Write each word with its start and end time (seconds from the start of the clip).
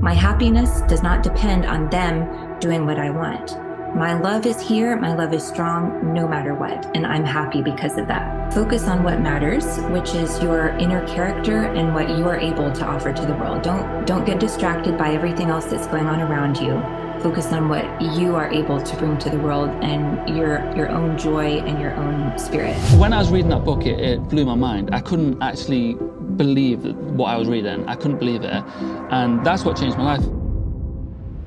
My 0.00 0.14
happiness 0.14 0.80
does 0.88 1.02
not 1.02 1.22
depend 1.22 1.66
on 1.66 1.90
them 1.90 2.58
doing 2.58 2.86
what 2.86 2.98
I 2.98 3.10
want. 3.10 3.54
My 3.94 4.18
love 4.18 4.46
is 4.46 4.58
here, 4.58 4.96
my 4.96 5.14
love 5.14 5.34
is 5.34 5.46
strong 5.46 6.14
no 6.14 6.26
matter 6.26 6.54
what, 6.54 6.90
and 6.96 7.06
I'm 7.06 7.24
happy 7.24 7.60
because 7.60 7.98
of 7.98 8.06
that. 8.06 8.50
Focus 8.54 8.84
on 8.88 9.02
what 9.02 9.20
matters, 9.20 9.76
which 9.90 10.14
is 10.14 10.42
your 10.42 10.68
inner 10.78 11.06
character 11.06 11.64
and 11.64 11.92
what 11.92 12.08
you 12.08 12.24
are 12.24 12.38
able 12.38 12.72
to 12.72 12.86
offer 12.86 13.12
to 13.12 13.26
the 13.26 13.34
world. 13.34 13.60
Don't 13.60 14.06
don't 14.06 14.24
get 14.24 14.40
distracted 14.40 14.96
by 14.96 15.12
everything 15.12 15.50
else 15.50 15.66
that's 15.66 15.86
going 15.88 16.06
on 16.06 16.22
around 16.22 16.56
you. 16.56 16.80
Focus 17.22 17.52
on 17.52 17.68
what 17.68 17.84
you 18.00 18.34
are 18.34 18.50
able 18.50 18.80
to 18.80 18.96
bring 18.96 19.18
to 19.18 19.28
the 19.28 19.38
world 19.38 19.68
and 19.84 20.26
your 20.34 20.64
your 20.74 20.88
own 20.88 21.18
joy 21.18 21.58
and 21.58 21.78
your 21.78 21.94
own 21.94 22.38
spirit. 22.38 22.74
When 22.98 23.12
I 23.12 23.18
was 23.18 23.30
reading 23.30 23.50
that 23.50 23.62
book, 23.62 23.84
it, 23.84 24.00
it 24.00 24.22
blew 24.30 24.46
my 24.46 24.54
mind. 24.54 24.94
I 24.94 25.00
couldn't 25.00 25.42
actually 25.42 25.96
believe 26.36 26.82
what 26.82 27.26
I 27.26 27.36
was 27.36 27.46
reading. 27.46 27.86
I 27.86 27.94
couldn't 27.94 28.20
believe 28.20 28.42
it, 28.42 28.64
and 29.10 29.44
that's 29.44 29.66
what 29.66 29.76
changed 29.76 29.98
my 29.98 30.16
life. 30.16 30.24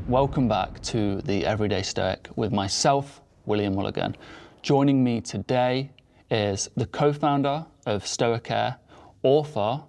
Welcome 0.07 0.47
back 0.47 0.79
to 0.83 1.21
the 1.21 1.43
Everyday 1.43 1.81
Stoic 1.81 2.27
with 2.35 2.51
myself, 2.51 3.19
William 3.47 3.73
Mulligan. 3.73 4.15
Joining 4.61 5.03
me 5.03 5.21
today 5.21 5.89
is 6.29 6.69
the 6.75 6.85
co 6.85 7.11
founder 7.11 7.65
of 7.87 8.03
Stoicare, 8.03 8.75
author 9.23 9.81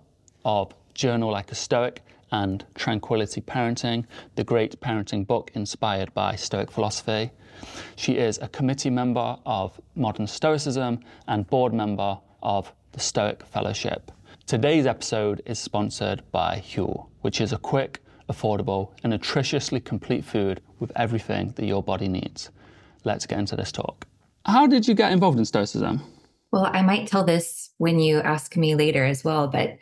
of 0.47 0.73
Journal 0.95 1.31
Like 1.31 1.53
a 1.53 1.55
Stoic 1.55 2.04
and 2.35 2.65
Tranquility 2.75 3.41
Parenting, 3.41 4.05
the 4.35 4.43
great 4.43 4.81
parenting 4.81 5.25
book 5.25 5.53
inspired 5.55 6.13
by 6.15 6.35
Stoic 6.35 6.69
philosophy. 6.69 7.31
She 7.95 8.15
is 8.15 8.39
a 8.39 8.49
committee 8.49 8.91
member 8.91 9.39
of 9.47 9.81
Modern 9.95 10.27
Stoicism 10.27 10.99
and 11.29 11.47
board 11.47 11.73
member 11.73 12.19
of 12.43 12.73
the 12.91 12.99
Stoic 12.99 13.47
Fellowship. 13.47 14.11
Today's 14.47 14.85
episode 14.85 15.43
is 15.47 15.61
sponsored 15.61 16.25
by 16.33 16.57
Huel, 16.59 17.07
which 17.21 17.41
is 17.41 17.53
a 17.53 17.59
quick, 17.59 18.03
affordable, 18.29 18.91
and 19.05 19.13
nutritiously 19.13 19.83
complete 19.85 20.25
food 20.25 20.61
with 20.81 20.91
everything 20.97 21.53
that 21.55 21.67
your 21.67 21.85
body 21.85 22.09
needs. 22.09 22.51
Let's 23.05 23.27
get 23.27 23.39
into 23.39 23.55
this 23.55 23.71
talk. 23.71 24.09
How 24.45 24.67
did 24.67 24.89
you 24.89 24.95
get 24.95 25.13
involved 25.13 25.39
in 25.39 25.45
Stoicism? 25.45 26.03
Well, 26.51 26.67
I 26.67 26.83
might 26.83 27.07
tell 27.07 27.25
this 27.25 27.71
when 27.79 28.01
you 28.01 28.19
ask 28.21 28.57
me 28.57 28.75
later 28.75 29.05
as 29.05 29.23
well, 29.23 29.47
but 29.47 29.79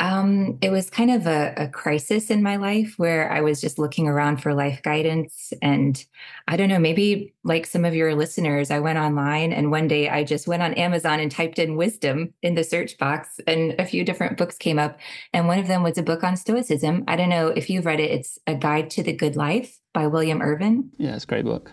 um, 0.00 0.58
it 0.60 0.70
was 0.70 0.90
kind 0.90 1.10
of 1.10 1.26
a, 1.26 1.54
a, 1.56 1.68
crisis 1.68 2.28
in 2.28 2.42
my 2.42 2.56
life 2.56 2.94
where 2.96 3.30
I 3.30 3.42
was 3.42 3.60
just 3.60 3.78
looking 3.78 4.08
around 4.08 4.42
for 4.42 4.52
life 4.52 4.82
guidance. 4.82 5.52
And 5.62 6.04
I 6.48 6.56
don't 6.56 6.68
know, 6.68 6.80
maybe 6.80 7.32
like 7.44 7.64
some 7.64 7.84
of 7.84 7.94
your 7.94 8.12
listeners, 8.14 8.72
I 8.72 8.80
went 8.80 8.98
online 8.98 9.52
and 9.52 9.70
one 9.70 9.86
day 9.86 10.08
I 10.08 10.24
just 10.24 10.48
went 10.48 10.62
on 10.62 10.74
Amazon 10.74 11.20
and 11.20 11.30
typed 11.30 11.60
in 11.60 11.76
wisdom 11.76 12.34
in 12.42 12.56
the 12.56 12.64
search 12.64 12.98
box, 12.98 13.38
and 13.46 13.74
a 13.78 13.86
few 13.86 14.04
different 14.04 14.36
books 14.36 14.58
came 14.58 14.80
up. 14.80 14.98
And 15.32 15.46
one 15.46 15.60
of 15.60 15.68
them 15.68 15.84
was 15.84 15.96
a 15.96 16.02
book 16.02 16.24
on 16.24 16.36
Stoicism. 16.36 17.04
I 17.06 17.14
don't 17.14 17.28
know 17.28 17.48
if 17.48 17.70
you've 17.70 17.86
read 17.86 18.00
it, 18.00 18.10
it's 18.10 18.36
A 18.48 18.54
Guide 18.56 18.90
to 18.90 19.02
the 19.04 19.12
Good 19.12 19.36
Life 19.36 19.78
by 19.92 20.08
William 20.08 20.42
Irvine. 20.42 20.90
Yeah, 20.98 21.14
it's 21.14 21.24
a 21.24 21.28
great 21.28 21.44
book. 21.44 21.70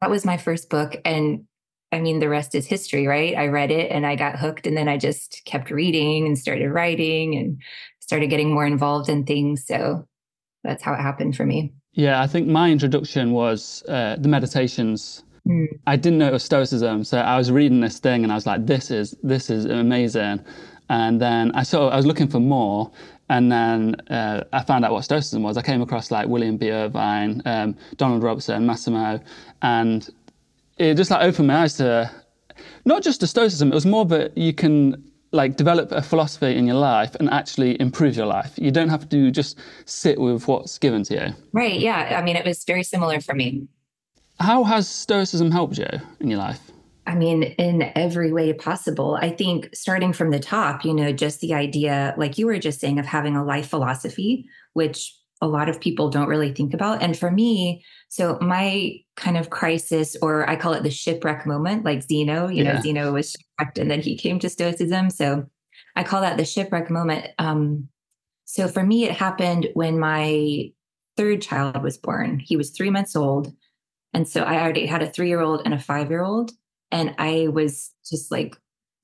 That 0.00 0.10
was 0.10 0.24
my 0.24 0.38
first 0.38 0.70
book. 0.70 0.96
And 1.04 1.44
I 1.94 2.00
mean, 2.00 2.18
the 2.18 2.28
rest 2.28 2.54
is 2.54 2.66
history, 2.66 3.06
right? 3.06 3.36
I 3.36 3.46
read 3.46 3.70
it 3.70 3.90
and 3.92 4.04
I 4.04 4.16
got 4.16 4.38
hooked, 4.38 4.66
and 4.66 4.76
then 4.76 4.88
I 4.88 4.98
just 4.98 5.42
kept 5.44 5.70
reading 5.70 6.26
and 6.26 6.36
started 6.36 6.70
writing 6.70 7.36
and 7.36 7.62
started 8.00 8.28
getting 8.28 8.52
more 8.52 8.66
involved 8.66 9.08
in 9.08 9.24
things. 9.24 9.64
So 9.64 10.06
that's 10.64 10.82
how 10.82 10.92
it 10.94 11.00
happened 11.00 11.36
for 11.36 11.46
me. 11.46 11.72
Yeah, 11.92 12.20
I 12.20 12.26
think 12.26 12.48
my 12.48 12.70
introduction 12.70 13.30
was 13.30 13.84
uh, 13.88 14.16
the 14.18 14.28
meditations. 14.28 15.22
Mm. 15.46 15.66
I 15.86 15.96
didn't 15.96 16.18
know 16.18 16.26
it 16.26 16.32
was 16.32 16.42
Stoicism, 16.42 17.04
so 17.04 17.18
I 17.18 17.38
was 17.38 17.52
reading 17.52 17.80
this 17.80 18.00
thing 18.00 18.24
and 18.24 18.32
I 18.32 18.34
was 18.34 18.46
like, 18.46 18.66
"This 18.66 18.90
is 18.90 19.14
this 19.22 19.48
is 19.48 19.64
amazing." 19.66 20.40
And 20.90 21.20
then 21.20 21.52
I 21.54 21.62
saw 21.62 21.88
I 21.88 21.96
was 21.96 22.06
looking 22.06 22.26
for 22.26 22.40
more, 22.40 22.90
and 23.28 23.52
then 23.52 23.94
uh, 24.10 24.42
I 24.52 24.64
found 24.64 24.84
out 24.84 24.92
what 24.92 25.04
Stoicism 25.04 25.42
was. 25.42 25.56
I 25.56 25.62
came 25.62 25.80
across 25.80 26.10
like 26.10 26.26
William 26.26 26.56
B. 26.56 26.70
Irvine, 26.72 27.40
um, 27.44 27.76
Donald 27.96 28.22
Robertson, 28.22 28.66
Massimo, 28.66 29.20
and 29.62 30.10
it 30.76 30.94
just 30.94 31.10
like 31.10 31.22
opened 31.22 31.48
my 31.48 31.62
eyes 31.62 31.76
to 31.76 32.10
not 32.84 33.02
just 33.02 33.20
to 33.20 33.26
stoicism. 33.26 33.72
It 33.72 33.74
was 33.74 33.86
more 33.86 34.04
that 34.06 34.36
you 34.36 34.52
can 34.52 35.02
like 35.32 35.56
develop 35.56 35.90
a 35.90 36.00
philosophy 36.00 36.56
in 36.56 36.66
your 36.66 36.76
life 36.76 37.14
and 37.16 37.28
actually 37.30 37.80
improve 37.80 38.16
your 38.16 38.26
life. 38.26 38.52
You 38.56 38.70
don't 38.70 38.88
have 38.88 39.08
to 39.08 39.30
just 39.30 39.58
sit 39.84 40.18
with 40.20 40.46
what's 40.46 40.78
given 40.78 41.02
to 41.04 41.14
you. 41.14 41.34
Right. 41.52 41.80
Yeah. 41.80 42.16
I 42.18 42.22
mean, 42.22 42.36
it 42.36 42.46
was 42.46 42.64
very 42.64 42.84
similar 42.84 43.20
for 43.20 43.34
me. 43.34 43.66
How 44.38 44.64
has 44.64 44.88
stoicism 44.88 45.50
helped 45.50 45.78
you 45.78 45.88
in 46.20 46.30
your 46.30 46.38
life? 46.38 46.60
I 47.06 47.14
mean, 47.14 47.42
in 47.42 47.92
every 47.94 48.32
way 48.32 48.52
possible. 48.52 49.18
I 49.20 49.30
think 49.30 49.74
starting 49.74 50.12
from 50.12 50.30
the 50.30 50.40
top, 50.40 50.84
you 50.84 50.94
know, 50.94 51.12
just 51.12 51.40
the 51.40 51.52
idea, 51.52 52.14
like 52.16 52.38
you 52.38 52.46
were 52.46 52.58
just 52.58 52.80
saying, 52.80 52.98
of 52.98 53.06
having 53.06 53.36
a 53.36 53.44
life 53.44 53.68
philosophy, 53.68 54.48
which 54.72 55.14
a 55.44 55.46
lot 55.46 55.68
of 55.68 55.78
people 55.78 56.08
don't 56.08 56.28
really 56.28 56.52
think 56.52 56.72
about. 56.72 57.02
And 57.02 57.16
for 57.16 57.30
me, 57.30 57.84
so 58.08 58.38
my 58.40 58.94
kind 59.14 59.36
of 59.36 59.50
crisis, 59.50 60.16
or 60.22 60.48
I 60.48 60.56
call 60.56 60.72
it 60.72 60.82
the 60.82 60.90
shipwreck 60.90 61.44
moment, 61.44 61.84
like 61.84 62.02
Zeno, 62.02 62.48
you 62.48 62.64
yeah. 62.64 62.72
know, 62.72 62.80
Zeno 62.80 63.12
was 63.12 63.32
shipwrecked 63.32 63.78
and 63.78 63.90
then 63.90 64.00
he 64.00 64.16
came 64.16 64.38
to 64.38 64.48
Stoicism. 64.48 65.10
So 65.10 65.44
I 65.96 66.02
call 66.02 66.22
that 66.22 66.38
the 66.38 66.46
shipwreck 66.46 66.90
moment. 66.90 67.26
Um, 67.38 67.88
so 68.46 68.68
for 68.68 68.82
me, 68.82 69.04
it 69.04 69.12
happened 69.12 69.68
when 69.74 69.98
my 69.98 70.70
third 71.18 71.42
child 71.42 71.82
was 71.82 71.98
born. 71.98 72.38
He 72.38 72.56
was 72.56 72.70
three 72.70 72.90
months 72.90 73.14
old. 73.14 73.52
And 74.14 74.26
so 74.26 74.44
I 74.44 74.62
already 74.62 74.86
had 74.86 75.02
a 75.02 75.10
three 75.10 75.28
year 75.28 75.42
old 75.42 75.60
and 75.66 75.74
a 75.74 75.78
five 75.78 76.08
year 76.08 76.22
old. 76.22 76.52
And 76.90 77.14
I 77.18 77.48
was 77.48 77.92
just 78.08 78.30
like 78.30 78.56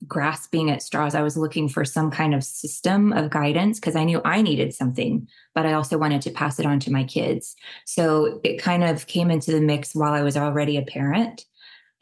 grasping 0.06 0.70
at 0.70 0.82
straws. 0.82 1.14
I 1.14 1.22
was 1.22 1.36
looking 1.36 1.68
for 1.68 1.84
some 1.84 2.10
kind 2.10 2.34
of 2.34 2.42
system 2.42 3.12
of 3.12 3.30
guidance 3.30 3.78
because 3.78 3.96
I 3.96 4.04
knew 4.04 4.20
I 4.24 4.40
needed 4.42 4.74
something, 4.74 5.28
but 5.54 5.66
I 5.66 5.74
also 5.74 5.98
wanted 5.98 6.22
to 6.22 6.30
pass 6.30 6.58
it 6.58 6.66
on 6.66 6.80
to 6.80 6.92
my 6.92 7.04
kids. 7.04 7.54
So 7.84 8.40
it 8.42 8.62
kind 8.62 8.82
of 8.82 9.06
came 9.06 9.30
into 9.30 9.52
the 9.52 9.60
mix 9.60 9.94
while 9.94 10.12
I 10.12 10.22
was 10.22 10.36
already 10.36 10.76
a 10.76 10.82
parent. 10.82 11.44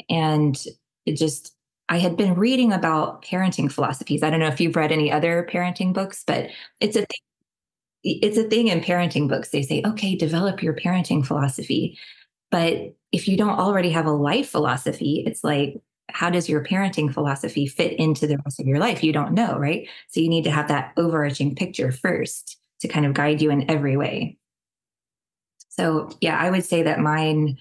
And 0.08 0.56
it 1.06 1.16
just, 1.16 1.54
I 1.88 1.98
had 1.98 2.16
been 2.16 2.34
reading 2.34 2.72
about 2.72 3.24
parenting 3.24 3.70
philosophies. 3.70 4.22
I 4.22 4.30
don't 4.30 4.40
know 4.40 4.46
if 4.46 4.60
you've 4.60 4.76
read 4.76 4.92
any 4.92 5.10
other 5.10 5.48
parenting 5.50 5.92
books, 5.92 6.22
but 6.26 6.50
it's 6.80 6.96
a 6.96 7.00
thing. 7.00 7.18
It's 8.04 8.38
a 8.38 8.44
thing 8.44 8.68
in 8.68 8.80
parenting 8.80 9.28
books. 9.28 9.48
They 9.48 9.62
say, 9.62 9.82
okay, 9.84 10.14
develop 10.14 10.62
your 10.62 10.74
parenting 10.74 11.26
philosophy. 11.26 11.98
But 12.50 12.94
if 13.10 13.26
you 13.26 13.36
don't 13.36 13.58
already 13.58 13.90
have 13.90 14.06
a 14.06 14.12
life 14.12 14.48
philosophy, 14.48 15.24
it's 15.26 15.42
like, 15.42 15.80
how 16.10 16.30
does 16.30 16.48
your 16.48 16.64
parenting 16.64 17.12
philosophy 17.12 17.66
fit 17.66 17.92
into 17.94 18.26
the 18.26 18.38
rest 18.44 18.60
of 18.60 18.66
your 18.66 18.78
life? 18.78 19.04
You 19.04 19.12
don't 19.12 19.34
know, 19.34 19.58
right? 19.58 19.88
So 20.08 20.20
you 20.20 20.28
need 20.28 20.44
to 20.44 20.50
have 20.50 20.68
that 20.68 20.92
overarching 20.96 21.54
picture 21.54 21.92
first 21.92 22.56
to 22.80 22.88
kind 22.88 23.06
of 23.06 23.14
guide 23.14 23.42
you 23.42 23.50
in 23.50 23.70
every 23.70 23.96
way. 23.96 24.38
So, 25.68 26.10
yeah, 26.20 26.38
I 26.38 26.50
would 26.50 26.64
say 26.64 26.82
that 26.82 26.98
mine, 26.98 27.58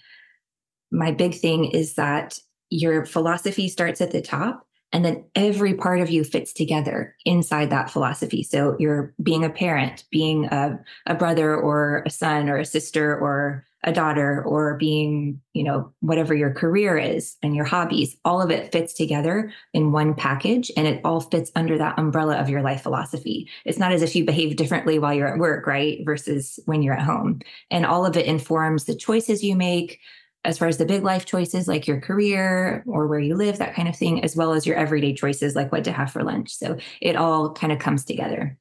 my 0.92 1.12
big 1.12 1.36
thing 1.36 1.66
is 1.66 1.96
that 1.96 2.40
your 2.70 3.06
philosophy 3.06 3.68
starts 3.68 4.02
at 4.02 4.12
the 4.12 4.22
top 4.22 4.68
and 4.94 5.04
then 5.04 5.26
every 5.36 5.74
part 5.74 6.00
of 6.00 6.10
you 6.10 6.24
fits 6.24 6.54
together 6.54 7.16
inside 7.26 7.70
that 7.70 7.92
philosophy. 7.92 8.42
So 8.42 8.76
you're 8.80 9.14
being 9.22 9.44
a 9.44 9.50
parent, 9.50 10.06
being 10.10 10.46
a, 10.46 10.80
a 11.06 11.14
brother 11.14 11.56
or 11.56 12.04
a 12.06 12.10
son 12.10 12.50
or 12.50 12.58
a 12.58 12.66
sister 12.66 13.18
or 13.18 13.67
a 13.84 13.92
daughter 13.92 14.44
or 14.44 14.76
being, 14.78 15.40
you 15.54 15.64
know, 15.64 15.94
whatever 16.00 16.34
your 16.34 16.52
career 16.52 16.98
is 16.98 17.38
and 17.44 17.56
your 17.56 17.66
hobbies, 17.66 18.18
all 18.26 18.42
of 18.42 18.50
it 18.50 18.72
fits 18.72 18.94
together 18.94 19.52
in 19.74 19.92
one 19.92 20.14
package 20.14 20.72
and 20.76 20.88
it 20.88 21.00
all 21.06 21.22
fits 21.22 21.52
under 21.56 21.78
that 21.78 21.98
umbrella 22.00 22.38
of 22.38 22.50
your 22.50 22.62
life 22.62 22.82
philosophy. 22.82 23.50
It's 23.66 23.78
not 23.78 23.92
as 23.92 24.02
if 24.02 24.16
you 24.16 24.26
behave 24.26 24.56
differently 24.56 25.00
while 25.00 25.14
you're 25.14 25.32
at 25.32 25.40
work, 25.40 25.68
right? 25.68 26.00
Versus 26.04 26.60
when 26.66 26.82
you're 26.82 26.96
at 26.96 27.06
home. 27.06 27.42
And 27.70 27.86
all 27.86 28.06
of 28.06 28.18
it 28.18 28.26
informs 28.26 28.86
the 28.86 28.96
choices 28.96 29.44
you 29.44 29.56
make 29.56 30.00
as 30.44 30.58
far 30.58 30.68
as 30.68 30.78
the 30.78 30.86
big 30.86 31.04
life 31.04 31.26
choices 31.26 31.68
like 31.68 31.88
your 31.88 32.00
career 32.00 32.84
or 32.88 33.08
where 33.08 33.20
you 33.20 33.36
live, 33.36 33.58
that 33.58 33.76
kind 33.76 33.88
of 33.88 33.96
thing, 33.96 34.24
as 34.24 34.36
well 34.36 34.54
as 34.54 34.66
your 34.66 34.78
everyday 34.78 35.14
choices 35.14 35.56
like 35.56 35.72
what 35.72 35.84
to 35.84 35.92
have 35.92 36.12
for 36.12 36.24
lunch. 36.24 36.56
So 36.56 36.78
it 37.02 37.16
all 37.16 37.54
kind 37.54 37.74
of 37.74 37.80
comes 37.80 38.06
together. 38.06 38.58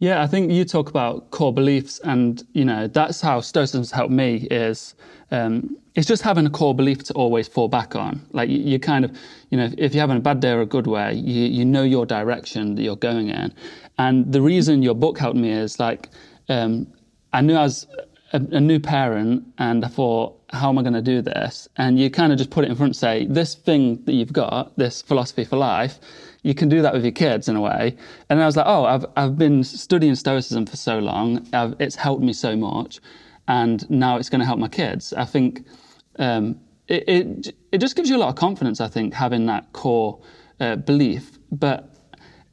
Yeah, 0.00 0.22
I 0.22 0.28
think 0.28 0.52
you 0.52 0.64
talk 0.64 0.88
about 0.90 1.32
core 1.32 1.52
beliefs, 1.52 1.98
and 2.04 2.44
you 2.52 2.64
know 2.64 2.86
that's 2.86 3.20
how 3.20 3.40
Stoicism's 3.40 3.90
helped 3.90 4.12
me. 4.12 4.46
Is 4.48 4.94
um, 5.32 5.76
it's 5.96 6.06
just 6.06 6.22
having 6.22 6.46
a 6.46 6.50
core 6.50 6.74
belief 6.74 7.02
to 7.04 7.14
always 7.14 7.48
fall 7.48 7.66
back 7.66 7.96
on. 7.96 8.24
Like 8.30 8.48
you, 8.48 8.58
you, 8.58 8.78
kind 8.78 9.04
of, 9.04 9.16
you 9.50 9.58
know, 9.58 9.68
if 9.76 9.94
you're 9.94 10.00
having 10.00 10.16
a 10.16 10.20
bad 10.20 10.38
day 10.38 10.52
or 10.52 10.60
a 10.60 10.66
good 10.66 10.86
way, 10.86 11.14
you 11.14 11.46
you 11.46 11.64
know 11.64 11.82
your 11.82 12.06
direction 12.06 12.76
that 12.76 12.82
you're 12.82 12.94
going 12.96 13.30
in. 13.30 13.52
And 13.98 14.32
the 14.32 14.40
reason 14.40 14.82
your 14.84 14.94
book 14.94 15.18
helped 15.18 15.36
me 15.36 15.50
is 15.50 15.80
like 15.80 16.10
um, 16.48 16.86
I 17.32 17.40
knew 17.40 17.56
I 17.56 17.62
was 17.62 17.88
a, 18.32 18.40
a 18.52 18.60
new 18.60 18.78
parent, 18.78 19.44
and 19.58 19.84
I 19.84 19.88
thought, 19.88 20.40
how 20.50 20.68
am 20.68 20.78
I 20.78 20.82
going 20.82 20.94
to 20.94 21.02
do 21.02 21.22
this? 21.22 21.68
And 21.76 21.98
you 21.98 22.08
kind 22.08 22.30
of 22.30 22.38
just 22.38 22.50
put 22.50 22.64
it 22.64 22.70
in 22.70 22.76
front 22.76 22.90
and 22.90 22.96
say, 22.96 23.26
this 23.26 23.56
thing 23.56 24.04
that 24.04 24.12
you've 24.12 24.32
got, 24.32 24.76
this 24.76 25.02
philosophy 25.02 25.44
for 25.44 25.56
life 25.56 25.98
you 26.48 26.54
can 26.54 26.70
do 26.70 26.80
that 26.80 26.94
with 26.94 27.04
your 27.04 27.12
kids 27.12 27.46
in 27.46 27.56
a 27.56 27.60
way. 27.60 27.94
And 28.30 28.42
I 28.42 28.46
was 28.46 28.56
like, 28.56 28.64
oh, 28.66 28.86
I've, 28.86 29.04
I've 29.18 29.36
been 29.36 29.62
studying 29.62 30.14
Stoicism 30.14 30.64
for 30.64 30.78
so 30.78 30.98
long. 30.98 31.46
I've, 31.52 31.74
it's 31.78 31.94
helped 31.94 32.22
me 32.22 32.32
so 32.32 32.56
much. 32.56 33.00
And 33.48 33.88
now 33.90 34.16
it's 34.16 34.30
going 34.30 34.38
to 34.38 34.46
help 34.46 34.58
my 34.58 34.68
kids. 34.68 35.12
I 35.12 35.26
think 35.26 35.66
um, 36.18 36.58
it, 36.86 37.04
it, 37.06 37.54
it, 37.70 37.78
just 37.78 37.96
gives 37.96 38.08
you 38.08 38.16
a 38.16 38.22
lot 38.24 38.30
of 38.30 38.36
confidence, 38.36 38.80
I 38.80 38.88
think, 38.88 39.12
having 39.12 39.44
that 39.44 39.74
core 39.74 40.22
uh, 40.58 40.76
belief. 40.76 41.38
But 41.52 41.94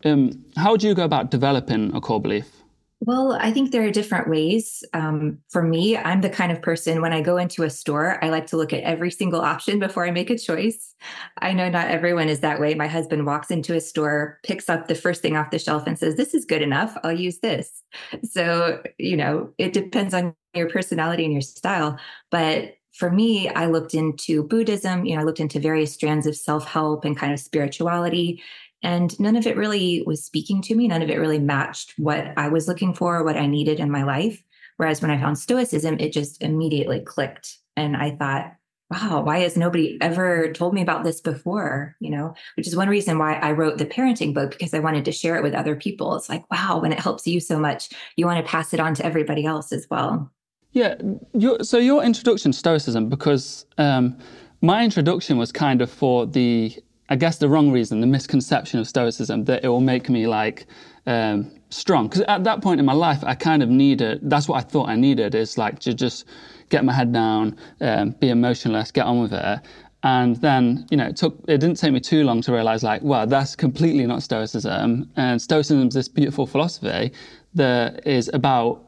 um, 0.04 0.44
how 0.58 0.76
do 0.76 0.90
you 0.90 0.94
go 0.94 1.06
about 1.06 1.32
developing 1.32 1.96
a 1.96 2.02
core 2.02 2.20
belief? 2.20 2.65
Well, 3.06 3.34
I 3.40 3.52
think 3.52 3.72
there 3.72 3.84
are 3.84 3.92
different 3.92 4.28
ways. 4.30 4.84
Um, 4.94 5.38
for 5.52 5.62
me, 5.62 5.96
I'm 5.96 6.22
the 6.22 6.30
kind 6.30 6.52
of 6.52 6.64
person 6.64 7.02
when 7.02 7.14
I 7.14 7.22
go 7.22 7.38
into 7.38 7.62
a 7.62 7.70
store, 7.70 8.24
I 8.24 8.30
like 8.30 8.48
to 8.48 8.58
look 8.58 8.74
at 8.74 8.82
every 8.82 9.12
single 9.12 9.42
option 9.42 9.78
before 9.78 10.08
I 10.08 10.12
make 10.12 10.32
a 10.32 10.38
choice. 10.40 10.96
I 11.38 11.54
know 11.54 11.70
not 11.70 11.90
everyone 11.92 12.30
is 12.30 12.40
that 12.40 12.60
way. 12.60 12.74
My 12.74 12.88
husband 12.88 13.28
walks 13.28 13.52
into 13.52 13.76
a 13.76 13.80
store, 13.80 14.40
picks 14.44 14.70
up 14.70 14.88
the 14.88 14.96
first 14.96 15.22
thing 15.22 15.38
off 15.38 15.52
the 15.52 15.60
shelf, 15.60 15.86
and 15.86 16.00
says, 16.00 16.16
This 16.16 16.34
is 16.34 16.46
good 16.46 16.64
enough. 16.64 16.98
I'll 17.04 17.12
use 17.12 17.40
this. 17.40 17.84
So, 18.24 18.82
you 18.98 19.18
know, 19.18 19.54
it 19.60 19.74
depends 19.74 20.16
on 20.16 20.34
your 20.56 20.68
personality 20.70 21.26
and 21.26 21.34
your 21.34 21.42
style. 21.44 22.00
But 22.32 22.74
for 22.94 23.12
me, 23.12 23.50
I 23.50 23.68
looked 23.68 23.94
into 23.94 24.44
Buddhism, 24.44 25.06
you 25.06 25.16
know, 25.16 25.22
I 25.22 25.26
looked 25.26 25.42
into 25.42 25.60
various 25.60 25.94
strands 25.94 26.26
of 26.26 26.36
self 26.36 26.66
help 26.66 27.06
and 27.06 27.16
kind 27.16 27.34
of 27.34 27.40
spirituality. 27.40 28.42
And 28.84 29.18
none 29.20 29.36
of 29.36 29.48
it 29.48 29.58
really 29.58 30.04
was 30.06 30.24
speaking 30.24 30.62
to 30.64 30.76
me. 30.76 30.88
None 30.88 31.02
of 31.02 31.10
it 31.10 31.20
really 31.20 31.40
matched 31.40 31.94
what 31.98 32.34
I 32.38 32.50
was 32.50 32.68
looking 32.68 32.94
for, 32.94 33.24
what 33.24 33.38
I 33.38 33.48
needed 33.48 33.80
in 33.80 33.90
my 33.90 34.04
life. 34.04 34.44
Whereas 34.78 35.02
when 35.02 35.12
I 35.12 35.20
found 35.20 35.40
Stoicism, 35.40 35.98
it 36.00 36.12
just 36.12 36.42
immediately 36.44 37.00
clicked. 37.00 37.58
And 37.78 37.96
I 37.96 38.12
thought, 38.12 38.54
wow, 38.92 39.22
why 39.22 39.40
has 39.40 39.58
nobody 39.58 39.98
ever 40.02 40.54
told 40.54 40.74
me 40.74 40.82
about 40.82 41.04
this 41.04 41.20
before? 41.22 41.96
You 42.00 42.12
know, 42.12 42.36
which 42.56 42.68
is 42.68 42.76
one 42.76 42.90
reason 42.90 43.18
why 43.18 43.34
I 43.36 43.52
wrote 43.54 43.78
the 43.78 43.86
parenting 43.86 44.34
book 44.34 44.52
because 44.52 44.74
I 44.74 44.80
wanted 44.80 45.06
to 45.06 45.12
share 45.12 45.36
it 45.36 45.44
with 45.44 45.56
other 45.56 45.76
people. 45.76 46.16
It's 46.16 46.30
like, 46.30 46.50
wow, 46.52 46.80
when 46.80 46.92
it 46.92 47.00
helps 47.00 47.26
you 47.26 47.40
so 47.40 47.58
much, 47.58 47.90
you 48.16 48.26
want 48.26 48.46
to 48.46 48.50
pass 48.50 48.74
it 48.74 48.80
on 48.80 48.94
to 48.96 49.06
everybody 49.06 49.46
else 49.46 49.72
as 49.72 49.88
well. 49.90 50.32
Yeah. 50.74 50.96
Your, 51.34 51.64
so 51.64 51.78
your 51.78 52.04
introduction 52.04 52.52
to 52.52 52.58
Stoicism, 52.58 53.10
because 53.10 53.66
um, 53.78 54.18
my 54.62 54.84
introduction 54.84 55.38
was 55.38 55.52
kind 55.52 55.82
of 55.82 55.90
for 55.90 56.26
the 56.28 56.76
I 57.10 57.16
guess 57.16 57.38
the 57.38 57.50
wrong 57.50 57.72
reason, 57.72 58.02
the 58.02 58.08
misconception 58.08 58.80
of 58.80 58.88
Stoicism 58.88 59.46
that 59.46 59.64
it 59.64 59.68
will 59.68 59.82
make 59.82 60.10
me 60.10 60.26
like 60.28 60.66
um, 61.06 61.52
strong. 61.70 62.08
Because 62.08 62.22
at 62.22 62.44
that 62.46 62.62
point 62.62 62.80
in 62.80 62.86
my 62.86 62.94
life, 62.94 63.24
I 63.24 63.36
kind 63.36 63.62
of 63.62 63.70
needed. 63.70 64.22
That's 64.24 64.48
what 64.48 64.58
I 64.58 64.62
thought 64.62 64.90
I 64.90 64.96
needed 64.96 65.36
is 65.36 65.58
like 65.58 65.80
to 65.80 65.94
just 65.94 66.26
get 66.70 66.84
my 66.84 66.94
head 66.94 67.14
down, 67.14 67.58
um, 67.82 68.12
be 68.12 68.30
emotionless, 68.30 68.92
get 68.92 69.06
on 69.06 69.22
with 69.22 69.34
it. 69.34 69.60
And 70.02 70.36
then, 70.38 70.86
you 70.92 70.98
know, 70.98 71.08
it 71.08 71.16
took. 71.16 71.36
It 71.48 71.58
didn't 71.58 71.78
take 71.78 71.92
me 71.92 72.00
too 72.00 72.24
long 72.24 72.42
to 72.44 72.54
realize, 72.54 72.84
like, 72.84 73.02
well, 73.02 73.26
that's 73.26 73.56
completely 73.56 74.06
not 74.06 74.22
Stoicism. 74.22 75.10
And 75.16 75.42
Stoicism 75.42 75.88
is 75.88 75.96
this 75.96 76.08
beautiful 76.08 76.46
philosophy 76.46 77.12
that 77.56 78.06
is 78.06 78.30
about. 78.34 78.84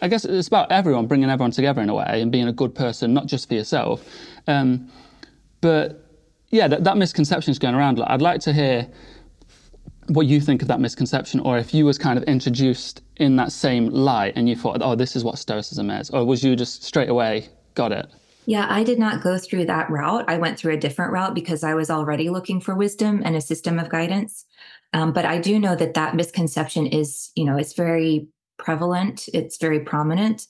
I 0.00 0.08
guess 0.08 0.24
it's 0.24 0.48
about 0.48 0.72
everyone, 0.72 1.06
bringing 1.06 1.30
everyone 1.30 1.52
together 1.52 1.82
in 1.82 1.88
a 1.88 1.94
way, 1.94 2.20
and 2.20 2.32
being 2.32 2.48
a 2.48 2.52
good 2.52 2.74
person, 2.74 3.14
not 3.14 3.26
just 3.26 3.46
for 3.46 3.54
yourself. 3.54 4.04
Um, 4.48 4.90
but 5.60 6.05
yeah, 6.50 6.68
that, 6.68 6.84
that 6.84 6.96
misconception 6.96 7.50
is 7.50 7.58
going 7.58 7.74
around. 7.74 8.00
I'd 8.00 8.22
like 8.22 8.40
to 8.42 8.52
hear 8.52 8.88
what 10.08 10.26
you 10.26 10.40
think 10.40 10.62
of 10.62 10.68
that 10.68 10.80
misconception, 10.80 11.40
or 11.40 11.58
if 11.58 11.74
you 11.74 11.84
was 11.84 11.98
kind 11.98 12.16
of 12.18 12.24
introduced 12.24 13.02
in 13.16 13.36
that 13.36 13.50
same 13.50 13.88
light 13.88 14.34
and 14.36 14.48
you 14.48 14.54
thought, 14.54 14.78
oh, 14.80 14.94
this 14.94 15.16
is 15.16 15.24
what 15.24 15.38
Stoicism 15.38 15.90
is, 15.90 16.10
or 16.10 16.24
was 16.24 16.44
you 16.44 16.54
just 16.54 16.84
straight 16.84 17.08
away 17.08 17.48
got 17.74 17.92
it? 17.92 18.06
Yeah, 18.46 18.66
I 18.70 18.84
did 18.84 19.00
not 19.00 19.22
go 19.22 19.38
through 19.38 19.66
that 19.66 19.90
route. 19.90 20.24
I 20.28 20.38
went 20.38 20.56
through 20.56 20.74
a 20.74 20.78
different 20.78 21.12
route 21.12 21.34
because 21.34 21.64
I 21.64 21.74
was 21.74 21.90
already 21.90 22.30
looking 22.30 22.60
for 22.60 22.76
wisdom 22.76 23.20
and 23.24 23.34
a 23.34 23.40
system 23.40 23.80
of 23.80 23.88
guidance. 23.88 24.44
Um, 24.92 25.12
but 25.12 25.24
I 25.24 25.38
do 25.38 25.58
know 25.58 25.74
that 25.74 25.94
that 25.94 26.14
misconception 26.14 26.86
is, 26.86 27.32
you 27.34 27.44
know, 27.44 27.56
it's 27.56 27.72
very 27.72 28.28
prevalent, 28.56 29.28
it's 29.34 29.56
very 29.56 29.80
prominent. 29.80 30.46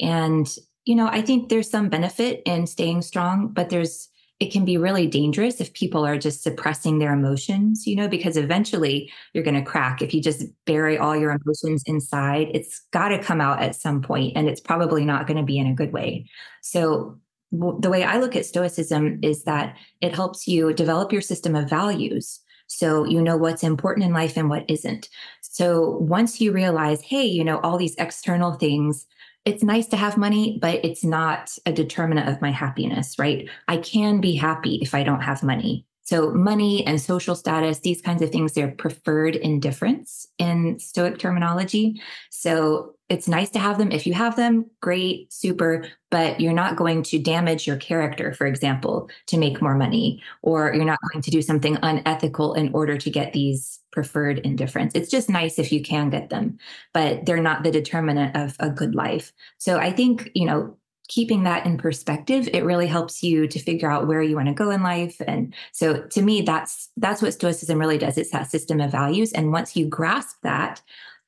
And, 0.00 0.48
you 0.86 0.94
know, 0.94 1.06
I 1.06 1.20
think 1.20 1.50
there's 1.50 1.70
some 1.70 1.90
benefit 1.90 2.42
in 2.46 2.66
staying 2.66 3.02
strong, 3.02 3.48
but 3.48 3.68
there's 3.68 4.08
it 4.40 4.52
can 4.52 4.64
be 4.64 4.76
really 4.76 5.06
dangerous 5.06 5.60
if 5.60 5.72
people 5.74 6.04
are 6.04 6.18
just 6.18 6.42
suppressing 6.42 6.98
their 6.98 7.12
emotions, 7.12 7.86
you 7.86 7.94
know, 7.94 8.08
because 8.08 8.36
eventually 8.36 9.12
you're 9.32 9.44
going 9.44 9.54
to 9.54 9.62
crack. 9.62 10.02
If 10.02 10.12
you 10.12 10.20
just 10.20 10.44
bury 10.66 10.98
all 10.98 11.16
your 11.16 11.30
emotions 11.30 11.84
inside, 11.86 12.48
it's 12.52 12.82
got 12.92 13.08
to 13.08 13.22
come 13.22 13.40
out 13.40 13.62
at 13.62 13.76
some 13.76 14.02
point 14.02 14.32
and 14.36 14.48
it's 14.48 14.60
probably 14.60 15.04
not 15.04 15.26
going 15.26 15.36
to 15.36 15.44
be 15.44 15.58
in 15.58 15.68
a 15.68 15.74
good 15.74 15.92
way. 15.92 16.26
So, 16.62 17.18
w- 17.52 17.80
the 17.80 17.90
way 17.90 18.02
I 18.02 18.18
look 18.18 18.34
at 18.34 18.44
Stoicism 18.44 19.20
is 19.22 19.44
that 19.44 19.76
it 20.00 20.14
helps 20.14 20.48
you 20.48 20.72
develop 20.74 21.12
your 21.12 21.22
system 21.22 21.54
of 21.54 21.70
values. 21.70 22.40
So, 22.66 23.04
you 23.04 23.22
know 23.22 23.36
what's 23.36 23.62
important 23.62 24.04
in 24.04 24.12
life 24.12 24.36
and 24.36 24.50
what 24.50 24.68
isn't. 24.68 25.08
So, 25.42 25.90
once 26.00 26.40
you 26.40 26.50
realize, 26.50 27.00
hey, 27.02 27.24
you 27.24 27.44
know, 27.44 27.60
all 27.60 27.78
these 27.78 27.94
external 27.96 28.54
things 28.54 29.06
it's 29.44 29.62
nice 29.62 29.86
to 29.88 29.96
have 29.96 30.16
money, 30.16 30.58
but 30.60 30.84
it's 30.84 31.04
not 31.04 31.56
a 31.66 31.72
determinant 31.72 32.28
of 32.28 32.40
my 32.40 32.50
happiness, 32.50 33.18
right? 33.18 33.48
I 33.68 33.76
can 33.76 34.20
be 34.20 34.34
happy 34.34 34.78
if 34.80 34.94
I 34.94 35.02
don't 35.02 35.20
have 35.20 35.42
money. 35.42 35.86
So, 36.04 36.30
money 36.30 36.86
and 36.86 37.00
social 37.00 37.34
status, 37.34 37.80
these 37.80 38.02
kinds 38.02 38.22
of 38.22 38.30
things, 38.30 38.52
they're 38.52 38.70
preferred 38.70 39.36
indifference 39.36 40.28
in 40.38 40.78
Stoic 40.78 41.18
terminology. 41.18 42.00
So, 42.30 42.94
it's 43.08 43.28
nice 43.28 43.50
to 43.50 43.58
have 43.58 43.78
them. 43.78 43.92
If 43.92 44.06
you 44.06 44.14
have 44.14 44.36
them, 44.36 44.70
great, 44.80 45.32
super, 45.32 45.86
but 46.10 46.40
you're 46.40 46.52
not 46.52 46.76
going 46.76 47.02
to 47.04 47.18
damage 47.18 47.66
your 47.66 47.76
character, 47.76 48.32
for 48.32 48.46
example, 48.46 49.10
to 49.26 49.38
make 49.38 49.60
more 49.60 49.74
money, 49.74 50.22
or 50.42 50.74
you're 50.74 50.84
not 50.84 50.98
going 51.12 51.22
to 51.22 51.30
do 51.30 51.42
something 51.42 51.78
unethical 51.82 52.54
in 52.54 52.72
order 52.74 52.96
to 52.96 53.10
get 53.10 53.32
these 53.32 53.80
preferred 53.90 54.38
indifference. 54.40 54.92
It's 54.94 55.10
just 55.10 55.30
nice 55.30 55.58
if 55.58 55.72
you 55.72 55.82
can 55.82 56.10
get 56.10 56.28
them, 56.30 56.58
but 56.92 57.24
they're 57.24 57.42
not 57.42 57.62
the 57.62 57.70
determinant 57.70 58.36
of 58.36 58.56
a 58.60 58.70
good 58.70 58.94
life. 58.94 59.32
So, 59.58 59.78
I 59.78 59.90
think, 59.90 60.30
you 60.34 60.46
know, 60.46 60.76
keeping 61.08 61.44
that 61.44 61.66
in 61.66 61.76
perspective 61.76 62.48
it 62.52 62.64
really 62.64 62.86
helps 62.86 63.22
you 63.22 63.46
to 63.46 63.58
figure 63.58 63.90
out 63.90 64.06
where 64.06 64.22
you 64.22 64.36
want 64.36 64.48
to 64.48 64.54
go 64.54 64.70
in 64.70 64.82
life. 64.82 65.20
And 65.26 65.54
so 65.72 66.02
to 66.02 66.22
me 66.22 66.42
that's 66.42 66.90
that's 66.96 67.20
what 67.20 67.34
stoicism 67.34 67.78
really 67.78 67.98
does. 67.98 68.16
It's 68.16 68.30
that 68.30 68.50
system 68.50 68.80
of 68.80 68.90
values. 68.90 69.32
And 69.32 69.52
once 69.52 69.76
you 69.76 69.86
grasp 69.86 70.36
that 70.42 70.80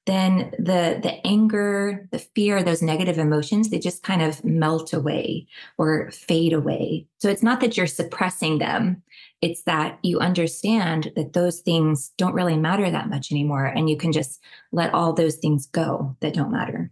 then 0.07 0.53
the 0.59 0.99
the 1.03 1.21
anger 1.27 2.09
the 2.13 2.19
fear 2.19 2.63
those 2.63 2.81
negative 2.81 3.19
emotions 3.19 3.69
they 3.69 3.79
just 3.79 4.03
kind 4.05 4.23
of 4.23 4.43
melt 4.45 4.93
away 4.93 5.47
or 5.77 6.11
fade 6.11 6.53
away. 6.53 7.07
So 7.19 7.29
it's 7.29 7.43
not 7.43 7.61
that 7.61 7.77
you're 7.77 7.87
suppressing 7.87 8.59
them. 8.59 9.03
It's 9.43 9.63
that 9.65 9.99
you 10.03 10.21
understand 10.21 11.13
that 11.17 11.35
those 11.35 11.61
things 11.61 12.13
don't 12.17 12.35
really 12.35 12.57
matter 12.57 12.91
that 12.91 13.11
much 13.11 13.31
anymore 13.31 13.67
and 13.67 13.91
you 13.91 13.99
can 13.99 14.13
just 14.13 14.41
let 14.73 14.95
all 14.95 15.13
those 15.13 15.37
things 15.37 15.67
go 15.67 16.17
that 16.21 16.33
don't 16.33 16.53
matter. 16.53 16.91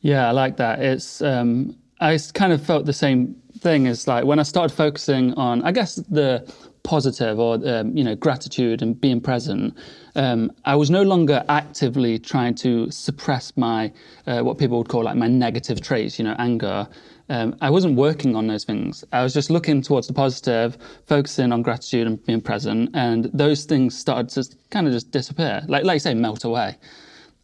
Yeah 0.00 0.28
i 0.28 0.32
like 0.32 0.58
that. 0.58 0.80
It's 0.80 1.22
um 1.22 1.76
I 2.00 2.18
kind 2.34 2.52
of 2.52 2.64
felt 2.64 2.86
the 2.86 2.92
same 2.92 3.36
thing 3.58 3.86
as 3.86 4.08
like 4.08 4.24
when 4.24 4.38
I 4.38 4.42
started 4.42 4.74
focusing 4.74 5.34
on, 5.34 5.62
I 5.62 5.72
guess, 5.72 5.96
the 5.96 6.50
positive 6.82 7.38
or 7.38 7.60
um, 7.68 7.94
you 7.96 8.02
know 8.02 8.14
gratitude 8.14 8.80
and 8.82 8.98
being 8.98 9.20
present. 9.20 9.76
Um, 10.16 10.50
I 10.64 10.74
was 10.76 10.90
no 10.90 11.02
longer 11.02 11.44
actively 11.48 12.18
trying 12.18 12.54
to 12.56 12.90
suppress 12.90 13.54
my 13.56 13.92
uh, 14.26 14.40
what 14.40 14.58
people 14.58 14.78
would 14.78 14.88
call 14.88 15.04
like 15.04 15.16
my 15.16 15.28
negative 15.28 15.80
traits, 15.80 16.18
you 16.18 16.24
know, 16.24 16.34
anger. 16.38 16.88
Um, 17.28 17.54
I 17.60 17.70
wasn't 17.70 17.96
working 17.96 18.34
on 18.34 18.48
those 18.48 18.64
things. 18.64 19.04
I 19.12 19.22
was 19.22 19.32
just 19.32 19.50
looking 19.50 19.82
towards 19.82 20.08
the 20.08 20.14
positive, 20.14 20.76
focusing 21.06 21.52
on 21.52 21.62
gratitude 21.62 22.06
and 22.06 22.24
being 22.24 22.40
present, 22.40 22.90
and 22.94 23.30
those 23.32 23.64
things 23.64 23.96
started 23.96 24.30
to 24.30 24.56
kind 24.70 24.86
of 24.86 24.92
just 24.92 25.10
disappear, 25.10 25.62
like 25.68 25.84
like 25.84 25.96
you 25.96 26.00
say, 26.00 26.14
melt 26.14 26.44
away. 26.44 26.78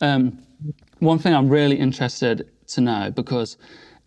Um, 0.01 0.39
one 0.99 1.19
thing 1.19 1.35
I'm 1.35 1.49
really 1.49 1.77
interested 1.77 2.51
to 2.69 2.81
know 2.81 3.13
because 3.15 3.59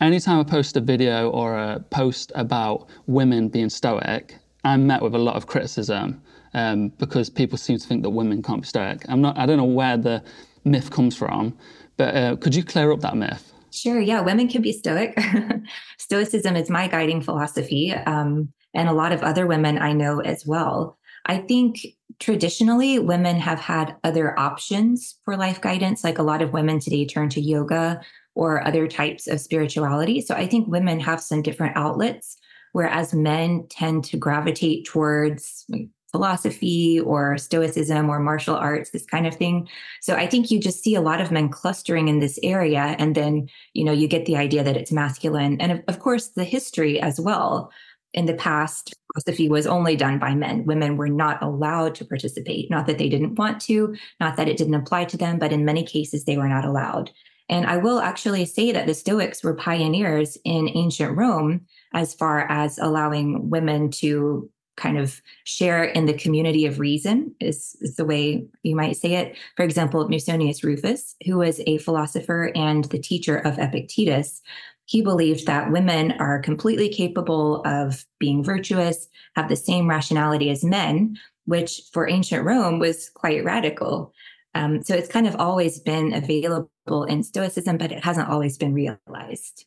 anytime 0.02 0.40
I 0.40 0.44
post 0.44 0.78
a 0.78 0.82
video 0.82 1.30
or 1.30 1.58
a 1.58 1.80
post 1.90 2.32
about 2.36 2.88
women 3.08 3.50
being 3.50 3.70
stoic, 3.70 4.38
I'm 4.64 4.88
met 4.88 5.02
with 5.02 5.16
a 5.16 5.20
lot 5.20 5.36
of 5.36 5.48
criticism 5.48 6.22
um, 6.54 6.90
because 6.98 7.30
people 7.30 7.58
seem 7.58 7.78
to 7.78 7.88
think 7.88 8.04
that 8.04 8.10
women 8.10 8.42
can't 8.42 8.62
be 8.62 8.68
stoic. 8.68 9.06
I'm 9.10 9.22
not. 9.22 9.38
I 9.38 9.46
don't 9.46 9.58
know 9.58 9.64
where 9.66 9.98
the 9.98 10.24
myth 10.64 10.92
comes 10.92 11.16
from, 11.16 11.58
but 11.98 12.16
uh, 12.16 12.36
could 12.38 12.56
you 12.56 12.64
clear 12.64 12.92
up 12.92 13.02
that 13.02 13.16
myth? 13.16 13.54
Sure. 13.72 14.00
Yeah, 14.00 14.22
women 14.22 14.48
can 14.48 14.62
be 14.62 14.74
stoic. 14.74 15.18
Stoicism 16.00 16.56
is 16.56 16.70
my 16.70 16.88
guiding 16.88 17.22
philosophy, 17.22 17.94
um, 17.94 18.52
and 18.74 18.90
a 18.90 18.94
lot 18.94 19.12
of 19.12 19.22
other 19.22 19.46
women 19.46 19.78
I 19.78 19.94
know 19.94 20.20
as 20.22 20.46
well. 20.46 20.98
I 21.26 21.38
think 21.38 21.86
traditionally 22.20 22.98
women 23.00 23.38
have 23.38 23.60
had 23.60 23.96
other 24.04 24.38
options 24.38 25.16
for 25.24 25.38
life 25.38 25.62
guidance. 25.62 26.04
Like 26.04 26.18
a 26.18 26.24
lot 26.24 26.42
of 26.42 26.54
women 26.54 26.80
today 26.80 27.06
turn 27.06 27.30
to 27.30 27.42
yoga 27.42 28.02
or 28.40 28.66
other 28.66 28.88
types 28.88 29.28
of 29.28 29.42
spirituality. 29.42 30.22
So 30.22 30.34
I 30.34 30.48
think 30.48 30.70
women 30.70 30.98
have 31.02 31.20
some 31.20 31.42
different 31.42 31.76
outlets, 31.76 32.38
whereas 32.72 33.14
men 33.14 33.66
tend 33.70 34.06
to 34.06 34.18
gravitate 34.18 34.86
towards 34.86 35.66
philosophy 36.14 37.02
or 37.02 37.38
stoicism 37.38 38.10
or 38.10 38.18
martial 38.22 38.56
arts 38.56 38.92
this 38.92 39.06
kind 39.06 39.28
of 39.28 39.36
thing. 39.36 39.68
So 40.02 40.16
i 40.16 40.26
think 40.26 40.50
you 40.50 40.60
just 40.60 40.82
see 40.82 40.96
a 40.96 41.02
lot 41.02 41.22
of 41.22 41.32
men 41.32 41.50
clustering 41.50 42.08
in 42.08 42.20
this 42.20 42.40
area 42.42 42.96
and 42.98 43.14
then 43.14 43.48
you 43.74 43.84
know 43.84 43.92
you 43.92 44.08
get 44.08 44.26
the 44.26 44.38
idea 44.38 44.64
that 44.64 44.78
it's 44.78 44.92
masculine. 44.92 45.60
And 45.60 45.74
of, 45.74 45.82
of 45.90 46.00
course 46.00 46.30
the 46.30 46.46
history 46.46 47.00
as 47.00 47.20
well. 47.20 47.72
In 48.14 48.26
the 48.26 48.34
past 48.34 48.96
philosophy 49.14 49.50
was 49.50 49.68
only 49.68 49.96
done 49.96 50.18
by 50.18 50.34
men. 50.34 50.66
Women 50.66 50.98
were 50.98 51.10
not 51.10 51.44
allowed 51.44 51.94
to 51.96 52.06
participate. 52.06 52.72
Not 52.72 52.88
that 52.88 52.98
they 52.98 53.10
didn't 53.10 53.36
want 53.36 53.62
to 53.64 53.96
not 54.20 54.38
that 54.38 54.48
it 54.48 54.58
didn't 54.58 54.82
apply 54.82 55.06
to 55.06 55.18
them 55.18 55.38
but 55.38 55.52
in 55.52 55.66
many 55.66 55.84
cases 55.84 56.24
they 56.24 56.38
were 56.38 56.48
not 56.48 56.66
allowed 56.66 57.12
and 57.50 57.66
I 57.66 57.78
will 57.78 58.00
actually 58.00 58.46
say 58.46 58.72
that 58.72 58.86
the 58.86 58.94
Stoics 58.94 59.44
were 59.44 59.56
pioneers 59.56 60.38
in 60.46 60.70
ancient 60.76 61.18
Rome 61.18 61.62
as 61.94 62.14
far 62.14 62.42
as 62.50 62.78
allowing 62.78 63.50
women 63.50 63.90
to 63.92 64.50
kind 64.78 64.98
of 64.98 65.22
share 65.44 65.84
in 65.84 66.06
the 66.06 66.14
community 66.14 66.66
of 66.66 66.80
reason, 66.80 67.36
is, 67.42 67.76
is 67.82 67.96
the 67.96 68.06
way 68.06 68.48
you 68.64 68.76
might 68.76 68.96
say 68.96 69.16
it. 69.16 69.36
For 69.58 69.64
example, 69.64 70.08
Musonius 70.08 70.64
Rufus, 70.64 71.16
who 71.26 71.38
was 71.38 71.60
a 71.68 71.80
philosopher 71.80 72.52
and 72.56 72.86
the 72.86 73.00
teacher 73.00 73.38
of 73.38 73.60
Epictetus, 73.60 74.42
he 74.86 75.02
believed 75.02 75.46
that 75.46 75.72
women 75.72 76.14
are 76.14 76.40
completely 76.40 76.90
capable 76.90 77.62
of 77.66 78.06
being 78.20 78.44
virtuous, 78.44 79.08
have 79.36 79.50
the 79.50 79.56
same 79.56 79.90
rationality 79.90 80.50
as 80.50 80.64
men, 80.64 81.18
which 81.46 81.82
for 81.92 82.08
ancient 82.08 82.46
Rome 82.46 82.80
was 82.80 83.10
quite 83.10 83.44
radical. 83.44 84.14
Um, 84.56 84.84
so 84.84 84.96
it's 84.96 85.08
kind 85.08 85.28
of 85.28 85.36
always 85.36 85.80
been 85.80 86.14
available 86.14 87.04
in 87.04 87.24
Stoicism, 87.24 87.78
but 87.78 87.92
it 87.92 88.04
hasn't 88.04 88.30
always 88.30 88.58
been 88.58 88.74
realized. 88.74 89.66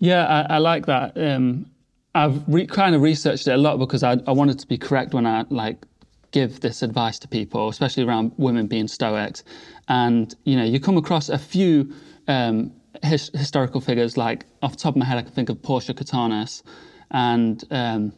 Yeah, 0.00 0.26
I, 0.26 0.54
I 0.54 0.58
like 0.58 0.86
that. 0.86 1.16
Um, 1.16 1.66
I've 2.14 2.42
re- 2.48 2.66
kind 2.66 2.94
of 2.94 3.02
researched 3.02 3.46
it 3.46 3.52
a 3.52 3.56
lot 3.56 3.78
because 3.78 4.02
I, 4.02 4.16
I 4.26 4.32
wanted 4.32 4.58
to 4.58 4.66
be 4.66 4.78
correct 4.78 5.14
when 5.14 5.26
I 5.26 5.44
like 5.50 5.84
give 6.30 6.60
this 6.60 6.82
advice 6.82 7.18
to 7.20 7.28
people, 7.28 7.68
especially 7.68 8.04
around 8.04 8.32
women 8.36 8.66
being 8.66 8.88
Stoics. 8.88 9.44
And 9.88 10.34
you 10.44 10.56
know, 10.56 10.64
you 10.64 10.80
come 10.80 10.96
across 10.96 11.28
a 11.28 11.38
few 11.38 11.92
um, 12.26 12.72
his, 13.02 13.30
historical 13.34 13.80
figures, 13.80 14.16
like 14.16 14.46
off 14.62 14.72
the 14.72 14.78
top 14.78 14.94
of 14.94 14.98
my 14.98 15.04
head, 15.04 15.18
I 15.18 15.22
can 15.22 15.32
think 15.32 15.48
of 15.48 15.62
Portia 15.62 15.94
Catonis 15.94 16.62
and 17.10 17.62
um, 17.70 18.12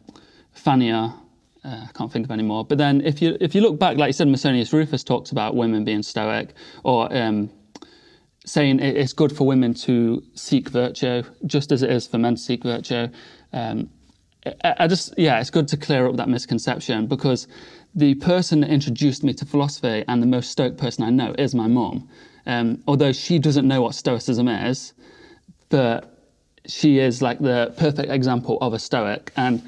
Fannia. 0.53 1.13
Uh, 1.63 1.85
I 1.87 1.89
can't 1.93 2.11
think 2.11 2.25
of 2.25 2.31
any 2.31 2.43
more. 2.43 2.65
But 2.65 2.77
then, 2.77 3.01
if 3.01 3.21
you 3.21 3.37
if 3.39 3.53
you 3.53 3.61
look 3.61 3.77
back, 3.77 3.97
like 3.97 4.09
you 4.09 4.13
said, 4.13 4.27
Musonius 4.27 4.73
Rufus 4.73 5.03
talks 5.03 5.31
about 5.31 5.55
women 5.55 5.83
being 5.83 6.03
stoic, 6.03 6.53
or 6.83 7.15
um, 7.15 7.51
saying 8.45 8.79
it's 8.79 9.13
good 9.13 9.35
for 9.35 9.45
women 9.45 9.73
to 9.75 10.23
seek 10.33 10.69
virtue, 10.69 11.23
just 11.45 11.71
as 11.71 11.83
it 11.83 11.91
is 11.91 12.07
for 12.07 12.17
men 12.17 12.35
to 12.35 12.41
seek 12.41 12.63
virtue. 12.63 13.07
Um, 13.53 13.89
I, 14.63 14.75
I 14.79 14.87
just 14.87 15.13
yeah, 15.17 15.39
it's 15.39 15.51
good 15.51 15.67
to 15.67 15.77
clear 15.77 16.07
up 16.07 16.15
that 16.15 16.29
misconception 16.29 17.05
because 17.05 17.47
the 17.93 18.15
person 18.15 18.61
that 18.61 18.69
introduced 18.69 19.23
me 19.23 19.33
to 19.33 19.45
philosophy 19.45 20.03
and 20.07 20.21
the 20.21 20.27
most 20.27 20.49
stoic 20.49 20.77
person 20.77 21.03
I 21.03 21.09
know 21.09 21.35
is 21.37 21.53
my 21.53 21.67
mom 21.67 22.09
um, 22.45 22.83
although 22.87 23.11
she 23.11 23.39
doesn't 23.39 23.67
know 23.67 23.81
what 23.81 23.95
Stoicism 23.95 24.47
is, 24.47 24.93
but 25.69 26.17
she 26.65 26.99
is 26.99 27.21
like 27.21 27.39
the 27.39 27.73
perfect 27.77 28.11
example 28.11 28.57
of 28.61 28.73
a 28.73 28.79
Stoic. 28.79 29.31
And 29.35 29.61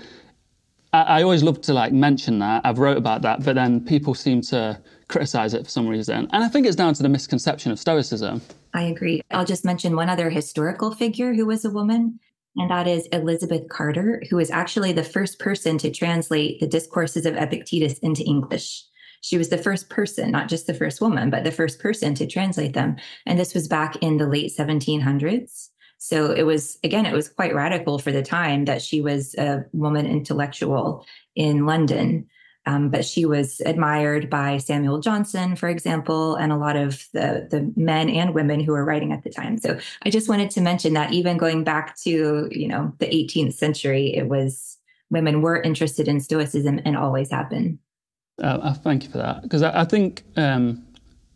I, 0.94 1.02
I 1.02 1.24
always 1.24 1.44
love 1.44 1.60
to 1.62 1.74
like 1.74 1.92
mention 1.92 2.40
that. 2.40 2.62
I've 2.64 2.80
wrote 2.80 2.98
about 2.98 3.24
that, 3.24 3.44
but 3.44 3.56
then 3.56 3.84
people 3.84 4.14
seem 4.14 4.42
to 4.44 4.80
criticize 5.10 5.54
it 5.54 5.66
for 5.66 5.70
some 5.70 5.88
reason. 5.88 6.30
And 6.32 6.44
I 6.44 6.48
think 6.48 6.66
it's 6.66 6.76
down 6.76 6.94
to 6.94 7.04
the 7.04 7.10
misconception 7.10 7.72
of 7.72 7.80
Stoicism. 7.80 8.42
I 8.74 8.84
agree. 8.84 9.22
I'll 9.32 9.46
just 9.46 9.66
mention 9.66 9.96
one 9.96 10.10
other 10.10 10.30
historical 10.30 10.94
figure 10.94 11.34
who 11.34 11.46
was 11.46 11.66
a 11.66 11.70
woman, 11.70 12.20
and 12.56 12.70
that 12.70 12.88
is 12.88 13.08
Elizabeth 13.08 13.68
Carter, 13.70 14.22
who 14.30 14.40
is 14.40 14.52
actually 14.52 14.94
the 14.94 15.04
first 15.04 15.40
person 15.40 15.78
to 15.80 15.92
translate 15.92 16.60
the 16.60 16.68
discourses 16.68 17.26
of 17.26 17.36
Epictetus 17.36 18.00
into 18.00 18.24
English. 18.24 18.86
She 19.22 19.38
was 19.38 19.50
the 19.50 19.58
first 19.58 19.90
person, 19.90 20.32
not 20.32 20.50
just 20.50 20.68
the 20.68 20.74
first 20.74 21.00
woman, 21.00 21.30
but 21.30 21.46
the 21.46 21.52
first 21.52 21.80
person 21.80 22.14
to 22.16 22.28
translate 22.28 22.74
them. 22.74 22.98
And 23.26 23.40
this 23.40 23.54
was 23.54 23.70
back 23.70 23.96
in 24.02 24.18
the 24.18 24.28
late 24.28 24.52
1700s. 24.58 25.70
So 26.03 26.31
it 26.31 26.43
was, 26.43 26.77
again, 26.83 27.05
it 27.05 27.13
was 27.13 27.29
quite 27.29 27.55
radical 27.55 27.98
for 27.98 28.12
the 28.12 28.22
time 28.22 28.65
that 28.65 28.81
she 28.81 29.00
was 29.00 29.36
a 29.36 29.63
woman 29.72 30.05
intellectual 30.05 31.05
in 31.33 31.65
London. 31.65 32.27
Um, 32.65 32.89
but 32.89 33.05
she 33.05 33.24
was 33.24 33.62
admired 33.65 34.29
by 34.29 34.57
Samuel 34.57 35.00
Johnson, 35.00 35.55
for 35.55 35.69
example, 35.69 36.36
and 36.36 36.51
a 36.51 36.57
lot 36.57 36.75
of 36.75 37.07
the, 37.13 37.48
the 37.50 37.72
men 37.77 38.10
and 38.10 38.33
women 38.33 38.60
who 38.60 38.74
were 38.74 38.83
writing 38.83 39.13
at 39.13 39.24
the 39.24 39.29
time. 39.29 39.57
So 39.57 39.79
I 40.01 40.10
just 40.10 40.27
wanted 40.27 40.51
to 40.51 40.62
mention 40.62 40.91
that 40.91 41.13
even 41.13 41.38
going 41.38 41.63
back 41.63 41.98
to, 42.00 42.50
you 42.51 42.67
know, 42.67 42.91
the 43.00 43.07
18th 43.07 43.53
century, 43.53 44.13
it 44.13 44.27
was 44.27 44.77
women 45.10 45.41
were 45.41 45.62
interested 45.62 46.10
in 46.10 46.19
Stoicism 46.19 46.81
and 46.83 46.98
always 46.98 47.31
have 47.31 47.50
been. 47.50 47.79
Uh, 48.41 48.60
uh, 48.62 48.74
thank 48.74 49.05
you 49.05 49.10
for 49.10 49.19
that 49.19 49.41
because 49.43 49.62
I, 49.62 49.81
I, 49.81 49.86
think 49.86 50.24
um, 50.36 50.86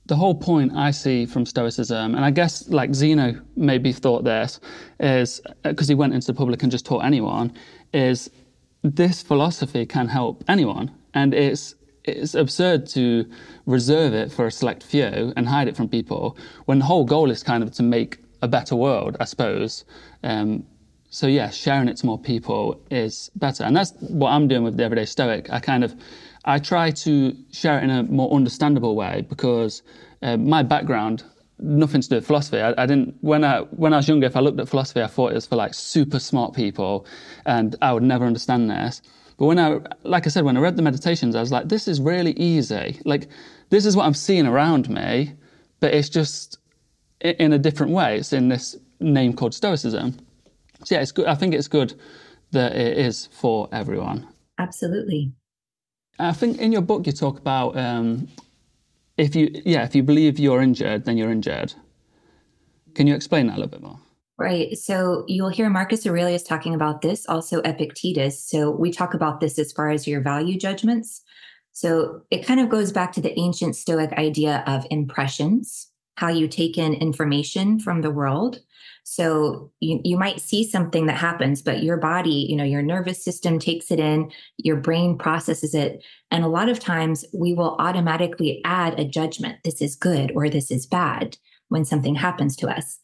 the 0.08 0.16
whole 0.16 0.36
point 0.36 0.74
I 0.74 0.92
see 0.92 1.26
from 1.26 1.46
Stoicism, 1.46 2.16
and 2.16 2.24
I 2.24 2.32
guess 2.32 2.70
like 2.70 2.94
Zeno 2.94 3.40
maybe 3.56 3.92
thought 3.92 4.24
this, 4.24 4.60
is 5.00 5.42
because 5.64 5.90
uh, 5.90 5.92
he 5.92 5.96
went 5.96 6.14
into 6.14 6.28
the 6.28 6.34
public 6.34 6.64
and 6.64 6.72
just 6.72 6.86
taught 6.86 7.04
anyone, 7.04 7.54
is 7.94 8.30
this 8.84 9.22
philosophy 9.22 9.86
can 9.86 10.08
help 10.08 10.44
anyone, 10.48 10.92
and 11.14 11.34
it's 11.34 11.76
it's 12.06 12.36
absurd 12.36 12.88
to 12.88 13.30
reserve 13.66 14.14
it 14.14 14.32
for 14.32 14.48
a 14.48 14.52
select 14.52 14.82
few 14.82 15.34
and 15.36 15.46
hide 15.46 15.68
it 15.68 15.76
from 15.76 15.90
people 15.90 16.38
when 16.66 16.80
the 16.80 16.86
whole 16.86 17.04
goal 17.04 17.30
is 17.30 17.44
kind 17.44 17.62
of 17.62 17.72
to 17.74 17.84
make 17.84 18.20
a 18.42 18.48
better 18.48 18.78
world, 18.78 19.18
I 19.20 19.26
suppose. 19.26 19.84
Um, 20.24 20.66
so 21.10 21.28
yeah, 21.28 21.50
sharing 21.50 21.90
it 21.90 21.98
to 21.98 22.06
more 22.06 22.20
people 22.20 22.80
is 22.90 23.30
better, 23.36 23.66
and 23.66 23.76
that's 23.76 23.92
what 24.00 24.30
I'm 24.30 24.48
doing 24.48 24.64
with 24.64 24.78
the 24.78 24.84
Everyday 24.84 25.06
Stoic. 25.06 25.50
I 25.52 25.60
kind 25.60 25.84
of 25.84 25.96
I 26.48 26.60
try 26.60 26.92
to 26.92 27.36
share 27.52 27.78
it 27.78 27.84
in 27.84 27.90
a 27.90 28.04
more 28.04 28.34
understandable 28.34 28.96
way 28.96 29.26
because 29.28 29.84
uh, 30.22 30.38
my 30.38 30.64
background, 30.64 31.24
nothing 31.60 32.00
to 32.00 32.10
do 32.10 32.16
with 32.16 32.26
philosophy. 32.26 32.62
I, 32.62 32.74
I, 32.82 32.86
didn't 32.86 33.16
when 33.20 33.44
I 33.44 33.60
when 33.82 33.94
I 33.94 33.98
was 33.98 34.08
younger. 34.08 34.28
If 34.28 34.38
I 34.38 34.40
looked 34.40 34.60
at 34.60 34.70
philosophy, 34.70 35.02
I 35.02 35.08
thought 35.08 35.32
it 35.32 35.36
was 35.36 35.46
for 35.46 35.58
like 35.58 35.74
super 35.74 36.20
smart 36.20 36.56
people, 36.56 37.06
and 37.46 37.76
I 37.82 37.92
would 37.92 38.04
never 38.04 38.26
understand 38.26 38.70
this. 38.70 39.02
But 39.38 39.48
when 39.48 39.60
I, 39.60 39.80
like 40.04 40.26
I 40.26 40.30
said, 40.30 40.46
when 40.46 40.56
I 40.56 40.62
read 40.62 40.78
the 40.78 40.82
meditations, 40.82 41.36
I 41.36 41.42
was 41.42 41.52
like, 41.52 41.68
this 41.68 41.88
is 41.88 42.00
really 42.00 42.32
easy. 42.32 43.00
Like, 43.04 43.28
this 43.70 43.86
is 43.86 43.96
what 43.96 44.06
I'm 44.06 44.16
seeing 44.16 44.48
around 44.48 44.90
me, 44.90 45.34
but 45.80 45.94
it's 45.94 46.10
just 46.10 46.58
in 47.22 47.54
a 47.54 47.60
different 47.60 47.92
way. 47.92 48.18
It's 48.18 48.34
in 48.34 48.48
this 48.48 48.76
name 49.00 49.34
called 49.34 49.54
Stoicism. 49.54 50.18
So 50.86 50.96
yeah, 50.96 51.02
it's 51.02 51.12
good. 51.12 51.28
I 51.28 51.36
think 51.36 51.54
it's 51.54 51.68
good 51.68 51.94
that 52.52 52.76
it 52.76 52.98
is 52.98 53.28
for 53.32 53.68
everyone. 53.72 54.28
Absolutely. 54.58 55.34
I 56.20 56.34
think 56.34 56.60
in 56.60 56.72
your 56.72 56.82
book 56.82 57.06
you 57.06 57.14
talk 57.14 57.38
about 57.38 57.78
um, 57.78 58.28
if 59.18 59.36
you 59.36 59.50
yeah 59.66 59.84
if 59.84 59.96
you 59.96 60.04
believe 60.04 60.40
you're 60.40 60.62
injured 60.62 61.06
then 61.06 61.18
you're 61.18 61.32
injured. 61.32 61.74
Can 62.96 63.08
you 63.08 63.16
explain 63.16 63.48
that 63.48 63.54
a 63.54 63.60
little 63.60 63.72
bit 63.72 63.82
more? 63.82 64.00
Right. 64.40 64.78
So 64.78 65.24
you'll 65.28 65.50
hear 65.50 65.70
Marcus 65.70 66.06
Aurelius 66.06 66.44
talking 66.44 66.76
about 66.76 67.02
this, 67.02 67.26
also 67.28 67.60
Epictetus. 67.62 68.40
So 68.40 68.70
we 68.70 68.92
talk 68.92 69.16
about 69.16 69.40
this 69.40 69.58
as 69.58 69.72
far 69.72 69.90
as 69.90 70.08
your 70.08 70.22
value 70.22 70.60
judgments. 70.60 71.24
So 71.72 72.22
it 72.30 72.46
kind 72.46 72.60
of 72.60 72.70
goes 72.70 72.92
back 72.92 73.12
to 73.14 73.22
the 73.22 73.38
ancient 73.40 73.76
Stoic 73.76 74.12
idea 74.14 74.64
of 74.68 74.86
impressions, 74.92 75.92
how 76.16 76.30
you 76.30 76.48
take 76.48 76.78
in 76.78 76.94
information 76.94 77.80
from 77.80 78.02
the 78.02 78.12
world. 78.12 78.60
So 79.10 79.72
you, 79.80 80.02
you 80.04 80.18
might 80.18 80.42
see 80.42 80.70
something 80.70 81.06
that 81.06 81.16
happens, 81.16 81.62
but 81.62 81.82
your 81.82 81.96
body, 81.96 82.46
you 82.50 82.58
know, 82.58 82.66
your 82.66 82.82
nervous 82.82 83.24
system 83.24 83.58
takes 83.58 83.90
it 83.90 84.02
in, 84.02 84.30
your 84.58 84.76
brain 84.76 85.18
processes 85.18 85.74
it. 85.74 86.04
And 86.30 86.44
a 86.44 86.50
lot 86.50 86.68
of 86.68 86.82
times 86.82 87.24
we 87.34 87.54
will 87.54 87.78
automatically 87.80 88.60
add 88.66 89.00
a 89.00 89.06
judgment. 89.06 89.60
This 89.64 89.82
is 89.82 89.96
good 89.96 90.34
or 90.36 90.50
this 90.50 90.70
is 90.70 90.86
bad 90.86 91.38
when 91.70 91.86
something 91.86 92.16
happens 92.16 92.58
to 92.58 92.68
us. 92.68 93.00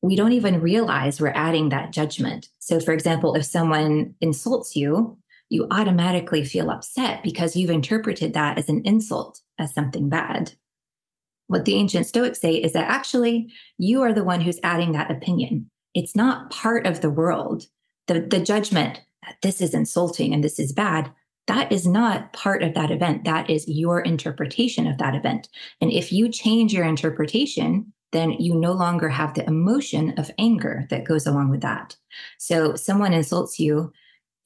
We 0.00 0.14
don't 0.14 0.30
even 0.30 0.60
realize 0.60 1.20
we're 1.20 1.32
adding 1.34 1.70
that 1.70 1.90
judgment. 1.90 2.48
So, 2.60 2.78
for 2.78 2.92
example, 2.92 3.34
if 3.34 3.44
someone 3.44 4.14
insults 4.20 4.76
you, 4.76 5.18
you 5.48 5.66
automatically 5.72 6.44
feel 6.44 6.70
upset 6.70 7.20
because 7.24 7.56
you've 7.56 7.70
interpreted 7.70 8.32
that 8.34 8.58
as 8.58 8.68
an 8.68 8.82
insult, 8.84 9.40
as 9.58 9.74
something 9.74 10.08
bad. 10.08 10.52
What 11.52 11.66
the 11.66 11.74
ancient 11.74 12.06
Stoics 12.06 12.40
say 12.40 12.54
is 12.54 12.72
that 12.72 12.88
actually 12.88 13.52
you 13.76 14.00
are 14.00 14.14
the 14.14 14.24
one 14.24 14.40
who's 14.40 14.58
adding 14.62 14.92
that 14.92 15.10
opinion. 15.10 15.68
It's 15.92 16.16
not 16.16 16.50
part 16.50 16.86
of 16.86 17.02
the 17.02 17.10
world. 17.10 17.66
The, 18.06 18.20
the 18.20 18.40
judgment 18.40 19.02
that 19.22 19.36
this 19.42 19.60
is 19.60 19.74
insulting 19.74 20.32
and 20.32 20.42
this 20.42 20.58
is 20.58 20.72
bad, 20.72 21.12
that 21.48 21.70
is 21.70 21.86
not 21.86 22.32
part 22.32 22.62
of 22.62 22.72
that 22.72 22.90
event. 22.90 23.24
That 23.24 23.50
is 23.50 23.68
your 23.68 24.00
interpretation 24.00 24.86
of 24.86 24.96
that 24.96 25.14
event. 25.14 25.50
And 25.82 25.92
if 25.92 26.10
you 26.10 26.30
change 26.30 26.72
your 26.72 26.86
interpretation, 26.86 27.92
then 28.12 28.30
you 28.30 28.54
no 28.54 28.72
longer 28.72 29.10
have 29.10 29.34
the 29.34 29.46
emotion 29.46 30.18
of 30.18 30.30
anger 30.38 30.86
that 30.88 31.04
goes 31.04 31.26
along 31.26 31.50
with 31.50 31.60
that. 31.60 31.94
So 32.38 32.76
someone 32.76 33.12
insults 33.12 33.60
you. 33.60 33.92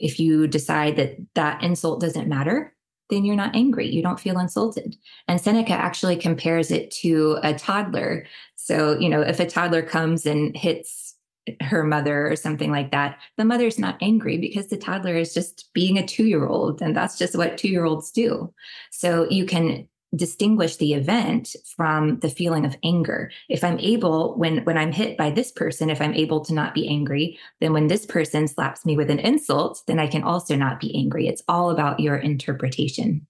If 0.00 0.18
you 0.18 0.48
decide 0.48 0.96
that 0.96 1.18
that 1.36 1.62
insult 1.62 2.00
doesn't 2.00 2.28
matter, 2.28 2.75
then 3.10 3.25
you're 3.25 3.36
not 3.36 3.54
angry. 3.54 3.88
You 3.88 4.02
don't 4.02 4.20
feel 4.20 4.38
insulted. 4.38 4.96
And 5.28 5.40
Seneca 5.40 5.72
actually 5.72 6.16
compares 6.16 6.70
it 6.70 6.90
to 7.02 7.38
a 7.42 7.54
toddler. 7.54 8.26
So, 8.56 8.98
you 8.98 9.08
know, 9.08 9.20
if 9.20 9.40
a 9.40 9.46
toddler 9.46 9.82
comes 9.82 10.26
and 10.26 10.56
hits 10.56 11.14
her 11.60 11.84
mother 11.84 12.28
or 12.28 12.36
something 12.36 12.70
like 12.70 12.90
that, 12.90 13.18
the 13.36 13.44
mother's 13.44 13.78
not 13.78 13.96
angry 14.00 14.38
because 14.38 14.66
the 14.66 14.76
toddler 14.76 15.14
is 15.14 15.32
just 15.32 15.70
being 15.72 15.98
a 15.98 16.06
two 16.06 16.26
year 16.26 16.46
old. 16.46 16.82
And 16.82 16.96
that's 16.96 17.18
just 17.18 17.36
what 17.36 17.58
two 17.58 17.68
year 17.68 17.84
olds 17.84 18.10
do. 18.10 18.52
So 18.90 19.28
you 19.30 19.46
can 19.46 19.88
distinguish 20.16 20.76
the 20.76 20.94
event 20.94 21.54
from 21.76 22.18
the 22.20 22.28
feeling 22.28 22.64
of 22.64 22.76
anger. 22.82 23.30
If 23.49 23.62
i'm 23.62 23.78
able 23.78 24.37
when 24.37 24.64
when 24.64 24.78
i'm 24.78 24.92
hit 24.92 25.16
by 25.16 25.30
this 25.30 25.52
person 25.52 25.90
if 25.90 26.00
i'm 26.00 26.14
able 26.14 26.44
to 26.44 26.54
not 26.54 26.75
be 26.75 26.88
angry 26.88 27.38
then 27.61 27.73
when 27.73 27.87
this 27.87 28.06
person 28.06 28.49
slaps 28.49 28.85
me 28.85 28.96
with 28.96 29.11
an 29.11 29.18
insult 29.18 29.82
then 29.87 29.99
i 29.99 30.06
can 30.06 30.23
also 30.23 30.56
not 30.56 30.80
be 30.80 30.94
angry. 30.96 31.28
It's 31.28 31.42
all 31.49 31.70
about 31.70 32.00
your 32.00 32.16
interpretation. 32.16 33.26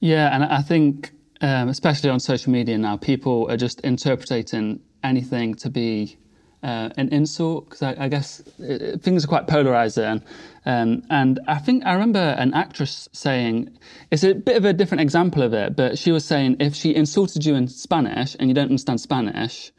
Yeah 0.00 0.34
and 0.34 0.44
i 0.44 0.62
think 0.62 1.12
um, 1.40 1.68
especially 1.68 2.10
on 2.10 2.20
social 2.20 2.52
media 2.52 2.78
now 2.78 2.96
people 2.96 3.50
are 3.50 3.56
just 3.56 3.80
interpreting 3.80 4.80
anything 5.02 5.54
to 5.54 5.70
be 5.70 6.16
uh, 6.62 6.90
an 6.96 7.08
insult? 7.08 7.66
Because 7.66 7.82
I, 7.82 8.04
I, 8.04 8.08
guess 8.08 8.42
it, 8.58 9.02
things 9.02 9.24
are 9.24 9.28
quite 9.28 9.46
polarized 9.46 9.96
then. 9.96 10.22
Um, 10.64 11.02
and 11.10 11.40
I 11.46 11.58
think 11.58 11.84
I 11.84 11.92
remember 11.92 12.36
an 12.38 12.54
actress 12.54 13.08
saying, 13.12 13.76
it's 14.10 14.24
a 14.24 14.34
bit 14.34 14.56
of 14.56 14.64
a 14.64 14.72
different 14.72 15.00
example 15.00 15.42
of 15.42 15.52
it, 15.52 15.76
but 15.76 15.98
she 15.98 16.12
was 16.12 16.24
saying 16.24 16.56
if 16.60 16.74
she 16.74 16.94
insulted 16.94 17.44
you 17.44 17.54
in 17.54 17.68
Spanish 17.68 18.36
and 18.38 18.48
you 18.48 18.54
don't 18.54 18.66
understand 18.66 19.00
Spanish, 19.00 19.72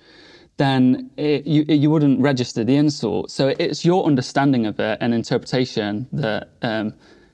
then 0.58 1.10
it, 1.18 1.46
you, 1.48 1.64
you 1.68 1.90
wouldn't 1.90 2.20
register 2.20 2.64
the 2.64 2.76
insult. 2.76 3.32
So 3.32 3.54
it's 3.58 3.84
your 3.84 4.06
understanding 4.06 4.66
of 4.66 4.80
it 4.80 4.98
and 5.02 5.14
interpretation 5.14 6.08
that 6.12 6.50
um, 6.62 6.94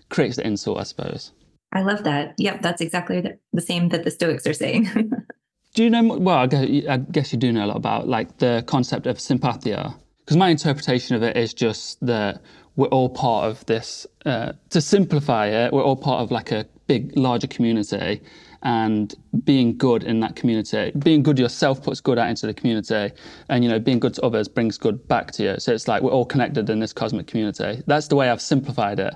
creates 0.09 0.37
the 0.37 0.45
insult, 0.45 0.79
I 0.79 0.83
suppose. 0.83 1.31
I 1.71 1.81
love 1.81 2.03
that. 2.03 2.33
Yep, 2.37 2.61
that's 2.61 2.81
exactly 2.81 3.23
the 3.53 3.61
same 3.61 3.89
that 3.89 4.03
the 4.03 4.11
Stoics 4.11 4.47
are 4.47 4.53
saying. 4.53 5.11
do 5.73 5.83
you 5.83 5.89
know? 5.89 6.17
Well, 6.17 6.37
I 6.37 6.47
guess, 6.47 6.67
I 6.89 6.97
guess, 6.97 7.33
you 7.33 7.39
do 7.39 7.51
know 7.51 7.65
a 7.65 7.67
lot 7.67 7.77
about 7.77 8.07
like 8.07 8.37
the 8.37 8.63
concept 8.67 9.07
of 9.07 9.19
sympatheia, 9.19 9.95
because 10.25 10.37
my 10.37 10.49
interpretation 10.49 11.15
of 11.15 11.23
it 11.23 11.37
is 11.37 11.53
just 11.53 12.03
that 12.05 12.41
we're 12.75 12.87
all 12.87 13.09
part 13.09 13.45
of 13.45 13.65
this. 13.65 14.07
Uh, 14.25 14.53
to 14.69 14.81
simplify 14.81 15.47
it, 15.47 15.73
we're 15.73 15.83
all 15.83 15.95
part 15.95 16.21
of 16.21 16.31
like 16.31 16.51
a 16.51 16.65
big, 16.87 17.15
larger 17.17 17.47
community, 17.47 18.21
and 18.63 19.15
being 19.43 19.77
good 19.77 20.03
in 20.03 20.19
that 20.19 20.35
community, 20.35 20.91
being 20.97 21.23
good 21.23 21.37
yourself 21.37 21.83
puts 21.83 22.01
good 22.01 22.17
out 22.17 22.29
into 22.29 22.47
the 22.47 22.53
community, 22.53 23.13
and 23.49 23.63
you 23.63 23.69
know, 23.69 23.79
being 23.79 23.99
good 23.99 24.13
to 24.15 24.21
others 24.23 24.47
brings 24.47 24.77
good 24.77 25.07
back 25.07 25.31
to 25.31 25.43
you. 25.43 25.59
So 25.59 25.73
it's 25.73 25.87
like 25.87 26.01
we're 26.01 26.11
all 26.11 26.25
connected 26.25 26.69
in 26.69 26.79
this 26.79 26.93
cosmic 26.93 27.27
community. 27.27 27.83
That's 27.85 28.07
the 28.07 28.15
way 28.15 28.29
I've 28.29 28.41
simplified 28.41 28.99
it. 28.99 29.15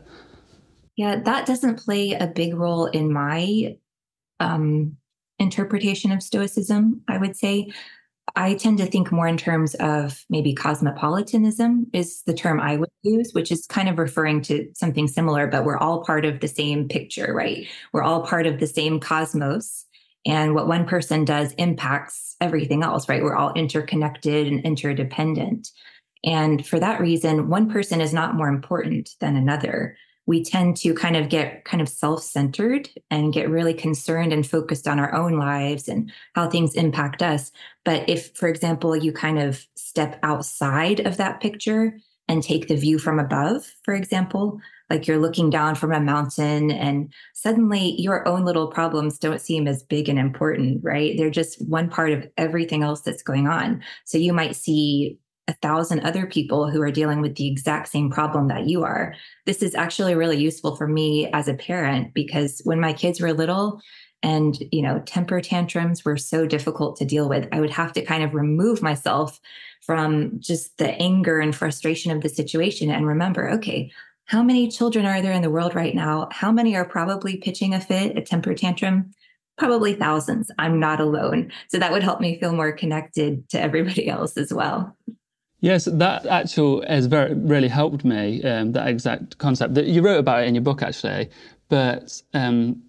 Yeah, 0.95 1.15
that 1.21 1.47
doesn't 1.47 1.83
play 1.83 2.13
a 2.13 2.27
big 2.27 2.53
role 2.53 2.85
in 2.85 3.11
my 3.11 3.77
um, 4.39 4.97
interpretation 5.43 6.11
of 6.11 6.23
Stoicism, 6.23 7.01
I 7.07 7.19
would 7.19 7.37
say. 7.37 7.69
I 8.35 8.55
tend 8.55 8.79
to 8.79 8.85
think 8.85 9.11
more 9.11 9.27
in 9.27 9.37
terms 9.37 9.75
of 9.75 10.25
maybe 10.29 10.53
cosmopolitanism 10.53 11.87
is 11.93 12.23
the 12.23 12.33
term 12.33 12.59
I 12.59 12.77
would 12.77 12.89
use, 13.03 13.33
which 13.33 13.51
is 13.51 13.67
kind 13.67 13.89
of 13.89 13.99
referring 13.99 14.41
to 14.43 14.69
something 14.73 15.07
similar, 15.07 15.45
but 15.45 15.65
we're 15.65 15.77
all 15.77 16.03
part 16.03 16.25
of 16.25 16.39
the 16.39 16.47
same 16.47 16.87
picture, 16.87 17.33
right? 17.33 17.67
We're 17.91 18.01
all 18.01 18.25
part 18.25 18.47
of 18.47 18.59
the 18.59 18.65
same 18.65 18.99
cosmos. 18.99 19.85
And 20.25 20.55
what 20.55 20.67
one 20.67 20.85
person 20.85 21.25
does 21.25 21.51
impacts 21.53 22.35
everything 22.39 22.81
else, 22.81 23.09
right? 23.09 23.21
We're 23.21 23.35
all 23.35 23.53
interconnected 23.53 24.47
and 24.47 24.61
interdependent. 24.61 25.69
And 26.23 26.65
for 26.65 26.79
that 26.79 27.01
reason, 27.01 27.49
one 27.49 27.69
person 27.69 27.99
is 27.99 28.13
not 28.13 28.35
more 28.35 28.47
important 28.47 29.09
than 29.19 29.35
another 29.35 29.97
we 30.25 30.43
tend 30.43 30.77
to 30.77 30.93
kind 30.93 31.15
of 31.15 31.29
get 31.29 31.65
kind 31.65 31.81
of 31.81 31.89
self-centered 31.89 32.89
and 33.11 33.33
get 33.33 33.49
really 33.49 33.73
concerned 33.73 34.31
and 34.31 34.47
focused 34.47 34.87
on 34.87 34.99
our 34.99 35.13
own 35.13 35.37
lives 35.37 35.87
and 35.87 36.11
how 36.33 36.49
things 36.49 36.75
impact 36.75 37.21
us. 37.21 37.51
But 37.83 38.07
if 38.09 38.35
for 38.35 38.47
example 38.47 38.95
you 38.95 39.11
kind 39.11 39.39
of 39.39 39.65
step 39.75 40.19
outside 40.23 41.01
of 41.01 41.17
that 41.17 41.41
picture 41.41 41.97
and 42.27 42.41
take 42.41 42.67
the 42.67 42.77
view 42.77 42.97
from 42.99 43.19
above 43.19 43.69
for 43.83 43.93
example 43.93 44.59
like 44.89 45.07
you're 45.07 45.19
looking 45.19 45.49
down 45.49 45.75
from 45.75 45.91
a 45.91 45.99
mountain 45.99 46.71
and 46.71 47.11
suddenly 47.33 47.95
your 47.99 48.27
own 48.27 48.45
little 48.45 48.67
problems 48.67 49.17
don't 49.17 49.41
seem 49.41 49.67
as 49.67 49.83
big 49.83 50.07
and 50.07 50.19
important 50.19 50.83
right? 50.83 51.17
They're 51.17 51.29
just 51.29 51.61
one 51.67 51.89
part 51.89 52.11
of 52.11 52.27
everything 52.37 52.83
else 52.83 53.01
that's 53.01 53.23
going 53.23 53.47
on. 53.47 53.83
So 54.05 54.17
you 54.17 54.33
might 54.33 54.55
see 54.55 55.17
a 55.47 55.53
thousand 55.55 55.99
other 56.01 56.25
people 56.25 56.69
who 56.69 56.81
are 56.81 56.91
dealing 56.91 57.21
with 57.21 57.35
the 57.35 57.47
exact 57.47 57.89
same 57.89 58.09
problem 58.09 58.47
that 58.47 58.67
you 58.67 58.83
are. 58.83 59.13
This 59.45 59.61
is 59.61 59.75
actually 59.75 60.15
really 60.15 60.37
useful 60.37 60.75
for 60.75 60.87
me 60.87 61.29
as 61.33 61.47
a 61.47 61.53
parent 61.53 62.13
because 62.13 62.61
when 62.63 62.79
my 62.79 62.93
kids 62.93 63.19
were 63.19 63.33
little 63.33 63.81
and, 64.21 64.57
you 64.71 64.81
know, 64.81 64.99
temper 65.05 65.41
tantrums 65.41 66.05
were 66.05 66.15
so 66.15 66.45
difficult 66.47 66.95
to 66.97 67.05
deal 67.05 67.27
with, 67.27 67.47
I 67.51 67.59
would 67.59 67.71
have 67.71 67.91
to 67.93 68.05
kind 68.05 68.23
of 68.23 68.33
remove 68.33 68.81
myself 68.81 69.41
from 69.81 70.39
just 70.39 70.77
the 70.77 70.91
anger 70.91 71.39
and 71.39 71.53
frustration 71.53 72.11
of 72.11 72.21
the 72.21 72.29
situation 72.29 72.89
and 72.89 73.05
remember, 73.05 73.49
okay, 73.51 73.91
how 74.25 74.41
many 74.41 74.69
children 74.69 75.05
are 75.05 75.21
there 75.21 75.33
in 75.33 75.41
the 75.41 75.49
world 75.49 75.75
right 75.75 75.93
now? 75.93 76.29
How 76.31 76.53
many 76.53 76.75
are 76.77 76.85
probably 76.85 77.37
pitching 77.37 77.73
a 77.73 77.81
fit, 77.81 78.17
a 78.17 78.21
temper 78.21 78.53
tantrum? 78.53 79.11
Probably 79.57 79.93
thousands. 79.93 80.49
I'm 80.57 80.79
not 80.79 81.01
alone. 81.01 81.51
So 81.67 81.77
that 81.77 81.91
would 81.91 82.01
help 82.01 82.21
me 82.21 82.39
feel 82.39 82.53
more 82.53 82.71
connected 82.71 83.47
to 83.49 83.59
everybody 83.59 84.07
else 84.09 84.37
as 84.37 84.53
well. 84.53 84.95
Yes, 85.63 85.85
that 85.85 86.25
actual 86.25 86.83
has 86.89 87.05
very 87.05 87.33
really 87.35 87.69
helped 87.69 88.03
me. 88.03 88.43
Um, 88.43 88.73
that 88.73 88.89
exact 88.89 89.37
concept 89.37 89.75
that 89.75 89.85
you 89.85 90.01
wrote 90.01 90.19
about 90.19 90.43
it 90.43 90.47
in 90.49 90.55
your 90.55 90.61
book, 90.61 90.83
actually. 90.83 91.29
But 91.69 92.21
um, 92.33 92.83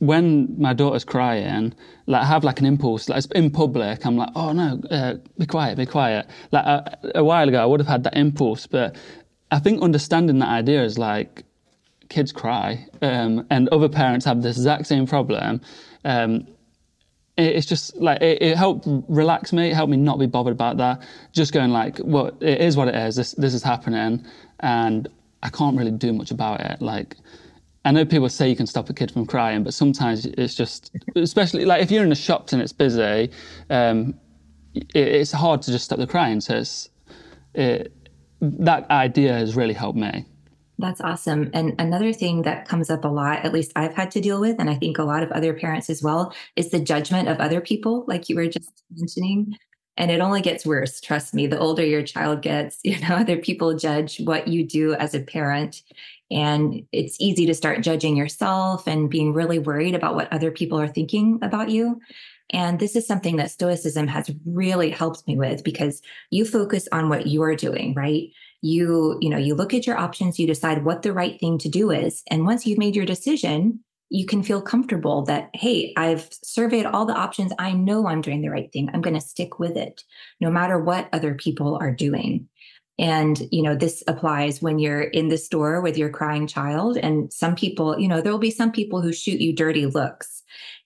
when 0.00 0.54
my 0.60 0.74
daughter's 0.74 1.04
crying, 1.04 1.72
like 2.04 2.20
I 2.20 2.26
have 2.26 2.44
like 2.44 2.60
an 2.60 2.66
impulse, 2.66 3.08
like 3.08 3.24
in 3.34 3.50
public, 3.50 4.04
I'm 4.04 4.18
like, 4.18 4.28
oh 4.34 4.52
no, 4.52 4.78
uh, 4.90 5.14
be 5.38 5.46
quiet, 5.46 5.78
be 5.78 5.86
quiet. 5.86 6.26
Like 6.52 6.66
a 7.14 7.24
while 7.24 7.48
ago, 7.48 7.62
I 7.62 7.64
would 7.64 7.80
have 7.80 7.88
had 7.88 8.04
that 8.04 8.14
impulse, 8.14 8.66
but 8.66 8.94
I 9.50 9.58
think 9.58 9.80
understanding 9.80 10.38
that 10.40 10.50
idea 10.50 10.84
is 10.84 10.98
like 10.98 11.44
kids 12.10 12.30
cry, 12.30 12.88
um, 13.00 13.46
and 13.48 13.70
other 13.70 13.88
parents 13.88 14.26
have 14.26 14.42
this 14.42 14.58
exact 14.58 14.86
same 14.86 15.06
problem. 15.06 15.62
Um, 16.04 16.46
it's 17.38 17.66
just 17.66 17.96
like 17.96 18.20
it, 18.20 18.42
it, 18.42 18.56
helped 18.56 18.86
relax 19.08 19.52
me. 19.52 19.70
It 19.70 19.74
helped 19.74 19.90
me 19.90 19.96
not 19.96 20.18
be 20.18 20.26
bothered 20.26 20.52
about 20.52 20.76
that. 20.78 21.02
Just 21.32 21.52
going 21.52 21.70
like, 21.70 22.00
well, 22.02 22.36
it 22.40 22.60
is 22.60 22.76
what 22.76 22.88
it 22.88 22.94
is. 22.96 23.16
This 23.16 23.32
this 23.32 23.54
is 23.54 23.62
happening, 23.62 24.26
and 24.60 25.08
I 25.42 25.48
can't 25.48 25.76
really 25.76 25.92
do 25.92 26.12
much 26.12 26.32
about 26.32 26.60
it. 26.60 26.82
Like, 26.82 27.16
I 27.84 27.92
know 27.92 28.04
people 28.04 28.28
say 28.28 28.48
you 28.48 28.56
can 28.56 28.66
stop 28.66 28.90
a 28.90 28.92
kid 28.92 29.10
from 29.12 29.24
crying, 29.24 29.62
but 29.62 29.72
sometimes 29.72 30.26
it's 30.26 30.54
just, 30.54 30.90
especially 31.14 31.64
like 31.64 31.80
if 31.80 31.90
you're 31.92 32.04
in 32.04 32.12
a 32.12 32.16
shop 32.16 32.52
and 32.52 32.60
it's 32.60 32.72
busy, 32.72 33.30
um, 33.70 34.14
it, 34.74 34.88
it's 34.94 35.32
hard 35.32 35.62
to 35.62 35.70
just 35.70 35.84
stop 35.84 35.98
the 35.98 36.06
crying. 36.06 36.40
So 36.40 36.56
it's 36.56 36.90
it, 37.54 37.92
that 38.40 38.90
idea 38.90 39.32
has 39.32 39.54
really 39.54 39.74
helped 39.74 39.98
me. 39.98 40.26
That's 40.78 41.00
awesome. 41.00 41.50
And 41.54 41.74
another 41.80 42.12
thing 42.12 42.42
that 42.42 42.68
comes 42.68 42.88
up 42.88 43.04
a 43.04 43.08
lot, 43.08 43.44
at 43.44 43.52
least 43.52 43.72
I've 43.74 43.94
had 43.94 44.12
to 44.12 44.20
deal 44.20 44.40
with, 44.40 44.56
and 44.60 44.70
I 44.70 44.76
think 44.76 44.98
a 44.98 45.02
lot 45.04 45.24
of 45.24 45.32
other 45.32 45.52
parents 45.52 45.90
as 45.90 46.02
well, 46.02 46.32
is 46.54 46.70
the 46.70 46.78
judgment 46.78 47.28
of 47.28 47.40
other 47.40 47.60
people, 47.60 48.04
like 48.06 48.28
you 48.28 48.36
were 48.36 48.46
just 48.46 48.84
mentioning. 48.94 49.56
And 49.96 50.12
it 50.12 50.20
only 50.20 50.40
gets 50.40 50.64
worse. 50.64 51.00
Trust 51.00 51.34
me, 51.34 51.48
the 51.48 51.58
older 51.58 51.84
your 51.84 52.04
child 52.04 52.42
gets, 52.42 52.78
you 52.84 52.98
know, 53.00 53.16
other 53.16 53.38
people 53.38 53.74
judge 53.76 54.20
what 54.20 54.46
you 54.46 54.64
do 54.64 54.94
as 54.94 55.14
a 55.14 55.20
parent. 55.20 55.82
And 56.30 56.82
it's 56.92 57.16
easy 57.18 57.46
to 57.46 57.54
start 57.54 57.82
judging 57.82 58.16
yourself 58.16 58.86
and 58.86 59.10
being 59.10 59.32
really 59.32 59.58
worried 59.58 59.96
about 59.96 60.14
what 60.14 60.32
other 60.32 60.52
people 60.52 60.78
are 60.80 60.86
thinking 60.86 61.40
about 61.42 61.70
you. 61.70 62.00
And 62.50 62.78
this 62.78 62.96
is 62.96 63.06
something 63.06 63.36
that 63.36 63.50
Stoicism 63.50 64.06
has 64.08 64.30
really 64.46 64.90
helped 64.90 65.26
me 65.26 65.36
with 65.36 65.64
because 65.64 66.00
you 66.30 66.44
focus 66.44 66.88
on 66.92 67.08
what 67.08 67.26
you're 67.26 67.56
doing, 67.56 67.94
right? 67.94 68.30
You 68.60 69.16
you 69.20 69.30
know 69.30 69.36
you 69.36 69.54
look 69.54 69.72
at 69.72 69.86
your 69.86 69.96
options 69.96 70.38
you 70.38 70.46
decide 70.46 70.84
what 70.84 71.02
the 71.02 71.12
right 71.12 71.38
thing 71.38 71.58
to 71.58 71.68
do 71.68 71.90
is. 71.90 72.22
And 72.30 72.44
once 72.44 72.66
you've 72.66 72.78
made 72.78 72.96
your 72.96 73.06
decision 73.06 73.80
you 74.10 74.24
can 74.24 74.42
feel 74.42 74.62
comfortable 74.62 75.22
that 75.22 75.50
hey 75.54 75.92
i've 75.96 76.28
surveyed 76.42 76.86
all 76.86 77.06
the 77.06 77.14
options. 77.14 77.52
I 77.58 77.72
know 77.72 78.06
i'm 78.06 78.20
doing 78.20 78.42
the 78.42 78.50
right 78.50 78.70
thing. 78.72 78.90
I'm 78.92 79.00
going 79.00 79.14
to 79.14 79.20
stick 79.20 79.58
with 79.58 79.76
it 79.76 80.02
no 80.40 80.50
matter 80.50 80.78
what 80.78 81.08
other 81.12 81.34
people 81.34 81.78
are 81.80 81.92
doing. 81.92 82.48
And 82.98 83.40
you 83.52 83.62
know 83.62 83.76
this 83.76 84.02
applies 84.08 84.60
when 84.60 84.78
you're 84.78 85.02
in 85.02 85.28
the 85.28 85.38
store 85.38 85.80
with 85.80 85.96
your 85.96 86.10
crying 86.10 86.46
child. 86.46 86.96
And 86.96 87.32
some 87.32 87.54
people 87.54 87.98
you 87.98 88.08
know 88.08 88.20
there 88.20 88.32
will 88.32 88.38
be 88.38 88.50
some 88.50 88.72
people 88.72 89.00
who 89.02 89.12
shoot 89.12 89.40
you 89.40 89.54
dirty 89.54 89.86
looks. 89.86 90.42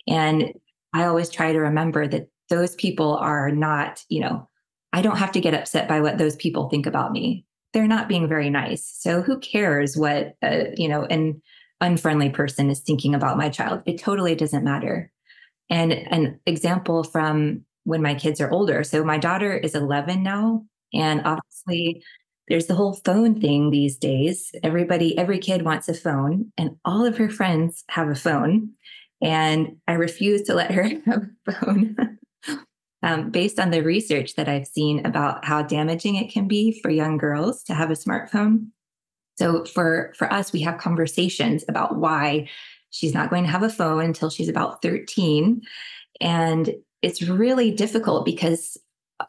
And 0.07 0.53
i 0.93 1.05
always 1.05 1.31
try 1.31 1.53
to 1.53 1.59
remember 1.59 2.07
that 2.07 2.29
those 2.49 2.75
people 2.75 3.17
are 3.17 3.51
not 3.51 4.05
you 4.09 4.21
know 4.21 4.49
i 4.93 5.01
don't 5.01 5.19
have 5.19 5.33
to 5.33 5.41
get 5.41 5.55
upset 5.55 5.89
by 5.89 6.01
what 6.01 6.19
those 6.19 6.37
people 6.37 6.69
think 6.69 6.87
about 6.87 7.13
me 7.13 7.47
they're 7.73 7.89
not 7.89 8.09
being 8.09 8.29
very 8.29 8.51
nice. 8.51 8.87
So 8.99 9.23
who 9.23 9.39
cares 9.39 9.97
what 9.97 10.35
a, 10.43 10.75
you 10.77 10.89
know 10.89 11.05
an 11.05 11.41
unfriendly 11.81 12.31
person 12.31 12.71
is 12.71 12.81
thinking 12.81 13.15
about 13.15 13.39
my 13.39 13.49
child? 13.49 13.83
It 13.87 13.99
totally 13.99 14.35
doesn't 14.35 14.65
matter. 14.65 15.11
And 15.71 15.93
an 15.93 16.41
example 16.47 17.03
from 17.03 17.65
when 17.85 18.03
my 18.03 18.15
kids 18.15 18.41
are 18.41 18.51
older. 18.51 18.85
So 18.85 19.03
my 19.05 19.19
daughter 19.19 19.53
is 19.57 19.75
11 19.75 20.23
now, 20.23 20.65
and 20.93 21.23
obviously 21.25 22.03
there's 22.49 22.67
the 22.67 22.75
whole 22.75 22.95
phone 23.05 23.41
thing 23.41 23.71
these 23.71 23.97
days. 23.97 24.51
Everybody, 24.63 25.17
every 25.17 25.39
kid 25.39 25.63
wants 25.63 25.89
a 25.89 25.95
phone, 25.95 26.53
and 26.59 26.77
all 26.85 27.05
of 27.05 27.17
her 27.19 27.31
friends 27.31 27.85
have 27.89 28.09
a 28.09 28.15
phone. 28.15 28.71
And 29.23 29.77
I 29.87 29.93
refuse 29.93 30.43
to 30.43 30.55
let 30.55 30.73
her 30.73 30.83
have 31.07 31.23
a 31.47 31.53
phone 31.53 32.19
um, 33.03 33.31
based 33.31 33.59
on 33.59 33.71
the 33.71 33.83
research 33.83 34.37
that 34.37 34.49
I've 34.49 34.67
seen 34.67 35.05
about 35.05 35.45
how 35.45 35.63
damaging 35.63 36.17
it 36.17 36.31
can 36.31 36.47
be 36.47 36.81
for 36.81 36.91
young 36.91 37.19
girls 37.19 37.63
to 37.65 37.75
have 37.75 37.91
a 37.91 37.95
smartphone. 37.95 38.69
So 39.39 39.65
for 39.65 40.13
for 40.17 40.33
us, 40.33 40.53
we 40.53 40.61
have 40.61 40.79
conversations 40.79 41.65
about 41.69 41.97
why 41.97 42.49
she's 42.91 43.15
not 43.15 43.31
going 43.31 43.45
to 43.45 43.51
have 43.51 43.63
a 43.63 43.71
phone 43.71 44.05
until 44.05 44.31
she's 44.31 44.49
about 44.49 44.83
13. 44.83 45.63
And 46.21 46.75
it's 47.01 47.23
really 47.23 47.71
difficult 47.71 48.25
because 48.25 48.77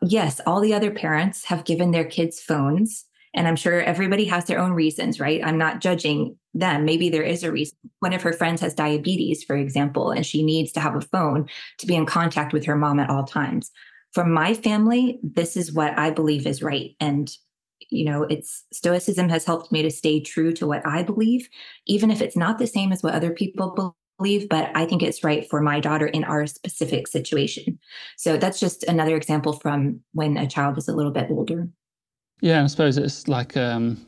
yes, 0.02 0.40
all 0.46 0.60
the 0.60 0.74
other 0.74 0.92
parents 0.92 1.46
have 1.46 1.66
given 1.66 1.92
their 1.92 2.06
kids 2.06 2.42
phones. 2.42 3.06
And 3.34 3.48
I'm 3.48 3.56
sure 3.56 3.82
everybody 3.82 4.26
has 4.26 4.46
their 4.46 4.60
own 4.60 4.74
reasons, 4.74 5.20
right? 5.20 5.42
I'm 5.44 5.58
not 5.58 5.82
judging 5.82 6.38
them. 6.54 6.86
Maybe 6.86 7.10
there 7.10 7.24
is 7.24 7.44
a 7.44 7.52
reason. 7.52 7.78
One 8.00 8.14
of 8.14 8.22
her 8.22 8.34
friends 8.34 8.62
has 8.62 8.74
diabetes, 8.74 9.44
for 9.44 9.56
example, 9.56 10.12
and 10.12 10.26
she 10.26 10.44
needs 10.44 10.72
to 10.74 10.80
have 10.80 10.96
a 10.96 11.02
phone 11.02 11.48
to 11.80 11.88
be 11.88 11.96
in 11.96 12.06
contact 12.06 12.54
with 12.54 12.66
her 12.66 12.76
mom 12.76 13.00
at 13.00 13.10
all 13.10 13.24
times. 13.24 13.72
For 14.14 14.26
my 14.26 14.54
family, 14.54 15.20
this 15.24 15.58
is 15.58 15.74
what 15.74 15.98
I 15.98 16.12
believe 16.12 16.46
is 16.46 16.62
right. 16.62 16.96
And, 17.00 17.32
you 17.90 18.06
know, 18.06 18.24
it's 18.24 18.64
stoicism 18.72 19.30
has 19.30 19.46
helped 19.46 19.72
me 19.72 19.82
to 19.82 19.90
stay 19.90 20.20
true 20.20 20.54
to 20.54 20.68
what 20.68 20.86
I 20.86 21.02
believe, 21.02 21.50
even 21.88 22.12
if 22.12 22.22
it's 22.22 22.38
not 22.38 22.60
the 22.60 22.68
same 22.68 22.92
as 22.92 23.02
what 23.02 23.16
other 23.16 23.32
people 23.32 23.96
believe, 24.20 24.48
but 24.50 24.70
I 24.76 24.86
think 24.86 25.02
it's 25.02 25.24
right 25.24 25.50
for 25.50 25.62
my 25.62 25.80
daughter 25.80 26.06
in 26.06 26.24
our 26.24 26.46
specific 26.46 27.08
situation. 27.08 27.80
So 28.18 28.38
that's 28.38 28.60
just 28.60 28.84
another 28.84 29.16
example 29.16 29.54
from 29.54 30.02
when 30.14 30.38
a 30.38 30.48
child 30.48 30.78
is 30.78 30.88
a 30.88 30.96
little 30.96 31.12
bit 31.12 31.32
older. 31.32 31.68
Yeah, 32.42 32.64
I 32.64 32.68
suppose 32.68 32.98
it's 32.98 33.28
like 33.28 33.58
um, 33.58 34.06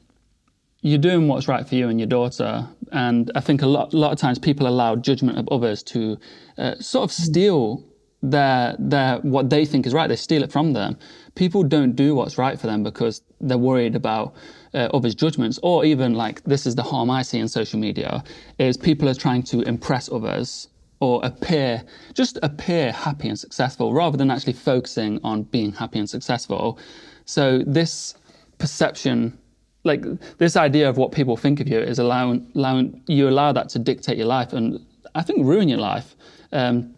you're 0.85 0.99
doing 0.99 1.27
what's 1.27 1.47
right 1.47 1.67
for 1.67 1.73
you 1.73 1.89
and 1.89 1.99
your 1.99 2.05
daughter, 2.05 2.69
and 2.91 3.31
I 3.33 3.39
think 3.39 3.63
a 3.63 3.65
lot, 3.65 3.95
a 3.95 3.97
lot 3.97 4.11
of 4.11 4.19
times 4.19 4.37
people 4.37 4.67
allow 4.67 4.95
judgment 4.95 5.39
of 5.39 5.49
others 5.49 5.81
to 5.83 6.19
uh, 6.59 6.75
sort 6.75 7.09
of 7.09 7.09
mm. 7.09 7.25
steal 7.25 7.83
their 8.21 8.75
their 8.77 9.17
what 9.21 9.49
they 9.49 9.65
think 9.65 9.87
is 9.87 9.95
right. 9.95 10.07
They 10.07 10.15
steal 10.15 10.43
it 10.43 10.51
from 10.51 10.73
them. 10.73 10.99
People 11.33 11.63
don't 11.63 11.95
do 11.95 12.13
what's 12.13 12.37
right 12.37 12.59
for 12.59 12.67
them 12.67 12.83
because 12.83 13.23
they're 13.41 13.57
worried 13.57 13.95
about 13.95 14.35
uh, 14.75 14.89
others' 14.93 15.15
judgments, 15.15 15.59
or 15.63 15.85
even 15.85 16.13
like 16.13 16.43
this 16.43 16.67
is 16.67 16.75
the 16.75 16.83
harm 16.83 17.09
I 17.09 17.23
see 17.23 17.39
in 17.39 17.47
social 17.47 17.79
media 17.79 18.23
is 18.59 18.77
people 18.77 19.09
are 19.09 19.15
trying 19.15 19.41
to 19.43 19.61
impress 19.61 20.07
others 20.11 20.67
or 20.99 21.19
appear 21.23 21.83
just 22.13 22.37
appear 22.43 22.91
happy 22.91 23.27
and 23.27 23.39
successful 23.39 23.91
rather 23.91 24.17
than 24.17 24.29
actually 24.29 24.53
focusing 24.53 25.19
on 25.23 25.43
being 25.43 25.71
happy 25.71 25.97
and 25.97 26.07
successful. 26.07 26.77
So 27.25 27.63
this 27.65 28.13
perception 28.59 29.39
like 29.85 30.03
this 30.37 30.57
idea 30.57 30.89
of 30.89 30.97
what 30.97 31.11
people 31.11 31.37
think 31.37 31.59
of 31.59 31.67
you 31.67 31.79
is 31.79 31.99
allowing, 31.99 32.51
allowing 32.55 33.01
you 33.07 33.29
allow 33.29 33.51
that 33.53 33.69
to 33.69 33.79
dictate 33.79 34.17
your 34.17 34.27
life 34.27 34.51
and 34.51 34.85
I 35.13 35.21
think 35.21 35.45
ruin 35.45 35.69
your 35.69 35.79
life. 35.79 36.15
Um, 36.51 36.93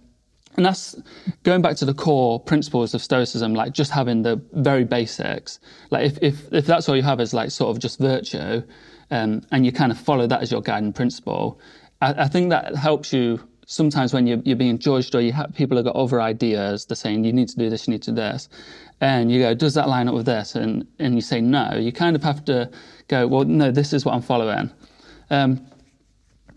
and 0.55 0.65
that's 0.65 0.99
going 1.43 1.61
back 1.61 1.75
to 1.77 1.85
the 1.85 1.93
core 1.93 2.39
principles 2.39 2.95
of 2.95 3.03
Stoicism, 3.03 3.53
like 3.53 3.73
just 3.73 3.91
having 3.91 4.23
the 4.23 4.41
very 4.53 4.83
basics. 4.83 5.59
Like 5.91 6.07
if, 6.07 6.17
if, 6.23 6.51
if 6.51 6.65
that's 6.65 6.89
all 6.89 6.95
you 6.95 7.03
have 7.03 7.19
is 7.19 7.33
like 7.33 7.51
sort 7.51 7.69
of 7.69 7.79
just 7.79 7.99
virtue, 7.99 8.63
um, 9.11 9.43
and 9.51 9.65
you 9.65 9.71
kind 9.71 9.91
of 9.91 9.99
follow 9.99 10.25
that 10.25 10.41
as 10.41 10.51
your 10.51 10.61
guiding 10.61 10.93
principle, 10.93 11.59
I, 12.01 12.23
I 12.23 12.27
think 12.27 12.49
that 12.49 12.75
helps 12.75 13.13
you 13.13 13.39
sometimes 13.67 14.13
when 14.13 14.25
you're, 14.25 14.39
you're 14.45 14.55
being 14.55 14.79
judged 14.79 15.13
or 15.13 15.21
you 15.21 15.33
have 15.33 15.53
people 15.53 15.77
have 15.77 15.85
got 15.85 15.95
other 15.95 16.19
ideas, 16.21 16.85
they're 16.85 16.95
saying 16.95 17.23
you 17.23 17.33
need 17.33 17.49
to 17.49 17.57
do 17.57 17.69
this, 17.69 17.87
you 17.87 17.91
need 17.91 18.01
to 18.03 18.11
do 18.11 18.15
this, 18.15 18.49
and 18.99 19.31
you 19.31 19.39
go, 19.39 19.53
does 19.53 19.75
that 19.75 19.87
line 19.87 20.07
up 20.07 20.15
with 20.15 20.25
this? 20.25 20.55
And 20.55 20.87
and 20.99 21.15
you 21.15 21.21
say 21.21 21.41
no. 21.41 21.75
You 21.75 21.91
kind 21.91 22.15
of 22.15 22.23
have 22.23 22.43
to 22.45 22.69
go, 23.07 23.27
well, 23.27 23.45
no, 23.45 23.71
this 23.71 23.93
is 23.93 24.05
what 24.05 24.13
I'm 24.13 24.21
following. 24.21 24.71
Um, 25.29 25.65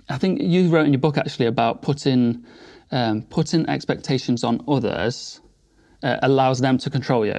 I 0.08 0.18
think 0.18 0.40
you 0.42 0.68
wrote 0.68 0.86
in 0.86 0.92
your 0.92 1.00
book 1.00 1.18
actually 1.18 1.46
about 1.46 1.82
putting 1.82 2.44
um, 2.90 3.22
putting 3.22 3.68
expectations 3.68 4.42
on 4.42 4.64
others 4.66 5.40
uh, 6.02 6.18
allows 6.22 6.60
them 6.60 6.78
to 6.78 6.90
control 6.90 7.24
you. 7.24 7.38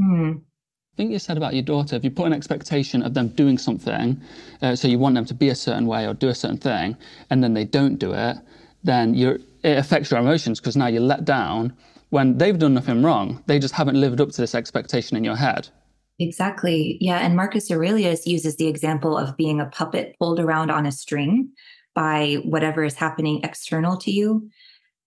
Mm. 0.00 0.40
I 0.40 0.96
think 0.96 1.10
you 1.10 1.18
said 1.18 1.38
about 1.38 1.54
your 1.54 1.62
daughter, 1.62 1.96
if 1.96 2.04
you 2.04 2.10
put 2.10 2.26
an 2.26 2.34
expectation 2.34 3.02
of 3.02 3.14
them 3.14 3.28
doing 3.28 3.56
something, 3.56 4.20
uh, 4.60 4.76
so 4.76 4.88
you 4.88 4.98
want 4.98 5.14
them 5.14 5.24
to 5.24 5.34
be 5.34 5.48
a 5.48 5.54
certain 5.54 5.86
way 5.86 6.06
or 6.06 6.12
do 6.12 6.28
a 6.28 6.34
certain 6.34 6.58
thing, 6.58 6.98
and 7.30 7.42
then 7.42 7.54
they 7.54 7.64
don't 7.64 7.98
do 7.98 8.12
it, 8.12 8.36
then 8.84 9.14
it 9.14 9.78
affects 9.78 10.10
your 10.10 10.20
emotions 10.20 10.60
because 10.60 10.76
now 10.76 10.88
you're 10.88 11.00
let 11.00 11.24
down 11.24 11.74
when 12.12 12.36
they've 12.36 12.58
done 12.58 12.74
nothing 12.74 13.02
wrong. 13.02 13.42
They 13.46 13.58
just 13.58 13.72
haven't 13.72 13.98
lived 13.98 14.20
up 14.20 14.30
to 14.32 14.40
this 14.42 14.54
expectation 14.54 15.16
in 15.16 15.24
your 15.24 15.34
head. 15.34 15.70
Exactly. 16.18 16.98
Yeah. 17.00 17.16
And 17.16 17.34
Marcus 17.34 17.70
Aurelius 17.70 18.26
uses 18.26 18.56
the 18.56 18.68
example 18.68 19.16
of 19.16 19.34
being 19.38 19.60
a 19.60 19.66
puppet 19.66 20.14
pulled 20.18 20.38
around 20.38 20.70
on 20.70 20.84
a 20.84 20.92
string 20.92 21.48
by 21.94 22.34
whatever 22.44 22.84
is 22.84 22.94
happening 22.94 23.40
external 23.42 23.96
to 23.96 24.10
you 24.10 24.50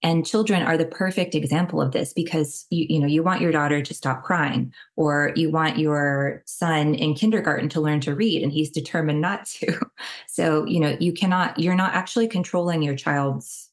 and 0.02 0.26
children 0.26 0.62
are 0.62 0.78
the 0.78 0.86
perfect 0.86 1.36
example 1.36 1.82
of 1.82 1.92
this 1.92 2.14
because 2.14 2.66
you 2.70 2.86
you 2.90 3.00
know 3.00 3.08
you 3.08 3.24
want 3.24 3.42
your 3.42 3.52
daughter 3.52 3.82
to 3.82 3.94
stop 3.94 4.24
crying 4.24 4.72
or 4.96 5.32
you 5.36 5.50
want 5.50 5.80
your 5.80 6.44
son 6.46 6.94
in 6.94 7.16
kindergarten 7.16 7.70
to 7.70 7.82
learn 7.82 8.00
to 8.02 8.14
read 8.14 8.44
and 8.44 8.52
he's 8.52 8.70
determined 8.70 9.22
not 9.22 9.46
to 9.46 9.80
so 10.28 10.66
you 10.66 10.80
know 10.80 10.96
you 11.00 11.12
cannot 11.12 11.58
you're 11.60 11.76
not 11.76 11.94
actually 11.94 12.28
controlling 12.28 12.84
your 12.84 12.96
child's 12.96 13.65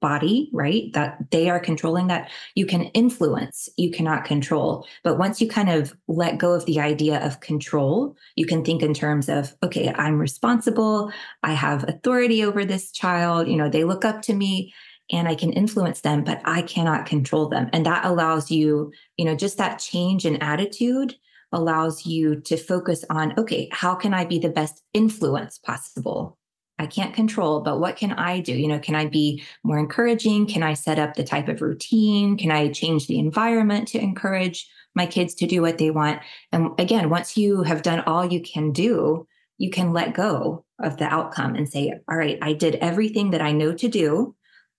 body 0.00 0.50
right? 0.52 0.92
That 0.92 1.30
they 1.30 1.48
are 1.48 1.60
controlling 1.60 2.08
that. 2.08 2.30
You 2.54 2.66
can 2.66 2.84
influence 2.84 3.68
you 3.76 3.90
cannot 3.90 4.24
control. 4.24 4.86
But 5.02 5.18
once 5.18 5.40
you 5.40 5.48
kind 5.48 5.70
of 5.70 5.96
let 6.08 6.38
go 6.38 6.52
of 6.52 6.66
the 6.66 6.80
idea 6.80 7.24
of 7.24 7.40
control 7.40 8.16
you 8.36 8.46
can 8.46 8.64
think 8.64 8.82
in 8.82 8.94
terms 8.94 9.28
of 9.28 9.54
okay 9.62 9.92
i'm 9.96 10.18
responsible. 10.18 11.12
I 11.42 11.52
have 11.54 11.88
authority 11.88 12.44
over 12.44 12.64
this 12.64 12.90
child. 12.92 13.48
You 13.48 13.56
know 13.56 13.68
they 13.68 13.84
look 13.84 14.04
up 14.04 14.22
to 14.22 14.34
me 14.34 14.72
and 15.12 15.26
I 15.28 15.34
can 15.34 15.52
influence 15.52 16.00
them, 16.02 16.24
but 16.24 16.40
I 16.44 16.62
cannot 16.62 17.06
control 17.06 17.48
them. 17.48 17.68
And 17.72 17.84
that 17.86 18.04
allows 18.04 18.50
you, 18.50 18.92
you 19.16 19.24
know, 19.24 19.34
just 19.34 19.58
that 19.58 19.78
change 19.78 20.24
in 20.24 20.36
attitude 20.36 21.16
allows 21.52 22.06
you 22.06 22.40
to 22.42 22.56
focus 22.56 23.04
on, 23.10 23.34
okay, 23.38 23.68
how 23.72 23.94
can 23.94 24.14
I 24.14 24.24
be 24.24 24.38
the 24.38 24.50
best 24.50 24.82
influence 24.94 25.58
possible? 25.58 26.38
I 26.80 26.86
can't 26.86 27.14
control, 27.14 27.60
but 27.60 27.78
what 27.78 27.96
can 27.96 28.12
I 28.12 28.40
do? 28.40 28.54
You 28.54 28.66
know, 28.66 28.78
can 28.78 28.94
I 28.94 29.06
be 29.06 29.42
more 29.62 29.78
encouraging? 29.78 30.46
Can 30.46 30.62
I 30.62 30.72
set 30.72 30.98
up 30.98 31.14
the 31.14 31.22
type 31.22 31.48
of 31.48 31.60
routine? 31.60 32.38
Can 32.38 32.50
I 32.50 32.70
change 32.70 33.06
the 33.06 33.18
environment 33.18 33.88
to 33.88 34.00
encourage 34.00 34.66
my 34.94 35.04
kids 35.04 35.34
to 35.36 35.46
do 35.46 35.60
what 35.60 35.76
they 35.76 35.90
want? 35.90 36.20
And 36.52 36.70
again, 36.78 37.10
once 37.10 37.36
you 37.36 37.64
have 37.64 37.82
done 37.82 38.00
all 38.00 38.24
you 38.24 38.40
can 38.40 38.72
do, 38.72 39.26
you 39.58 39.70
can 39.70 39.92
let 39.92 40.14
go 40.14 40.64
of 40.78 40.96
the 40.96 41.04
outcome 41.04 41.54
and 41.54 41.68
say, 41.68 41.92
all 42.08 42.16
right, 42.16 42.38
I 42.40 42.54
did 42.54 42.76
everything 42.76 43.32
that 43.32 43.42
I 43.42 43.52
know 43.52 43.74
to 43.74 43.88
do 43.88 44.34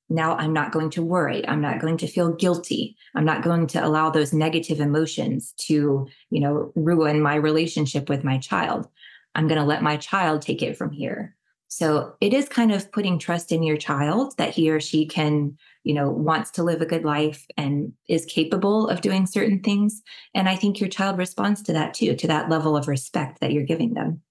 now 0.09 0.35
I'm 0.35 0.51
not 0.51 0.73
going 0.73 0.89
to 0.91 1.03
worry. 1.03 1.47
I'm 1.47 1.61
not 1.61 1.79
going 1.79 1.97
to 1.99 2.07
feel 2.07 2.33
guilty. 2.33 2.97
I'm 3.15 3.23
not 3.23 3.43
going 3.43 3.67
to 3.67 3.85
allow 3.85 4.09
those 4.09 4.33
negative 4.33 4.81
emotions 4.81 5.53
to, 5.59 6.07
you 6.29 6.39
know, 6.41 6.73
ruin 6.75 7.21
my 7.21 7.35
relationship 7.35 8.09
with 8.09 8.25
my 8.25 8.37
child. 8.37 8.89
I'm 9.35 9.47
going 9.47 9.59
to 9.61 9.65
let 9.65 9.81
my 9.81 9.95
child 9.95 10.41
take 10.41 10.61
it 10.61 10.77
from 10.77 10.91
here. 10.91 11.37
So 11.71 12.13
it 12.19 12.34
is 12.34 12.49
kind 12.49 12.73
of 12.73 12.91
putting 12.91 13.17
trust 13.17 13.49
in 13.53 13.63
your 13.63 13.77
child 13.77 14.36
that 14.38 14.49
he 14.49 14.69
or 14.69 14.81
she 14.81 15.05
can, 15.05 15.57
you 15.86 15.93
know, 15.93 16.12
wants 16.12 16.51
to 16.51 16.63
live 16.63 16.81
a 16.81 16.86
good 16.86 17.05
life 17.05 17.47
and 17.55 17.93
is 18.10 18.25
capable 18.25 18.89
of 18.89 18.99
doing 18.99 19.25
certain 19.25 19.62
things. 19.62 20.01
And 20.36 20.49
I 20.49 20.57
think 20.57 20.81
your 20.81 20.89
child 20.89 21.17
responds 21.17 21.62
to 21.63 21.73
that 21.73 21.93
too, 21.93 22.13
to 22.13 22.27
that 22.27 22.49
level 22.49 22.75
of 22.75 22.89
respect 22.89 23.39
that 23.39 23.53
you're 23.53 23.63
giving 23.63 23.93
them. 23.93 24.21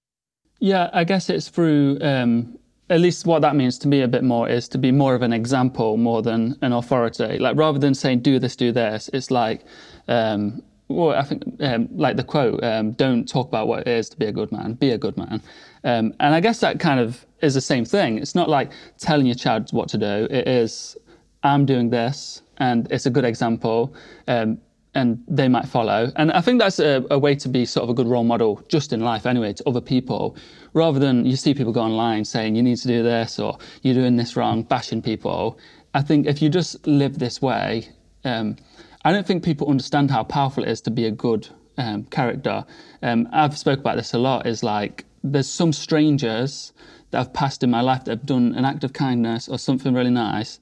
Yeah, 0.58 0.90
I 0.92 1.04
guess 1.04 1.30
it's 1.30 1.48
through 1.48 1.96
um, 2.02 2.58
at 2.90 3.00
least 3.00 3.24
what 3.24 3.40
that 3.40 3.56
means 3.56 3.78
to 3.78 3.88
me 3.88 4.02
a 4.02 4.08
bit 4.08 4.22
more 4.22 4.46
is 4.46 4.68
to 4.68 4.78
be 4.78 4.92
more 4.92 5.14
of 5.14 5.22
an 5.22 5.32
example 5.32 5.96
more 5.96 6.20
than 6.20 6.58
an 6.60 6.74
authority. 6.74 7.38
Like 7.38 7.56
rather 7.56 7.78
than 7.78 7.94
saying 7.94 8.20
do 8.20 8.38
this, 8.38 8.54
do 8.54 8.70
this, 8.70 9.08
it's 9.14 9.30
like, 9.30 9.64
um, 10.08 10.62
well, 10.88 11.16
I 11.16 11.22
think 11.22 11.44
um, 11.60 11.88
like 11.92 12.16
the 12.16 12.24
quote, 12.24 12.62
um, 12.62 12.92
"Don't 12.92 13.26
talk 13.26 13.48
about 13.48 13.66
what 13.68 13.86
it 13.86 13.88
is 13.88 14.10
to 14.10 14.18
be 14.18 14.26
a 14.26 14.32
good 14.32 14.52
man, 14.52 14.74
be 14.74 14.90
a 14.90 14.98
good 14.98 15.16
man." 15.16 15.40
Um, 15.84 16.12
and 16.20 16.34
I 16.34 16.40
guess 16.40 16.60
that 16.60 16.80
kind 16.80 17.00
of 17.00 17.24
is 17.42 17.54
the 17.54 17.60
same 17.60 17.84
thing. 17.84 18.18
It's 18.18 18.34
not 18.34 18.48
like 18.48 18.70
telling 18.98 19.26
your 19.26 19.34
child 19.34 19.70
what 19.72 19.88
to 19.90 19.98
do. 19.98 20.28
It 20.30 20.46
is, 20.48 20.96
I'm 21.42 21.66
doing 21.66 21.90
this, 21.90 22.42
and 22.58 22.90
it's 22.90 23.06
a 23.06 23.10
good 23.10 23.24
example. 23.24 23.94
Um, 24.28 24.58
and 24.94 25.22
they 25.28 25.48
might 25.48 25.66
follow. 25.66 26.10
And 26.16 26.32
I 26.32 26.40
think 26.40 26.60
that's 26.60 26.80
a, 26.80 27.04
a, 27.10 27.18
way 27.18 27.36
to 27.36 27.48
be 27.48 27.64
sort 27.64 27.84
of 27.84 27.90
a 27.90 27.94
good 27.94 28.08
role 28.08 28.24
model 28.24 28.60
just 28.68 28.92
in 28.92 29.00
life 29.00 29.24
anyway 29.24 29.52
to 29.52 29.68
other 29.68 29.80
people, 29.80 30.36
rather 30.72 30.98
than 30.98 31.24
you 31.24 31.36
see 31.36 31.54
people 31.54 31.72
go 31.72 31.82
online 31.82 32.24
saying 32.24 32.56
you 32.56 32.62
need 32.62 32.76
to 32.78 32.88
do 32.88 33.02
this 33.02 33.38
or 33.38 33.58
you're 33.82 33.94
doing 33.94 34.16
this 34.16 34.36
wrong, 34.36 34.62
bashing 34.64 35.00
people. 35.00 35.58
I 35.94 36.02
think 36.02 36.26
if 36.26 36.42
you 36.42 36.48
just 36.48 36.84
live 36.86 37.18
this 37.18 37.40
way, 37.40 37.88
um, 38.24 38.56
I 39.04 39.12
don't 39.12 39.26
think 39.26 39.44
people 39.44 39.68
understand 39.70 40.10
how 40.10 40.24
powerful 40.24 40.64
it 40.64 40.70
is 40.70 40.80
to 40.82 40.90
be 40.90 41.06
a 41.06 41.10
good 41.10 41.48
um, 41.78 42.04
character. 42.04 42.64
Um, 43.02 43.28
I've 43.32 43.56
spoke 43.56 43.80
about 43.80 43.96
this 43.96 44.12
a 44.12 44.18
lot. 44.18 44.46
Is 44.46 44.62
like 44.62 45.04
there's 45.22 45.48
some 45.48 45.72
strangers 45.72 46.72
that 47.10 47.20
I've 47.20 47.32
passed 47.32 47.62
in 47.62 47.70
my 47.70 47.80
life 47.80 48.04
that 48.04 48.10
have 48.10 48.26
done 48.26 48.54
an 48.54 48.64
act 48.64 48.84
of 48.84 48.92
kindness 48.92 49.48
or 49.48 49.58
something 49.58 49.94
really 49.94 50.10
nice, 50.10 50.60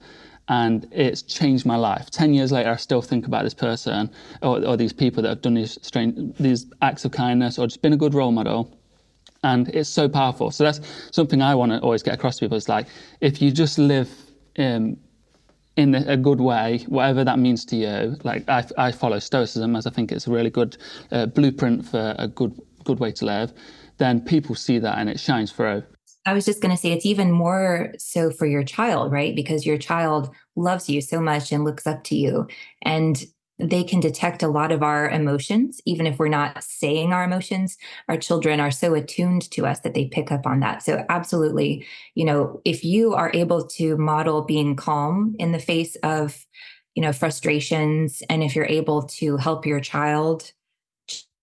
and 0.49 0.89
it's 0.93 1.23
changed 1.23 1.67
my 1.67 1.77
life. 1.77 2.11
Ten 2.11 2.33
years 2.35 2.53
later, 2.53 2.71
I 2.71 2.77
still 2.77 3.03
think 3.03 3.27
about 3.27 3.45
this 3.45 3.55
person 3.55 4.11
or, 4.43 4.65
or 4.65 4.77
these 4.77 4.93
people 4.93 5.23
that 5.23 5.29
have 5.29 5.43
done 5.43 5.55
these 5.55 5.79
strange, 5.83 6.37
these 6.39 6.67
acts 6.81 7.05
of 7.05 7.13
kindness 7.13 7.59
or 7.59 7.67
just 7.67 7.83
been 7.83 7.93
a 7.93 7.99
good 7.99 8.15
role 8.15 8.33
model. 8.33 8.75
And 9.45 9.69
it's 9.69 9.89
so 9.89 10.09
powerful. 10.09 10.51
So 10.51 10.65
that's 10.65 10.81
something 11.13 11.43
I 11.43 11.55
want 11.55 11.71
to 11.73 11.79
always 11.81 12.03
get 12.03 12.15
across 12.15 12.39
to 12.39 12.45
people. 12.47 12.57
It's 12.57 12.69
like 12.69 12.87
if 13.21 13.41
you 13.41 13.53
just 13.53 13.79
live 13.79 14.11
um, 14.59 14.97
in 15.77 15.95
a 15.95 16.17
good 16.17 16.41
way, 16.41 16.85
whatever 16.89 17.23
that 17.23 17.39
means 17.39 17.65
to 17.67 17.77
you. 17.77 18.17
Like 18.25 18.49
I, 18.49 18.65
I 18.77 18.91
follow 18.91 19.21
Stoicism 19.21 19.77
as 19.77 19.87
I 19.87 19.91
think 19.91 20.11
it's 20.11 20.27
a 20.27 20.31
really 20.31 20.51
good 20.51 20.77
uh, 21.13 21.27
blueprint 21.27 21.87
for 21.87 22.17
a 22.19 22.27
good 22.27 22.61
good 22.85 22.99
way 22.99 23.13
to 23.13 23.25
live. 23.27 23.53
Then 23.99 24.21
people 24.21 24.55
see 24.55 24.79
that 24.81 24.99
and 24.99 25.09
it 25.09 25.21
shines 25.21 25.53
through. 25.53 25.85
I 26.29 26.35
was 26.35 26.45
just 26.45 26.61
going 26.61 26.75
to 26.75 26.81
say 26.81 26.93
it's 26.93 27.07
even 27.07 27.33
more 27.33 27.95
so 27.99 28.31
for 28.31 28.47
your 28.47 28.63
child, 28.63 29.11
right? 29.11 29.35
Because 29.35 29.65
your 29.65 29.79
child 29.79 30.35
loves 30.57 30.89
you 30.89 31.01
so 31.01 31.21
much 31.21 31.53
and 31.53 31.65
looks 31.65 31.87
up 31.87 32.05
to 32.05 32.17
you. 32.17 32.47
And 32.83 33.25
they 33.59 33.83
can 33.83 33.99
detect 33.99 34.43
a 34.43 34.49
lot 34.49 34.71
of 34.71 34.83
our 34.83 35.09
emotions, 35.09 35.81
even 35.85 36.07
if 36.07 36.19
we're 36.19 36.29
not 36.29 36.63
saying 36.63 37.13
our 37.13 37.25
emotions. 37.25 37.77
Our 38.09 38.17
children 38.17 38.61
are 38.61 38.71
so 38.71 38.95
attuned 38.95 39.51
to 39.53 39.67
us 39.67 39.81
that 39.81 39.95
they 39.95 40.05
pick 40.05 40.31
up 40.31 40.47
on 40.47 40.61
that. 40.61 40.83
So, 40.83 41.05
absolutely, 41.09 41.87
you 42.15 42.25
know, 42.25 42.61
if 42.65 42.85
you 42.85 43.15
are 43.15 43.33
able 43.35 43.67
to 43.67 43.97
model 43.97 44.43
being 44.43 44.77
calm 44.77 45.35
in 45.39 45.53
the 45.53 45.59
face 45.59 45.97
of 46.05 46.47
you 46.99 47.03
know, 47.03 47.13
frustrations. 47.13 48.25
And 48.29 48.43
if 48.43 48.57
you're 48.57 48.67
able 48.67 49.05
to 49.05 49.37
help 49.37 49.65
your 49.65 49.79
child 49.79 50.51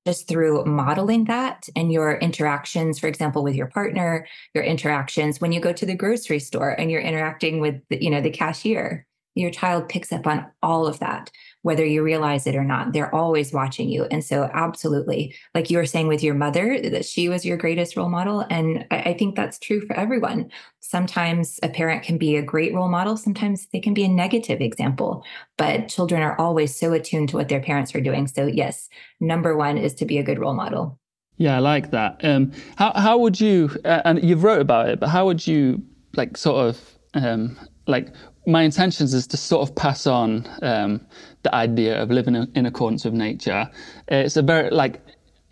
just 0.06 0.28
through 0.28 0.64
modeling 0.66 1.26
that 1.26 1.68
and 1.76 1.92
your 1.92 2.16
interactions, 2.18 3.00
for 3.00 3.08
example, 3.08 3.44
with 3.44 3.56
your 3.56 3.68
partner, 3.68 4.28
your 4.54 4.64
interactions 4.64 5.42
when 5.42 5.52
you 5.52 5.60
go 5.60 5.74
to 5.74 5.86
the 5.86 5.96
grocery 5.96 6.40
store 6.40 6.70
and 6.70 6.92
you're 6.92 7.02
interacting 7.02 7.60
with, 7.60 7.82
the, 7.90 8.04
you 8.04 8.10
know, 8.10 8.22
the 8.22 8.30
cashier, 8.30 9.06
your 9.34 9.52
child 9.52 9.90
picks 9.90 10.12
up 10.12 10.28
on 10.28 10.46
all 10.64 10.88
of 10.88 11.00
that 11.00 11.32
whether 11.66 11.84
you 11.84 12.04
realize 12.04 12.46
it 12.46 12.56
or 12.56 12.64
not. 12.64 12.94
They're 12.94 13.14
always 13.14 13.52
watching 13.52 13.90
you. 13.90 14.04
And 14.12 14.24
so, 14.24 14.48
absolutely, 14.54 15.36
like 15.56 15.72
you 15.72 15.80
were 15.80 15.88
saying 15.88 16.08
with 16.08 16.22
your 16.22 16.36
mother, 16.36 16.80
that 16.80 17.06
she 17.06 17.28
was 17.28 17.44
your 17.44 17.58
greatest 17.58 17.98
role 17.98 18.08
model. 18.08 18.46
And 18.52 18.86
I, 18.92 19.16
think 19.16 19.36
that's 19.36 19.58
true 19.58 19.82
for 19.88 19.96
everyone. 19.96 20.52
Sometimes 20.82 21.60
a 21.64 21.70
parent 21.70 22.04
can 22.04 22.20
be 22.20 22.36
a 22.36 22.44
great 22.44 22.72
role 22.72 22.88
model, 22.88 23.18
sometimes 23.18 23.66
they 23.74 23.80
can 23.80 23.96
be 23.96 24.04
a 24.04 24.08
negative 24.08 24.62
example, 24.62 25.26
but 25.58 25.88
children 25.88 26.22
are 26.22 26.40
always 26.40 26.76
so 26.76 26.94
attuned 26.94 27.30
to 27.30 27.38
what 27.38 27.50
their 27.50 27.62
parents 27.62 27.96
are 27.96 28.02
doing. 28.02 28.28
So, 28.28 28.46
yes, 28.46 28.88
number 29.20 29.58
one 29.58 29.80
is 29.80 29.96
to 29.96 30.06
be 30.06 30.20
a 30.20 30.24
good 30.24 30.38
role 30.38 30.54
model. 30.54 31.00
Yeah, 31.38 31.56
I 31.56 31.60
like 31.60 31.90
that. 31.90 32.24
Um, 32.24 32.52
how 32.76 32.94
how 32.94 33.18
would 33.18 33.42
you? 33.42 33.72
Uh, 33.84 34.04
and 34.06 34.24
you've 34.24 34.44
wrote 34.44 34.62
about 34.62 34.90
it, 34.90 35.00
but 35.00 35.10
how 35.10 35.26
would 35.26 35.48
you 35.48 35.82
like 36.16 36.38
sort 36.38 36.68
of 36.68 36.80
um, 37.16 37.58
like 37.88 38.14
my 38.48 38.64
intentions 38.64 39.14
is 39.14 39.28
to 39.28 39.38
sort 39.38 39.68
of 39.68 39.76
pass 39.76 40.08
on 40.08 40.48
um, 40.62 41.06
the 41.44 41.54
idea 41.54 42.02
of 42.02 42.12
living 42.12 42.36
in 42.36 42.66
accordance 42.66 43.06
with 43.06 43.14
nature. 43.14 43.70
It's 44.08 44.38
a 44.38 44.42
very 44.42 44.70
like 44.70 45.02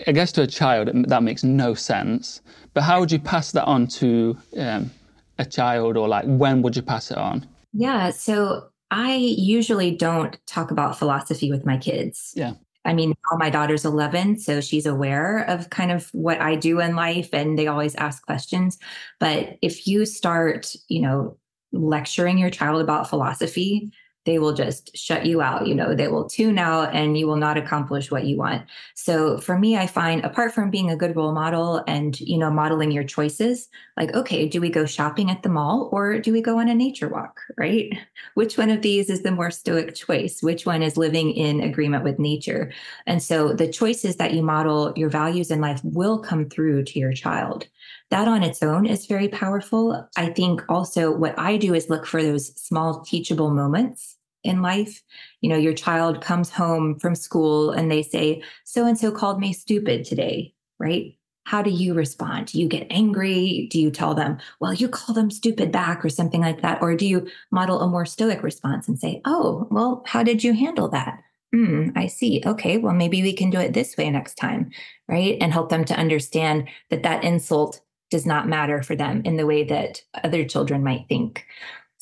I 0.07 0.11
guess 0.11 0.31
to 0.33 0.41
a 0.41 0.47
child 0.47 0.89
that 1.07 1.23
makes 1.23 1.43
no 1.43 1.73
sense. 1.73 2.41
But 2.73 2.83
how 2.83 2.99
would 2.99 3.11
you 3.11 3.19
pass 3.19 3.51
that 3.51 3.65
on 3.65 3.87
to 3.87 4.37
um, 4.57 4.91
a 5.37 5.45
child, 5.45 5.97
or 5.97 6.07
like 6.07 6.25
when 6.25 6.61
would 6.61 6.75
you 6.75 6.81
pass 6.81 7.11
it 7.11 7.17
on? 7.17 7.47
Yeah, 7.73 8.11
so 8.11 8.69
I 8.91 9.15
usually 9.15 9.95
don't 9.95 10.37
talk 10.45 10.71
about 10.71 10.97
philosophy 10.97 11.51
with 11.51 11.65
my 11.65 11.77
kids. 11.77 12.33
Yeah. 12.35 12.53
I 12.85 12.93
mean, 12.93 13.13
my 13.37 13.49
daughter's 13.49 13.85
11, 13.85 14.39
so 14.39 14.59
she's 14.59 14.85
aware 14.85 15.39
of 15.47 15.69
kind 15.69 15.91
of 15.91 16.09
what 16.11 16.41
I 16.41 16.55
do 16.55 16.81
in 16.81 16.95
life 16.95 17.29
and 17.31 17.57
they 17.57 17.67
always 17.67 17.95
ask 17.95 18.25
questions. 18.25 18.77
But 19.21 19.57
if 19.61 19.87
you 19.87 20.05
start, 20.05 20.75
you 20.89 21.01
know, 21.01 21.37
lecturing 21.73 22.37
your 22.37 22.49
child 22.49 22.81
about 22.81 23.09
philosophy, 23.09 23.91
they 24.25 24.39
will 24.39 24.53
just 24.53 24.95
shut 24.95 25.25
you 25.25 25.41
out. 25.41 25.67
You 25.67 25.75
know, 25.75 25.93
they 25.93 26.07
will 26.07 26.29
tune 26.29 26.57
out 26.57 26.93
and 26.93 27.17
you 27.17 27.27
will 27.27 27.37
not 27.37 27.57
accomplish 27.57 28.09
what 28.09 28.25
you 28.25 28.37
want. 28.37 28.63
So 28.95 29.37
for 29.39 29.57
me, 29.57 29.77
I 29.77 29.87
find 29.87 30.23
apart 30.23 30.53
from 30.53 30.69
being 30.69 30.89
a 30.89 30.95
good 30.95 31.15
role 31.15 31.33
model 31.33 31.83
and, 31.87 32.19
you 32.19 32.37
know, 32.37 32.49
modeling 32.49 32.91
your 32.91 33.03
choices, 33.03 33.67
like, 33.97 34.13
okay, 34.13 34.47
do 34.47 34.61
we 34.61 34.69
go 34.69 34.85
shopping 34.85 35.29
at 35.29 35.43
the 35.43 35.49
mall 35.49 35.89
or 35.91 36.19
do 36.19 36.31
we 36.31 36.41
go 36.41 36.59
on 36.59 36.69
a 36.69 36.75
nature 36.75 37.09
walk? 37.09 37.41
Right. 37.57 37.97
Which 38.35 38.57
one 38.57 38.69
of 38.69 38.81
these 38.81 39.09
is 39.09 39.23
the 39.23 39.31
more 39.31 39.51
stoic 39.51 39.95
choice? 39.95 40.41
Which 40.41 40.65
one 40.65 40.81
is 40.81 40.97
living 40.97 41.31
in 41.31 41.61
agreement 41.61 42.03
with 42.03 42.19
nature? 42.19 42.71
And 43.05 43.21
so 43.21 43.53
the 43.53 43.71
choices 43.71 44.15
that 44.17 44.33
you 44.33 44.41
model 44.41 44.93
your 44.95 45.09
values 45.09 45.51
in 45.51 45.61
life 45.61 45.81
will 45.83 46.19
come 46.19 46.49
through 46.49 46.85
to 46.85 46.99
your 46.99 47.13
child 47.13 47.67
that 48.13 48.27
on 48.27 48.43
its 48.43 48.61
own 48.61 48.85
is 48.85 49.07
very 49.07 49.27
powerful. 49.27 50.07
I 50.15 50.27
think 50.27 50.61
also 50.69 51.11
what 51.11 51.33
I 51.39 51.57
do 51.57 51.73
is 51.73 51.89
look 51.89 52.05
for 52.05 52.21
those 52.21 52.55
small 52.61 53.01
teachable 53.01 53.49
moments 53.49 54.12
in 54.43 54.61
life. 54.61 55.01
You 55.41 55.49
know, 55.49 55.57
your 55.57 55.73
child 55.73 56.21
comes 56.21 56.49
home 56.49 56.99
from 56.99 57.15
school 57.15 57.71
and 57.71 57.91
they 57.91 58.03
say, 58.03 58.43
so 58.63 58.85
and 58.85 58.97
so 58.97 59.11
called 59.11 59.39
me 59.39 59.53
stupid 59.53 60.05
today, 60.05 60.53
right? 60.79 61.15
How 61.45 61.61
do 61.61 61.69
you 61.69 61.93
respond? 61.93 62.47
Do 62.47 62.59
you 62.59 62.67
get 62.67 62.87
angry? 62.89 63.67
Do 63.69 63.79
you 63.79 63.91
tell 63.91 64.13
them, 64.13 64.37
well, 64.61 64.73
you 64.73 64.87
call 64.87 65.13
them 65.13 65.29
stupid 65.29 65.71
back 65.71 66.03
or 66.05 66.09
something 66.09 66.41
like 66.41 66.61
that? 66.61 66.81
Or 66.81 66.95
do 66.95 67.05
you 67.05 67.27
model 67.51 67.81
a 67.81 67.87
more 67.87 68.05
stoic 68.05 68.43
response 68.43 68.87
and 68.87 68.97
say, 68.97 69.21
oh, 69.25 69.67
well, 69.69 70.03
how 70.05 70.23
did 70.23 70.43
you 70.43 70.53
handle 70.53 70.87
that? 70.89 71.19
Hmm, 71.53 71.89
I 71.95 72.07
see. 72.07 72.41
Okay, 72.45 72.77
well, 72.77 72.93
maybe 72.93 73.21
we 73.21 73.33
can 73.33 73.49
do 73.49 73.59
it 73.59 73.73
this 73.73 73.95
way 73.97 74.09
next 74.09 74.35
time, 74.35 74.71
right? 75.07 75.37
And 75.39 75.53
help 75.53 75.69
them 75.69 75.85
to 75.85 75.95
understand 75.95 76.67
that 76.89 77.03
that 77.03 77.23
insult 77.23 77.81
does 78.09 78.25
not 78.25 78.47
matter 78.47 78.81
for 78.81 78.95
them 78.95 79.21
in 79.25 79.37
the 79.37 79.45
way 79.45 79.63
that 79.63 80.01
other 80.23 80.45
children 80.45 80.83
might 80.83 81.07
think. 81.09 81.45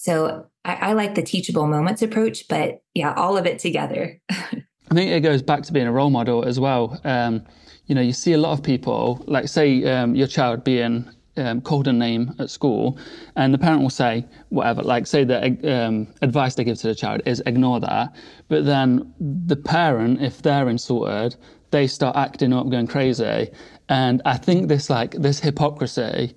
So 0.02 0.48
I, 0.66 0.74
I 0.74 0.94
like 0.94 1.14
the 1.14 1.22
teachable 1.22 1.68
moments 1.68 2.02
approach, 2.02 2.48
but 2.48 2.82
yeah, 2.96 3.14
all 3.14 3.38
of 3.38 3.46
it 3.46 3.60
together. 3.60 4.20
I 4.32 4.94
think 4.96 5.12
it 5.12 5.20
goes 5.20 5.44
back 5.44 5.62
to 5.62 5.72
being 5.72 5.86
a 5.86 5.92
role 5.92 6.10
model 6.10 6.44
as 6.44 6.60
well. 6.60 7.00
Um, 7.04 7.46
you 7.86 7.94
know, 7.94 8.02
you 8.02 8.12
see 8.12 8.34
a 8.34 8.40
lot 8.40 8.54
of 8.54 8.64
people, 8.64 9.24
like 9.28 9.48
say 9.48 9.84
um, 9.84 10.16
your 10.16 10.26
child 10.26 10.64
being 10.64 11.08
um, 11.38 11.62
called 11.62 11.88
a 11.88 11.94
name 11.94 12.34
at 12.40 12.50
school, 12.50 12.98
and 13.36 13.54
the 13.54 13.60
parent 13.60 13.84
will 13.84 13.92
say 13.92 14.26
whatever, 14.50 14.82
like 14.82 15.06
say 15.06 15.24
the 15.24 15.40
um, 15.72 16.08
advice 16.24 16.56
they 16.56 16.64
give 16.64 16.80
to 16.80 16.88
the 16.88 16.96
child 16.96 17.22
is 17.28 17.44
ignore 17.46 17.80
that. 17.82 18.16
But 18.48 18.66
then 18.66 19.14
the 19.20 19.56
parent, 19.56 20.20
if 20.20 20.42
they're 20.42 20.68
insulted, 20.68 21.36
they 21.70 21.86
start 21.86 22.16
acting 22.16 22.54
up, 22.54 22.68
going 22.70 22.88
crazy, 22.88 23.50
and 23.88 24.20
I 24.26 24.38
think 24.38 24.68
this 24.68 24.90
like 24.90 25.12
this 25.12 25.40
hypocrisy, 25.40 26.34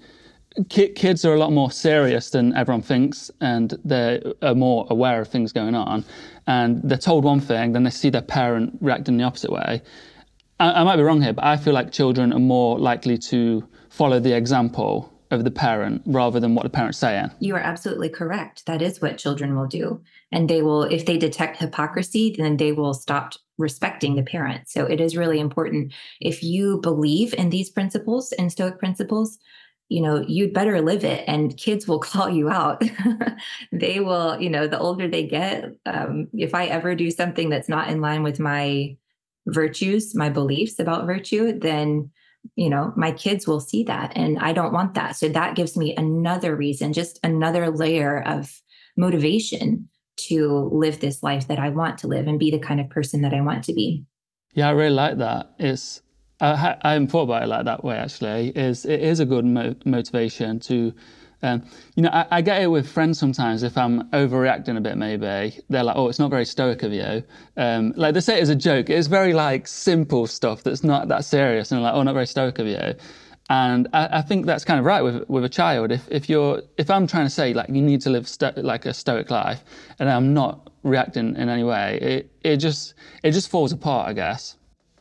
kids 0.69 1.25
are 1.25 1.35
a 1.35 1.39
lot 1.39 1.53
more 1.53 1.71
serious 1.71 2.31
than 2.31 2.55
everyone 2.55 2.83
thinks, 2.83 3.31
and 3.41 3.79
they 3.85 4.23
are 4.43 4.55
more 4.55 4.87
aware 4.91 5.21
of 5.21 5.29
things 5.29 5.53
going 5.53 5.75
on. 5.75 6.05
And 6.47 6.81
they're 6.83 6.99
told 6.99 7.25
one 7.25 7.41
thing, 7.41 7.73
then 7.73 7.85
they 7.85 7.91
see 7.91 8.11
their 8.11 8.23
parent 8.23 8.79
reacting 8.81 9.17
the 9.17 9.25
opposite 9.25 9.51
way. 9.51 9.83
I, 10.61 10.81
I 10.81 10.85
might 10.85 10.97
be 10.97 11.03
wrong 11.03 11.23
here, 11.23 11.33
but 11.33 11.45
I 11.45 11.57
feel 11.57 11.75
like 11.75 11.93
children 11.93 12.33
are 12.33 12.39
more 12.39 12.79
likely 12.79 13.19
to 13.19 13.67
follow 13.89 14.21
the 14.21 14.37
example 14.37 15.11
of 15.31 15.43
the 15.43 15.51
parent 15.51 16.03
rather 16.07 16.39
than 16.39 16.55
what 16.55 16.63
the 16.63 16.71
parent's 16.71 16.99
saying. 16.99 17.31
You 17.41 17.57
are 17.57 17.61
absolutely 17.61 18.09
correct. 18.09 18.67
That 18.67 18.83
is 18.83 19.01
what 19.01 19.19
children 19.19 19.57
will 19.57 19.67
do. 19.67 20.01
And 20.31 20.49
they 20.49 20.63
will, 20.63 20.85
if 20.85 21.07
they 21.07 21.17
detect 21.17 21.57
hypocrisy, 21.57 22.35
then 22.37 22.57
they 22.57 22.73
will 22.73 22.95
stop 22.95 23.33
respecting 23.59 24.15
the 24.15 24.23
parent. 24.23 24.69
So 24.69 24.85
it 24.85 25.01
is 25.01 25.17
really 25.17 25.41
important. 25.41 25.93
If 26.21 26.43
you 26.43 26.81
believe 26.81 27.35
in 27.35 27.51
these 27.51 27.71
principles 27.71 28.33
and 28.33 28.51
Stoic 28.51 28.79
principles, 28.79 29.39
you 29.95 30.03
know, 30.03 30.25
you'd 30.27 30.53
better 30.53 30.81
live 30.81 31.05
it 31.05 31.25
and 31.27 31.57
kids 31.57 31.87
will 31.87 31.99
call 32.11 32.29
you 32.29 32.49
out. 32.49 32.83
they 33.73 34.01
will, 34.01 34.41
you 34.41 34.51
know, 34.51 34.67
the 34.67 34.79
older 34.79 35.09
they 35.09 35.27
get, 35.27 35.65
um, 35.87 36.29
if 36.35 36.55
I 36.55 36.67
ever 36.67 36.95
do 36.95 37.11
something 37.11 37.49
that's 37.49 37.69
not 37.69 37.89
in 37.89 38.01
line 38.01 38.23
with 38.23 38.41
my 38.41 38.97
virtues, 39.47 40.15
my 40.15 40.31
beliefs 40.31 40.79
about 40.79 41.07
virtue, 41.07 41.59
then 41.59 42.11
you 42.57 42.69
know 42.69 42.93
my 42.95 43.11
kids 43.11 43.47
will 43.47 43.59
see 43.59 43.85
that 43.85 44.13
and 44.15 44.39
i 44.39 44.53
don't 44.53 44.75
want 44.75 44.93
that 44.93 45.17
so 45.17 45.31
that 45.31 45.57
gives 45.57 45.79
me 45.79 45.97
another 45.97 46.55
reason 46.55 46.93
just 46.93 47.19
another 47.23 47.71
layer 47.71 48.23
of 48.27 48.61
motivation 48.99 49.89
to 50.17 50.71
live 50.73 51.01
this 51.01 51.23
life 51.23 51.49
that 51.49 51.59
I 51.59 51.71
want 51.71 51.99
to 51.99 52.09
live 52.09 52.27
and 52.27 52.39
be 52.39 52.51
the 52.51 52.59
kind 52.59 52.81
of 52.81 52.89
person 52.91 53.23
that 53.23 53.35
I 53.35 53.41
want 53.41 53.65
to 53.65 53.73
be. 53.73 54.05
Yeah, 54.55 54.69
I 54.69 54.73
really 54.73 54.95
like 54.95 55.19
that. 55.19 55.51
It's 55.59 56.03
I, 56.41 56.77
I 56.83 56.93
haven't 56.93 57.09
thought 57.09 57.23
about 57.23 57.45
it 57.45 57.47
like 57.47 57.65
that 57.65 57.85
way 57.85 57.97
actually. 57.97 58.49
Is 58.51 58.85
it 58.85 59.01
is 59.01 59.21
a 59.21 59.27
good 59.27 59.45
mo- 59.45 59.77
motivation 59.85 60.59
to, 60.61 60.93
um, 61.43 61.63
you 61.95 62.03
know, 62.03 62.11
I, 62.11 62.27
I, 62.31 62.41
get 62.43 62.63
it 62.63 62.67
with 62.67 62.89
friends 62.89 63.19
sometimes 63.19 63.63
if 63.63 63.79
I'm 63.79 64.09
overreacting 64.11 64.77
a 64.77 64.81
bit. 64.81 64.97
Maybe 64.97 65.63
they're 65.69 65.85
like, 65.85 65.97
"Oh, 65.97 66.09
it's 66.09 66.19
not 66.19 66.31
very 66.31 66.45
stoic 66.45 66.83
of 66.83 66.93
you." 66.93 67.23
Um, 67.57 67.93
like 67.97 68.15
they 68.15 68.21
say 68.21 68.39
it 68.39 68.43
as 68.43 68.49
a 68.49 68.57
joke. 68.57 68.91
It's 68.91 69.07
very 69.07 69.33
like 69.33 69.69
simple 69.69 70.27
stuff 70.27 70.65
that's 70.65 70.83
not 70.83 71.09
that 71.09 71.25
serious, 71.25 71.71
and 71.71 71.83
like, 71.83 71.95
"Oh, 71.95 72.03
not 72.03 72.15
very 72.15 72.27
stoic 72.27 72.59
of 72.59 72.67
you." 72.67 72.95
And 73.51 73.89
I, 73.93 74.19
I, 74.19 74.23
think 74.23 74.47
that's 74.47 74.65
kind 74.65 74.81
of 74.81 74.87
right 74.87 75.03
with 75.03 75.29
with 75.29 75.45
a 75.45 75.49
child. 75.49 75.93
If 75.93 76.09
if 76.11 76.29
you're 76.29 76.63
if 76.79 76.91
I'm 76.91 77.07
trying 77.07 77.27
to 77.27 77.31
say 77.31 77.55
like 77.55 77.69
you 77.69 77.83
need 77.83 78.01
to 78.03 78.11
live 78.11 78.27
sto- 78.27 78.55
like 78.57 78.87
a 78.87 78.95
stoic 78.95 79.31
life, 79.31 79.63
and 79.99 80.09
I'm 80.09 80.35
not 80.35 80.71
reacting 80.83 81.37
in 81.37 81.49
any 81.49 81.63
way, 81.63 81.99
it 82.01 82.31
it 82.43 82.57
just 82.57 82.95
it 83.23 83.33
just 83.33 83.51
falls 83.51 83.71
apart, 83.71 84.09
I 84.09 84.15
guess. 84.15 84.57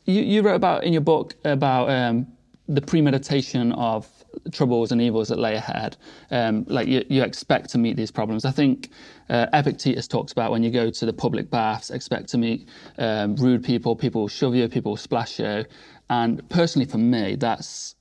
You 0.06 0.22
you 0.22 0.42
wrote 0.42 0.56
about 0.56 0.84
in 0.84 0.94
your 0.94 1.02
book 1.02 1.36
about 1.46 1.90
um, 1.90 2.28
the 2.68 2.82
premeditation 2.82 3.72
of 3.74 4.08
troubles 4.52 4.92
and 4.92 5.02
evils 5.02 5.30
that 5.30 5.38
lay 5.40 5.56
ahead. 5.56 5.96
Um, 6.32 6.66
like 6.68 6.88
you, 6.88 7.04
you 7.10 7.24
expect 7.24 7.70
to 7.72 7.78
meet 7.78 7.96
these 7.96 8.12
problems. 8.12 8.46
I 8.46 8.52
think 8.52 8.90
uh, 9.30 9.48
Epictetus 9.54 10.08
talks 10.08 10.32
about 10.32 10.52
when 10.52 10.64
you 10.64 10.72
go 10.72 10.90
to 10.90 11.06
the 11.06 11.14
public 11.14 11.50
baths, 11.50 11.92
expect 11.92 12.30
to 12.30 12.38
meet 12.38 12.68
um, 12.98 13.36
rude 13.36 13.64
people, 13.64 13.96
people 13.96 14.28
shove 14.28 14.56
you, 14.56 14.68
people 14.68 14.98
splash 14.98 15.40
you. 15.40 15.66
And 16.10 16.48
personally, 16.50 16.88
for 16.88 16.98
me, 16.98 17.36
that's 17.36 17.96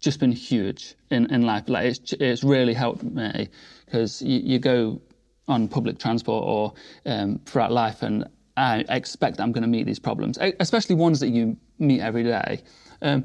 just 0.00 0.20
been 0.20 0.32
huge 0.32 0.94
in, 1.10 1.32
in 1.32 1.42
life. 1.42 1.68
Like 1.68 1.86
it's 1.86 2.12
it's 2.14 2.44
really 2.44 2.74
helped 2.74 3.02
me 3.02 3.48
because 3.86 4.22
you, 4.22 4.40
you 4.40 4.58
go 4.58 5.00
on 5.48 5.68
public 5.68 5.98
transport 5.98 6.44
or 6.46 6.74
um, 7.06 7.40
throughout 7.44 7.72
life, 7.72 8.02
and 8.02 8.26
I 8.60 8.84
expect 8.88 9.40
I'm 9.40 9.52
going 9.52 9.62
to 9.62 9.68
meet 9.68 9.86
these 9.86 9.98
problems, 9.98 10.38
especially 10.60 10.94
ones 10.94 11.20
that 11.20 11.28
you 11.28 11.56
meet 11.78 12.00
every 12.00 12.22
day. 12.22 12.60
Um, 13.00 13.24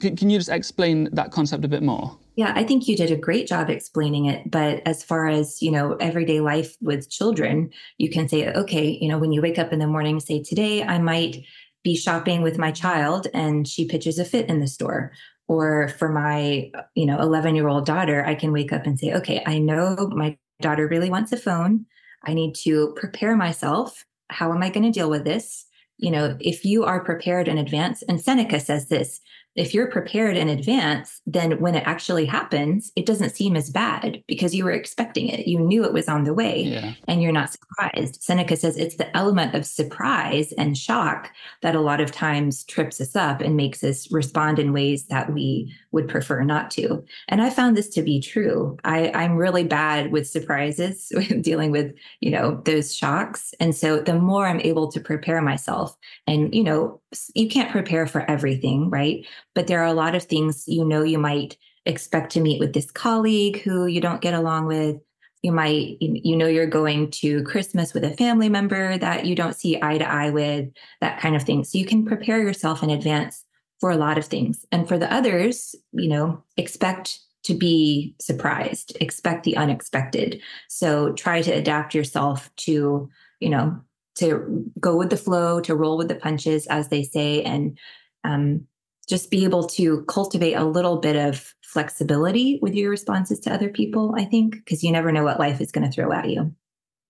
can, 0.00 0.30
you 0.30 0.38
just 0.38 0.48
explain 0.48 1.08
that 1.12 1.32
concept 1.32 1.64
a 1.64 1.68
bit 1.68 1.82
more? 1.82 2.16
Yeah, 2.36 2.52
I 2.54 2.64
think 2.64 2.86
you 2.86 2.96
did 2.96 3.10
a 3.10 3.16
great 3.16 3.48
job 3.48 3.70
explaining 3.70 4.26
it. 4.26 4.50
But 4.50 4.82
as 4.86 5.02
far 5.02 5.26
as, 5.26 5.60
you 5.62 5.70
know, 5.70 5.94
everyday 5.94 6.40
life 6.40 6.76
with 6.80 7.10
children, 7.10 7.70
you 7.98 8.10
can 8.10 8.28
say, 8.28 8.52
okay, 8.52 8.98
you 9.00 9.08
know, 9.08 9.18
when 9.18 9.32
you 9.32 9.42
wake 9.42 9.58
up 9.58 9.72
in 9.72 9.78
the 9.78 9.86
morning, 9.86 10.20
say, 10.20 10.42
today 10.42 10.82
I 10.82 10.98
might 10.98 11.38
be 11.82 11.96
shopping 11.96 12.42
with 12.42 12.58
my 12.58 12.70
child 12.70 13.26
and 13.32 13.66
she 13.66 13.86
pitches 13.86 14.18
a 14.18 14.24
fit 14.24 14.48
in 14.48 14.60
the 14.60 14.66
store 14.66 15.12
or 15.48 15.88
for 15.88 16.08
my 16.08 16.68
you 16.96 17.06
know 17.06 17.20
11 17.20 17.54
year 17.54 17.68
old 17.68 17.86
daughter 17.86 18.24
i 18.26 18.34
can 18.34 18.50
wake 18.50 18.72
up 18.72 18.86
and 18.86 18.98
say 18.98 19.14
okay 19.14 19.40
i 19.46 19.56
know 19.56 19.94
my 20.12 20.36
daughter 20.60 20.88
really 20.88 21.10
wants 21.10 21.30
a 21.30 21.36
phone 21.36 21.86
I 22.26 22.34
need 22.34 22.54
to 22.56 22.92
prepare 22.96 23.36
myself. 23.36 24.04
How 24.28 24.52
am 24.52 24.62
I 24.62 24.70
going 24.70 24.84
to 24.84 24.98
deal 24.98 25.10
with 25.10 25.24
this? 25.24 25.66
You 25.98 26.10
know, 26.10 26.36
if 26.40 26.64
you 26.64 26.84
are 26.84 27.04
prepared 27.04 27.48
in 27.48 27.58
advance, 27.58 28.02
and 28.02 28.20
Seneca 28.20 28.60
says 28.60 28.88
this 28.88 29.20
if 29.56 29.72
you're 29.72 29.90
prepared 29.90 30.36
in 30.36 30.50
advance, 30.50 31.22
then 31.26 31.58
when 31.60 31.74
it 31.74 31.86
actually 31.86 32.26
happens, 32.26 32.92
it 32.94 33.06
doesn't 33.06 33.34
seem 33.34 33.56
as 33.56 33.70
bad 33.70 34.22
because 34.28 34.54
you 34.54 34.64
were 34.64 34.70
expecting 34.70 35.28
it. 35.28 35.46
You 35.46 35.58
knew 35.58 35.82
it 35.84 35.94
was 35.94 36.08
on 36.08 36.24
the 36.24 36.34
way 36.34 36.62
yeah. 36.62 36.92
and 37.08 37.22
you're 37.22 37.32
not 37.32 37.50
surprised. 37.50 38.22
Seneca 38.22 38.56
says 38.56 38.76
it's 38.76 38.96
the 38.96 39.16
element 39.16 39.54
of 39.54 39.64
surprise 39.64 40.52
and 40.52 40.76
shock 40.76 41.30
that 41.62 41.74
a 41.74 41.80
lot 41.80 42.02
of 42.02 42.12
times 42.12 42.64
trips 42.64 43.00
us 43.00 43.16
up 43.16 43.40
and 43.40 43.56
makes 43.56 43.82
us 43.82 44.12
respond 44.12 44.58
in 44.58 44.74
ways 44.74 45.06
that 45.06 45.32
we 45.32 45.74
would 45.96 46.08
prefer 46.08 46.42
not 46.42 46.70
to. 46.70 47.02
And 47.26 47.40
I 47.40 47.48
found 47.48 47.74
this 47.74 47.88
to 47.88 48.02
be 48.02 48.20
true. 48.20 48.76
I, 48.84 49.10
I'm 49.14 49.34
really 49.36 49.64
bad 49.64 50.12
with 50.12 50.28
surprises, 50.28 51.10
dealing 51.40 51.70
with, 51.70 51.94
you 52.20 52.30
know, 52.30 52.60
those 52.66 52.94
shocks. 52.94 53.54
And 53.58 53.74
so 53.74 53.98
the 53.98 54.14
more 54.14 54.46
I'm 54.46 54.60
able 54.60 54.92
to 54.92 55.00
prepare 55.00 55.40
myself, 55.40 55.96
and, 56.26 56.54
you 56.54 56.62
know, 56.62 57.00
you 57.34 57.48
can't 57.48 57.72
prepare 57.72 58.06
for 58.06 58.30
everything, 58.30 58.90
right? 58.90 59.26
But 59.54 59.68
there 59.68 59.80
are 59.80 59.86
a 59.86 59.94
lot 59.94 60.14
of 60.14 60.24
things 60.24 60.64
you 60.68 60.84
know 60.84 61.02
you 61.02 61.18
might 61.18 61.56
expect 61.86 62.32
to 62.32 62.42
meet 62.42 62.60
with 62.60 62.74
this 62.74 62.90
colleague 62.90 63.62
who 63.62 63.86
you 63.86 64.02
don't 64.02 64.20
get 64.20 64.34
along 64.34 64.66
with. 64.66 64.96
You 65.40 65.52
might, 65.52 65.96
you 66.00 66.36
know, 66.36 66.46
you're 66.46 66.66
going 66.66 67.10
to 67.22 67.42
Christmas 67.44 67.94
with 67.94 68.04
a 68.04 68.16
family 68.16 68.50
member 68.50 68.98
that 68.98 69.24
you 69.24 69.34
don't 69.34 69.56
see 69.56 69.80
eye 69.80 69.96
to 69.96 70.06
eye 70.06 70.28
with, 70.28 70.68
that 71.00 71.20
kind 71.20 71.36
of 71.36 71.44
thing. 71.44 71.64
So 71.64 71.78
you 71.78 71.86
can 71.86 72.04
prepare 72.04 72.42
yourself 72.42 72.82
in 72.82 72.90
advance 72.90 73.45
for 73.80 73.90
a 73.90 73.96
lot 73.96 74.18
of 74.18 74.24
things. 74.24 74.64
And 74.72 74.88
for 74.88 74.98
the 74.98 75.12
others, 75.12 75.74
you 75.92 76.08
know, 76.08 76.42
expect 76.56 77.20
to 77.44 77.54
be 77.54 78.14
surprised, 78.20 78.96
expect 79.00 79.44
the 79.44 79.56
unexpected. 79.56 80.42
So 80.68 81.12
try 81.12 81.42
to 81.42 81.52
adapt 81.52 81.94
yourself 81.94 82.50
to, 82.56 83.08
you 83.40 83.48
know, 83.48 83.80
to 84.16 84.64
go 84.80 84.96
with 84.96 85.10
the 85.10 85.16
flow, 85.16 85.60
to 85.60 85.76
roll 85.76 85.96
with 85.96 86.08
the 86.08 86.16
punches, 86.16 86.66
as 86.66 86.88
they 86.88 87.04
say, 87.04 87.42
and 87.42 87.78
um, 88.24 88.66
just 89.08 89.30
be 89.30 89.44
able 89.44 89.64
to 89.68 90.02
cultivate 90.06 90.54
a 90.54 90.64
little 90.64 90.96
bit 90.96 91.14
of 91.14 91.54
flexibility 91.62 92.58
with 92.62 92.74
your 92.74 92.90
responses 92.90 93.38
to 93.40 93.52
other 93.52 93.68
people, 93.68 94.14
I 94.16 94.24
think, 94.24 94.56
because 94.56 94.82
you 94.82 94.90
never 94.90 95.12
know 95.12 95.22
what 95.22 95.38
life 95.38 95.60
is 95.60 95.70
going 95.70 95.88
to 95.88 95.92
throw 95.92 96.12
at 96.12 96.28
you. 96.28 96.52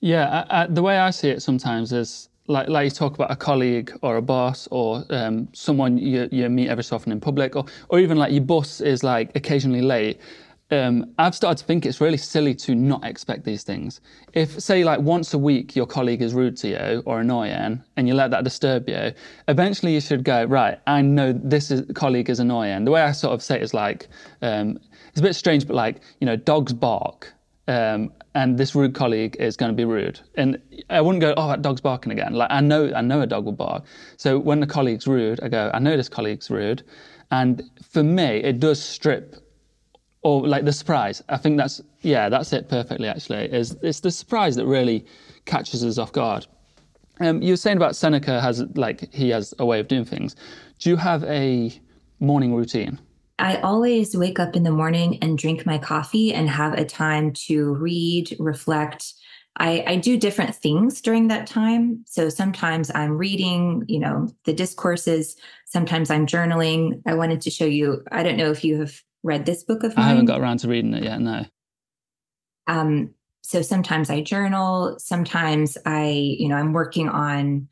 Yeah, 0.01 0.45
I, 0.51 0.63
I, 0.63 0.67
the 0.67 0.83
way 0.83 0.99
I 0.99 1.11
see 1.11 1.31
it 1.31 1.41
sometimes 1.43 1.93
is 1.93 2.29
like, 2.49 2.69
like 2.69 2.85
you 2.85 2.91
talk 2.91 3.15
about 3.15 3.31
a 3.31 3.37
colleague 3.37 3.93
or 4.03 4.17
a 4.17 4.23
boss 4.23 4.69
or 4.71 5.05
um, 5.11 5.49
someone 5.53 5.99
you, 5.99 6.29
you 6.31 6.49
meet 6.49 6.69
every 6.69 6.85
so 6.85 6.97
often 6.97 7.13
in 7.13 7.21
public, 7.21 7.57
or, 7.57 7.65
or 7.89 7.99
even 7.99 8.17
like 8.17 8.33
your 8.33 8.43
boss 8.45 8.81
is 8.81 9.03
like 9.03 9.35
occasionally 9.35 9.83
late 9.83 10.21
um, 10.71 11.13
I've 11.19 11.35
started 11.35 11.59
to 11.59 11.65
think 11.65 11.87
it's 11.87 12.01
really 12.01 12.17
silly 12.17 12.55
to 12.57 12.75
not 12.75 13.05
expect 13.05 13.45
these 13.45 13.63
things. 13.63 14.01
If, 14.33 14.61
say, 14.61 14.83
like 14.85 15.01
once 15.01 15.33
a 15.33 15.39
week 15.39 15.77
your 15.77 15.87
colleague 15.87 16.23
is 16.23 16.35
rude 16.35 16.57
to 16.59 16.69
you 16.69 17.03
or 17.07 17.21
annoying 17.21 17.83
and 17.97 18.09
you 18.09 18.15
let 18.15 18.31
that 18.33 18.43
disturb 18.43 18.89
you, 18.89 19.13
eventually 19.49 19.95
you 19.95 20.01
should 20.01 20.25
go, 20.25 20.45
right, 20.45 20.81
I 20.87 21.03
know 21.03 21.33
this 21.33 21.71
is, 21.71 21.89
colleague 21.95 22.31
is 22.31 22.41
annoying. 22.41 22.85
The 22.85 22.91
way 22.91 23.03
I 23.03 23.13
sort 23.13 23.35
of 23.35 23.43
say 23.43 23.57
it 23.57 23.63
is 23.63 23.75
like, 23.75 24.09
um, 24.43 24.79
it's 25.09 25.21
a 25.21 25.23
bit 25.23 25.35
strange, 25.35 25.67
but 25.67 25.77
like, 25.77 26.01
you 26.21 26.27
know, 26.27 26.37
dogs 26.37 26.73
bark. 26.73 27.33
Um, 27.69 28.13
and 28.37 28.59
this 28.59 28.75
rude 28.75 28.95
colleague 28.95 29.35
is 29.41 29.57
going 29.57 29.73
to 29.73 29.75
be 29.75 29.87
rude, 29.87 30.21
and 30.35 30.61
I 30.91 31.01
wouldn't 31.01 31.23
go, 31.23 31.33
"Oh, 31.39 31.49
that 31.49 31.63
dog's 31.63 31.81
barking 31.81 32.13
again." 32.13 32.35
Like 32.35 32.51
I 32.51 32.61
know, 32.61 32.93
I 32.95 33.01
know 33.01 33.23
a 33.23 33.27
dog 33.27 33.47
will 33.47 33.53
bark. 33.53 33.85
So 34.19 34.39
when 34.39 34.61
the 34.61 34.67
colleague's 34.67 35.07
rude, 35.07 35.41
I 35.43 35.49
go, 35.49 35.71
"I 35.73 35.79
know 35.79 35.97
this 35.97 36.11
colleague's 36.11 36.51
rude," 36.51 36.83
and 37.31 37.63
for 37.83 38.03
me, 38.03 38.43
it 38.51 38.61
does 38.61 38.81
strip 38.81 39.37
or 40.21 40.47
like 40.47 40.67
the 40.67 40.73
surprise. 40.73 41.23
I 41.31 41.39
think 41.39 41.57
that's 41.57 41.81
yeah, 42.03 42.29
that's 42.29 42.53
it 42.53 42.69
perfectly. 42.69 43.09
Actually, 43.09 43.47
is 43.47 43.75
it's 43.83 44.01
the 44.01 44.11
surprise 44.11 44.55
that 44.57 44.67
really 44.67 45.07
catches 45.47 45.83
us 45.83 45.97
off 45.97 46.13
guard. 46.13 46.47
Um, 47.21 47.41
you 47.41 47.55
were 47.55 47.63
saying 47.65 47.79
about 47.79 47.97
Seneca 47.97 48.43
has 48.43 48.63
like 48.75 49.11
he 49.15 49.31
has 49.31 49.55
a 49.59 49.65
way 49.65 49.81
of 49.81 49.89
doing 49.89 50.05
things. 50.05 50.37
Do 50.79 50.91
you 50.91 50.97
have 50.97 51.25
a 51.25 51.73
morning 52.21 52.55
routine? 52.55 52.99
I 53.39 53.57
always 53.59 54.17
wake 54.17 54.39
up 54.39 54.57
in 54.57 54.63
the 54.63 54.71
morning 54.71 55.19
and 55.21 55.37
drink 55.37 55.67
my 55.67 55.79
coffee 55.79 56.33
and 56.33 56.49
have 56.49 56.75
a 56.75 56.85
time 56.85 57.33
to 57.47 57.75
read, 57.75 58.35
reflect. 58.39 59.13
I, 59.59 59.85
I, 59.87 59.97
do 59.97 60.19
different 60.19 60.55
things 60.55 61.01
during 61.01 61.29
that 61.29 61.47
time. 61.47 62.05
So 62.07 62.29
sometimes 62.29 62.91
I'm 62.95 63.17
reading, 63.17 63.85
you 63.89 63.99
know, 63.99 64.29
the 64.45 64.53
discourses. 64.53 65.37
Sometimes 65.65 66.11
I'm 66.11 66.27
journaling. 66.27 67.01
I 67.07 67.15
wanted 67.15 67.41
to 67.43 67.51
show 67.51 67.65
you. 67.65 68.03
I 68.13 68.23
don't 68.23 68.37
know 68.37 68.51
if 68.51 68.65
you 68.65 68.81
have 68.81 69.01
read 69.23 69.47
this 69.47 69.65
book 69.65 69.83
of 69.83 69.97
mine. 69.97 70.05
I 70.05 70.09
haven't 70.11 70.27
got 70.27 70.41
around 70.41 70.59
to 70.59 70.69
reading 70.69 70.93
it 70.93 71.05
yet, 71.05 71.21
no. 71.21 71.47
Um, 72.67 73.15
so 73.43 73.63
sometimes 73.63 74.11
I 74.11 74.23
journal, 74.23 74.97
sometimes 74.99 75.79
I, 75.87 76.09
you 76.11 76.49
know, 76.49 76.57
I'm 76.57 76.73
working 76.73 77.09
on 77.09 77.69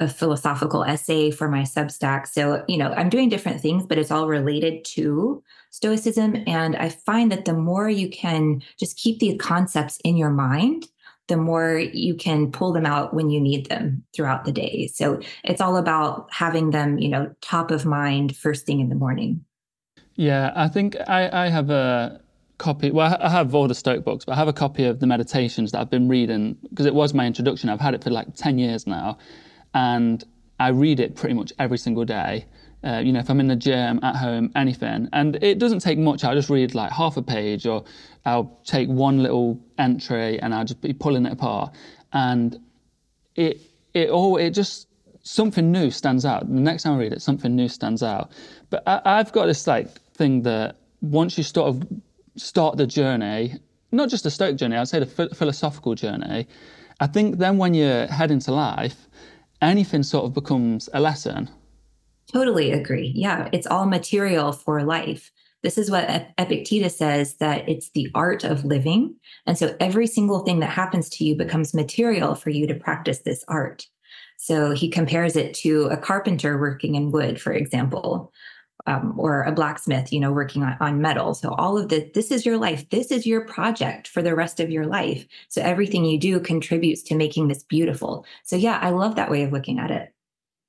a 0.00 0.08
philosophical 0.08 0.82
essay 0.82 1.30
for 1.30 1.48
my 1.48 1.62
Substack. 1.62 2.26
So, 2.26 2.64
you 2.66 2.78
know, 2.78 2.92
I'm 2.92 3.10
doing 3.10 3.28
different 3.28 3.60
things, 3.60 3.86
but 3.86 3.98
it's 3.98 4.10
all 4.10 4.26
related 4.26 4.84
to 4.96 5.42
Stoicism. 5.70 6.42
And 6.46 6.74
I 6.74 6.88
find 6.88 7.30
that 7.30 7.44
the 7.44 7.52
more 7.52 7.88
you 7.88 8.08
can 8.08 8.62
just 8.78 8.96
keep 8.96 9.20
these 9.20 9.38
concepts 9.38 9.98
in 10.02 10.16
your 10.16 10.30
mind, 10.30 10.88
the 11.28 11.36
more 11.36 11.78
you 11.78 12.14
can 12.14 12.50
pull 12.50 12.72
them 12.72 12.86
out 12.86 13.14
when 13.14 13.30
you 13.30 13.40
need 13.40 13.66
them 13.66 14.02
throughout 14.14 14.44
the 14.44 14.52
day. 14.52 14.88
So 14.92 15.20
it's 15.44 15.60
all 15.60 15.76
about 15.76 16.26
having 16.32 16.70
them, 16.70 16.98
you 16.98 17.08
know, 17.08 17.32
top 17.42 17.70
of 17.70 17.84
mind 17.84 18.36
first 18.36 18.66
thing 18.66 18.80
in 18.80 18.88
the 18.88 18.96
morning. 18.96 19.44
Yeah, 20.16 20.52
I 20.56 20.68
think 20.68 20.96
I, 21.06 21.46
I 21.46 21.48
have 21.48 21.70
a 21.70 22.20
copy. 22.58 22.90
Well, 22.90 23.16
I 23.20 23.28
have 23.28 23.54
all 23.54 23.68
the 23.68 23.74
Stoic 23.74 24.04
books, 24.04 24.24
but 24.24 24.32
I 24.32 24.36
have 24.36 24.48
a 24.48 24.52
copy 24.52 24.84
of 24.84 24.98
the 24.98 25.06
Meditations 25.06 25.72
that 25.72 25.80
I've 25.80 25.90
been 25.90 26.08
reading 26.08 26.56
because 26.68 26.86
it 26.86 26.94
was 26.94 27.14
my 27.14 27.26
introduction. 27.26 27.68
I've 27.68 27.80
had 27.80 27.94
it 27.94 28.02
for 28.02 28.10
like 28.10 28.34
10 28.34 28.58
years 28.58 28.86
now. 28.86 29.18
And 29.74 30.22
I 30.58 30.68
read 30.68 31.00
it 31.00 31.16
pretty 31.16 31.34
much 31.34 31.52
every 31.58 31.78
single 31.78 32.04
day. 32.04 32.46
Uh, 32.82 33.02
you 33.04 33.12
know, 33.12 33.20
if 33.20 33.28
I'm 33.28 33.40
in 33.40 33.48
the 33.48 33.56
gym, 33.56 34.00
at 34.02 34.16
home, 34.16 34.50
anything. 34.56 35.08
And 35.12 35.36
it 35.42 35.58
doesn't 35.58 35.80
take 35.80 35.98
much. 35.98 36.24
I'll 36.24 36.34
just 36.34 36.48
read 36.48 36.74
like 36.74 36.90
half 36.92 37.16
a 37.16 37.22
page 37.22 37.66
or 37.66 37.84
I'll 38.24 38.58
take 38.64 38.88
one 38.88 39.22
little 39.22 39.60
entry 39.78 40.40
and 40.40 40.54
I'll 40.54 40.64
just 40.64 40.80
be 40.80 40.92
pulling 40.92 41.26
it 41.26 41.32
apart. 41.32 41.74
And 42.12 42.58
it, 43.36 43.60
it 43.92 44.08
all, 44.08 44.36
it 44.38 44.50
just, 44.50 44.88
something 45.22 45.70
new 45.70 45.90
stands 45.90 46.24
out. 46.24 46.48
The 46.48 46.60
next 46.60 46.84
time 46.84 46.94
I 46.94 46.98
read 46.98 47.12
it, 47.12 47.20
something 47.20 47.54
new 47.54 47.68
stands 47.68 48.02
out. 48.02 48.32
But 48.70 48.82
I, 48.86 49.00
I've 49.04 49.32
got 49.32 49.46
this 49.46 49.66
like 49.66 49.90
thing 50.14 50.42
that 50.42 50.76
once 51.02 51.36
you 51.36 51.44
sort 51.44 51.68
of 51.68 51.82
start 52.36 52.76
the 52.78 52.86
journey, 52.86 53.56
not 53.92 54.08
just 54.08 54.24
the 54.24 54.30
Stoic 54.30 54.56
journey, 54.56 54.76
I'd 54.76 54.88
say 54.88 55.00
the 55.00 55.34
philosophical 55.34 55.94
journey, 55.94 56.46
I 57.00 57.06
think 57.06 57.38
then 57.38 57.58
when 57.58 57.74
you 57.74 57.86
head 57.86 58.30
into 58.30 58.52
life, 58.52 59.08
anything 59.62 60.02
sort 60.02 60.24
of 60.24 60.34
becomes 60.34 60.88
a 60.92 61.00
lesson. 61.00 61.50
Totally 62.32 62.72
agree. 62.72 63.12
Yeah, 63.14 63.48
it's 63.52 63.66
all 63.66 63.86
material 63.86 64.52
for 64.52 64.82
life. 64.84 65.30
This 65.62 65.76
is 65.76 65.90
what 65.90 66.08
Epictetus 66.38 66.96
says 66.96 67.34
that 67.36 67.68
it's 67.68 67.90
the 67.90 68.08
art 68.14 68.44
of 68.44 68.64
living. 68.64 69.14
And 69.46 69.58
so 69.58 69.76
every 69.78 70.06
single 70.06 70.40
thing 70.40 70.60
that 70.60 70.70
happens 70.70 71.10
to 71.10 71.24
you 71.24 71.36
becomes 71.36 71.74
material 71.74 72.34
for 72.34 72.50
you 72.50 72.66
to 72.66 72.74
practice 72.74 73.20
this 73.20 73.44
art. 73.48 73.86
So 74.38 74.70
he 74.70 74.88
compares 74.88 75.36
it 75.36 75.52
to 75.56 75.84
a 75.86 75.98
carpenter 75.98 76.58
working 76.58 76.94
in 76.94 77.10
wood, 77.10 77.40
for 77.40 77.52
example 77.52 78.32
um, 78.90 79.14
or 79.16 79.42
a 79.42 79.52
blacksmith, 79.52 80.12
you 80.12 80.18
know, 80.18 80.32
working 80.32 80.62
on, 80.62 80.76
on 80.80 81.00
metal. 81.00 81.34
So 81.34 81.54
all 81.54 81.78
of 81.78 81.88
this, 81.88 82.10
this 82.12 82.30
is 82.30 82.44
your 82.44 82.58
life. 82.58 82.88
This 82.90 83.10
is 83.10 83.26
your 83.26 83.42
project 83.42 84.08
for 84.08 84.20
the 84.20 84.34
rest 84.34 84.58
of 84.58 84.70
your 84.70 84.86
life. 84.86 85.26
So 85.48 85.62
everything 85.62 86.04
you 86.04 86.18
do 86.18 86.40
contributes 86.40 87.02
to 87.04 87.14
making 87.14 87.48
this 87.48 87.62
beautiful. 87.62 88.26
So 88.42 88.56
yeah, 88.56 88.78
I 88.82 88.90
love 88.90 89.14
that 89.14 89.30
way 89.30 89.44
of 89.44 89.52
looking 89.52 89.78
at 89.78 89.90
it. 89.90 90.12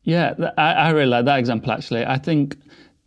Yeah, 0.03 0.33
I, 0.57 0.73
I 0.73 0.89
really 0.91 1.07
like 1.07 1.25
that 1.25 1.39
example. 1.39 1.71
Actually, 1.71 2.05
I 2.05 2.17
think 2.17 2.57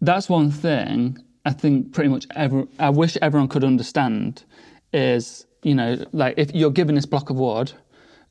that's 0.00 0.28
one 0.28 0.50
thing. 0.50 1.18
I 1.44 1.52
think 1.52 1.92
pretty 1.92 2.08
much 2.08 2.26
every. 2.34 2.66
I 2.78 2.90
wish 2.90 3.16
everyone 3.20 3.48
could 3.48 3.64
understand 3.64 4.44
is 4.92 5.46
you 5.64 5.74
know 5.74 5.96
like 6.12 6.34
if 6.36 6.54
you're 6.54 6.70
given 6.70 6.94
this 6.94 7.06
block 7.06 7.30
of 7.30 7.36
wood 7.36 7.72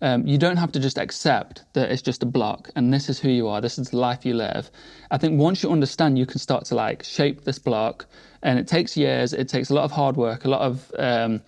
um, 0.03 0.27
you 0.27 0.37
don't 0.37 0.57
have 0.57 0.73
to 0.73 0.81
just 0.81 0.97
accept 0.97 1.63
that 1.71 1.89
it's 1.89 2.01
just 2.01 2.23
a 2.23 2.25
block 2.25 2.69
and 2.75 2.93
this 2.93 3.07
is 3.07 3.19
who 3.21 3.29
you 3.29 3.47
are, 3.47 3.61
this 3.61 3.79
is 3.79 3.91
the 3.91 3.97
life 3.97 4.25
you 4.25 4.33
live. 4.33 4.69
I 5.11 5.17
think 5.17 5.39
once 5.39 5.63
you 5.63 5.71
understand, 5.71 6.19
you 6.19 6.25
can 6.25 6.39
start 6.39 6.65
to 6.65 6.75
like 6.75 7.03
shape 7.03 7.45
this 7.45 7.57
block, 7.57 8.05
and 8.41 8.59
it 8.59 8.67
takes 8.67 8.97
years, 8.97 9.31
it 9.31 9.47
takes 9.47 9.69
a 9.69 9.73
lot 9.73 9.85
of 9.85 9.91
hard 9.91 10.17
work, 10.17 10.43
a 10.43 10.49
lot 10.49 10.59
of 10.59 10.91
um, 10.99 11.41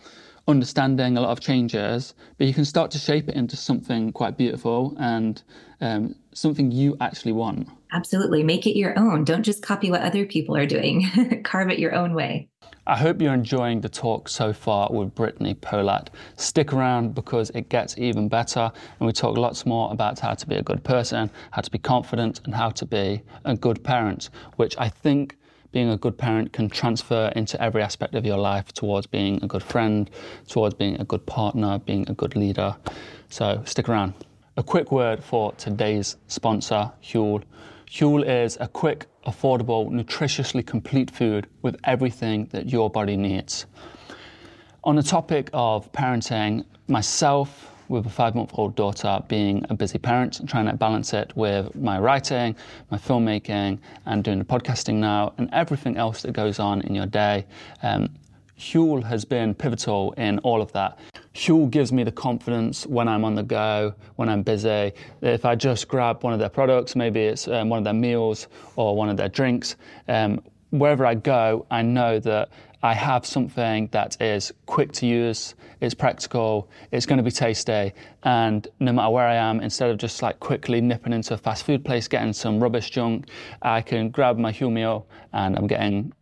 understanding, 0.47 1.17
a 1.17 1.21
lot 1.21 1.31
of 1.31 1.41
changes, 1.41 2.13
but 2.37 2.47
you 2.47 2.53
can 2.53 2.63
start 2.63 2.91
to 2.91 2.97
shape 2.97 3.27
it 3.27 3.35
into 3.35 3.57
something 3.57 4.13
quite 4.13 4.37
beautiful 4.37 4.95
and 4.99 5.43
um, 5.81 6.15
something 6.33 6.71
you 6.71 6.95
actually 7.01 7.33
want. 7.33 7.67
Absolutely. 7.91 8.41
Make 8.41 8.65
it 8.67 8.77
your 8.77 8.97
own. 8.97 9.25
Don't 9.25 9.43
just 9.43 9.63
copy 9.63 9.91
what 9.91 10.01
other 10.01 10.25
people 10.25 10.55
are 10.55 10.65
doing, 10.65 11.41
carve 11.43 11.69
it 11.69 11.79
your 11.79 11.93
own 11.93 12.13
way. 12.13 12.47
I 12.87 12.97
hope 12.97 13.19
you're 13.19 13.33
enjoying 13.33 13.81
the 13.81 13.89
talk 13.89 14.29
so 14.29 14.53
far 14.53 14.89
with 14.91 15.15
Brittany 15.15 15.55
Polat. 15.55 16.11
Stick 16.35 16.71
around 16.71 17.15
because 17.15 17.49
it 17.55 17.67
gets 17.67 17.97
even 17.97 18.27
better, 18.29 18.71
and 18.99 19.07
we 19.07 19.11
talk 19.11 19.39
lots 19.39 19.65
more 19.65 19.91
about 19.91 20.19
how 20.19 20.35
to 20.35 20.45
be 20.45 20.53
a 20.53 20.61
good 20.61 20.83
person, 20.83 21.31
how 21.49 21.63
to 21.63 21.71
be 21.71 21.79
confident, 21.79 22.41
and 22.45 22.53
how 22.53 22.69
to 22.69 22.85
be 22.85 23.23
a 23.43 23.55
good 23.55 23.83
parent, 23.83 24.29
which 24.57 24.75
I 24.77 24.89
think 24.89 25.35
being 25.71 25.89
a 25.89 25.97
good 25.97 26.15
parent 26.15 26.53
can 26.53 26.69
transfer 26.69 27.33
into 27.35 27.59
every 27.59 27.81
aspect 27.81 28.13
of 28.13 28.23
your 28.23 28.37
life 28.37 28.71
towards 28.71 29.07
being 29.07 29.43
a 29.43 29.47
good 29.47 29.63
friend, 29.63 30.11
towards 30.47 30.75
being 30.75 31.01
a 31.01 31.05
good 31.05 31.25
partner, 31.25 31.79
being 31.79 32.07
a 32.07 32.13
good 32.13 32.35
leader. 32.35 32.75
So 33.29 33.63
stick 33.65 33.89
around. 33.89 34.13
A 34.57 34.63
quick 34.63 34.91
word 34.91 35.23
for 35.23 35.53
today's 35.53 36.17
sponsor, 36.27 36.91
Huel. 37.03 37.41
Huel 37.89 38.25
is 38.25 38.57
a 38.59 38.67
quick, 38.67 39.05
affordable, 39.25 39.89
nutritiously 39.89 40.65
complete 40.65 41.11
food 41.11 41.47
with 41.61 41.77
everything 41.83 42.45
that 42.51 42.69
your 42.69 42.89
body 42.89 43.15
needs. 43.15 43.65
On 44.83 44.95
the 44.95 45.03
topic 45.03 45.49
of 45.53 45.91
parenting, 45.91 46.65
myself, 46.87 47.71
with 47.87 48.05
a 48.05 48.09
five 48.09 48.33
month 48.33 48.51
old 48.55 48.75
daughter, 48.75 49.21
being 49.27 49.65
a 49.69 49.75
busy 49.75 49.99
parent, 49.99 50.41
trying 50.47 50.65
to 50.65 50.73
balance 50.73 51.13
it 51.13 51.31
with 51.35 51.75
my 51.75 51.99
writing, 51.99 52.55
my 52.89 52.97
filmmaking, 52.97 53.79
and 54.05 54.23
doing 54.23 54.39
the 54.39 54.45
podcasting 54.45 54.95
now, 54.95 55.33
and 55.37 55.49
everything 55.53 55.97
else 55.97 56.23
that 56.23 56.33
goes 56.33 56.59
on 56.59 56.81
in 56.81 56.95
your 56.95 57.05
day. 57.05 57.45
Um, 57.83 58.09
Huel 58.57 59.03
has 59.03 59.25
been 59.25 59.53
pivotal 59.53 60.13
in 60.13 60.39
all 60.39 60.61
of 60.61 60.71
that. 60.71 60.97
Huel 61.35 61.69
gives 61.69 61.91
me 61.91 62.03
the 62.03 62.13
confidence 62.13 62.87
when 62.87 63.09
I'm 63.09 63.25
on 63.25 63.35
the 63.35 63.43
go, 63.43 63.93
when 64.15 64.29
I'm 64.29 64.41
busy. 64.41 64.93
If 65.21 65.43
I 65.43 65.55
just 65.55 65.89
grab 65.89 66.23
one 66.23 66.31
of 66.31 66.39
their 66.39 66.49
products, 66.49 66.95
maybe 66.95 67.19
it's 67.19 67.49
um, 67.49 67.67
one 67.67 67.79
of 67.79 67.83
their 67.83 67.93
meals 67.93 68.47
or 68.77 68.95
one 68.95 69.09
of 69.09 69.17
their 69.17 69.27
drinks, 69.27 69.75
um, 70.07 70.41
wherever 70.69 71.05
I 71.05 71.15
go, 71.15 71.65
I 71.69 71.81
know 71.81 72.19
that 72.19 72.49
I 72.81 72.93
have 72.93 73.25
something 73.25 73.89
that 73.91 74.21
is 74.21 74.53
quick 74.65 74.93
to 74.93 75.07
use, 75.07 75.55
it's 75.81 75.93
practical, 75.93 76.69
it's 76.91 77.05
going 77.05 77.17
to 77.17 77.23
be 77.23 77.31
tasty, 77.31 77.91
and 78.23 78.65
no 78.79 78.93
matter 78.93 79.09
where 79.09 79.27
I 79.27 79.35
am, 79.35 79.59
instead 79.59 79.89
of 79.89 79.97
just 79.97 80.21
like 80.21 80.39
quickly 80.39 80.79
nipping 80.79 81.11
into 81.11 81.33
a 81.33 81.37
fast 81.37 81.65
food 81.65 81.83
place, 81.83 82.07
getting 82.07 82.31
some 82.31 82.61
rubbish 82.63 82.91
junk, 82.91 83.27
I 83.61 83.81
can 83.81 84.09
grab 84.09 84.37
my 84.37 84.53
meal 84.61 85.07
and 85.33 85.57
I'm 85.57 85.67
getting 85.67 86.13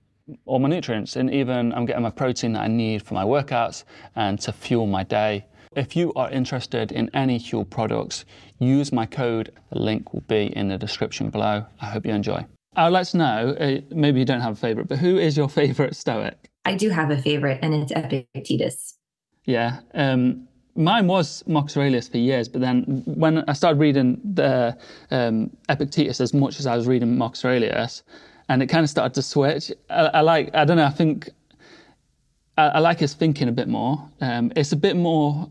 all 0.46 0.60
my 0.60 0.70
nutrients, 0.70 1.16
and 1.16 1.34
even 1.34 1.74
I'm 1.74 1.86
getting 1.86 2.04
my 2.04 2.10
protein 2.10 2.54
that 2.54 2.62
I 2.62 2.68
need 2.68 3.02
for 3.04 3.14
my 3.14 3.24
workouts 3.24 3.84
and 4.16 4.40
to 4.42 4.52
fuel 4.52 4.88
my 4.88 5.04
day. 5.04 5.46
If 5.76 5.96
you 5.96 6.14
are 6.16 6.30
interested 6.30 6.92
in 6.92 7.10
any 7.14 7.40
Huel 7.40 7.68
products, 7.70 8.26
use 8.60 8.92
my 8.92 9.06
code. 9.06 9.52
The 9.72 9.80
link 9.80 10.14
will 10.14 10.22
be 10.22 10.56
in 10.56 10.68
the 10.68 10.78
description 10.78 11.30
below. 11.30 11.66
I 11.82 11.86
hope 11.86 12.06
you 12.06 12.14
enjoy. 12.14 12.46
I 12.76 12.86
would 12.86 12.94
like 12.94 13.08
to 13.08 13.18
know, 13.18 13.50
uh, 13.60 13.82
maybe 13.90 14.20
you 14.20 14.26
don't 14.26 14.42
have 14.42 14.54
a 14.54 14.60
favorite, 14.60 14.88
but 14.88 15.00
who 15.00 15.18
is 15.18 15.36
your 15.36 15.50
favorite 15.62 15.96
Stoic? 15.96 16.50
I 16.66 16.76
do 16.76 16.90
have 16.90 17.12
a 17.12 17.22
favorite, 17.22 17.60
and 17.62 17.74
it's 17.74 17.92
Epictetus. 17.92 18.98
Yeah. 19.46 19.80
Um, 19.94 20.48
mine 20.76 21.08
was 21.08 21.44
Marcus 21.46 21.76
Aurelius 21.76 22.08
for 22.08 22.18
years, 22.18 22.48
but 22.48 22.62
then 22.62 23.04
when 23.06 23.44
I 23.50 23.54
started 23.54 23.80
reading 23.80 24.22
the 24.24 24.78
um, 25.12 25.52
Epictetus 25.70 26.22
as 26.22 26.34
much 26.34 26.60
as 26.60 26.66
I 26.66 26.78
was 26.78 26.88
reading 26.88 27.18
Marcus 27.18 27.44
Aurelius, 27.44 28.04
and 28.50 28.62
it 28.62 28.68
kind 28.68 28.84
of 28.84 28.90
started 28.90 29.14
to 29.16 29.22
switch. 29.22 29.72
I, 29.90 30.06
I 30.06 30.22
like, 30.22 30.54
I 30.54 30.66
don't 30.66 30.78
know, 30.78 30.86
I 30.86 30.90
think 30.92 31.30
I, 32.58 32.68
I 32.68 32.80
like 32.80 33.00
his 33.00 33.14
thinking 33.14 33.48
a 33.48 33.52
bit 33.52 33.68
more. 33.68 34.10
Um, 34.22 34.52
it's 34.56 34.72
a 34.72 34.78
bit 34.78 34.96
more, 34.96 35.50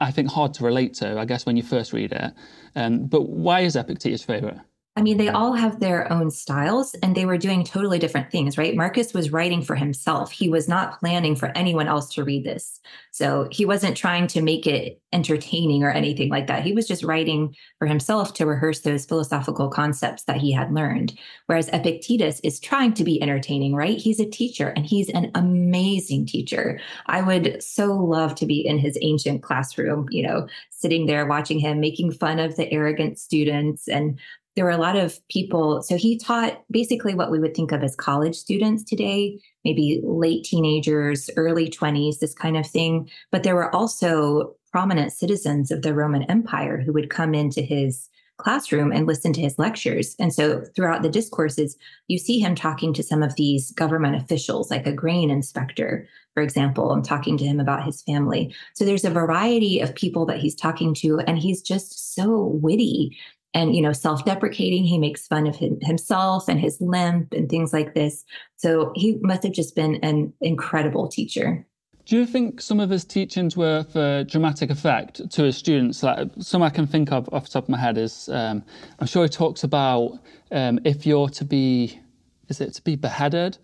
I 0.00 0.10
think, 0.10 0.30
hard 0.30 0.54
to 0.54 0.64
relate 0.64 0.94
to, 0.94 1.18
I 1.18 1.24
guess, 1.24 1.46
when 1.46 1.56
you 1.56 1.62
first 1.62 1.92
read 1.92 2.12
it. 2.12 2.32
Um, 2.76 3.06
but 3.06 3.22
why 3.22 3.60
is 3.60 3.76
Epictetus 3.76 4.22
favorite? 4.22 4.58
I 4.96 5.02
mean, 5.02 5.18
they 5.18 5.28
all 5.28 5.52
have 5.52 5.78
their 5.78 6.12
own 6.12 6.32
styles 6.32 6.94
and 7.00 7.14
they 7.14 7.24
were 7.24 7.38
doing 7.38 7.62
totally 7.62 8.00
different 8.00 8.30
things, 8.30 8.58
right? 8.58 8.74
Marcus 8.74 9.14
was 9.14 9.30
writing 9.30 9.62
for 9.62 9.76
himself. 9.76 10.32
He 10.32 10.48
was 10.48 10.68
not 10.68 10.98
planning 10.98 11.36
for 11.36 11.56
anyone 11.56 11.86
else 11.86 12.12
to 12.14 12.24
read 12.24 12.44
this. 12.44 12.80
So 13.12 13.46
he 13.52 13.64
wasn't 13.64 13.96
trying 13.96 14.26
to 14.28 14.42
make 14.42 14.66
it 14.66 15.00
entertaining 15.12 15.84
or 15.84 15.90
anything 15.90 16.28
like 16.28 16.48
that. 16.48 16.64
He 16.64 16.72
was 16.72 16.88
just 16.88 17.04
writing 17.04 17.54
for 17.78 17.86
himself 17.86 18.34
to 18.34 18.46
rehearse 18.46 18.80
those 18.80 19.06
philosophical 19.06 19.68
concepts 19.68 20.24
that 20.24 20.38
he 20.38 20.50
had 20.50 20.72
learned. 20.72 21.16
Whereas 21.46 21.68
Epictetus 21.68 22.40
is 22.40 22.58
trying 22.58 22.92
to 22.94 23.04
be 23.04 23.22
entertaining, 23.22 23.76
right? 23.76 23.96
He's 23.96 24.20
a 24.20 24.28
teacher 24.28 24.68
and 24.70 24.84
he's 24.84 25.08
an 25.10 25.30
amazing 25.36 26.26
teacher. 26.26 26.80
I 27.06 27.22
would 27.22 27.62
so 27.62 27.94
love 27.94 28.34
to 28.36 28.46
be 28.46 28.66
in 28.66 28.78
his 28.78 28.98
ancient 29.02 29.42
classroom, 29.44 30.06
you 30.10 30.26
know, 30.26 30.48
sitting 30.70 31.06
there 31.06 31.26
watching 31.26 31.58
him 31.58 31.78
making 31.78 32.12
fun 32.12 32.38
of 32.38 32.56
the 32.56 32.70
arrogant 32.72 33.18
students 33.18 33.86
and 33.86 34.18
there 34.56 34.64
were 34.64 34.70
a 34.70 34.76
lot 34.76 34.96
of 34.96 35.20
people. 35.28 35.82
So 35.82 35.96
he 35.96 36.18
taught 36.18 36.62
basically 36.70 37.14
what 37.14 37.30
we 37.30 37.38
would 37.38 37.54
think 37.54 37.72
of 37.72 37.82
as 37.82 37.94
college 37.94 38.36
students 38.36 38.82
today, 38.82 39.40
maybe 39.64 40.00
late 40.02 40.44
teenagers, 40.44 41.30
early 41.36 41.68
20s, 41.68 42.18
this 42.18 42.34
kind 42.34 42.56
of 42.56 42.66
thing. 42.66 43.08
But 43.30 43.42
there 43.42 43.54
were 43.54 43.74
also 43.74 44.54
prominent 44.72 45.12
citizens 45.12 45.70
of 45.70 45.82
the 45.82 45.94
Roman 45.94 46.24
Empire 46.24 46.80
who 46.80 46.92
would 46.92 47.10
come 47.10 47.34
into 47.34 47.62
his 47.62 48.08
classroom 48.40 48.90
and 48.90 49.06
listen 49.06 49.32
to 49.34 49.40
his 49.40 49.58
lectures. 49.58 50.16
And 50.18 50.32
so 50.32 50.62
throughout 50.74 51.02
the 51.02 51.10
discourses, 51.10 51.76
you 52.08 52.18
see 52.18 52.40
him 52.40 52.54
talking 52.54 52.94
to 52.94 53.02
some 53.02 53.22
of 53.22 53.36
these 53.36 53.70
government 53.72 54.16
officials, 54.16 54.70
like 54.70 54.86
a 54.86 54.92
grain 54.92 55.30
inspector, 55.30 56.08
for 56.34 56.42
example, 56.42 56.92
and 56.92 57.04
talking 57.04 57.36
to 57.36 57.44
him 57.44 57.60
about 57.60 57.84
his 57.84 58.02
family. 58.02 58.54
So 58.74 58.84
there's 58.84 59.04
a 59.04 59.10
variety 59.10 59.80
of 59.80 59.94
people 59.94 60.24
that 60.26 60.38
he's 60.38 60.54
talking 60.54 60.94
to, 60.94 61.20
and 61.20 61.38
he's 61.38 61.60
just 61.60 62.14
so 62.14 62.44
witty 62.44 63.16
and 63.54 63.74
you 63.74 63.82
know 63.82 63.92
self-deprecating. 63.92 64.84
He 64.84 64.98
makes 64.98 65.26
fun 65.26 65.46
of 65.46 65.56
him, 65.56 65.78
himself 65.82 66.48
and 66.48 66.60
his 66.60 66.80
limp 66.80 67.32
and 67.32 67.48
things 67.48 67.72
like 67.72 67.94
this. 67.94 68.24
So 68.56 68.92
he 68.94 69.18
must 69.22 69.42
have 69.42 69.52
just 69.52 69.74
been 69.74 69.96
an 69.96 70.32
incredible 70.40 71.08
teacher. 71.08 71.66
Do 72.06 72.16
you 72.16 72.26
think 72.26 72.60
some 72.60 72.80
of 72.80 72.90
his 72.90 73.04
teachings 73.04 73.56
were 73.56 73.84
for 73.84 74.24
dramatic 74.24 74.70
effect 74.70 75.30
to 75.30 75.42
his 75.44 75.56
students? 75.56 76.02
Like 76.02 76.28
some 76.40 76.62
i 76.62 76.70
can 76.70 76.86
think 76.86 77.12
of 77.12 77.28
off 77.32 77.44
the 77.44 77.50
top 77.50 77.64
of 77.64 77.68
my 77.68 77.78
head 77.78 77.98
is 77.98 78.28
um, 78.32 78.64
i'm 78.98 79.06
sure 79.06 79.22
he 79.24 79.28
talks 79.28 79.64
about 79.64 80.18
um, 80.50 80.80
if 80.84 81.06
you're 81.06 81.28
to 81.28 81.44
be 81.44 82.00
is 82.48 82.60
it 82.60 82.74
to 82.74 82.82
be 82.82 82.96
beheaded 82.96 83.58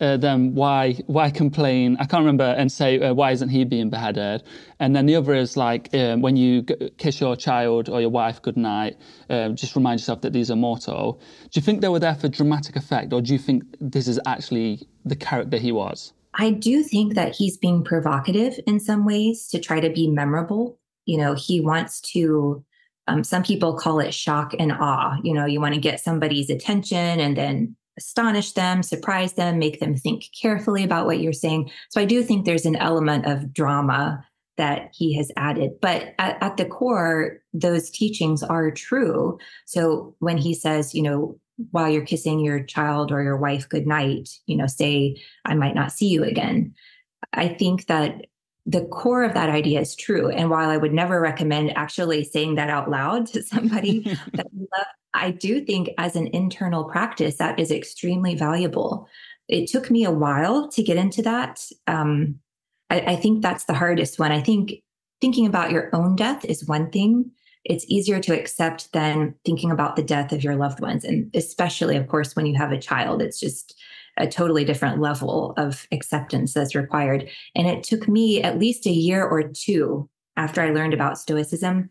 uh, 0.00 0.16
then 0.16 0.54
why 0.54 0.94
why 1.06 1.30
complain? 1.30 1.96
I 2.00 2.06
can't 2.06 2.20
remember 2.20 2.54
and 2.56 2.70
say 2.72 3.00
uh, 3.00 3.12
why 3.12 3.32
isn't 3.32 3.50
he 3.50 3.64
being 3.64 3.90
beheaded? 3.90 4.42
And 4.78 4.96
then 4.96 5.06
the 5.06 5.16
other 5.16 5.34
is 5.34 5.56
like 5.56 5.92
um, 5.94 6.22
when 6.22 6.36
you 6.36 6.62
g- 6.62 6.90
kiss 6.98 7.20
your 7.20 7.36
child 7.36 7.88
or 7.88 8.00
your 8.00 8.10
wife 8.10 8.40
goodnight, 8.40 8.96
uh, 9.28 9.50
just 9.50 9.76
remind 9.76 10.00
yourself 10.00 10.22
that 10.22 10.32
these 10.32 10.50
are 10.50 10.56
mortal. 10.56 11.20
Do 11.50 11.60
you 11.60 11.62
think 11.62 11.80
they 11.80 11.88
were 11.88 11.98
there 11.98 12.14
for 12.14 12.28
dramatic 12.28 12.76
effect, 12.76 13.12
or 13.12 13.20
do 13.20 13.32
you 13.32 13.38
think 13.38 13.64
this 13.80 14.08
is 14.08 14.18
actually 14.26 14.88
the 15.04 15.16
character 15.16 15.58
he 15.58 15.72
was? 15.72 16.12
I 16.34 16.50
do 16.50 16.82
think 16.82 17.14
that 17.14 17.34
he's 17.34 17.56
being 17.56 17.82
provocative 17.82 18.58
in 18.66 18.80
some 18.80 19.04
ways 19.04 19.48
to 19.48 19.58
try 19.58 19.80
to 19.80 19.90
be 19.90 20.08
memorable. 20.08 20.78
You 21.06 21.18
know, 21.18 21.34
he 21.34 21.60
wants 21.60 22.00
to. 22.12 22.64
Um, 23.08 23.24
some 23.24 23.42
people 23.42 23.76
call 23.76 23.98
it 23.98 24.14
shock 24.14 24.54
and 24.56 24.70
awe. 24.70 25.16
You 25.24 25.34
know, 25.34 25.44
you 25.44 25.60
want 25.60 25.74
to 25.74 25.80
get 25.80 25.98
somebody's 25.98 26.48
attention 26.48 27.18
and 27.18 27.36
then 27.36 27.74
astonish 28.00 28.52
them, 28.52 28.82
surprise 28.82 29.34
them, 29.34 29.58
make 29.58 29.78
them 29.78 29.94
think 29.94 30.24
carefully 30.40 30.82
about 30.82 31.06
what 31.06 31.20
you're 31.20 31.32
saying. 31.32 31.70
So 31.90 32.00
I 32.00 32.06
do 32.06 32.22
think 32.22 32.44
there's 32.44 32.66
an 32.66 32.76
element 32.76 33.26
of 33.26 33.52
drama 33.52 34.24
that 34.56 34.90
he 34.92 35.16
has 35.16 35.30
added. 35.36 35.72
But 35.80 36.14
at, 36.18 36.42
at, 36.42 36.56
the 36.56 36.64
core, 36.64 37.38
those 37.52 37.90
teachings 37.90 38.42
are 38.42 38.70
true. 38.70 39.38
So 39.66 40.14
when 40.18 40.38
he 40.38 40.54
says, 40.54 40.94
you 40.94 41.02
know, 41.02 41.38
while 41.70 41.88
you're 41.88 42.04
kissing 42.04 42.40
your 42.40 42.62
child 42.62 43.12
or 43.12 43.22
your 43.22 43.36
wife 43.36 43.68
goodnight, 43.68 44.30
you 44.46 44.56
know, 44.56 44.66
say, 44.66 45.16
I 45.44 45.54
might 45.54 45.74
not 45.74 45.92
see 45.92 46.08
you 46.08 46.24
again. 46.24 46.74
I 47.32 47.48
think 47.48 47.86
that 47.86 48.26
the 48.66 48.84
core 48.86 49.24
of 49.24 49.34
that 49.34 49.48
idea 49.48 49.80
is 49.80 49.96
true. 49.96 50.30
And 50.30 50.50
while 50.50 50.70
I 50.70 50.76
would 50.76 50.92
never 50.92 51.20
recommend 51.20 51.76
actually 51.76 52.24
saying 52.24 52.56
that 52.56 52.70
out 52.70 52.90
loud 52.90 53.26
to 53.28 53.42
somebody 53.42 54.00
that 54.34 54.46
you 54.52 54.68
love, 54.76 54.86
I 55.14 55.32
do 55.32 55.64
think 55.64 55.90
as 55.98 56.16
an 56.16 56.28
internal 56.28 56.84
practice, 56.84 57.36
that 57.36 57.58
is 57.58 57.70
extremely 57.70 58.34
valuable. 58.34 59.08
It 59.48 59.68
took 59.68 59.90
me 59.90 60.04
a 60.04 60.10
while 60.10 60.68
to 60.68 60.82
get 60.82 60.96
into 60.96 61.22
that. 61.22 61.66
Um, 61.86 62.38
I, 62.90 63.00
I 63.00 63.16
think 63.16 63.42
that's 63.42 63.64
the 63.64 63.74
hardest 63.74 64.18
one. 64.18 64.30
I 64.30 64.40
think 64.40 64.74
thinking 65.20 65.46
about 65.46 65.72
your 65.72 65.90
own 65.92 66.14
death 66.14 66.44
is 66.44 66.66
one 66.66 66.90
thing. 66.90 67.30
It's 67.64 67.84
easier 67.88 68.20
to 68.20 68.38
accept 68.38 68.92
than 68.92 69.34
thinking 69.44 69.70
about 69.70 69.96
the 69.96 70.02
death 70.02 70.32
of 70.32 70.42
your 70.42 70.56
loved 70.56 70.80
ones. 70.80 71.04
And 71.04 71.30
especially, 71.34 71.96
of 71.96 72.08
course, 72.08 72.34
when 72.34 72.46
you 72.46 72.56
have 72.56 72.72
a 72.72 72.80
child, 72.80 73.20
it's 73.20 73.38
just 73.38 73.74
a 74.16 74.26
totally 74.26 74.64
different 74.64 75.00
level 75.00 75.54
of 75.56 75.86
acceptance 75.92 76.52
that's 76.52 76.74
required. 76.74 77.28
And 77.54 77.66
it 77.66 77.82
took 77.82 78.08
me 78.08 78.42
at 78.42 78.58
least 78.58 78.86
a 78.86 78.90
year 78.90 79.24
or 79.24 79.42
two 79.42 80.08
after 80.36 80.60
I 80.60 80.70
learned 80.70 80.94
about 80.94 81.18
Stoicism 81.18 81.90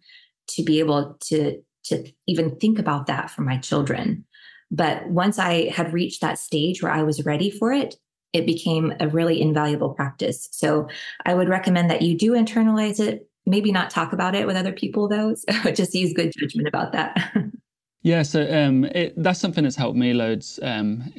to 0.50 0.64
be 0.64 0.80
able 0.80 1.18
to 1.26 1.62
to 1.86 2.12
even 2.28 2.56
think 2.58 2.78
about 2.78 3.08
that 3.08 3.32
for 3.32 3.42
my 3.42 3.58
children. 3.58 4.26
But 4.70 5.10
once 5.10 5.40
I 5.40 5.70
had 5.70 5.94
reached 5.94 6.22
that 6.22 6.38
stage 6.38 6.84
where 6.84 6.92
I 6.92 7.04
was 7.04 7.26
ready 7.26 7.50
for 7.50 7.72
it, 7.72 7.96
it 8.34 8.46
became 8.46 8.94
a 9.00 9.08
really 9.08 9.42
invaluable 9.42 9.94
practice. 9.94 10.48
So 10.52 10.88
I 11.26 11.34
would 11.34 11.50
recommend 11.50 11.90
that 11.90 12.02
you 12.02 12.18
do 12.18 12.34
internalize 12.34 13.00
it. 13.00 13.28
Maybe 13.46 13.72
not 13.72 13.90
talk 13.90 14.14
about 14.14 14.36
it 14.36 14.46
with 14.46 14.56
other 14.56 14.74
people, 14.74 15.08
though. 15.08 15.34
So 15.64 15.72
just 15.72 15.96
use 15.96 16.14
good 16.14 16.32
judgment 16.38 16.68
about 16.68 16.92
that. 16.92 17.34
yeah, 18.02 18.24
so 18.24 18.42
um, 18.52 18.86
it, 18.86 19.14
that's 19.18 19.40
something 19.40 19.64
that's 19.64 19.76
helped 19.76 19.98
me 19.98 20.14
loads. 20.14 20.60
Um, 20.62 21.12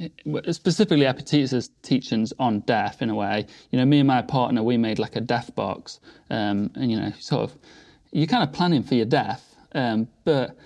specifically, 0.50 1.06
Epictetus' 1.06 1.70
teachings 1.82 2.32
on 2.38 2.60
death. 2.60 3.02
In 3.02 3.10
a 3.10 3.14
way, 3.14 3.46
you 3.70 3.78
know, 3.78 3.84
me 3.84 3.98
and 3.98 4.08
my 4.08 4.22
partner, 4.22 4.62
we 4.62 4.76
made 4.76 4.98
like 4.98 5.16
a 5.16 5.20
death 5.20 5.54
box, 5.54 6.00
um, 6.30 6.70
and 6.74 6.90
you 6.90 6.98
know, 6.98 7.12
sort 7.18 7.50
of, 7.50 7.58
you're 8.12 8.26
kind 8.26 8.42
of 8.42 8.52
planning 8.52 8.82
for 8.82 8.94
your 8.94 9.06
death 9.06 9.50
um, 9.72 10.08
but 10.24 10.56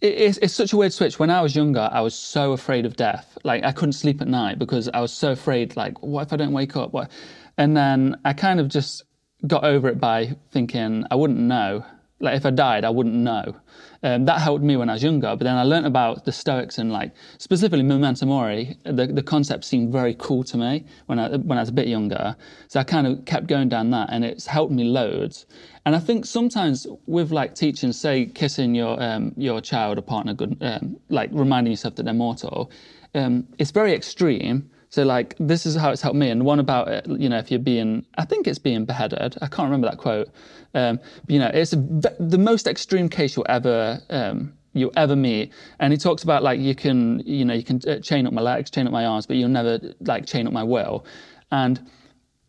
it's, 0.00 0.38
it's 0.38 0.54
such 0.54 0.72
a 0.72 0.76
weird 0.76 0.92
switch. 0.92 1.18
When 1.18 1.30
I 1.30 1.40
was 1.40 1.54
younger, 1.54 1.88
I 1.92 2.00
was 2.00 2.14
so 2.14 2.52
afraid 2.52 2.86
of 2.86 2.96
death. 2.96 3.36
Like 3.44 3.64
I 3.64 3.72
couldn't 3.72 3.92
sleep 3.92 4.20
at 4.20 4.28
night 4.28 4.58
because 4.58 4.88
I 4.88 5.00
was 5.00 5.12
so 5.12 5.32
afraid. 5.32 5.76
Like, 5.76 6.02
what 6.02 6.26
if 6.26 6.32
I 6.32 6.36
don't 6.36 6.52
wake 6.52 6.76
up? 6.76 6.92
What? 6.92 7.10
And 7.58 7.76
then 7.76 8.16
I 8.24 8.32
kind 8.32 8.60
of 8.60 8.68
just 8.68 9.04
got 9.46 9.64
over 9.64 9.88
it 9.88 10.00
by 10.00 10.36
thinking 10.50 11.04
I 11.10 11.14
wouldn't 11.16 11.38
know. 11.38 11.84
Like 12.20 12.36
if 12.36 12.44
I 12.46 12.50
died, 12.50 12.84
I 12.84 12.90
wouldn't 12.90 13.14
know. 13.14 13.56
Um, 14.02 14.24
that 14.26 14.40
helped 14.40 14.64
me 14.64 14.76
when 14.76 14.88
I 14.88 14.94
was 14.94 15.02
younger. 15.02 15.28
But 15.28 15.44
then 15.44 15.56
I 15.56 15.62
learned 15.62 15.86
about 15.86 16.24
the 16.24 16.32
Stoics 16.32 16.78
and 16.78 16.92
like 16.92 17.12
specifically 17.38 17.82
memento 17.82 18.26
mori. 18.26 18.76
The, 18.84 19.06
the 19.06 19.22
concept 19.22 19.64
seemed 19.64 19.92
very 19.92 20.14
cool 20.18 20.44
to 20.44 20.56
me 20.56 20.84
when 21.06 21.18
I 21.18 21.36
when 21.36 21.58
I 21.58 21.62
was 21.62 21.70
a 21.70 21.72
bit 21.72 21.88
younger. 21.88 22.36
So 22.68 22.80
I 22.80 22.84
kind 22.84 23.06
of 23.06 23.24
kept 23.24 23.46
going 23.46 23.68
down 23.68 23.90
that, 23.90 24.08
and 24.10 24.24
it's 24.24 24.46
helped 24.46 24.72
me 24.72 24.84
loads. 24.84 25.46
And 25.86 25.96
I 25.96 25.98
think 25.98 26.26
sometimes 26.26 26.86
with 27.06 27.30
like 27.30 27.54
teaching, 27.54 27.92
say 27.92 28.26
kissing 28.26 28.74
your 28.74 29.02
um, 29.02 29.32
your 29.36 29.60
child 29.60 29.98
or 29.98 30.02
partner, 30.02 30.34
good, 30.34 30.56
um, 30.60 30.96
like 31.08 31.30
reminding 31.32 31.72
yourself 31.72 31.96
that 31.96 32.04
they're 32.04 32.14
mortal, 32.14 32.70
um, 33.14 33.46
it's 33.58 33.70
very 33.70 33.92
extreme. 33.94 34.70
So 34.90 35.04
like 35.04 35.36
this 35.38 35.66
is 35.66 35.76
how 35.76 35.90
it's 35.90 36.02
helped 36.02 36.18
me. 36.18 36.30
And 36.30 36.44
one 36.44 36.58
about 36.58 36.88
it, 36.88 37.06
you 37.06 37.28
know, 37.28 37.38
if 37.38 37.50
you're 37.50 37.60
being, 37.60 38.04
I 38.18 38.24
think 38.24 38.46
it's 38.46 38.58
being 38.58 38.84
beheaded. 38.84 39.36
I 39.40 39.46
can't 39.46 39.66
remember 39.66 39.88
that 39.88 39.98
quote. 39.98 40.28
Um, 40.74 40.98
but, 41.24 41.30
you 41.30 41.38
know, 41.38 41.50
it's 41.52 41.72
a, 41.72 41.76
the 42.18 42.38
most 42.38 42.66
extreme 42.66 43.08
case 43.08 43.36
you'll 43.36 43.46
ever 43.48 44.00
um, 44.10 44.52
you'll 44.72 44.92
ever 44.96 45.16
meet. 45.16 45.52
And 45.78 45.92
he 45.92 45.96
talks 45.96 46.22
about 46.22 46.42
like 46.42 46.60
you 46.60 46.74
can, 46.74 47.20
you 47.20 47.44
know, 47.44 47.54
you 47.54 47.64
can 47.64 47.80
uh, 47.88 48.00
chain 48.00 48.26
up 48.26 48.32
my 48.32 48.42
legs, 48.42 48.70
chain 48.70 48.86
up 48.86 48.92
my 48.92 49.06
arms, 49.06 49.26
but 49.26 49.36
you'll 49.36 49.48
never 49.48 49.80
like 50.00 50.26
chain 50.26 50.46
up 50.46 50.52
my 50.52 50.62
will. 50.62 51.06
And 51.52 51.80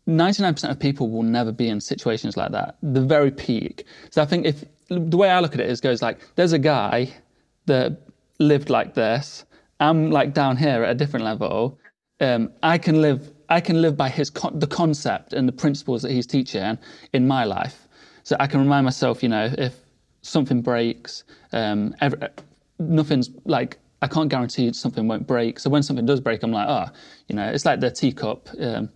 99% 0.08 0.68
of 0.68 0.78
people 0.80 1.10
will 1.10 1.22
never 1.22 1.52
be 1.52 1.68
in 1.68 1.80
situations 1.80 2.36
like 2.36 2.50
that. 2.52 2.76
The 2.82 3.00
very 3.00 3.30
peak. 3.30 3.84
So 4.10 4.20
I 4.20 4.24
think 4.24 4.46
if 4.46 4.64
the 4.88 5.16
way 5.16 5.30
I 5.30 5.40
look 5.40 5.54
at 5.54 5.60
it 5.60 5.70
is 5.70 5.80
goes 5.80 6.02
like, 6.02 6.18
there's 6.34 6.52
a 6.52 6.58
guy 6.58 7.12
that 7.66 8.00
lived 8.38 8.68
like 8.68 8.94
this. 8.94 9.44
I'm 9.78 10.10
like 10.10 10.34
down 10.34 10.56
here 10.56 10.84
at 10.84 10.90
a 10.90 10.94
different 10.94 11.24
level 11.24 11.78
um, 12.22 12.50
I 12.62 12.78
can 12.78 13.02
live 13.02 13.30
I 13.48 13.60
can 13.60 13.82
live 13.82 13.96
by 13.96 14.08
his 14.08 14.30
con- 14.30 14.58
the 14.58 14.66
concept 14.66 15.34
and 15.34 15.46
the 15.46 15.52
principles 15.52 16.00
that 16.02 16.10
he's 16.10 16.26
teaching 16.26 16.78
in 17.12 17.26
my 17.26 17.44
life. 17.44 17.86
So 18.22 18.36
I 18.40 18.46
can 18.46 18.60
remind 18.60 18.84
myself, 18.84 19.22
you 19.22 19.28
know, 19.28 19.52
if 19.58 19.74
something 20.22 20.62
breaks, 20.62 21.24
um, 21.52 21.94
every, 22.00 22.18
nothing's 22.78 23.28
like 23.44 23.78
I 24.00 24.06
can't 24.06 24.28
guarantee 24.28 24.72
something 24.72 25.06
won't 25.06 25.26
break. 25.26 25.58
So 25.58 25.68
when 25.68 25.82
something 25.82 26.06
does 26.06 26.20
break, 26.20 26.42
I'm 26.42 26.52
like, 26.52 26.68
oh, 26.68 26.86
you 27.28 27.36
know, 27.36 27.48
it's 27.48 27.66
like 27.66 27.80
the 27.80 27.90
teacup, 27.90 28.48
um, 28.60 28.88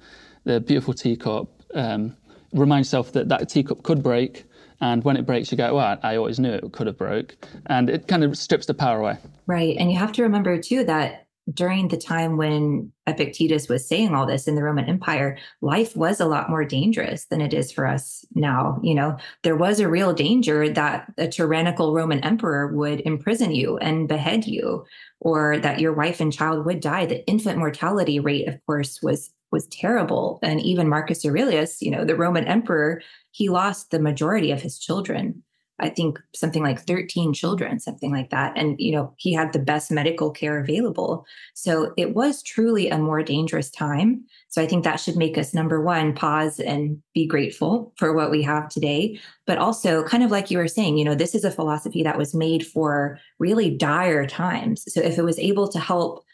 the 0.45 0.61
beautiful 0.61 0.95
teacup. 0.95 1.49
Um, 1.74 2.16
remind 2.53 2.87
yourself 2.87 3.12
that 3.12 3.29
that 3.29 3.49
teacup 3.49 3.83
could 3.83 4.03
break, 4.03 4.45
and 4.81 5.05
when 5.05 5.16
it 5.16 5.27
breaks, 5.27 5.51
you 5.51 5.59
go, 5.59 5.74
well, 5.74 5.99
I 6.03 6.16
always 6.16 6.39
knew 6.39 6.53
it 6.53 6.72
could 6.72 6.87
have 6.87 6.97
broke, 6.97 7.37
and 7.66 7.91
it 7.91 8.09
kind 8.09 8.24
of 8.24 8.39
strips 8.39 8.66
the 8.66 8.74
power 8.74 8.99
away. 9.01 9.18
Right, 9.47 9.77
and 9.79 9.93
you 9.93 9.99
have 9.99 10.12
to 10.12 10.22
remember 10.22 10.59
too 10.59 10.85
that 10.85 11.26
during 11.53 11.88
the 11.88 11.97
time 11.97 12.36
when 12.36 12.92
Epictetus 13.07 13.68
was 13.68 13.86
saying 13.86 14.14
all 14.14 14.26
this 14.26 14.49
in 14.49 14.57
the 14.57 14.62
Roman 14.62 14.86
Empire, 14.86 15.38
life 15.61 15.97
was 15.97 16.20
a 16.20 16.26
lot 16.26 16.51
more 16.51 16.64
dangerous 16.64 17.26
than 17.26 17.40
it 17.40 17.55
is 17.55 17.70
for 17.70 17.86
us 17.86 18.24
now. 18.34 18.80
You 18.82 18.94
know, 18.94 19.16
there 19.42 19.57
was 19.57 19.78
a 19.78 19.88
real 19.88 20.12
danger 20.12 20.68
that 20.68 21.12
a 21.16 21.28
tyrannical 21.28 21.94
Roman 21.94 22.20
emperor 22.20 22.74
would 22.74 23.01
imprison 23.01 23.53
you 23.53 23.78
and 23.78 24.09
behead 24.09 24.47
you, 24.47 24.84
or 25.20 25.59
that 25.59 25.80
your 25.80 25.92
wife 25.92 26.20
and 26.20 26.32
child 26.32 26.66
would 26.66 26.80
die. 26.80 27.07
The 27.07 27.26
infant 27.26 27.59
mortality 27.59 28.18
rate, 28.18 28.49
of 28.49 28.59
course, 28.66 29.01
was 29.03 29.30
was 29.53 29.68
terrible. 29.68 30.40
And 30.42 30.61
even 30.61 30.88
Marcus 30.88 31.24
Aurelius, 31.24 31.80
you 31.80 31.90
know, 31.90 32.05
the 32.05 32.16
Roman 32.16 32.44
emperor, 32.47 33.01
he 33.30 33.49
lost 33.49 33.90
the 33.90 34.01
majority 34.01 34.51
of 34.51 34.61
his 34.61 34.78
children 34.78 35.44
I 35.79 35.91
think 35.91 36.18
something 36.35 36.62
like 36.62 36.87
13 36.87 37.35
children, 37.35 37.79
something 37.81 38.11
like 38.11 38.31
that. 38.31 38.57
And, 38.57 38.81
you 38.81 38.93
know, 38.93 39.12
he 39.18 39.35
had 39.35 39.53
the 39.53 39.59
best 39.59 39.91
medical 39.91 40.31
care 40.31 40.59
available. 40.59 41.27
So 41.55 41.93
it 41.99 42.14
was 42.14 42.43
truly 42.43 42.89
a 42.89 42.99
more 42.99 43.22
dangerous 43.22 43.70
time. 43.70 44.24
So 44.49 44.62
I 44.62 44.66
think 44.66 44.85
that 44.85 44.97
should 44.97 45.16
make 45.16 45.37
us, 45.37 45.53
number 45.53 45.83
one, 45.83 46.14
pause 46.14 46.61
and 46.61 47.03
be 47.12 47.27
grateful 47.27 47.93
for 47.97 48.14
what 48.14 48.31
we 48.31 48.43
have 48.43 48.70
today. 48.70 49.20
But 49.47 49.59
also, 49.59 50.03
kind 50.03 50.22
of 50.22 50.31
like 50.31 50.51
you 50.51 50.59
were 50.59 50.68
saying, 50.68 50.97
you 50.97 51.05
know, 51.05 51.14
this 51.14 51.35
is 51.35 51.45
a 51.45 51.51
philosophy 51.51 52.03
that 52.03 52.18
was 52.18 52.35
made 52.35 52.66
for 52.66 53.18
really 53.39 53.70
dire 53.70 54.27
times. 54.27 54.85
So 54.89 55.01
if 55.01 55.18
it 55.18 55.24
was 55.24 55.39
able 55.39 55.68
to 55.68 55.79
help 55.79 56.24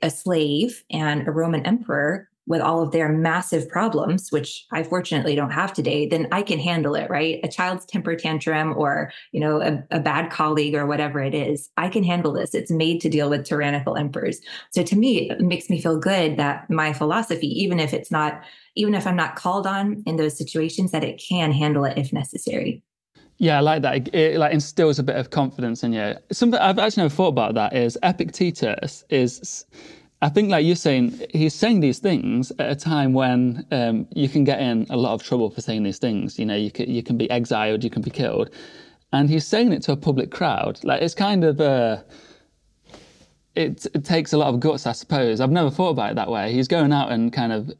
a 0.00 0.10
slave 0.10 0.84
and 0.90 1.26
a 1.26 1.32
Roman 1.32 1.66
emperor 1.66 2.28
with 2.46 2.60
all 2.60 2.82
of 2.82 2.92
their 2.92 3.08
massive 3.08 3.68
problems 3.68 4.30
which 4.30 4.66
i 4.72 4.82
fortunately 4.82 5.34
don't 5.34 5.50
have 5.50 5.72
today 5.72 6.06
then 6.06 6.26
i 6.32 6.42
can 6.42 6.58
handle 6.58 6.94
it 6.94 7.08
right 7.10 7.40
a 7.44 7.48
child's 7.48 7.84
temper 7.86 8.16
tantrum 8.16 8.74
or 8.76 9.12
you 9.32 9.40
know 9.40 9.60
a, 9.60 9.82
a, 9.90 10.00
bad 10.00 10.30
colleague 10.30 10.74
or 10.74 10.86
whatever 10.86 11.20
it 11.20 11.34
is 11.34 11.70
i 11.76 11.88
can 11.88 12.02
handle 12.02 12.32
this 12.32 12.54
it's 12.54 12.70
made 12.70 13.00
to 13.00 13.08
deal 13.08 13.30
with 13.30 13.44
tyrannical 13.44 13.96
emperors 13.96 14.40
so 14.70 14.82
to 14.82 14.96
me 14.96 15.30
it 15.30 15.40
makes 15.40 15.70
me 15.70 15.80
feel 15.80 15.98
good 15.98 16.36
that 16.36 16.68
my 16.70 16.92
philosophy 16.92 17.48
even 17.48 17.78
if 17.78 17.94
it's 17.94 18.10
not 18.10 18.42
even 18.74 18.94
if 18.94 19.06
i'm 19.06 19.16
not 19.16 19.36
called 19.36 19.66
on 19.66 20.02
in 20.06 20.16
those 20.16 20.36
situations 20.36 20.90
that 20.90 21.04
it 21.04 21.22
can 21.28 21.52
handle 21.52 21.84
it 21.84 21.96
if 21.96 22.12
necessary 22.12 22.82
yeah, 23.38 23.56
I 23.56 23.60
like 23.60 23.82
that. 23.82 23.96
It, 23.96 24.14
it, 24.14 24.38
like 24.38 24.52
instills 24.52 25.00
a 25.00 25.02
bit 25.02 25.16
of 25.16 25.30
confidence 25.30 25.82
in 25.82 25.92
you. 25.92 26.14
Something 26.30 26.60
I've 26.60 26.78
actually 26.78 27.02
never 27.02 27.14
thought 27.14 27.28
about 27.28 27.54
that 27.54 27.74
is 27.74 27.98
Epictetus 28.04 29.04
is 29.10 29.66
I 30.22 30.28
think, 30.28 30.50
like 30.50 30.64
you're 30.64 30.76
saying, 30.76 31.20
he's 31.30 31.52
saying 31.52 31.80
these 31.80 31.98
things 31.98 32.52
at 32.60 32.70
a 32.70 32.76
time 32.76 33.12
when 33.12 33.66
um, 33.72 34.06
you 34.14 34.28
can 34.28 34.44
get 34.44 34.60
in 34.60 34.86
a 34.88 34.96
lot 34.96 35.14
of 35.14 35.22
trouble 35.24 35.50
for 35.50 35.60
saying 35.60 35.82
these 35.82 35.98
things. 35.98 36.38
You 36.38 36.46
know, 36.46 36.54
you 36.54 36.70
can, 36.70 36.88
you 36.88 37.02
can 37.02 37.18
be 37.18 37.28
exiled, 37.28 37.82
you 37.82 37.90
can 37.90 38.02
be 38.02 38.10
killed, 38.10 38.48
and 39.12 39.28
he's 39.28 39.44
saying 39.44 39.72
it 39.72 39.82
to 39.82 39.92
a 39.92 39.96
public 39.96 40.30
crowd. 40.30 40.78
Like 40.84 41.02
it's 41.02 41.14
kind 41.14 41.42
of 41.42 41.60
a. 41.60 42.04
It, 43.56 43.84
it 43.92 44.04
takes 44.04 44.32
a 44.32 44.38
lot 44.38 44.54
of 44.54 44.60
guts, 44.60 44.86
I 44.86 44.92
suppose. 44.92 45.40
I've 45.40 45.50
never 45.50 45.70
thought 45.70 45.90
about 45.90 46.12
it 46.12 46.14
that 46.14 46.30
way. 46.30 46.54
He's 46.54 46.68
going 46.68 46.90
out 46.92 47.12
and 47.12 47.30
kind 47.32 47.52
of 47.52 47.70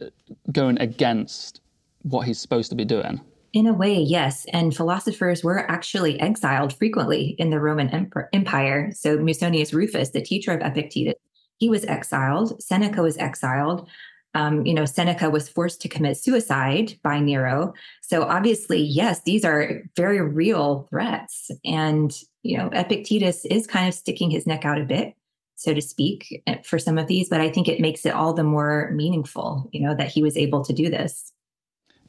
going 0.50 0.78
against 0.80 1.62
what 2.02 2.26
he's 2.26 2.38
supposed 2.38 2.68
to 2.70 2.76
be 2.76 2.84
doing. 2.84 3.22
In 3.54 3.66
a 3.66 3.72
way, 3.72 3.94
yes. 3.94 4.44
And 4.52 4.76
philosophers 4.76 5.42
were 5.42 5.70
actually 5.70 6.20
exiled 6.20 6.74
frequently 6.74 7.36
in 7.38 7.50
the 7.50 7.60
Roman 7.60 7.88
Empire. 8.34 8.90
So 8.94 9.16
Musonius 9.16 9.72
Rufus, 9.72 10.10
the 10.10 10.20
teacher 10.20 10.52
of 10.52 10.60
Epictetus, 10.60 11.14
he 11.62 11.68
was 11.68 11.84
exiled. 11.84 12.60
Seneca 12.60 13.00
was 13.02 13.16
exiled. 13.18 13.88
Um, 14.34 14.66
you 14.66 14.74
know, 14.74 14.84
Seneca 14.84 15.30
was 15.30 15.48
forced 15.48 15.80
to 15.82 15.88
commit 15.88 16.16
suicide 16.16 16.98
by 17.04 17.20
Nero. 17.20 17.72
So 18.00 18.24
obviously, 18.24 18.82
yes, 18.82 19.22
these 19.22 19.44
are 19.44 19.84
very 19.94 20.20
real 20.20 20.88
threats. 20.90 21.52
And, 21.64 22.12
you 22.42 22.58
know, 22.58 22.68
Epictetus 22.72 23.44
is 23.44 23.68
kind 23.68 23.86
of 23.86 23.94
sticking 23.94 24.28
his 24.28 24.44
neck 24.44 24.64
out 24.64 24.80
a 24.80 24.84
bit, 24.84 25.14
so 25.54 25.72
to 25.72 25.80
speak, 25.80 26.42
eh, 26.48 26.56
for 26.64 26.80
some 26.80 26.98
of 26.98 27.06
these, 27.06 27.28
but 27.28 27.40
I 27.40 27.48
think 27.48 27.68
it 27.68 27.78
makes 27.78 28.04
it 28.04 28.12
all 28.12 28.32
the 28.32 28.42
more 28.42 28.90
meaningful, 28.92 29.70
you 29.70 29.86
know, 29.86 29.94
that 29.94 30.10
he 30.10 30.20
was 30.20 30.36
able 30.36 30.64
to 30.64 30.72
do 30.72 30.90
this. 30.90 31.32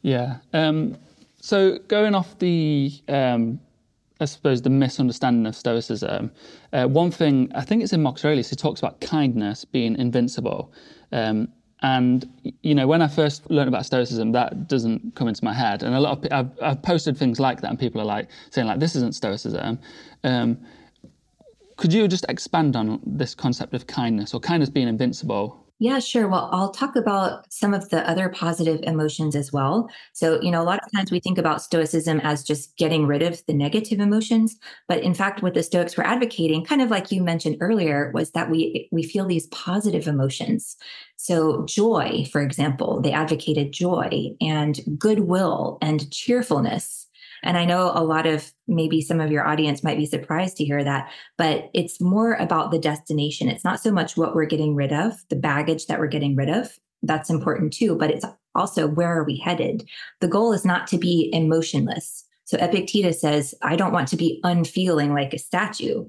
Yeah. 0.01 0.37
Um, 0.51 0.97
so 1.41 1.77
going 1.77 2.15
off 2.15 2.39
the 2.39 2.91
um, 3.07 3.59
I 4.23 4.25
suppose, 4.25 4.61
the 4.61 4.69
misunderstanding 4.69 5.45
of 5.45 5.55
Stoicism. 5.55 6.31
Uh, 6.71 6.87
one 6.87 7.11
thing, 7.11 7.51
I 7.53 7.63
think 7.65 7.83
it's 7.83 7.93
in 7.93 8.01
Marcus 8.01 8.25
Aurelius, 8.25 8.49
he 8.49 8.55
talks 8.55 8.79
about 8.79 8.99
kindness 9.01 9.65
being 9.65 9.95
invincible. 9.97 10.71
Um, 11.11 11.49
and, 11.81 12.27
you 12.61 12.73
know, 12.73 12.87
when 12.87 13.01
I 13.01 13.09
first 13.09 13.51
learned 13.51 13.67
about 13.67 13.85
Stoicism, 13.85 14.31
that 14.31 14.67
doesn't 14.67 15.15
come 15.15 15.27
into 15.27 15.43
my 15.43 15.53
head. 15.53 15.83
And 15.83 15.93
a 15.93 15.99
lot 15.99 16.17
of 16.17 16.31
I've, 16.31 16.51
I've 16.61 16.81
posted 16.81 17.17
things 17.17 17.39
like 17.39 17.61
that, 17.61 17.69
and 17.69 17.77
people 17.77 17.99
are 18.01 18.05
like, 18.05 18.29
saying, 18.51 18.67
like, 18.67 18.79
this 18.79 18.95
isn't 18.95 19.13
Stoicism. 19.13 19.77
Um, 20.23 20.57
could 21.75 21.91
you 21.91 22.07
just 22.07 22.25
expand 22.29 22.75
on 22.75 23.01
this 23.05 23.35
concept 23.35 23.73
of 23.73 23.85
kindness 23.85 24.33
or 24.33 24.39
kindness 24.39 24.69
being 24.69 24.87
invincible? 24.87 25.62
Yeah, 25.83 25.99
sure. 25.99 26.29
Well, 26.29 26.47
I'll 26.53 26.71
talk 26.71 26.95
about 26.95 27.51
some 27.51 27.73
of 27.73 27.89
the 27.89 28.09
other 28.09 28.29
positive 28.29 28.79
emotions 28.83 29.35
as 29.35 29.51
well. 29.51 29.89
So, 30.13 30.41
you 30.41 30.49
know, 30.49 30.61
a 30.61 30.63
lot 30.63 30.79
of 30.81 30.89
times 30.95 31.11
we 31.11 31.19
think 31.19 31.37
about 31.37 31.61
Stoicism 31.61 32.21
as 32.21 32.41
just 32.41 32.77
getting 32.77 33.05
rid 33.05 33.21
of 33.21 33.45
the 33.47 33.53
negative 33.53 33.99
emotions, 33.99 34.55
but 34.87 35.03
in 35.03 35.13
fact, 35.13 35.43
what 35.43 35.55
the 35.55 35.61
Stoics 35.61 35.97
were 35.97 36.07
advocating, 36.07 36.63
kind 36.63 36.81
of 36.81 36.89
like 36.89 37.11
you 37.11 37.21
mentioned 37.21 37.57
earlier, 37.59 38.11
was 38.13 38.31
that 38.31 38.49
we 38.49 38.87
we 38.93 39.03
feel 39.03 39.25
these 39.25 39.47
positive 39.47 40.07
emotions. 40.07 40.77
So, 41.17 41.65
joy, 41.65 42.27
for 42.31 42.41
example, 42.41 43.01
they 43.01 43.11
advocated 43.11 43.73
joy 43.73 44.29
and 44.39 44.79
goodwill 44.97 45.79
and 45.81 46.09
cheerfulness 46.11 47.02
and 47.43 47.57
I 47.57 47.65
know 47.65 47.91
a 47.93 48.03
lot 48.03 48.25
of 48.25 48.51
maybe 48.67 49.01
some 49.01 49.19
of 49.19 49.31
your 49.31 49.45
audience 49.45 49.83
might 49.83 49.97
be 49.97 50.05
surprised 50.05 50.57
to 50.57 50.65
hear 50.65 50.83
that, 50.83 51.11
but 51.37 51.69
it's 51.73 52.01
more 52.01 52.33
about 52.33 52.71
the 52.71 52.79
destination. 52.79 53.49
It's 53.49 53.65
not 53.65 53.81
so 53.81 53.91
much 53.91 54.17
what 54.17 54.33
we're 54.33 54.45
getting 54.45 54.75
rid 54.75 54.93
of, 54.93 55.13
the 55.29 55.35
baggage 55.35 55.87
that 55.87 55.99
we're 55.99 56.07
getting 56.07 56.35
rid 56.35 56.49
of. 56.49 56.71
That's 57.01 57.29
important 57.29 57.73
too, 57.73 57.95
but 57.97 58.09
it's 58.09 58.25
also 58.55 58.87
where 58.87 59.09
are 59.09 59.25
we 59.25 59.37
headed? 59.37 59.87
The 60.21 60.27
goal 60.27 60.53
is 60.53 60.65
not 60.65 60.87
to 60.87 60.97
be 60.97 61.29
emotionless. 61.33 62.25
So 62.45 62.57
Epictetus 62.57 63.21
says, 63.21 63.53
I 63.61 63.75
don't 63.75 63.93
want 63.93 64.07
to 64.09 64.17
be 64.17 64.39
unfeeling 64.43 65.13
like 65.13 65.33
a 65.33 65.37
statue. 65.37 66.05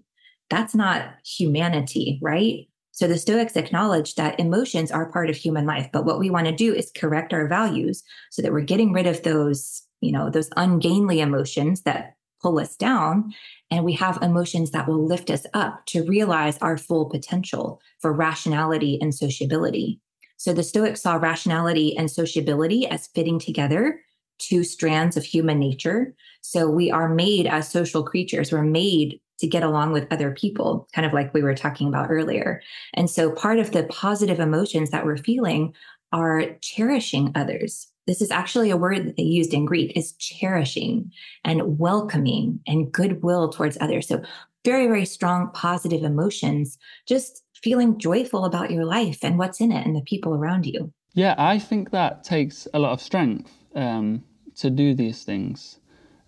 That's 0.50 0.74
not 0.74 1.14
humanity, 1.24 2.18
right? 2.22 2.68
So 2.92 3.08
the 3.08 3.18
Stoics 3.18 3.56
acknowledge 3.56 4.14
that 4.14 4.38
emotions 4.38 4.92
are 4.92 5.10
part 5.10 5.28
of 5.28 5.36
human 5.36 5.66
life, 5.66 5.88
but 5.92 6.04
what 6.04 6.20
we 6.20 6.30
want 6.30 6.46
to 6.46 6.52
do 6.54 6.72
is 6.72 6.92
correct 6.96 7.32
our 7.32 7.48
values 7.48 8.04
so 8.30 8.40
that 8.40 8.52
we're 8.52 8.60
getting 8.60 8.92
rid 8.92 9.08
of 9.08 9.22
those 9.24 9.82
you 10.04 10.12
know, 10.12 10.30
those 10.30 10.50
ungainly 10.56 11.20
emotions 11.20 11.82
that 11.82 12.16
pull 12.42 12.58
us 12.58 12.76
down. 12.76 13.32
And 13.70 13.84
we 13.84 13.94
have 13.94 14.18
emotions 14.22 14.70
that 14.72 14.86
will 14.86 15.04
lift 15.04 15.30
us 15.30 15.46
up 15.54 15.86
to 15.86 16.04
realize 16.04 16.58
our 16.58 16.76
full 16.76 17.06
potential 17.08 17.80
for 18.00 18.12
rationality 18.12 18.98
and 19.00 19.14
sociability. 19.14 20.00
So 20.36 20.52
the 20.52 20.62
Stoics 20.62 21.00
saw 21.00 21.14
rationality 21.14 21.96
and 21.96 22.10
sociability 22.10 22.86
as 22.86 23.06
fitting 23.08 23.38
together 23.38 24.00
two 24.38 24.64
strands 24.64 25.16
of 25.16 25.24
human 25.24 25.58
nature. 25.58 26.14
So 26.42 26.68
we 26.68 26.90
are 26.90 27.08
made 27.08 27.46
as 27.46 27.70
social 27.70 28.02
creatures. 28.02 28.52
We're 28.52 28.62
made 28.62 29.20
to 29.38 29.46
get 29.46 29.62
along 29.62 29.92
with 29.92 30.12
other 30.12 30.32
people, 30.32 30.88
kind 30.92 31.06
of 31.06 31.12
like 31.12 31.32
we 31.32 31.42
were 31.42 31.54
talking 31.54 31.88
about 31.88 32.10
earlier. 32.10 32.62
And 32.92 33.08
so 33.08 33.30
part 33.30 33.58
of 33.58 33.72
the 33.72 33.84
positive 33.84 34.38
emotions 34.38 34.90
that 34.90 35.04
we're 35.04 35.16
feeling 35.16 35.74
are 36.12 36.44
cherishing 36.60 37.32
others. 37.34 37.88
This 38.06 38.20
is 38.20 38.30
actually 38.30 38.70
a 38.70 38.76
word 38.76 39.06
that 39.06 39.16
they 39.16 39.22
used 39.22 39.54
in 39.54 39.64
Greek 39.64 39.96
is 39.96 40.12
cherishing 40.12 41.10
and 41.44 41.78
welcoming 41.78 42.60
and 42.66 42.92
goodwill 42.92 43.48
towards 43.48 43.78
others. 43.80 44.08
So 44.08 44.22
very, 44.64 44.86
very 44.86 45.04
strong 45.04 45.50
positive 45.52 46.02
emotions, 46.02 46.78
just 47.06 47.42
feeling 47.62 47.98
joyful 47.98 48.44
about 48.44 48.70
your 48.70 48.84
life 48.84 49.18
and 49.22 49.38
what's 49.38 49.60
in 49.60 49.72
it 49.72 49.86
and 49.86 49.96
the 49.96 50.02
people 50.02 50.34
around 50.34 50.66
you. 50.66 50.92
Yeah, 51.14 51.34
I 51.38 51.58
think 51.58 51.90
that 51.90 52.24
takes 52.24 52.66
a 52.74 52.78
lot 52.78 52.92
of 52.92 53.00
strength 53.00 53.52
um, 53.74 54.24
to 54.56 54.70
do 54.70 54.94
these 54.94 55.24
things, 55.24 55.78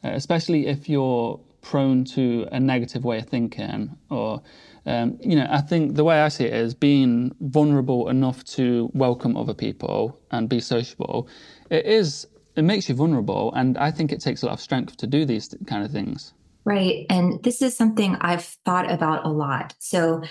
uh, 0.04 0.10
especially 0.14 0.66
if 0.66 0.88
you're 0.88 1.40
prone 1.60 2.04
to 2.04 2.46
a 2.52 2.60
negative 2.60 3.04
way 3.04 3.18
of 3.18 3.26
thinking 3.26 3.96
or 4.08 4.40
um, 4.86 5.18
you 5.20 5.36
know 5.36 5.46
i 5.50 5.60
think 5.60 5.94
the 5.94 6.04
way 6.04 6.20
i 6.20 6.28
see 6.28 6.44
it 6.44 6.54
is 6.54 6.74
being 6.74 7.34
vulnerable 7.40 8.08
enough 8.08 8.44
to 8.44 8.90
welcome 8.94 9.36
other 9.36 9.54
people 9.54 10.18
and 10.30 10.48
be 10.48 10.60
sociable 10.60 11.28
it 11.70 11.84
is 11.86 12.26
it 12.56 12.62
makes 12.62 12.88
you 12.88 12.94
vulnerable 12.94 13.52
and 13.54 13.76
i 13.78 13.90
think 13.90 14.12
it 14.12 14.20
takes 14.20 14.42
a 14.42 14.46
lot 14.46 14.52
of 14.52 14.60
strength 14.60 14.96
to 14.96 15.06
do 15.06 15.24
these 15.24 15.54
kind 15.66 15.84
of 15.84 15.90
things 15.90 16.32
right 16.64 17.06
and 17.10 17.42
this 17.42 17.62
is 17.62 17.76
something 17.76 18.16
i've 18.20 18.44
thought 18.64 18.90
about 18.90 19.24
a 19.24 19.28
lot 19.28 19.74
so 19.78 20.22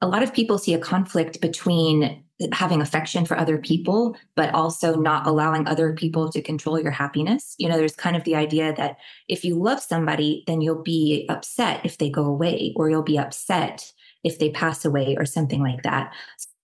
a 0.00 0.08
lot 0.08 0.22
of 0.22 0.34
people 0.34 0.58
see 0.58 0.74
a 0.74 0.78
conflict 0.78 1.40
between 1.40 2.22
having 2.52 2.82
affection 2.82 3.24
for 3.24 3.38
other 3.38 3.58
people, 3.58 4.16
but 4.34 4.52
also 4.54 4.96
not 4.96 5.26
allowing 5.26 5.66
other 5.66 5.92
people 5.94 6.30
to 6.30 6.42
control 6.42 6.80
your 6.80 6.90
happiness. 6.90 7.54
You 7.58 7.68
know, 7.68 7.76
there's 7.76 7.94
kind 7.94 8.16
of 8.16 8.24
the 8.24 8.34
idea 8.34 8.74
that 8.74 8.96
if 9.28 9.44
you 9.44 9.54
love 9.54 9.80
somebody, 9.80 10.42
then 10.46 10.60
you'll 10.60 10.82
be 10.82 11.26
upset 11.28 11.80
if 11.84 11.98
they 11.98 12.10
go 12.10 12.24
away, 12.24 12.72
or 12.76 12.90
you'll 12.90 13.02
be 13.02 13.18
upset 13.18 13.92
if 14.24 14.38
they 14.38 14.50
pass 14.50 14.84
away, 14.84 15.14
or 15.18 15.24
something 15.24 15.62
like 15.62 15.82
that. 15.82 16.12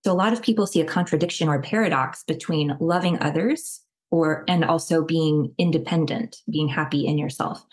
So 0.04 0.12
a 0.12 0.14
lot 0.14 0.32
of 0.32 0.42
people 0.42 0.66
see 0.66 0.80
a 0.80 0.86
contradiction 0.86 1.48
or 1.48 1.60
paradox 1.60 2.24
between 2.24 2.76
loving 2.80 3.20
others 3.20 3.80
or 4.10 4.44
and 4.48 4.64
also 4.64 5.04
being 5.04 5.54
independent, 5.58 6.38
being 6.50 6.68
happy 6.68 7.06
in 7.06 7.18
yourself. 7.18 7.64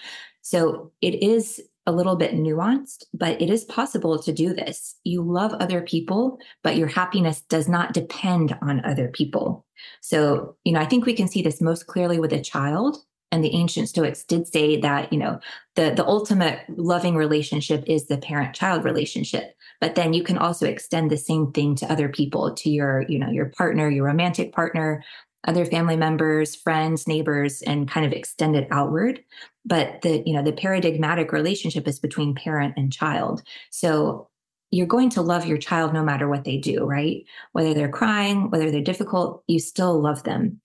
So 0.42 0.92
it 1.02 1.24
is 1.24 1.62
a 1.86 1.92
little 1.92 2.18
bit 2.18 2.34
nuanced, 2.34 3.06
but 3.14 3.42
it 3.42 3.50
is 3.50 3.64
possible 3.64 4.22
to 4.22 4.34
do 4.34 4.54
this. 4.54 4.96
You 5.06 5.24
love 5.24 5.54
other 5.54 5.82
people, 5.82 6.38
but 6.62 6.76
your 6.76 6.88
happiness 6.88 7.42
does 7.42 7.70
not 7.70 7.94
depend 7.94 8.58
on 8.62 8.84
other 8.84 9.08
people. 9.08 9.66
So, 10.02 10.58
you 10.66 10.74
know, 10.74 10.82
I 10.82 10.86
think 10.86 11.06
we 11.06 11.14
can 11.14 11.30
see 11.30 11.42
this 11.42 11.62
most 11.62 11.88
clearly 11.88 12.20
with 12.20 12.34
a 12.34 12.42
child. 12.42 12.98
And 13.32 13.44
the 13.44 13.54
ancient 13.54 13.90
Stoics 13.90 14.24
did 14.24 14.48
say 14.48 14.80
that, 14.82 15.12
you 15.12 15.20
know, 15.20 15.40
the, 15.76 15.92
the 15.92 16.06
ultimate 16.06 16.62
loving 16.70 17.16
relationship 17.16 17.84
is 17.88 18.08
the 18.08 18.18
parent 18.18 18.54
child 18.54 18.84
relationship. 18.84 19.54
But 19.80 19.96
then 19.96 20.14
you 20.14 20.24
can 20.24 20.38
also 20.38 20.66
extend 20.66 21.12
the 21.12 21.18
same 21.18 21.52
thing 21.52 21.76
to 21.76 21.92
other 21.92 22.10
people, 22.10 22.54
to 22.56 22.70
your, 22.70 23.06
you 23.08 23.20
know, 23.20 23.30
your 23.30 23.48
partner, 23.48 23.90
your 23.90 24.06
romantic 24.06 24.54
partner, 24.54 25.04
other 25.48 25.66
family 25.66 25.96
members, 25.96 26.56
friends, 26.56 27.08
neighbors, 27.08 27.62
and 27.62 27.90
kind 27.90 28.06
of 28.06 28.12
extend 28.12 28.56
it 28.56 28.68
outward. 28.72 29.22
But 29.66 30.02
the, 30.02 30.24
you 30.26 30.34
know, 30.34 30.44
the 30.44 30.52
paradigmatic 30.52 31.32
relationship 31.32 31.88
is 31.88 32.00
between 32.00 32.36
parent 32.36 32.74
and 32.76 32.92
child. 32.92 33.44
So 33.70 34.30
you're 34.72 34.88
going 34.88 35.10
to 35.12 35.22
love 35.22 35.46
your 35.46 35.58
child 35.58 35.94
no 35.94 36.04
matter 36.04 36.28
what 36.28 36.44
they 36.44 36.58
do, 36.58 36.84
right? 36.84 37.24
Whether 37.54 37.74
they're 37.74 37.90
crying, 37.90 38.50
whether 38.50 38.70
they're 38.72 38.82
difficult, 38.82 39.44
you 39.48 39.60
still 39.60 40.02
love 40.02 40.24
them. 40.24 40.60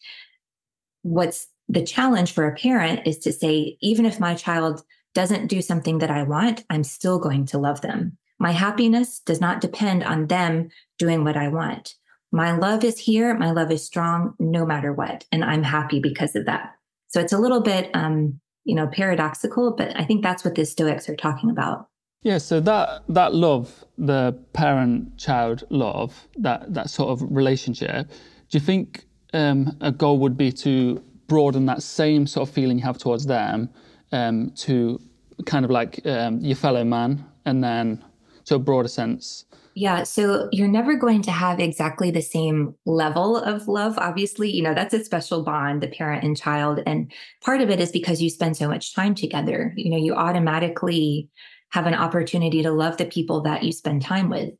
What's 1.03 1.49
the 1.69 1.85
challenge 1.85 2.33
for 2.33 2.47
a 2.47 2.55
parent 2.55 3.07
is 3.07 3.19
to 3.19 3.33
say, 3.33 3.77
even 3.81 4.05
if 4.05 4.19
my 4.19 4.35
child 4.35 4.83
doesn't 5.15 5.47
do 5.47 5.63
something 5.63 5.99
that 5.99 6.11
I 6.11 6.23
want, 6.25 6.65
I'm 6.71 6.85
still 6.85 7.19
going 7.19 7.47
to 7.47 7.59
love 7.59 7.81
them. 7.83 8.17
My 8.43 8.53
happiness 8.53 9.21
does 9.21 9.41
not 9.41 9.63
depend 9.63 10.05
on 10.05 10.27
them 10.27 10.69
doing 10.99 11.25
what 11.25 11.37
I 11.37 11.49
want 11.49 11.95
my 12.33 12.53
love 12.57 12.83
is 12.83 12.99
here. 12.99 13.35
My 13.37 13.51
love 13.51 13.71
is 13.71 13.85
strong 13.85 14.35
no 14.41 14.65
matter 14.65 14.93
what. 14.93 15.25
And 15.31 15.45
I'm 15.45 15.63
happy 15.63 16.01
because 16.01 16.35
of 16.35 16.47
that. 16.47 16.75
So 17.09 17.21
it's 17.21 17.33
a 17.33 17.39
little 17.39 17.61
bit, 17.61 17.91
um, 17.95 18.41
you 18.65 18.75
know, 18.75 18.87
paradoxical, 18.87 19.75
but 19.77 19.95
I 19.95 20.05
think 20.05 20.23
that's 20.23 20.45
what 20.45 20.55
the 20.55 20.65
Stoics 20.65 21.09
are 21.11 21.17
talking 21.17 21.51
about. 21.51 21.89
Yeah, 22.23 22.39
so 22.39 22.61
that 22.61 23.03
that 23.09 23.35
love, 23.35 23.85
the 23.99 24.39
parent-child 24.53 25.65
love, 25.71 26.29
that 26.39 26.73
that 26.73 26.89
sort 26.89 27.11
of 27.11 27.21
relationship, 27.29 28.09
do 28.09 28.59
you 28.59 28.61
think 28.61 29.07
um, 29.35 29.77
a 29.81 29.91
goal 29.91 30.19
would 30.19 30.37
be 30.37 30.53
to 30.53 31.03
broaden 31.27 31.67
that 31.67 31.83
same 31.83 32.29
sort 32.29 32.49
of 32.49 32.55
feeling 32.55 32.79
you 32.79 32.85
have 32.85 32.97
towards 32.97 33.27
them 33.27 33.69
um, 34.13 34.53
to 34.59 35.01
kind 35.47 35.65
of 35.65 35.71
like 35.73 36.07
um, 36.07 36.39
your 36.39 36.55
fellow 36.55 36.85
man, 36.85 37.27
and 37.45 37.63
then 37.63 38.05
to 38.45 38.57
a 38.57 38.59
broader 38.59 38.89
sense, 38.89 39.47
yeah. 39.75 40.03
So 40.03 40.49
you're 40.53 40.69
never 40.69 40.97
going 40.97 41.23
to 41.23 41.31
have 41.31 41.59
exactly 41.59 42.11
the 42.11 42.21
same 42.21 42.75
level 42.85 43.37
of 43.37 43.69
love. 43.69 43.97
Obviously, 43.99 44.51
you 44.51 44.63
know, 44.63 44.75
that's 44.75 44.93
a 44.93 45.05
special 45.05 45.43
bond, 45.43 45.83
the 45.83 45.89
parent 45.89 46.25
and 46.25 46.37
child. 46.37 46.81
And 46.85 47.11
part 47.43 47.63
of 47.63 47.71
it 47.71 47.81
is 47.81 47.91
because 47.91 48.21
you 48.21 48.29
spend 48.29 48.57
so 48.57 48.69
much 48.69 48.95
time 48.95 49.15
together. 49.15 49.73
You 49.77 49.91
know, 49.91 49.97
you 49.97 50.15
automatically 50.15 51.31
have 51.71 51.87
an 51.87 51.95
opportunity 51.95 52.63
to 52.63 52.71
love 52.71 52.99
the 52.99 53.07
people 53.07 53.41
that 53.43 53.63
you 53.63 53.73
spend 53.73 54.03
time 54.03 54.29
with. 54.29 54.51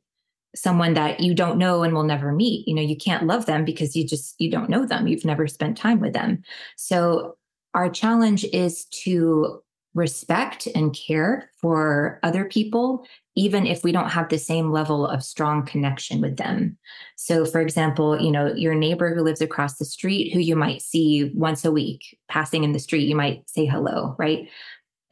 Someone 0.55 0.93
that 0.95 1.19
you 1.19 1.33
don't 1.33 1.57
know 1.57 1.83
and 1.83 1.93
will 1.93 2.03
never 2.03 2.31
meet. 2.31 2.67
You 2.67 2.75
know, 2.75 2.81
you 2.81 2.97
can't 2.97 3.27
love 3.27 3.45
them 3.45 3.65
because 3.65 3.95
you 3.95 4.07
just 4.07 4.35
you 4.39 4.49
don't 4.49 4.69
know 4.69 4.85
them. 4.85 5.07
You've 5.07 5.25
never 5.25 5.47
spent 5.47 5.77
time 5.77 5.99
with 5.99 6.13
them. 6.13 6.43
So 6.75 7.37
our 7.73 7.89
challenge 7.89 8.45
is 8.45 8.85
to 9.03 9.61
respect 9.95 10.67
and 10.73 10.95
care 10.95 11.49
for 11.59 12.19
other 12.23 12.45
people 12.45 13.05
even 13.35 13.65
if 13.65 13.83
we 13.83 13.91
don't 13.91 14.09
have 14.09 14.29
the 14.29 14.37
same 14.37 14.71
level 14.71 15.07
of 15.07 15.23
strong 15.23 15.65
connection 15.65 16.21
with 16.21 16.37
them. 16.37 16.77
So, 17.15 17.45
for 17.45 17.61
example, 17.61 18.21
you 18.21 18.31
know, 18.31 18.53
your 18.53 18.75
neighbor 18.75 19.13
who 19.13 19.23
lives 19.23 19.41
across 19.41 19.77
the 19.77 19.85
street, 19.85 20.33
who 20.33 20.39
you 20.39 20.55
might 20.55 20.81
see 20.81 21.31
once 21.33 21.65
a 21.65 21.71
week 21.71 22.17
passing 22.27 22.63
in 22.63 22.73
the 22.73 22.79
street, 22.79 23.07
you 23.07 23.15
might 23.15 23.49
say 23.49 23.65
hello, 23.65 24.15
right? 24.19 24.49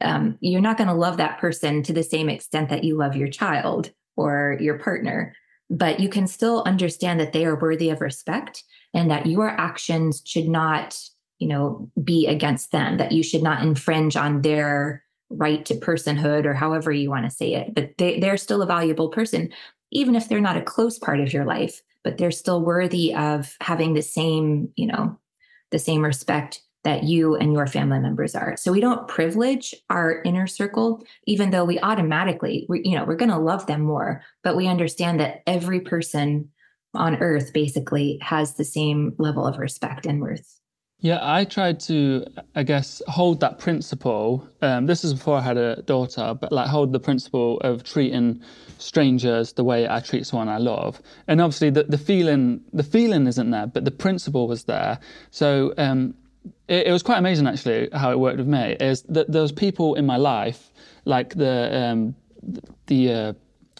Um, 0.00 0.36
you're 0.40 0.60
not 0.60 0.76
going 0.76 0.88
to 0.88 0.94
love 0.94 1.16
that 1.16 1.38
person 1.38 1.82
to 1.84 1.92
the 1.92 2.02
same 2.02 2.28
extent 2.28 2.68
that 2.70 2.84
you 2.84 2.96
love 2.96 3.16
your 3.16 3.28
child 3.28 3.90
or 4.16 4.56
your 4.60 4.78
partner, 4.78 5.34
but 5.70 6.00
you 6.00 6.08
can 6.08 6.26
still 6.26 6.62
understand 6.64 7.18
that 7.20 7.32
they 7.32 7.44
are 7.44 7.58
worthy 7.58 7.90
of 7.90 8.00
respect 8.00 8.62
and 8.94 9.10
that 9.10 9.26
your 9.26 9.48
actions 9.48 10.22
should 10.24 10.48
not, 10.48 10.98
you 11.38 11.48
know, 11.48 11.90
be 12.02 12.26
against 12.26 12.72
them, 12.72 12.98
that 12.98 13.12
you 13.12 13.22
should 13.22 13.42
not 13.42 13.62
infringe 13.62 14.16
on 14.16 14.42
their 14.42 15.01
right 15.36 15.64
to 15.66 15.74
personhood 15.74 16.44
or 16.44 16.54
however 16.54 16.92
you 16.92 17.10
want 17.10 17.24
to 17.24 17.30
say 17.30 17.54
it 17.54 17.74
but 17.74 17.96
they, 17.98 18.20
they're 18.20 18.36
still 18.36 18.62
a 18.62 18.66
valuable 18.66 19.08
person 19.08 19.50
even 19.90 20.14
if 20.14 20.28
they're 20.28 20.40
not 20.40 20.56
a 20.56 20.62
close 20.62 20.98
part 20.98 21.20
of 21.20 21.32
your 21.32 21.44
life 21.44 21.80
but 22.04 22.18
they're 22.18 22.30
still 22.30 22.62
worthy 22.62 23.14
of 23.14 23.56
having 23.60 23.94
the 23.94 24.02
same 24.02 24.68
you 24.76 24.86
know 24.86 25.18
the 25.70 25.78
same 25.78 26.04
respect 26.04 26.62
that 26.84 27.04
you 27.04 27.36
and 27.36 27.52
your 27.52 27.66
family 27.66 28.00
members 28.00 28.34
are. 28.34 28.56
So 28.56 28.72
we 28.72 28.80
don't 28.80 29.06
privilege 29.08 29.74
our 29.90 30.22
inner 30.22 30.46
circle 30.46 31.04
even 31.26 31.50
though 31.50 31.64
we 31.64 31.78
automatically 31.80 32.66
we, 32.68 32.82
you 32.84 32.96
know 32.96 33.04
we're 33.04 33.16
going 33.16 33.30
to 33.30 33.38
love 33.38 33.66
them 33.66 33.82
more 33.82 34.22
but 34.42 34.56
we 34.56 34.66
understand 34.66 35.20
that 35.20 35.42
every 35.46 35.80
person 35.80 36.50
on 36.94 37.16
earth 37.22 37.52
basically 37.52 38.18
has 38.20 38.54
the 38.54 38.64
same 38.64 39.14
level 39.18 39.46
of 39.46 39.58
respect 39.58 40.06
and 40.06 40.20
worth 40.20 40.60
yeah, 41.02 41.18
I 41.20 41.44
tried 41.44 41.80
to, 41.80 42.24
I 42.54 42.62
guess, 42.62 43.02
hold 43.08 43.40
that 43.40 43.58
principle. 43.58 44.46
Um, 44.62 44.86
this 44.86 45.02
is 45.02 45.14
before 45.14 45.36
I 45.36 45.40
had 45.40 45.56
a 45.56 45.82
daughter, 45.82 46.32
but 46.40 46.52
like 46.52 46.68
hold 46.68 46.92
the 46.92 47.00
principle 47.00 47.58
of 47.62 47.82
treating 47.82 48.40
strangers 48.78 49.52
the 49.54 49.64
way 49.64 49.88
I 49.88 49.98
treat 49.98 50.28
someone 50.28 50.48
I 50.48 50.58
love. 50.58 51.02
And 51.26 51.40
obviously, 51.40 51.70
the, 51.70 51.82
the 51.82 51.98
feeling, 51.98 52.60
the 52.72 52.84
feeling 52.84 53.26
isn't 53.26 53.50
there, 53.50 53.66
but 53.66 53.84
the 53.84 53.90
principle 53.90 54.46
was 54.46 54.62
there. 54.64 55.00
So 55.32 55.74
um, 55.76 56.14
it, 56.68 56.86
it, 56.86 56.92
was 56.92 57.02
quite 57.02 57.18
amazing 57.18 57.48
actually 57.48 57.88
how 57.92 58.12
it 58.12 58.20
worked 58.20 58.38
with 58.38 58.46
me. 58.46 58.76
Is 58.78 59.02
that 59.08 59.28
was 59.28 59.50
people 59.50 59.96
in 59.96 60.06
my 60.06 60.18
life, 60.18 60.70
like 61.04 61.34
the 61.34 61.76
um, 61.76 62.14
the 62.86 63.12
uh, 63.12 63.32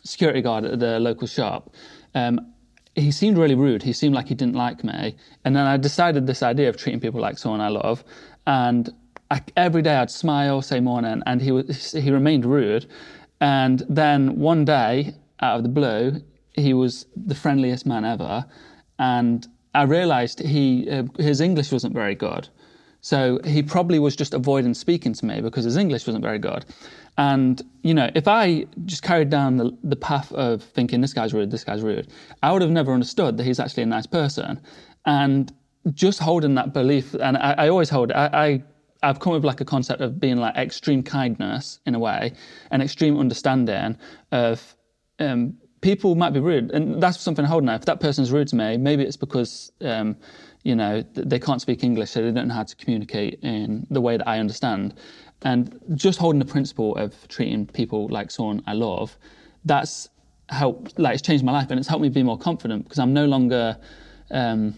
security 0.02 0.42
guard 0.42 0.64
at 0.64 0.80
the 0.80 0.98
local 0.98 1.28
shop. 1.28 1.72
Um, 2.16 2.51
he 2.94 3.10
seemed 3.10 3.38
really 3.38 3.54
rude. 3.54 3.82
He 3.82 3.92
seemed 3.92 4.14
like 4.14 4.28
he 4.28 4.34
didn't 4.34 4.54
like 4.54 4.84
me. 4.84 5.16
And 5.44 5.56
then 5.56 5.66
I 5.66 5.76
decided 5.76 6.26
this 6.26 6.42
idea 6.42 6.68
of 6.68 6.76
treating 6.76 7.00
people 7.00 7.20
like 7.20 7.38
someone 7.38 7.60
I 7.60 7.68
love. 7.68 8.04
And 8.46 8.92
I, 9.30 9.40
every 9.56 9.82
day 9.82 9.96
I'd 9.96 10.10
smile, 10.10 10.60
say 10.60 10.80
morning, 10.80 11.22
and 11.26 11.40
he 11.40 11.52
was 11.52 11.92
he 11.92 12.10
remained 12.10 12.44
rude. 12.44 12.86
And 13.40 13.82
then 13.88 14.38
one 14.38 14.64
day, 14.64 15.14
out 15.40 15.56
of 15.56 15.62
the 15.62 15.68
blue, 15.68 16.22
he 16.52 16.74
was 16.74 17.06
the 17.16 17.34
friendliest 17.34 17.86
man 17.86 18.04
ever. 18.04 18.44
And 18.98 19.46
I 19.74 19.84
realized 19.84 20.40
he 20.40 20.88
uh, 20.90 21.04
his 21.18 21.40
English 21.40 21.72
wasn't 21.72 21.94
very 21.94 22.14
good. 22.14 22.48
So 23.00 23.40
he 23.44 23.62
probably 23.62 23.98
was 23.98 24.14
just 24.14 24.32
avoiding 24.32 24.74
speaking 24.74 25.12
to 25.14 25.26
me 25.26 25.40
because 25.40 25.64
his 25.64 25.76
English 25.76 26.06
wasn't 26.06 26.22
very 26.22 26.38
good. 26.38 26.64
And, 27.18 27.62
you 27.82 27.92
know, 27.92 28.10
if 28.14 28.26
I 28.26 28.66
just 28.86 29.02
carried 29.02 29.28
down 29.28 29.56
the, 29.58 29.76
the 29.84 29.96
path 29.96 30.32
of 30.32 30.62
thinking 30.62 31.00
this 31.02 31.12
guy's 31.12 31.34
rude, 31.34 31.50
this 31.50 31.64
guy's 31.64 31.82
rude, 31.82 32.08
I 32.42 32.52
would 32.52 32.62
have 32.62 32.70
never 32.70 32.92
understood 32.92 33.36
that 33.36 33.44
he's 33.44 33.60
actually 33.60 33.82
a 33.82 33.86
nice 33.86 34.06
person. 34.06 34.60
And 35.04 35.52
just 35.92 36.20
holding 36.20 36.54
that 36.54 36.72
belief, 36.72 37.14
and 37.14 37.36
I, 37.36 37.54
I 37.58 37.68
always 37.68 37.90
hold. 37.90 38.12
I, 38.12 38.30
I 38.32 38.62
I've 39.02 39.18
come 39.18 39.32
with 39.32 39.44
like 39.44 39.60
a 39.60 39.64
concept 39.64 40.00
of 40.00 40.20
being 40.20 40.36
like 40.36 40.54
extreme 40.56 41.02
kindness 41.02 41.80
in 41.86 41.94
a 41.94 41.98
way, 41.98 42.32
and 42.70 42.82
extreme 42.82 43.18
understanding 43.18 43.98
of 44.30 44.76
um, 45.18 45.54
people 45.80 46.14
might 46.14 46.32
be 46.32 46.40
rude, 46.40 46.70
and 46.70 47.02
that's 47.02 47.20
something 47.20 47.44
I 47.44 47.48
hold 47.48 47.64
now. 47.64 47.74
If 47.74 47.84
that 47.86 48.00
person's 48.00 48.30
rude 48.30 48.48
to 48.48 48.56
me, 48.56 48.76
maybe 48.76 49.02
it's 49.02 49.16
because 49.16 49.72
um, 49.80 50.16
you 50.62 50.76
know 50.76 51.04
they 51.14 51.38
can't 51.38 51.60
speak 51.60 51.82
English, 51.82 52.10
so 52.10 52.22
they 52.22 52.30
don't 52.30 52.48
know 52.48 52.54
how 52.54 52.62
to 52.62 52.76
communicate 52.76 53.40
in 53.42 53.86
the 53.90 54.00
way 54.00 54.16
that 54.16 54.28
I 54.28 54.38
understand. 54.38 54.94
And 55.44 55.78
just 55.94 56.18
holding 56.18 56.38
the 56.38 56.44
principle 56.44 56.96
of 56.96 57.26
treating 57.28 57.66
people 57.66 58.08
like 58.08 58.30
someone 58.30 58.62
I 58.66 58.74
love, 58.74 59.16
that's 59.64 60.08
helped. 60.48 60.98
Like 60.98 61.14
it's 61.14 61.22
changed 61.22 61.44
my 61.44 61.52
life, 61.52 61.70
and 61.70 61.78
it's 61.78 61.88
helped 61.88 62.02
me 62.02 62.08
be 62.08 62.22
more 62.22 62.38
confident 62.38 62.84
because 62.84 62.98
I'm 62.98 63.12
no 63.12 63.26
longer. 63.26 63.76
Um, 64.30 64.74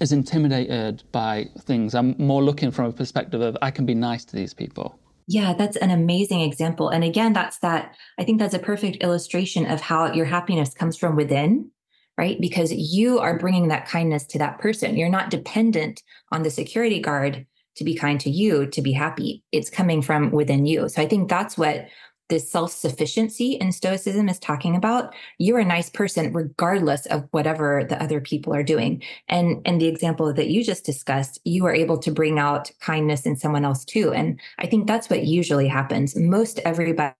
as 0.00 0.12
intimidated 0.12 1.02
by 1.12 1.46
things. 1.60 1.94
I'm 1.94 2.14
more 2.18 2.42
looking 2.42 2.70
from 2.70 2.86
a 2.86 2.92
perspective 2.92 3.40
of 3.40 3.56
I 3.62 3.70
can 3.70 3.86
be 3.86 3.94
nice 3.94 4.24
to 4.26 4.36
these 4.36 4.52
people. 4.52 4.98
Yeah, 5.28 5.54
that's 5.54 5.76
an 5.76 5.90
amazing 5.90 6.40
example. 6.42 6.88
And 6.88 7.02
again, 7.02 7.32
that's 7.32 7.58
that, 7.58 7.96
I 8.18 8.24
think 8.24 8.38
that's 8.38 8.54
a 8.54 8.60
perfect 8.60 9.02
illustration 9.02 9.66
of 9.66 9.80
how 9.80 10.12
your 10.12 10.26
happiness 10.26 10.72
comes 10.72 10.96
from 10.96 11.16
within, 11.16 11.70
right? 12.16 12.40
Because 12.40 12.72
you 12.72 13.18
are 13.18 13.38
bringing 13.38 13.68
that 13.68 13.88
kindness 13.88 14.24
to 14.26 14.38
that 14.38 14.58
person. 14.58 14.96
You're 14.96 15.08
not 15.08 15.30
dependent 15.30 16.02
on 16.30 16.42
the 16.42 16.50
security 16.50 17.00
guard 17.00 17.46
to 17.76 17.84
be 17.84 17.94
kind 17.94 18.20
to 18.20 18.30
you 18.30 18.66
to 18.66 18.82
be 18.82 18.92
happy. 18.92 19.42
It's 19.52 19.70
coming 19.70 20.02
from 20.02 20.30
within 20.30 20.66
you. 20.66 20.88
So 20.88 21.02
I 21.02 21.06
think 21.06 21.28
that's 21.28 21.56
what 21.56 21.86
this 22.28 22.50
self 22.50 22.72
sufficiency 22.72 23.52
in 23.52 23.70
Stoicism 23.70 24.28
is 24.28 24.38
talking 24.38 24.74
about, 24.74 25.14
you're 25.38 25.58
a 25.58 25.64
nice 25.64 25.90
person 25.90 26.32
regardless 26.32 27.06
of 27.06 27.28
whatever 27.30 27.84
the 27.88 28.02
other 28.02 28.20
people 28.20 28.54
are 28.54 28.62
doing. 28.62 29.02
And 29.28 29.64
in 29.66 29.78
the 29.78 29.86
example 29.86 30.32
that 30.32 30.48
you 30.48 30.64
just 30.64 30.84
discussed, 30.84 31.38
you 31.44 31.64
are 31.66 31.74
able 31.74 31.98
to 31.98 32.10
bring 32.10 32.38
out 32.38 32.70
kindness 32.80 33.26
in 33.26 33.36
someone 33.36 33.64
else 33.64 33.84
too. 33.84 34.12
And 34.12 34.40
I 34.58 34.66
think 34.66 34.86
that's 34.86 35.08
what 35.08 35.24
usually 35.24 35.68
happens. 35.68 36.16
Most 36.16 36.58
everybody 36.64 37.14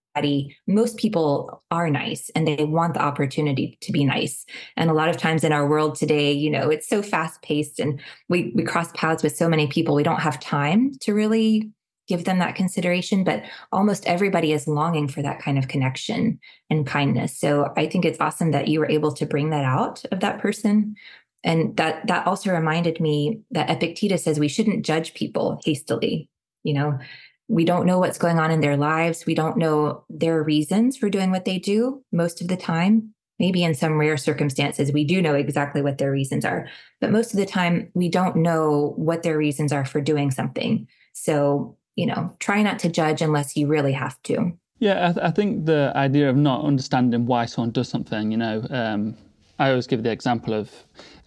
most 0.66 0.96
people 0.96 1.62
are 1.70 1.90
nice 1.90 2.30
and 2.34 2.46
they 2.46 2.64
want 2.64 2.94
the 2.94 3.02
opportunity 3.02 3.78
to 3.82 3.92
be 3.92 4.04
nice. 4.04 4.44
And 4.76 4.90
a 4.90 4.94
lot 4.94 5.08
of 5.08 5.16
times 5.16 5.44
in 5.44 5.52
our 5.52 5.68
world 5.68 5.96
today 5.96 6.32
you 6.32 6.50
know 6.50 6.70
it's 6.70 6.88
so 6.88 7.02
fast 7.02 7.42
paced 7.42 7.78
and 7.78 8.00
we 8.28 8.52
we 8.54 8.62
cross 8.64 8.90
paths 8.92 9.22
with 9.22 9.36
so 9.36 9.48
many 9.48 9.66
people. 9.66 9.94
We 9.94 10.02
don't 10.02 10.20
have 10.20 10.40
time 10.40 10.92
to 11.00 11.14
really 11.14 11.70
give 12.08 12.24
them 12.24 12.38
that 12.38 12.54
consideration 12.54 13.24
but 13.24 13.42
almost 13.72 14.06
everybody 14.06 14.52
is 14.52 14.68
longing 14.68 15.08
for 15.08 15.22
that 15.22 15.40
kind 15.40 15.58
of 15.58 15.68
connection 15.68 16.38
and 16.70 16.86
kindness. 16.86 17.38
So 17.38 17.72
i 17.76 17.86
think 17.86 18.04
it's 18.04 18.20
awesome 18.20 18.52
that 18.52 18.68
you 18.68 18.80
were 18.80 18.90
able 18.90 19.12
to 19.12 19.26
bring 19.26 19.50
that 19.50 19.64
out 19.64 20.04
of 20.12 20.20
that 20.20 20.40
person. 20.40 20.96
And 21.44 21.76
that 21.76 22.06
that 22.06 22.26
also 22.26 22.52
reminded 22.52 23.00
me 23.00 23.40
that 23.50 23.70
epictetus 23.70 24.24
says 24.24 24.40
we 24.40 24.48
shouldn't 24.48 24.84
judge 24.84 25.14
people 25.14 25.60
hastily 25.64 26.28
you 26.66 26.74
know 26.74 26.98
we 27.48 27.64
don't 27.64 27.86
know 27.86 27.98
what's 27.98 28.18
going 28.18 28.38
on 28.38 28.50
in 28.50 28.60
their 28.60 28.76
lives. 28.76 29.26
We 29.26 29.34
don't 29.34 29.56
know 29.56 30.04
their 30.08 30.42
reasons 30.42 30.96
for 30.96 31.08
doing 31.08 31.30
what 31.30 31.44
they 31.44 31.58
do 31.58 32.02
most 32.12 32.40
of 32.40 32.48
the 32.48 32.56
time. 32.56 33.12
Maybe 33.38 33.62
in 33.62 33.74
some 33.74 33.98
rare 33.98 34.16
circumstances 34.16 34.92
we 34.92 35.04
do 35.04 35.20
know 35.20 35.34
exactly 35.34 35.82
what 35.82 35.98
their 35.98 36.10
reasons 36.10 36.44
are 36.46 36.68
but 37.00 37.10
most 37.10 37.32
of 37.32 37.38
the 37.38 37.46
time 37.46 37.90
we 37.94 38.08
don't 38.08 38.36
know 38.36 38.94
what 38.96 39.22
their 39.22 39.36
reasons 39.36 39.72
are 39.72 39.84
for 39.84 40.00
doing 40.00 40.30
something. 40.30 40.88
So 41.12 41.76
you 41.96 42.04
know, 42.04 42.34
try 42.40 42.62
not 42.62 42.78
to 42.80 42.90
judge 42.90 43.22
unless 43.22 43.56
you 43.56 43.66
really 43.66 43.92
have 43.92 44.22
to. 44.24 44.52
Yeah, 44.78 45.08
I, 45.08 45.12
th- 45.12 45.24
I 45.24 45.30
think 45.30 45.64
the 45.64 45.92
idea 45.96 46.28
of 46.28 46.36
not 46.36 46.62
understanding 46.62 47.24
why 47.24 47.46
someone 47.46 47.70
does 47.70 47.88
something, 47.88 48.30
you 48.30 48.36
know, 48.36 48.66
um, 48.68 49.16
I 49.58 49.70
always 49.70 49.86
give 49.86 50.02
the 50.02 50.10
example 50.10 50.52
of 50.52 50.70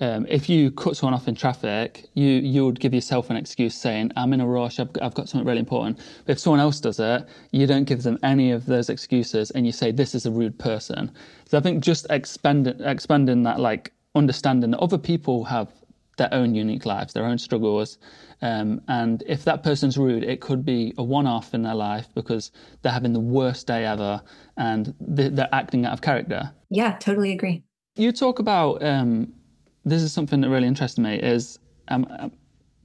um, 0.02 0.26
if 0.30 0.50
you 0.50 0.72
cut 0.72 0.96
someone 0.96 1.14
off 1.14 1.28
in 1.28 1.36
traffic, 1.36 2.06
you 2.14 2.28
you 2.28 2.66
would 2.66 2.80
give 2.80 2.94
yourself 2.94 3.30
an 3.30 3.36
excuse 3.36 3.76
saying, 3.76 4.12
"I'm 4.16 4.34
in 4.34 4.42
a 4.42 4.48
rush. 4.48 4.80
I've, 4.80 4.90
I've 5.02 5.14
got 5.14 5.28
something 5.28 5.48
really 5.48 5.60
important." 5.60 6.00
But 6.26 6.34
if 6.34 6.40
someone 6.40 6.60
else 6.60 6.80
does 6.80 7.00
it, 7.00 7.26
you 7.52 7.68
don't 7.68 7.84
give 7.84 8.04
them 8.04 8.18
any 8.24 8.52
of 8.52 8.66
those 8.66 8.90
excuses, 8.90 9.52
and 9.52 9.66
you 9.66 9.72
say, 9.72 9.92
"This 9.92 10.16
is 10.16 10.26
a 10.26 10.32
rude 10.32 10.58
person." 10.58 11.12
So 11.46 11.58
I 11.58 11.62
think 11.62 11.84
just 11.84 12.08
expanding 12.10 12.80
expanding 12.82 13.44
that 13.44 13.60
like 13.60 13.92
understanding 14.16 14.72
that 14.72 14.80
other 14.80 14.98
people 14.98 15.44
have 15.46 15.72
their 16.18 16.34
own 16.34 16.54
unique 16.54 16.86
lives, 16.86 17.14
their 17.14 17.26
own 17.26 17.38
struggles. 17.38 17.98
Um, 18.42 18.82
and 18.88 19.24
if 19.26 19.44
that 19.46 19.64
person's 19.64 19.98
rude, 19.98 20.24
it 20.24 20.40
could 20.40 20.64
be 20.64 20.94
a 20.98 21.04
one 21.04 21.26
off 21.28 21.54
in 21.54 21.64
their 21.64 21.76
life 21.76 22.08
because 22.14 22.52
they're 22.82 22.92
having 22.92 23.14
the 23.14 23.20
worst 23.20 23.68
day 23.68 23.86
ever 23.86 24.22
and 24.58 24.94
they're 25.00 25.50
acting 25.52 25.86
out 25.86 25.94
of 25.94 26.02
character. 26.02 26.52
Yeah, 26.70 26.98
totally 26.98 27.32
agree. 27.32 27.64
You 27.96 28.12
talk 28.12 28.40
about 28.40 28.84
um, 28.84 29.34
this 29.90 30.02
is 30.02 30.14
something 30.14 30.42
that 30.42 30.50
really 30.50 30.68
interested 30.68 31.02
me 31.02 31.16
is 31.16 31.60
um, 31.88 32.08
uh, 32.10 32.30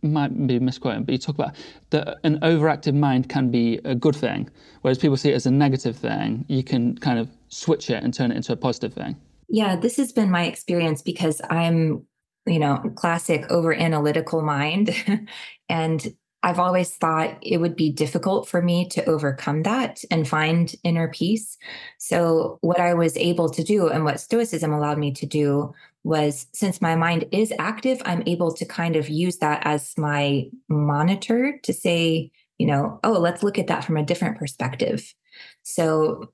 might 0.03 0.47
be 0.47 0.59
misquoting, 0.59 1.05
but 1.05 1.13
you 1.13 1.19
talk 1.19 1.35
about 1.35 1.55
that 1.91 2.19
an 2.25 2.39
overactive 2.41 2.95
mind 2.95 3.29
can 3.29 3.51
be 3.51 3.81
a 3.85 3.95
good 3.95 4.17
thing, 4.17 4.51
whereas 4.83 4.99
people 4.99 5.17
see 5.17 5.31
it 5.31 5.35
as 5.35 5.47
a 5.47 5.51
negative 5.51 5.97
thing. 5.97 6.45
You 6.49 6.63
can 6.63 6.99
kind 6.99 7.19
of 7.19 7.29
switch 7.49 7.91
it 7.91 8.03
and 8.03 8.13
turn 8.13 8.31
it 8.31 8.37
into 8.37 8.53
a 8.53 8.57
positive 8.57 8.93
thing. 8.93 9.17
Yeah, 9.49 9.77
this 9.77 9.97
has 9.97 10.13
been 10.13 10.31
my 10.31 10.45
experience 10.45 11.03
because 11.03 11.41
I'm 11.51 12.07
you 12.47 12.59
know, 12.59 12.77
classic 12.95 13.51
over 13.51 13.75
analytical 13.75 14.43
mind. 14.43 14.95
and 15.69 16.15
I've 16.45 16.59
always 16.59 16.95
thought 16.95 17.38
it 17.40 17.57
would 17.57 17.74
be 17.74 17.90
difficult 17.90 18.47
for 18.47 18.61
me 18.61 18.86
to 18.90 19.05
overcome 19.07 19.62
that 19.62 20.05
and 20.11 20.28
find 20.28 20.74
inner 20.84 21.09
peace. 21.09 21.57
So, 21.97 22.59
what 22.61 22.78
I 22.78 22.92
was 22.92 23.16
able 23.16 23.49
to 23.49 23.64
do 23.64 23.88
and 23.88 24.05
what 24.05 24.20
Stoicism 24.20 24.70
allowed 24.70 24.99
me 24.99 25.11
to 25.12 25.24
do 25.24 25.72
was 26.05 26.47
since 26.53 26.82
my 26.82 26.97
mind 26.97 27.24
is 27.32 27.51
active, 27.59 28.03
I'm 28.05 28.22
able 28.26 28.53
to 28.53 28.66
kind 28.66 28.95
of 28.95 29.09
use 29.09 29.38
that 29.38 29.62
as 29.64 29.97
my 29.97 30.51
monitor 30.68 31.59
to 31.62 31.72
say, 31.72 32.30
you 32.59 32.66
know, 32.66 33.01
oh, 33.03 33.12
let's 33.12 33.42
look 33.42 33.59
at 33.59 33.68
that 33.68 33.82
from 33.82 33.97
a 33.97 34.05
different 34.05 34.36
perspective. 34.36 35.14
So, 35.62 36.30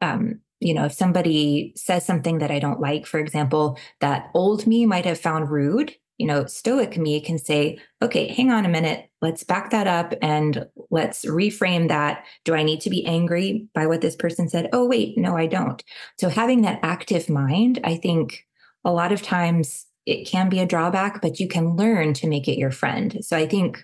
um, 0.00 0.40
you 0.60 0.72
know, 0.72 0.86
if 0.86 0.94
somebody 0.94 1.74
says 1.76 2.06
something 2.06 2.38
that 2.38 2.50
I 2.50 2.58
don't 2.58 2.80
like, 2.80 3.04
for 3.04 3.20
example, 3.20 3.78
that 4.00 4.30
old 4.32 4.66
me 4.66 4.86
might 4.86 5.04
have 5.04 5.20
found 5.20 5.50
rude, 5.50 5.94
you 6.18 6.26
know, 6.26 6.44
stoic 6.46 6.96
me 6.96 7.20
can 7.20 7.38
say, 7.38 7.78
okay, 8.00 8.28
hang 8.28 8.50
on 8.50 8.64
a 8.64 8.68
minute, 8.68 9.10
let's 9.20 9.42
back 9.42 9.70
that 9.70 9.86
up 9.86 10.14
and 10.22 10.66
let's 10.90 11.24
reframe 11.24 11.88
that. 11.88 12.24
Do 12.44 12.54
I 12.54 12.62
need 12.62 12.80
to 12.82 12.90
be 12.90 13.04
angry 13.04 13.66
by 13.74 13.86
what 13.86 14.00
this 14.00 14.16
person 14.16 14.48
said? 14.48 14.68
Oh, 14.72 14.86
wait, 14.86 15.18
no, 15.18 15.36
I 15.36 15.46
don't. 15.46 15.82
So 16.18 16.28
having 16.28 16.62
that 16.62 16.80
active 16.82 17.28
mind, 17.28 17.80
I 17.84 17.96
think 17.96 18.46
a 18.84 18.92
lot 18.92 19.12
of 19.12 19.22
times 19.22 19.86
it 20.06 20.26
can 20.26 20.48
be 20.48 20.60
a 20.60 20.66
drawback, 20.66 21.20
but 21.20 21.40
you 21.40 21.48
can 21.48 21.76
learn 21.76 22.14
to 22.14 22.28
make 22.28 22.46
it 22.46 22.58
your 22.58 22.70
friend. 22.70 23.18
So 23.22 23.36
I 23.36 23.46
think 23.46 23.82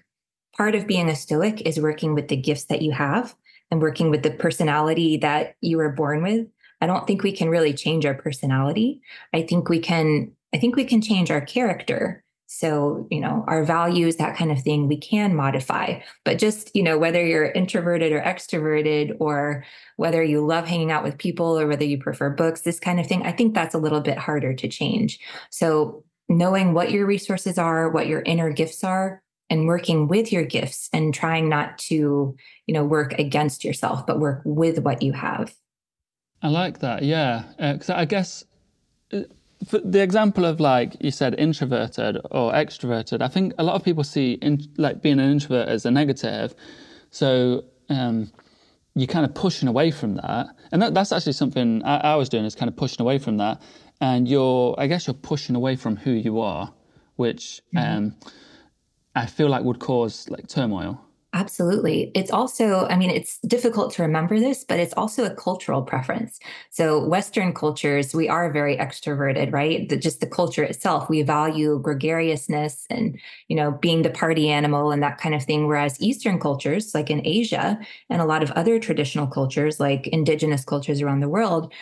part 0.56 0.74
of 0.74 0.86
being 0.86 1.08
a 1.08 1.16
stoic 1.16 1.62
is 1.62 1.80
working 1.80 2.14
with 2.14 2.28
the 2.28 2.36
gifts 2.36 2.64
that 2.64 2.82
you 2.82 2.92
have 2.92 3.34
and 3.70 3.80
working 3.80 4.10
with 4.10 4.22
the 4.22 4.30
personality 4.30 5.16
that 5.18 5.54
you 5.60 5.78
were 5.78 5.90
born 5.90 6.22
with 6.22 6.46
I 6.80 6.86
don't 6.86 7.06
think 7.06 7.22
we 7.22 7.32
can 7.32 7.50
really 7.50 7.74
change 7.74 8.06
our 8.06 8.14
personality. 8.14 9.02
I 9.34 9.42
think 9.42 9.68
we 9.68 9.80
can, 9.80 10.32
I 10.52 10.58
think 10.58 10.76
we 10.76 10.84
can 10.84 11.00
change 11.00 11.30
our 11.30 11.40
character. 11.40 12.24
So, 12.46 13.06
you 13.12 13.20
know, 13.20 13.44
our 13.46 13.64
values, 13.64 14.16
that 14.16 14.36
kind 14.36 14.50
of 14.50 14.60
thing, 14.60 14.88
we 14.88 14.96
can 14.96 15.36
modify. 15.36 16.00
But 16.24 16.38
just, 16.38 16.74
you 16.74 16.82
know, 16.82 16.98
whether 16.98 17.24
you're 17.24 17.52
introverted 17.52 18.10
or 18.10 18.20
extroverted, 18.20 19.16
or 19.20 19.64
whether 19.96 20.22
you 20.22 20.44
love 20.44 20.66
hanging 20.66 20.90
out 20.90 21.04
with 21.04 21.16
people 21.16 21.58
or 21.58 21.68
whether 21.68 21.84
you 21.84 21.98
prefer 21.98 22.28
books, 22.30 22.62
this 22.62 22.80
kind 22.80 22.98
of 22.98 23.06
thing, 23.06 23.22
I 23.22 23.30
think 23.30 23.54
that's 23.54 23.74
a 23.74 23.78
little 23.78 24.00
bit 24.00 24.18
harder 24.18 24.52
to 24.52 24.68
change. 24.68 25.20
So, 25.50 26.02
knowing 26.28 26.74
what 26.74 26.90
your 26.90 27.06
resources 27.06 27.56
are, 27.56 27.88
what 27.88 28.08
your 28.08 28.22
inner 28.22 28.50
gifts 28.50 28.82
are, 28.82 29.22
and 29.50 29.66
working 29.66 30.06
with 30.06 30.32
your 30.32 30.44
gifts 30.44 30.88
and 30.92 31.12
trying 31.12 31.48
not 31.48 31.76
to, 31.76 32.36
you 32.66 32.74
know, 32.74 32.84
work 32.84 33.18
against 33.18 33.64
yourself, 33.64 34.06
but 34.06 34.20
work 34.20 34.42
with 34.44 34.78
what 34.78 35.02
you 35.02 35.12
have. 35.12 35.54
I 36.42 36.48
like 36.48 36.78
that, 36.78 37.02
yeah. 37.02 37.44
Because 37.58 37.90
uh, 37.90 37.96
I 37.96 38.04
guess 38.06 38.44
the 39.60 40.02
example 40.02 40.44
of 40.44 40.58
like 40.58 40.96
you 41.00 41.10
said, 41.10 41.34
introverted 41.38 42.18
or 42.30 42.52
extroverted, 42.52 43.22
I 43.22 43.28
think 43.28 43.52
a 43.58 43.62
lot 43.62 43.74
of 43.74 43.84
people 43.84 44.04
see 44.04 44.32
in, 44.34 44.60
like 44.76 45.02
being 45.02 45.20
an 45.20 45.30
introvert 45.30 45.68
as 45.68 45.84
a 45.84 45.90
negative. 45.90 46.54
So 47.10 47.64
um, 47.88 48.32
you're 48.94 49.06
kind 49.06 49.26
of 49.26 49.34
pushing 49.34 49.68
away 49.68 49.90
from 49.90 50.14
that, 50.16 50.46
and 50.72 50.80
that, 50.80 50.94
that's 50.94 51.12
actually 51.12 51.34
something 51.34 51.82
I, 51.84 52.12
I, 52.12 52.16
was 52.16 52.28
doing 52.28 52.44
is 52.44 52.54
kind 52.54 52.68
of 52.68 52.76
pushing 52.76 53.02
away 53.02 53.18
from 53.18 53.36
that. 53.36 53.60
And 54.00 54.26
you're, 54.26 54.74
I 54.78 54.86
guess, 54.86 55.06
you're 55.06 55.14
pushing 55.14 55.54
away 55.54 55.76
from 55.76 55.96
who 55.96 56.10
you 56.10 56.40
are, 56.40 56.72
which 57.16 57.60
mm-hmm. 57.74 57.96
um, 57.96 58.16
I 59.14 59.26
feel 59.26 59.48
like 59.48 59.62
would 59.62 59.78
cause 59.78 60.28
like 60.30 60.48
turmoil. 60.48 61.04
Absolutely. 61.32 62.10
It's 62.16 62.32
also, 62.32 62.86
I 62.88 62.96
mean, 62.96 63.08
it's 63.10 63.38
difficult 63.46 63.92
to 63.94 64.02
remember 64.02 64.40
this, 64.40 64.64
but 64.64 64.80
it's 64.80 64.92
also 64.94 65.24
a 65.24 65.34
cultural 65.34 65.80
preference. 65.80 66.40
So, 66.70 67.06
Western 67.06 67.52
cultures, 67.54 68.12
we 68.12 68.28
are 68.28 68.52
very 68.52 68.76
extroverted, 68.76 69.52
right? 69.52 69.88
The, 69.88 69.96
just 69.96 70.18
the 70.18 70.26
culture 70.26 70.64
itself, 70.64 71.08
we 71.08 71.22
value 71.22 71.78
gregariousness 71.78 72.84
and, 72.90 73.16
you 73.46 73.54
know, 73.54 73.70
being 73.70 74.02
the 74.02 74.10
party 74.10 74.48
animal 74.50 74.90
and 74.90 75.00
that 75.04 75.18
kind 75.18 75.36
of 75.36 75.44
thing. 75.44 75.68
Whereas 75.68 76.00
Eastern 76.00 76.40
cultures, 76.40 76.94
like 76.96 77.10
in 77.10 77.24
Asia 77.24 77.78
and 78.10 78.20
a 78.20 78.24
lot 78.26 78.42
of 78.42 78.50
other 78.52 78.80
traditional 78.80 79.28
cultures, 79.28 79.78
like 79.78 80.08
indigenous 80.08 80.64
cultures 80.64 81.00
around 81.00 81.20
the 81.20 81.28
world, 81.28 81.72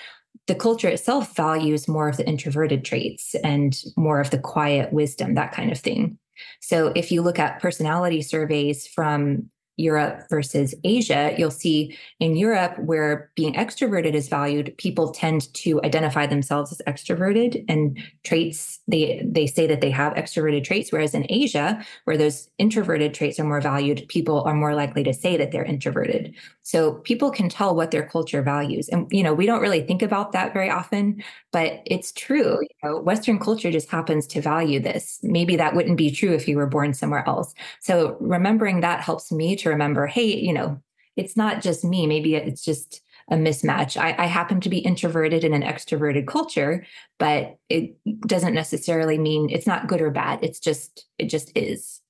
the 0.49 0.55
culture 0.57 0.89
itself 0.89 1.37
values 1.37 1.89
more 1.89 2.09
of 2.09 2.19
the 2.19 2.29
introverted 2.29 2.85
traits 2.85 3.35
and 3.45 3.83
more 3.97 4.21
of 4.21 4.31
the 4.31 4.39
quiet 4.39 4.93
wisdom, 4.93 5.35
that 5.37 5.53
kind 5.53 5.73
of 5.73 5.79
thing. 5.79 6.19
So 6.61 6.93
if 6.95 7.11
you 7.13 7.23
look 7.23 7.39
at 7.39 7.61
personality 7.61 8.23
surveys 8.23 8.87
from 8.87 9.51
Europe 9.79 10.25
versus 10.29 10.75
Asia, 10.85 11.35
you'll 11.39 11.51
see 11.51 11.97
in 12.21 12.37
Europe 12.37 12.79
where 12.81 13.31
being 13.37 13.55
extroverted 13.55 14.13
is 14.15 14.29
valued, 14.29 14.75
people 14.77 15.11
tend 15.13 15.53
to 15.55 15.81
identify 15.83 16.27
themselves 16.27 16.73
as 16.73 16.83
extroverted 16.87 17.65
and 17.69 17.99
traits 18.25 18.81
they 18.89 19.23
they 19.25 19.47
say 19.47 19.67
that 19.67 19.81
they 19.81 19.91
have 19.91 20.15
extroverted 20.15 20.65
traits 20.65 20.91
whereas 20.93 21.15
in 21.15 21.27
Asia 21.29 21.83
where 22.05 22.17
those 22.17 22.51
introverted 22.59 23.15
traits 23.15 23.39
are 23.39 23.45
more 23.45 23.61
valued, 23.61 24.05
people 24.09 24.43
are 24.43 24.55
more 24.55 24.75
likely 24.75 25.05
to 25.05 25.15
say 25.15 25.37
that 25.37 25.53
they're 25.53 25.65
introverted. 25.65 26.35
So 26.63 26.95
people 26.95 27.31
can 27.31 27.49
tell 27.49 27.75
what 27.75 27.93
their 27.93 28.07
culture 28.07 28.43
values. 28.43 28.89
And 28.89 29.07
you 29.11 29.23
know, 29.23 29.33
we 29.33 29.47
don't 29.47 29.63
really 29.63 29.83
think 29.83 30.03
about 30.03 30.33
that 30.33 30.53
very 30.53 30.71
often, 30.71 31.23
but 31.53 31.81
it's 31.87 32.13
true. 32.13 32.59
You 32.61 32.77
know, 32.83 33.01
Western 33.01 33.39
culture 33.39 33.71
just 33.71 33.89
happens 33.89 34.27
to 34.29 34.41
value 34.41 34.81
this. 34.81 35.21
Maybe 35.23 35.57
that 35.57 35.75
wouldn't 35.75 35.97
be 35.97 36.11
true 36.11 36.33
if 36.33 36.49
you 36.49 36.57
were 36.57 36.67
born 36.67 36.95
somewhere 36.95 37.27
else. 37.27 37.55
So 37.81 38.17
remembering 38.21 38.81
that 38.81 39.01
helps 39.01 39.31
me 39.31 39.55
to 39.57 39.68
remember, 39.69 40.07
hey, 40.07 40.37
you 40.37 40.53
know, 40.53 40.81
it's 41.17 41.37
not 41.37 41.63
just 41.63 41.85
me. 41.85 42.07
Maybe 42.07 42.35
it's 42.35 42.65
just 42.65 43.03
a 43.31 43.37
mismatch. 43.37 44.01
I, 44.01 44.15
I, 44.19 44.27
happen 44.27 44.61
to 44.61 44.69
be 44.69 44.79
introverted 44.79 45.45
in 45.45 45.53
an 45.53 45.63
extroverted 45.63 46.27
culture, 46.27 46.87
but 47.19 47.59
it 47.69 47.97
doesn't 48.27 48.55
necessarily 48.55 49.19
mean 49.19 49.51
it's 49.51 49.67
not 49.67 49.87
good 49.87 50.01
or 50.01 50.11
bad. 50.11 50.39
It's 50.43 50.59
just 50.59 51.07
it 51.19 51.27
just 51.27 51.53
is. 51.55 52.01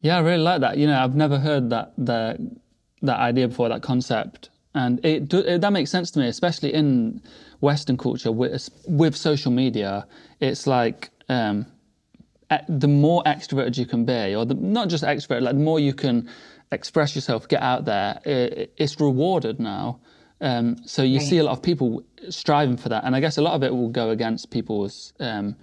Yeah, 0.00 0.16
I 0.16 0.20
really 0.20 0.42
like 0.42 0.60
that. 0.60 0.78
You 0.78 0.86
know, 0.86 0.98
I've 0.98 1.14
never 1.14 1.38
heard 1.38 1.70
that 1.70 1.92
the 1.98 2.56
that 3.02 3.18
idea 3.18 3.48
before, 3.48 3.68
that 3.68 3.82
concept, 3.82 4.50
and 4.74 5.04
it, 5.04 5.32
it 5.34 5.60
that 5.60 5.72
makes 5.72 5.90
sense 5.90 6.10
to 6.12 6.18
me, 6.20 6.28
especially 6.28 6.72
in 6.72 7.20
Western 7.60 7.98
culture 7.98 8.32
with 8.32 8.70
with 8.86 9.14
social 9.16 9.52
media. 9.52 10.06
It's 10.40 10.66
like 10.66 11.10
um, 11.28 11.66
the 12.68 12.88
more 12.88 13.22
extroverted 13.24 13.76
you 13.76 13.86
can 13.86 14.04
be, 14.04 14.34
or 14.34 14.44
the, 14.44 14.54
not 14.54 14.88
just 14.88 15.04
extrovert, 15.04 15.42
like 15.42 15.54
the 15.54 15.62
more 15.62 15.80
you 15.80 15.94
can 15.94 16.28
express 16.72 17.14
yourself, 17.14 17.48
get 17.48 17.62
out 17.62 17.84
there, 17.84 18.20
it, 18.24 18.72
it's 18.76 19.00
rewarded 19.00 19.60
now. 19.60 20.00
Um, 20.40 20.76
so 20.84 21.02
you 21.02 21.18
right. 21.18 21.26
see 21.26 21.38
a 21.38 21.44
lot 21.44 21.52
of 21.52 21.62
people 21.62 22.02
striving 22.28 22.76
for 22.76 22.88
that, 22.88 23.04
and 23.04 23.14
I 23.16 23.20
guess 23.20 23.38
a 23.38 23.42
lot 23.42 23.54
of 23.54 23.62
it 23.62 23.74
will 23.74 23.88
go 23.88 24.10
against 24.10 24.50
people's 24.50 25.12
um, 25.20 25.56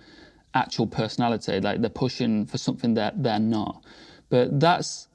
actual 0.53 0.87
personality, 0.87 1.59
like 1.59 1.81
they're 1.81 1.89
pushing 1.89 2.45
for 2.45 2.57
something 2.57 2.93
that 2.95 3.21
they're 3.21 3.39
not. 3.39 3.83
But 4.29 4.59
that's, 4.59 5.07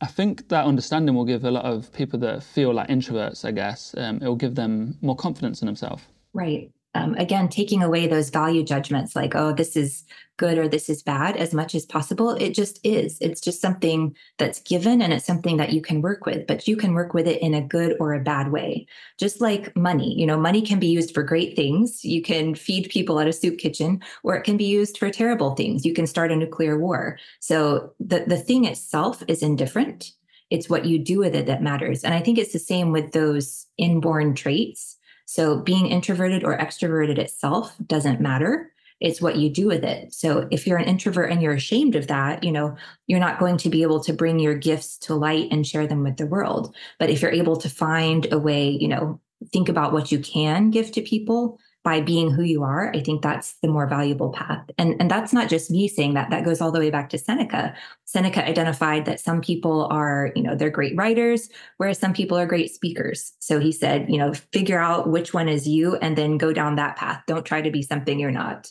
I 0.00 0.06
think 0.06 0.48
that 0.48 0.64
understanding 0.64 1.14
will 1.14 1.24
give 1.24 1.44
a 1.44 1.50
lot 1.50 1.64
of 1.64 1.92
people 1.92 2.18
that 2.20 2.42
feel 2.42 2.72
like 2.72 2.88
introverts, 2.88 3.44
I 3.44 3.52
guess, 3.52 3.94
um, 3.96 4.16
it 4.16 4.24
will 4.24 4.36
give 4.36 4.54
them 4.54 4.96
more 5.02 5.16
confidence 5.16 5.60
in 5.62 5.66
themselves. 5.66 6.02
Right 6.32 6.72
um, 6.96 7.14
again 7.14 7.48
taking 7.48 7.82
away 7.82 8.06
those 8.06 8.30
value 8.30 8.62
judgments 8.62 9.14
like 9.14 9.34
oh 9.34 9.52
this 9.52 9.76
is 9.76 10.04
good 10.36 10.58
or 10.58 10.68
this 10.68 10.88
is 10.88 11.02
bad 11.02 11.36
as 11.36 11.54
much 11.54 11.74
as 11.74 11.86
possible 11.86 12.30
it 12.30 12.50
just 12.50 12.78
is. 12.84 13.16
It's 13.20 13.40
just 13.40 13.60
something 13.60 14.14
that's 14.38 14.60
given 14.60 15.00
and 15.00 15.12
it's 15.12 15.24
something 15.24 15.56
that 15.56 15.72
you 15.72 15.80
can 15.80 16.02
work 16.02 16.26
with 16.26 16.46
but 16.46 16.68
you 16.68 16.76
can 16.76 16.94
work 16.94 17.14
with 17.14 17.26
it 17.26 17.40
in 17.40 17.54
a 17.54 17.62
good 17.62 17.96
or 18.00 18.12
a 18.12 18.20
bad 18.20 18.50
way. 18.50 18.86
Just 19.18 19.40
like 19.40 19.74
money 19.76 20.18
you 20.18 20.26
know 20.26 20.38
money 20.38 20.62
can 20.62 20.78
be 20.78 20.88
used 20.88 21.14
for 21.14 21.22
great 21.22 21.56
things. 21.56 22.04
You 22.04 22.22
can 22.22 22.54
feed 22.54 22.90
people 22.90 23.20
at 23.20 23.28
a 23.28 23.32
soup 23.32 23.58
kitchen 23.58 24.02
or 24.22 24.36
it 24.36 24.42
can 24.42 24.56
be 24.56 24.64
used 24.64 24.98
for 24.98 25.10
terrible 25.10 25.54
things. 25.54 25.84
You 25.84 25.94
can 25.94 26.06
start 26.06 26.32
a 26.32 26.36
nuclear 26.36 26.78
war. 26.78 27.18
So 27.40 27.92
the 28.00 28.24
the 28.26 28.38
thing 28.38 28.64
itself 28.64 29.22
is 29.28 29.42
indifferent. 29.42 30.12
It's 30.50 30.70
what 30.70 30.86
you 30.86 30.98
do 30.98 31.18
with 31.18 31.34
it 31.34 31.46
that 31.46 31.62
matters. 31.62 32.04
And 32.04 32.14
i 32.14 32.20
think 32.20 32.38
it's 32.38 32.52
the 32.52 32.58
same 32.58 32.92
with 32.92 33.12
those 33.12 33.66
inborn 33.78 34.34
traits 34.34 34.95
so 35.26 35.58
being 35.58 35.88
introverted 35.88 36.44
or 36.44 36.56
extroverted 36.56 37.18
itself 37.18 37.74
doesn't 37.84 38.20
matter. 38.20 38.72
It's 39.00 39.20
what 39.20 39.36
you 39.36 39.50
do 39.50 39.66
with 39.66 39.84
it. 39.84 40.14
So 40.14 40.48
if 40.50 40.66
you're 40.66 40.78
an 40.78 40.88
introvert 40.88 41.30
and 41.30 41.42
you're 41.42 41.52
ashamed 41.52 41.96
of 41.96 42.06
that, 42.06 42.42
you 42.42 42.50
know, 42.50 42.76
you're 43.06 43.20
not 43.20 43.38
going 43.38 43.58
to 43.58 43.68
be 43.68 43.82
able 43.82 44.02
to 44.04 44.14
bring 44.14 44.38
your 44.38 44.54
gifts 44.54 44.96
to 45.00 45.14
light 45.14 45.48
and 45.50 45.66
share 45.66 45.86
them 45.86 46.02
with 46.02 46.16
the 46.16 46.26
world. 46.26 46.74
But 46.98 47.10
if 47.10 47.20
you're 47.20 47.30
able 47.30 47.56
to 47.56 47.68
find 47.68 48.32
a 48.32 48.38
way, 48.38 48.70
you 48.70 48.88
know, 48.88 49.20
think 49.52 49.68
about 49.68 49.92
what 49.92 50.10
you 50.10 50.18
can 50.20 50.70
give 50.70 50.92
to 50.92 51.02
people 51.02 51.58
by 51.86 52.00
being 52.00 52.32
who 52.32 52.42
you 52.42 52.64
are, 52.64 52.90
I 52.96 53.00
think 53.00 53.22
that's 53.22 53.54
the 53.62 53.68
more 53.68 53.86
valuable 53.86 54.30
path. 54.30 54.68
And, 54.76 54.96
and 54.98 55.08
that's 55.08 55.32
not 55.32 55.48
just 55.48 55.70
me 55.70 55.86
saying 55.86 56.14
that, 56.14 56.30
that 56.30 56.44
goes 56.44 56.60
all 56.60 56.72
the 56.72 56.80
way 56.80 56.90
back 56.90 57.10
to 57.10 57.18
Seneca. 57.18 57.76
Seneca 58.04 58.44
identified 58.44 59.04
that 59.04 59.20
some 59.20 59.40
people 59.40 59.86
are, 59.88 60.32
you 60.34 60.42
know, 60.42 60.56
they're 60.56 60.68
great 60.68 60.96
writers, 60.96 61.48
whereas 61.76 61.96
some 61.96 62.12
people 62.12 62.36
are 62.36 62.44
great 62.44 62.74
speakers. 62.74 63.34
So 63.38 63.60
he 63.60 63.70
said, 63.70 64.06
you 64.08 64.18
know, 64.18 64.34
figure 64.52 64.80
out 64.80 65.10
which 65.10 65.32
one 65.32 65.48
is 65.48 65.68
you 65.68 65.94
and 66.02 66.18
then 66.18 66.38
go 66.38 66.52
down 66.52 66.74
that 66.74 66.96
path. 66.96 67.22
Don't 67.28 67.46
try 67.46 67.62
to 67.62 67.70
be 67.70 67.82
something 67.82 68.18
you're 68.18 68.32
not. 68.32 68.68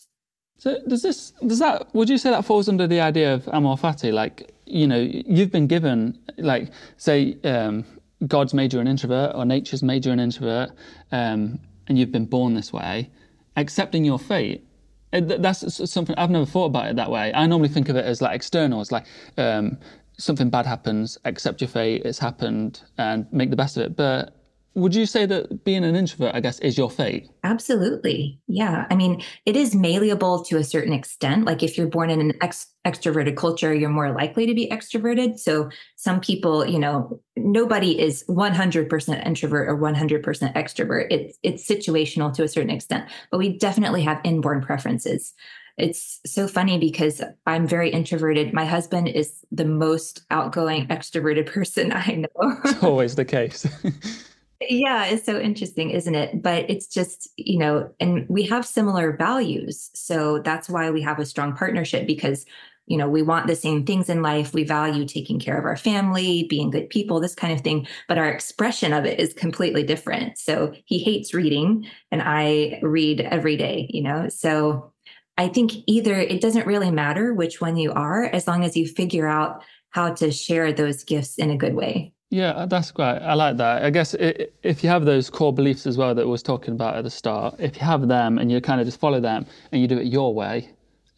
So 0.58 0.78
does 0.86 1.02
this, 1.02 1.32
does 1.48 1.60
that, 1.60 1.88
would 1.96 2.10
you 2.10 2.18
say 2.18 2.32
that 2.32 2.44
falls 2.44 2.68
under 2.68 2.86
the 2.86 3.00
idea 3.00 3.34
of 3.34 3.48
amor 3.48 3.78
fati? 3.78 4.12
Like, 4.12 4.52
you 4.66 4.88
know, 4.88 5.00
you've 5.00 5.54
been 5.54 5.68
given, 5.68 6.20
like, 6.38 6.70
say, 6.98 7.38
um, 7.46 7.86
God's 8.28 8.54
made 8.54 8.74
you 8.74 8.82
an 8.82 8.88
introvert 8.88 9.36
or 9.36 9.46
nature's 9.46 9.84
made 9.84 10.06
you 10.06 10.12
an 10.12 10.20
introvert. 10.20 10.72
Um, 11.14 11.60
and 11.88 11.98
you've 11.98 12.12
been 12.12 12.26
born 12.26 12.54
this 12.54 12.74
way, 12.74 13.10
accepting 13.56 14.06
your 14.06 14.20
fate. 14.20 14.66
That's 15.12 15.90
something 15.90 16.16
I've 16.18 16.30
never 16.30 16.46
thought 16.46 16.66
about 16.66 16.88
it 16.88 16.96
that 16.98 17.10
way. 17.10 17.34
I 17.34 17.46
normally 17.48 17.70
think 17.70 17.88
of 17.90 17.96
it 17.96 18.06
as 18.06 18.22
like 18.22 18.36
external, 18.36 18.82
as 18.82 18.92
like 18.92 19.06
um, 19.38 19.78
something 20.18 20.50
bad 20.50 20.66
happens, 20.66 21.18
accept 21.24 21.62
your 21.62 21.70
fate, 21.70 22.02
it's 22.04 22.20
happened, 22.20 22.82
and 22.98 23.32
make 23.32 23.50
the 23.50 23.56
best 23.56 23.78
of 23.78 23.84
it. 23.84 23.96
But 23.96 24.35
would 24.76 24.94
you 24.94 25.06
say 25.06 25.26
that 25.26 25.64
being 25.64 25.86
an 25.86 25.96
introvert, 25.96 26.36
I 26.36 26.42
guess, 26.42 26.60
is 26.60 26.78
your 26.78 26.90
fate? 26.90 27.30
Absolutely. 27.44 28.38
Yeah. 28.48 28.86
I 28.90 28.96
mean, 28.96 29.24
it 29.46 29.56
is 29.56 29.74
malleable 29.74 30.44
to 30.46 30.58
a 30.58 30.64
certain 30.66 30.92
extent. 30.92 31.46
Like 31.46 31.64
if 31.64 31.78
you're 31.78 31.88
born 31.88 32.10
in 32.10 32.20
an 32.20 32.34
ex- 32.42 32.68
extroverted 32.86 33.38
culture, 33.38 33.74
you're 33.74 33.90
more 33.90 34.14
likely 34.14 34.46
to 34.46 34.54
be 34.54 34.68
extroverted. 34.68 35.40
So 35.40 35.70
some 35.96 36.20
people, 36.20 36.66
you 36.68 36.78
know, 36.78 37.22
nobody 37.38 38.00
is 38.00 38.26
100% 38.28 39.26
introvert 39.26 39.70
or 39.70 39.78
100% 39.78 40.22
extrovert. 40.54 41.08
It's 41.10 41.38
it's 41.42 41.68
situational 41.68 42.34
to 42.34 42.44
a 42.44 42.48
certain 42.50 42.70
extent, 42.70 43.10
but 43.32 43.38
we 43.38 43.58
definitely 43.58 44.04
have 44.04 44.20
inborn 44.26 44.62
preferences. 44.62 45.34
It's 45.78 46.20
so 46.26 46.48
funny 46.48 46.78
because 46.80 47.22
I'm 47.46 47.68
very 47.68 47.90
introverted. 47.90 48.54
My 48.54 48.66
husband 48.66 49.10
is 49.10 49.46
the 49.52 49.66
most 49.66 50.24
outgoing 50.32 50.88
extroverted 50.88 51.46
person 51.54 51.94
I 51.94 52.24
know. 52.26 52.58
it's 52.66 52.84
always 52.84 53.16
the 53.16 53.26
case. 53.26 53.66
Yeah, 54.62 55.06
it's 55.06 55.26
so 55.26 55.40
interesting, 55.40 55.90
isn't 55.92 56.16
it? 56.16 56.42
But 56.42 56.70
it's 56.70 56.88
just, 56.88 57.30
you 57.36 57.60
know, 57.60 57.92
and 58.00 58.26
we 58.30 58.44
have 58.44 58.66
similar 58.66 59.16
values. 59.18 59.92
So 59.94 60.40
that's 60.40 60.70
why 60.70 60.92
we 60.92 61.02
have 61.02 61.20
a 61.20 61.26
strong 61.26 61.56
partnership 61.56 62.08
because, 62.08 62.46
you 62.88 62.98
know, 62.98 63.10
we 63.10 63.22
want 63.22 63.48
the 63.48 63.56
same 63.56 63.86
things 63.86 64.10
in 64.10 64.22
life. 64.22 64.54
We 64.54 64.64
value 64.64 65.06
taking 65.06 65.40
care 65.40 65.58
of 65.60 65.66
our 65.66 65.76
family, 65.76 66.48
being 66.50 66.70
good 66.70 66.90
people, 66.90 67.20
this 67.20 67.36
kind 67.36 67.52
of 67.52 67.62
thing. 67.62 67.86
But 68.08 68.18
our 68.18 68.30
expression 68.30 68.94
of 68.94 69.06
it 69.06 69.20
is 69.20 69.34
completely 69.34 69.84
different. 69.84 70.38
So 70.38 70.74
he 70.86 71.00
hates 71.00 71.34
reading 71.34 71.88
and 72.12 72.22
I 72.24 72.80
read 72.82 73.22
every 73.22 73.58
day, 73.58 73.90
you 73.92 74.04
know? 74.04 74.30
So 74.30 74.94
I 75.38 75.50
think 75.50 75.74
either 75.86 76.16
it 76.18 76.40
doesn't 76.42 76.66
really 76.66 76.92
matter 76.92 77.34
which 77.34 77.60
one 77.60 77.76
you 77.76 77.92
are 77.92 78.24
as 78.24 78.48
long 78.48 78.64
as 78.64 78.78
you 78.78 78.88
figure 78.88 79.28
out 79.28 79.64
how 79.90 80.14
to 80.14 80.32
share 80.32 80.72
those 80.72 81.04
gifts 81.04 81.38
in 81.38 81.52
a 81.52 81.58
good 81.58 81.76
way. 81.76 82.15
Yeah, 82.32 82.66
that's 82.68 82.92
great. 82.92 83.20
I 83.20 83.34
like 83.34 83.58
that. 83.58 83.84
I 83.84 83.90
guess 83.92 84.14
it, 84.16 84.54
if 84.64 84.84
you 84.84 84.90
have 84.90 85.06
those 85.06 85.30
core 85.30 85.54
beliefs 85.54 85.86
as 85.86 85.98
well 85.98 86.16
that 86.16 86.24
I 86.24 86.26
was 86.26 86.44
talking 86.44 86.74
about 86.74 86.98
at 86.98 87.04
the 87.04 87.10
start, 87.10 87.56
if 87.60 87.76
you 87.78 87.84
have 87.84 88.08
them 88.08 88.40
and 88.40 88.52
you 88.52 88.60
kind 88.62 88.82
of 88.82 88.88
just 88.88 89.00
follow 89.00 89.20
them 89.20 89.46
and 89.72 89.82
you 89.82 89.88
do 89.88 89.98
it 89.98 90.08
your 90.08 90.34
way, 90.34 90.70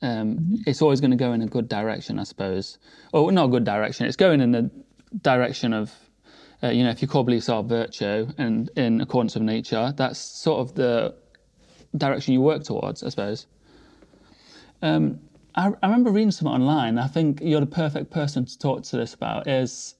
um, 0.01 0.35
mm-hmm. 0.35 0.55
it's 0.67 0.81
always 0.81 0.99
going 1.01 1.11
to 1.11 1.17
go 1.17 1.31
in 1.31 1.41
a 1.41 1.47
good 1.47 1.69
direction, 1.69 2.19
I 2.19 2.23
suppose. 2.23 2.77
Or 3.13 3.31
not 3.31 3.45
a 3.45 3.47
good 3.47 3.63
direction. 3.63 4.05
It's 4.05 4.17
going 4.17 4.41
in 4.41 4.51
the 4.51 4.69
direction 5.21 5.73
of, 5.73 5.91
uh, 6.61 6.69
you 6.69 6.83
know, 6.83 6.89
if 6.89 7.01
your 7.01 7.09
core 7.09 7.23
beliefs 7.23 7.49
are 7.49 7.63
virtue 7.63 8.27
and 8.37 8.69
in 8.75 8.99
accordance 9.01 9.33
with 9.33 9.43
nature, 9.43 9.93
that's 9.95 10.19
sort 10.19 10.59
of 10.59 10.75
the 10.75 11.15
direction 11.95 12.33
you 12.33 12.41
work 12.41 12.63
towards, 12.63 13.01
I 13.01 13.09
suppose. 13.09 13.47
Um, 14.81 15.19
I, 15.55 15.71
I 15.81 15.87
remember 15.87 16.11
reading 16.11 16.31
something 16.31 16.53
online. 16.53 16.99
I 16.99 17.07
think 17.07 17.39
you're 17.41 17.61
the 17.61 17.65
perfect 17.65 18.11
person 18.11 18.45
to 18.45 18.59
talk 18.59 18.83
to 18.83 18.97
this 18.97 19.13
about. 19.13 19.47
Is 19.47 19.95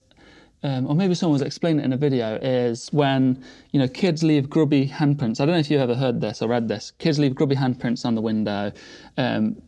um, 0.63 0.87
or 0.87 0.95
maybe 0.95 1.13
someone 1.13 1.33
was 1.33 1.41
explaining 1.41 1.81
it 1.81 1.85
in 1.85 1.93
a 1.93 1.97
video, 1.97 2.35
is 2.41 2.89
when 2.91 3.43
you 3.71 3.79
know 3.79 3.87
kids 3.87 4.23
leave 4.23 4.49
grubby 4.49 4.87
handprints. 4.87 5.39
I 5.39 5.45
don't 5.45 5.53
know 5.53 5.59
if 5.59 5.69
you've 5.69 5.81
ever 5.81 5.95
heard 5.95 6.21
this 6.21 6.41
or 6.41 6.49
read 6.49 6.67
this. 6.67 6.91
Kids 6.91 7.19
leave 7.19 7.35
grubby 7.35 7.55
handprints 7.55 8.05
on 8.05 8.15
the 8.15 8.21
window. 8.21 8.71
Um, 9.17 9.61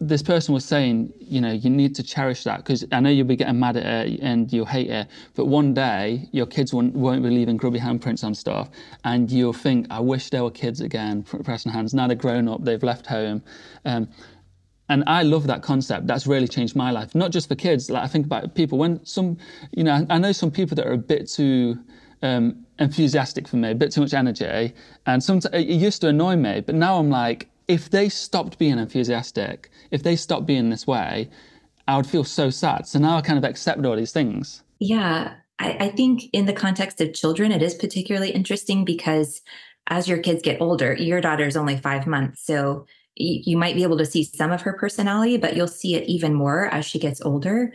this 0.00 0.22
person 0.22 0.54
was 0.54 0.64
saying, 0.64 1.12
you 1.18 1.40
know, 1.40 1.50
you 1.50 1.70
need 1.70 1.94
to 1.96 2.02
cherish 2.02 2.44
that 2.44 2.58
because 2.58 2.84
I 2.92 3.00
know 3.00 3.10
you'll 3.10 3.26
be 3.26 3.34
getting 3.34 3.58
mad 3.58 3.76
at 3.76 4.06
it 4.06 4.20
and 4.20 4.52
you'll 4.52 4.66
hate 4.66 4.88
it, 4.88 5.08
but 5.34 5.46
one 5.46 5.74
day 5.74 6.28
your 6.30 6.46
kids 6.46 6.72
won't, 6.72 6.94
won't 6.94 7.22
be 7.22 7.30
leaving 7.30 7.56
grubby 7.56 7.80
handprints 7.80 8.22
on 8.22 8.34
stuff, 8.34 8.70
and 9.04 9.30
you'll 9.30 9.52
think, 9.52 9.86
I 9.90 9.98
wish 9.98 10.30
there 10.30 10.44
were 10.44 10.52
kids 10.52 10.80
again 10.80 11.24
pressing 11.24 11.72
hands. 11.72 11.94
Now 11.94 12.06
they're 12.06 12.16
grown 12.16 12.48
up, 12.48 12.64
they've 12.64 12.82
left 12.82 13.06
home. 13.06 13.42
Um, 13.84 14.08
and 14.88 15.04
I 15.06 15.22
love 15.22 15.46
that 15.46 15.62
concept. 15.62 16.06
That's 16.06 16.26
really 16.26 16.48
changed 16.48 16.74
my 16.74 16.90
life. 16.90 17.14
Not 17.14 17.30
just 17.30 17.48
for 17.48 17.54
kids. 17.54 17.90
Like 17.90 18.04
I 18.04 18.06
think 18.06 18.26
about 18.26 18.54
people 18.54 18.78
when 18.78 19.04
some, 19.04 19.36
you 19.72 19.84
know, 19.84 20.06
I 20.08 20.18
know 20.18 20.32
some 20.32 20.50
people 20.50 20.74
that 20.76 20.86
are 20.86 20.92
a 20.92 20.98
bit 20.98 21.28
too 21.28 21.78
um, 22.22 22.64
enthusiastic 22.78 23.46
for 23.46 23.56
me, 23.56 23.70
a 23.70 23.74
bit 23.74 23.92
too 23.92 24.00
much 24.00 24.14
energy, 24.14 24.72
and 25.06 25.22
sometimes 25.22 25.54
it 25.54 25.68
used 25.68 26.00
to 26.02 26.08
annoy 26.08 26.36
me. 26.36 26.60
But 26.60 26.74
now 26.74 26.98
I'm 26.98 27.10
like, 27.10 27.48
if 27.68 27.90
they 27.90 28.08
stopped 28.08 28.58
being 28.58 28.78
enthusiastic, 28.78 29.70
if 29.90 30.02
they 30.02 30.16
stopped 30.16 30.46
being 30.46 30.70
this 30.70 30.86
way, 30.86 31.28
I 31.86 31.96
would 31.96 32.06
feel 32.06 32.24
so 32.24 32.50
sad. 32.50 32.86
So 32.86 32.98
now 32.98 33.16
I 33.16 33.20
kind 33.20 33.38
of 33.38 33.44
accept 33.44 33.84
all 33.84 33.96
these 33.96 34.12
things. 34.12 34.62
Yeah, 34.78 35.34
I, 35.58 35.76
I 35.80 35.88
think 35.90 36.24
in 36.32 36.46
the 36.46 36.52
context 36.52 37.00
of 37.00 37.14
children, 37.14 37.52
it 37.52 37.62
is 37.62 37.74
particularly 37.74 38.30
interesting 38.30 38.84
because 38.84 39.42
as 39.88 40.08
your 40.08 40.18
kids 40.18 40.42
get 40.42 40.60
older, 40.60 40.94
your 40.94 41.20
daughter 41.20 41.46
is 41.46 41.56
only 41.56 41.76
five 41.76 42.06
months, 42.06 42.44
so 42.44 42.86
you 43.18 43.56
might 43.56 43.74
be 43.74 43.82
able 43.82 43.98
to 43.98 44.06
see 44.06 44.24
some 44.24 44.52
of 44.52 44.62
her 44.62 44.72
personality, 44.72 45.36
but 45.36 45.56
you'll 45.56 45.68
see 45.68 45.94
it 45.94 46.08
even 46.08 46.34
more 46.34 46.66
as 46.66 46.84
she 46.84 46.98
gets 46.98 47.20
older. 47.20 47.72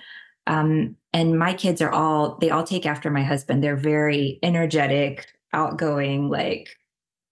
Um, 0.48 0.96
and 1.14 1.38
my 1.38 1.54
kids 1.54 1.82
are 1.82 1.92
all, 1.92 2.38
they 2.40 2.50
all 2.50 2.64
take 2.64 2.86
after 2.86 3.10
my 3.10 3.24
husband. 3.24 3.64
They're 3.64 3.76
very 3.76 4.40
energetic, 4.44 5.28
outgoing, 5.54 6.30
like 6.30 6.70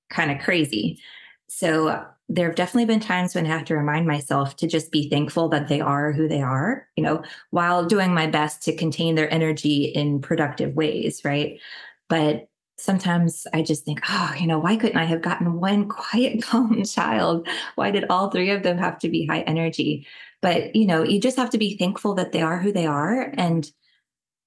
kind 0.10 0.32
of 0.32 0.40
crazy. 0.40 1.00
So 1.48 2.06
there 2.30 2.48
have 2.48 2.56
definitely 2.56 2.86
been 2.86 3.02
times 3.02 3.36
when 3.36 3.46
I 3.46 3.50
have 3.50 3.66
to 3.66 3.76
remind 3.76 4.08
myself 4.08 4.56
to 4.58 4.68
just 4.68 4.92
be 4.92 5.10
thankful 5.10 5.50
that 5.50 5.68
they 5.68 5.82
are 5.82 6.14
who 6.14 6.28
they 6.28 6.42
are, 6.42 6.88
you 6.96 7.04
know, 7.04 7.24
while 7.50 7.86
doing 7.86 8.14
my 8.14 8.28
best 8.28 8.62
to 8.64 8.76
contain 8.76 9.16
their 9.16 9.32
energy 9.34 9.86
in 9.86 10.22
productive 10.22 10.74
ways, 10.76 11.26
right? 11.26 11.60
But 12.08 12.48
sometimes 12.78 13.46
I 13.54 13.62
just 13.62 13.86
think, 13.86 14.02
oh, 14.10 14.34
you 14.40 14.48
know, 14.48 14.60
why 14.60 14.76
couldn't 14.76 14.98
I 14.98 15.06
have 15.06 15.22
gotten 15.22 15.60
one 15.60 15.88
quiet, 15.90 16.42
calm 16.44 16.84
child? 16.84 17.48
Why 17.76 17.92
did 17.92 18.06
all 18.10 18.30
three 18.30 18.52
of 18.52 18.64
them 18.64 18.78
have 18.78 19.00
to 19.00 19.10
be 19.10 19.26
high 19.26 19.42
energy? 19.42 20.08
But, 20.42 20.76
you 20.76 20.86
know, 20.86 21.04
you 21.04 21.20
just 21.20 21.38
have 21.38 21.52
to 21.52 21.58
be 21.58 21.78
thankful 21.78 22.16
that 22.16 22.32
they 22.32 22.42
are 22.42 22.60
who 22.60 22.72
they 22.72 22.86
are 22.86 23.34
and 23.38 23.70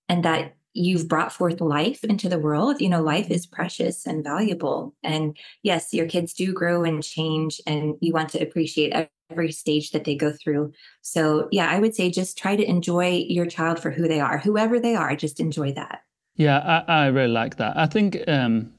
and 0.09 0.25
that 0.25 0.55
you've 0.75 1.09
brought 1.09 1.33
forth 1.33 1.61
life 1.61 2.05
into 2.05 2.29
the 2.29 2.39
world. 2.39 2.81
You 2.81 2.89
know, 2.89 3.01
life 3.01 3.31
is 3.31 3.47
precious 3.47 4.07
and 4.07 4.25
valuable. 4.25 4.95
And 5.03 5.37
yes, 5.63 5.95
your 5.95 6.07
kids 6.07 6.35
do 6.35 6.53
grow 6.53 6.83
and 6.83 7.03
change 7.03 7.61
and 7.67 7.95
you 8.01 8.13
want 8.13 8.31
to 8.31 8.43
appreciate 8.43 9.09
every 9.31 9.53
stage 9.53 9.93
that 9.93 10.05
they 10.05 10.17
go 10.17 10.33
through. 10.33 10.73
So, 11.01 11.49
yeah, 11.53 11.71
I 11.71 11.79
would 11.79 11.95
say 11.95 12.11
just 12.11 12.37
try 12.37 12.57
to 12.57 12.69
enjoy 12.69 13.25
your 13.29 13.47
child 13.47 13.81
for 13.81 13.91
who 13.91 14.09
they 14.09 14.21
are, 14.21 14.39
whoever 14.39 14.81
they 14.81 14.97
are, 14.97 15.15
just 15.17 15.41
enjoy 15.41 15.73
that. 15.75 16.01
Yeah, 16.37 16.83
I, 16.89 17.05
I 17.05 17.07
really 17.07 17.33
like 17.33 17.57
that. 17.57 17.77
I 17.77 17.87
think 17.87 18.19
um, 18.27 18.73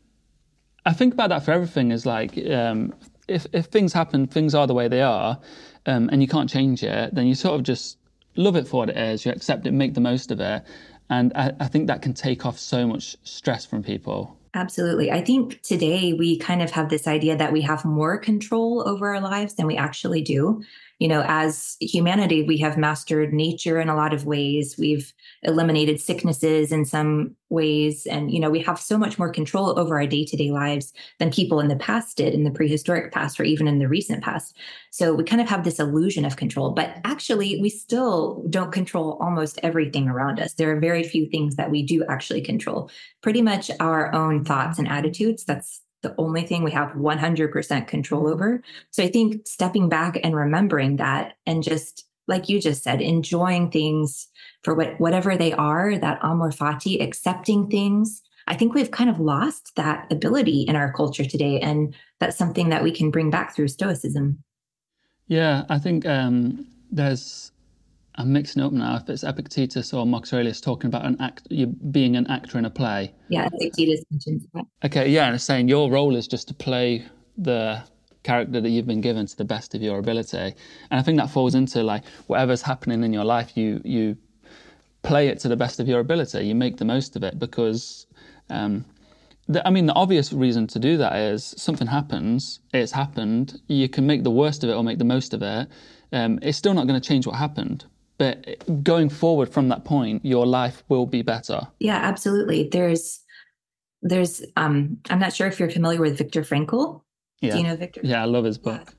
I 0.86 0.94
think 0.94 1.14
about 1.14 1.30
that 1.30 1.44
for 1.44 1.52
everything. 1.52 1.92
Is 1.92 2.06
like 2.06 2.38
um, 2.50 2.94
if 3.28 3.48
if 3.54 3.66
things 3.68 3.94
happen, 3.94 4.28
things 4.28 4.54
are 4.54 4.68
the 4.68 4.74
way 4.74 4.88
they 4.88 5.02
are, 5.02 5.40
um, 5.86 6.10
and 6.12 6.22
you 6.22 6.28
can't 6.28 6.50
change 6.50 6.84
it, 6.84 7.16
then 7.16 7.28
you 7.28 7.36
sort 7.36 7.56
of 7.56 7.64
just 7.64 7.98
love 8.36 8.56
it 8.56 8.68
for 8.68 8.82
what 8.82 8.90
it 8.90 8.98
is. 8.98 9.26
You 9.26 9.32
accept 9.32 9.66
it, 9.66 9.72
make 9.72 9.94
the 9.94 10.02
most 10.02 10.32
of 10.32 10.40
it, 10.40 10.64
and 11.10 11.32
I, 11.36 11.54
I 11.60 11.68
think 11.68 11.88
that 11.88 12.02
can 12.02 12.14
take 12.14 12.46
off 12.46 12.60
so 12.60 12.86
much 12.86 13.16
stress 13.24 13.66
from 13.66 13.84
people. 13.84 14.38
Absolutely. 14.54 15.12
I 15.12 15.22
think 15.22 15.62
today 15.64 16.14
we 16.14 16.38
kind 16.38 16.62
of 16.62 16.72
have 16.72 16.90
this 16.90 17.08
idea 17.08 17.36
that 17.36 17.52
we 17.52 17.62
have 17.62 17.84
more 17.84 18.18
control 18.18 18.88
over 18.88 19.14
our 19.14 19.20
lives 19.20 19.56
than 19.56 19.68
we 19.68 19.76
actually 19.76 20.22
do 20.22 20.64
you 21.00 21.08
know, 21.10 21.24
as 21.28 21.76
humanity, 21.82 22.44
we 22.44 22.58
have 22.60 22.78
mastered 22.78 23.34
nature 23.34 23.82
in 23.82 23.90
a 23.90 23.96
lot 23.96 24.14
of 24.14 24.26
ways. 24.26 24.76
We've 24.78 25.14
eliminated 25.44 26.00
sicknesses 26.00 26.72
in 26.72 26.86
some 26.86 27.36
ways. 27.50 28.06
And, 28.06 28.32
you 28.32 28.40
know, 28.40 28.50
we 28.50 28.62
have 28.62 28.80
so 28.80 28.98
much 28.98 29.20
more 29.20 29.30
control 29.30 29.78
over 29.78 29.96
our 29.96 30.08
day 30.08 30.26
to 30.26 30.38
day 30.38 30.52
lives 30.52 30.94
than 31.20 31.32
people 31.32 31.60
in 31.60 31.68
the 31.68 31.76
past 31.76 32.18
did, 32.18 32.34
in 32.34 32.44
the 32.44 32.52
prehistoric 32.52 33.12
past, 33.12 33.40
or 33.40 33.44
even 33.44 33.68
in 33.68 33.80
the 33.80 33.90
recent 33.90 34.24
past. 34.24 34.58
So 34.90 35.14
we 35.14 35.26
kind 35.26 35.42
of 35.42 35.50
have 35.50 35.66
this 35.66 35.80
illusion 35.80 36.24
of 36.24 36.38
control. 36.38 36.72
But 36.72 36.98
actually, 37.04 37.60
we 37.62 37.70
still 37.70 38.46
don't 38.50 38.72
control 38.72 39.18
almost 39.22 39.60
everything 39.64 40.08
around 40.08 40.40
us. 40.40 40.54
There 40.54 40.76
are 40.76 40.80
very 40.80 41.04
few 41.04 41.30
things 41.30 41.58
that 41.58 41.72
we 41.72 41.84
do 41.84 42.06
actually 42.06 42.42
control. 42.42 42.90
Pretty 43.22 43.42
much 43.42 43.70
our 43.80 44.14
own 44.14 44.46
thoughts 44.46 44.80
and 44.80 44.88
attitudes. 44.88 45.44
That's 45.44 45.82
the 46.06 46.16
only 46.20 46.44
thing 46.44 46.64
we 46.64 46.72
have 46.72 46.92
100% 46.92 47.88
control 47.88 48.28
over. 48.28 48.62
So 48.92 49.04
I 49.04 49.08
think 49.08 49.48
stepping 49.48 49.90
back 49.90 50.20
and 50.24 50.36
remembering 50.36 50.98
that 50.98 51.34
and 51.48 51.64
just 51.64 52.06
like 52.28 52.48
you 52.48 52.62
just 52.62 52.84
said, 52.84 53.02
enjoying 53.02 53.72
things 53.72 54.28
for 54.64 54.76
what, 54.76 55.00
whatever 55.00 55.36
they 55.36 55.54
are, 55.54 55.98
that 55.98 56.20
amor 56.24 56.52
fati, 56.52 57.02
accepting 57.02 57.70
things. 57.70 58.22
I 58.48 58.56
think 58.56 58.74
we've 58.74 58.92
kind 58.92 59.10
of 59.10 59.20
lost 59.20 59.72
that 59.76 60.12
ability 60.12 60.62
in 60.62 60.76
our 60.76 60.94
culture 60.94 61.26
today. 61.26 61.60
And 61.60 61.96
that's 62.20 62.38
something 62.38 62.70
that 62.70 62.84
we 62.84 62.92
can 62.92 63.10
bring 63.12 63.30
back 63.32 63.56
through 63.56 63.70
Stoicism. 63.70 64.44
Yeah, 65.28 65.66
I 65.70 65.80
think 65.80 66.06
um, 66.06 66.68
there's 66.92 67.52
I'm 68.18 68.32
mixing 68.32 68.62
up 68.62 68.72
now. 68.72 68.96
If 68.96 69.10
it's 69.10 69.24
Epictetus 69.24 69.94
or 69.94 70.06
Marcus 70.06 70.34
Aurelius 70.34 70.62
talking 70.62 70.88
about 70.88 71.06
an 71.06 71.18
act, 71.20 71.48
you 71.50 71.68
being 71.68 72.16
an 72.16 72.28
actor 72.28 72.58
in 72.58 72.66
a 72.66 72.70
play. 72.70 73.14
Yeah, 73.30 73.48
Epictetus 73.54 74.04
mentions 74.10 74.46
that. 74.54 74.66
Okay, 74.86 75.10
yeah, 75.10 75.26
and 75.26 75.36
it's 75.36 75.44
saying 75.44 75.68
your 75.68 75.92
role 75.92 76.16
is 76.16 76.28
just 76.28 76.48
to 76.48 76.54
play 76.54 77.06
the 77.38 77.84
character 78.24 78.62
that 78.62 78.70
you've 78.70 78.88
been 78.88 79.02
given 79.02 79.26
to 79.26 79.38
the 79.38 79.46
best 79.46 79.76
of 79.76 79.82
your 79.82 80.00
ability, 80.00 80.38
and 80.38 81.00
I 81.00 81.02
think 81.02 81.18
that 81.20 81.30
falls 81.30 81.56
into 81.56 81.84
like 81.84 82.04
whatever's 82.28 82.62
happening 82.62 83.04
in 83.04 83.12
your 83.12 83.26
life, 83.26 83.58
you 83.58 83.82
you 83.84 84.18
play 85.04 85.28
it 85.28 85.40
to 85.40 85.48
the 85.50 85.58
best 85.58 85.80
of 85.80 85.88
your 85.88 86.00
ability. 86.00 86.46
You 86.46 86.56
make 86.56 86.78
the 86.78 86.86
most 86.86 87.16
of 87.16 87.24
it 87.24 87.38
because. 87.40 88.08
Um, 88.50 88.86
the, 89.48 89.68
I 89.68 89.70
mean, 89.70 89.86
the 89.86 89.94
obvious 89.94 90.34
reason 90.34 90.66
to 90.68 90.80
do 90.80 90.98
that 90.98 91.16
is 91.16 91.54
something 91.56 91.86
happens, 91.86 92.62
it's 92.74 92.92
happened. 92.92 93.62
You 93.68 93.88
can 93.88 94.08
make 94.08 94.24
the 94.24 94.32
worst 94.32 94.64
of 94.64 94.72
it 94.72 94.74
or 94.74 94.84
make 94.84 94.98
the 94.98 95.06
most 95.06 95.36
of 95.36 95.44
it. 95.44 95.68
Um, 96.12 96.40
it's 96.42 96.58
still 96.58 96.74
not 96.74 96.88
going 96.88 97.00
to 97.00 97.08
change 97.08 97.28
what 97.28 97.36
happened, 97.36 97.86
but 98.18 98.84
going 98.84 99.10
forward 99.10 99.50
from 99.50 99.70
that 99.70 99.86
point 99.86 100.24
your 100.26 100.46
life 100.46 100.84
will 100.90 101.06
be 101.06 101.22
better. 101.22 101.62
Yeah 101.80 101.98
absolutely. 101.98 102.70
There's 102.70 103.22
there's 104.02 104.44
um 104.56 104.98
i'm 105.10 105.20
not 105.20 105.34
sure 105.34 105.48
if 105.48 105.60
you're 105.60 105.70
familiar 105.70 106.02
with 106.02 106.18
viktor 106.18 106.44
frankl. 106.44 107.02
Yeah. 107.42 107.54
do 107.54 107.58
you 107.58 107.64
know 107.64 107.76
viktor? 107.76 108.02
Yeah 108.04 108.22
i 108.22 108.26
love 108.26 108.46
his 108.46 108.58
book. 108.58 108.94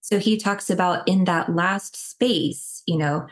So 0.00 0.18
he 0.18 0.36
talks 0.36 0.68
about 0.68 1.06
in 1.08 1.24
that 1.24 1.54
last 1.54 2.10
space 2.10 2.82
you 2.86 2.98
know 2.98 3.26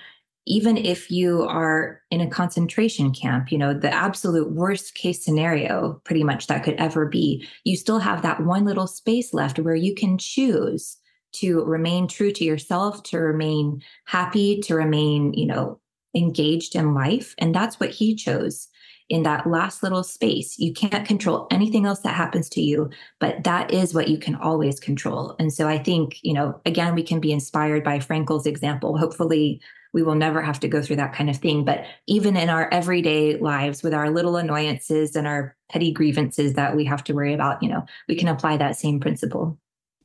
even 0.47 0.77
if 0.77 1.11
you 1.11 1.45
are 1.45 2.01
in 2.11 2.21
a 2.21 2.29
concentration 2.29 3.13
camp, 3.13 3.53
you 3.53 3.59
know, 3.59 3.73
the 3.73 3.93
absolute 3.93 4.51
worst 4.51 4.95
case 4.95 5.25
scenario, 5.25 6.01
pretty 6.05 6.25
much 6.25 6.49
that 6.49 6.65
could 6.65 6.75
ever 6.75 7.07
be, 7.07 7.47
you 7.65 7.77
still 7.77 8.01
have 8.01 8.23
that 8.23 8.43
one 8.43 8.65
little 8.65 8.89
space 8.89 9.33
left 9.33 9.61
where 9.61 9.77
you 9.77 9.95
can 9.95 10.19
choose 10.19 10.97
to 11.33 11.65
remain 11.65 12.09
true 12.09 12.33
to 12.33 12.45
yourself, 12.45 13.03
to 13.05 13.19
remain 13.19 13.83
happy, 14.07 14.61
to 14.61 14.75
remain, 14.75 15.33
you 15.35 15.47
know, 15.47 15.81
engaged 16.15 16.75
in 16.75 16.95
life. 16.95 17.35
And 17.39 17.55
that's 17.55 17.81
what 17.81 17.91
he 17.91 18.15
chose 18.15 18.69
in 19.09 19.25
that 19.25 19.47
last 19.47 19.83
little 19.83 20.03
space. 20.03 20.59
You 20.59 20.73
can't 20.73 21.07
control 21.07 21.47
anything 21.51 21.85
else 21.85 22.01
that 22.01 22.15
happens 22.15 22.49
to 22.51 22.63
you, 22.63 22.91
but 23.21 23.45
that 23.45 23.71
is 23.71 23.95
what 23.95 24.09
you 24.09 24.19
can 24.19 24.35
always 24.37 24.81
control. 24.81 25.37
And 25.39 25.53
so 25.53 25.69
I 25.69 25.79
think, 25.79 26.19
you 26.23 26.33
know, 26.33 26.61
again, 26.65 26.95
we 26.95 27.03
can 27.03 27.21
be 27.21 27.33
inspired 27.33 27.85
by 27.85 27.99
Frankl's 27.99 28.47
example. 28.47 28.97
Hopefully, 28.97 29.61
we 29.93 30.03
will 30.03 30.15
never 30.15 30.41
have 30.41 30.59
to 30.61 30.69
go 30.69 30.81
through 30.81 30.97
that 30.97 31.15
kind 31.15 31.29
of 31.29 31.37
thing. 31.37 31.65
But 31.65 31.85
even 32.07 32.37
in 32.37 32.49
our 32.49 32.73
everyday 32.73 33.37
lives 33.37 33.83
with 33.83 33.93
our 33.93 34.09
little 34.09 34.37
annoyances 34.37 35.15
and 35.15 35.27
our 35.27 35.55
petty 35.69 35.93
grievances 35.93 36.55
that 36.55 36.75
we 36.75 36.87
have 36.87 37.05
to 37.05 37.13
worry 37.13 37.35
about, 37.35 37.63
you 37.63 37.69
know, 37.69 37.85
we 38.09 38.17
can 38.17 38.29
apply 38.29 38.57
that 38.57 38.79
same 38.79 39.01
principle. 39.01 39.59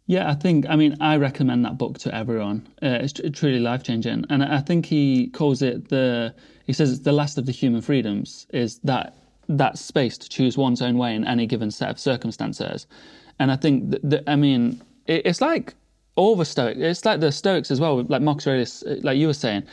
Yeah, 0.10 0.30
I 0.30 0.36
think, 0.36 0.66
I 0.70 0.78
mean, 0.78 0.96
I 1.02 1.18
recommend 1.18 1.66
that 1.66 1.78
book 1.78 2.00
to 2.00 2.16
everyone. 2.16 2.66
Uh, 2.82 3.00
it's 3.02 3.14
truly 3.34 3.60
life 3.60 3.84
changing. 3.84 4.24
And 4.30 4.42
I 4.42 4.62
think 4.62 4.86
he 4.86 5.28
calls 5.28 5.62
it 5.62 5.90
the, 5.90 6.34
he 6.66 6.72
says 6.72 6.92
it's 6.92 7.02
the 7.02 7.12
last 7.12 7.38
of 7.38 7.46
the 7.46 7.52
human 7.52 7.82
freedoms, 7.82 8.48
is 8.54 8.80
that 8.86 9.16
that 9.50 9.78
space 9.78 10.18
to 10.18 10.30
choose 10.30 10.58
one's 10.58 10.82
own 10.82 10.98
way 10.98 11.14
in 11.14 11.28
any 11.28 11.46
given 11.46 11.72
set 11.72 11.90
of 11.90 12.00
circumstances. 12.00 12.88
And 13.40 13.52
I 13.52 13.58
think, 13.58 13.96
that, 14.02 14.24
I 14.28 14.38
mean, 14.38 14.82
it, 15.08 15.26
it's 15.26 15.42
like 15.42 15.76
all 16.16 16.38
the 16.38 16.46
Stoics, 16.46 16.80
it's 16.80 17.04
like 17.04 17.20
the 17.20 17.32
Stoics 17.32 17.70
as 17.70 17.82
well, 17.82 18.02
like 18.04 18.22
Marcus 18.22 18.48
Aurelius, 18.48 18.84
like 19.04 19.18
you 19.18 19.28
were 19.28 19.34
saying, 19.34 19.64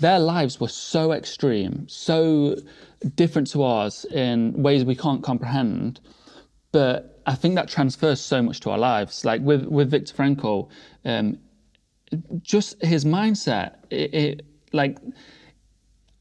their 0.00 0.18
lives 0.18 0.58
were 0.58 0.68
so 0.68 1.12
extreme, 1.12 1.86
so 1.86 2.56
different 3.14 3.46
to 3.50 3.62
ours 3.62 4.06
in 4.06 4.54
ways 4.62 4.86
we 4.86 4.96
can't 4.96 5.22
comprehend. 5.22 6.00
But 6.72 7.11
I 7.26 7.34
think 7.34 7.54
that 7.54 7.68
transfers 7.68 8.20
so 8.20 8.42
much 8.42 8.60
to 8.60 8.70
our 8.70 8.78
lives. 8.78 9.24
Like 9.24 9.40
with 9.42 9.64
with 9.66 9.90
Viktor 9.90 10.14
Frankl, 10.14 10.68
um, 11.04 11.38
just 12.42 12.82
his 12.82 13.04
mindset. 13.04 13.76
It, 13.90 14.14
it, 14.14 14.46
like 14.72 14.98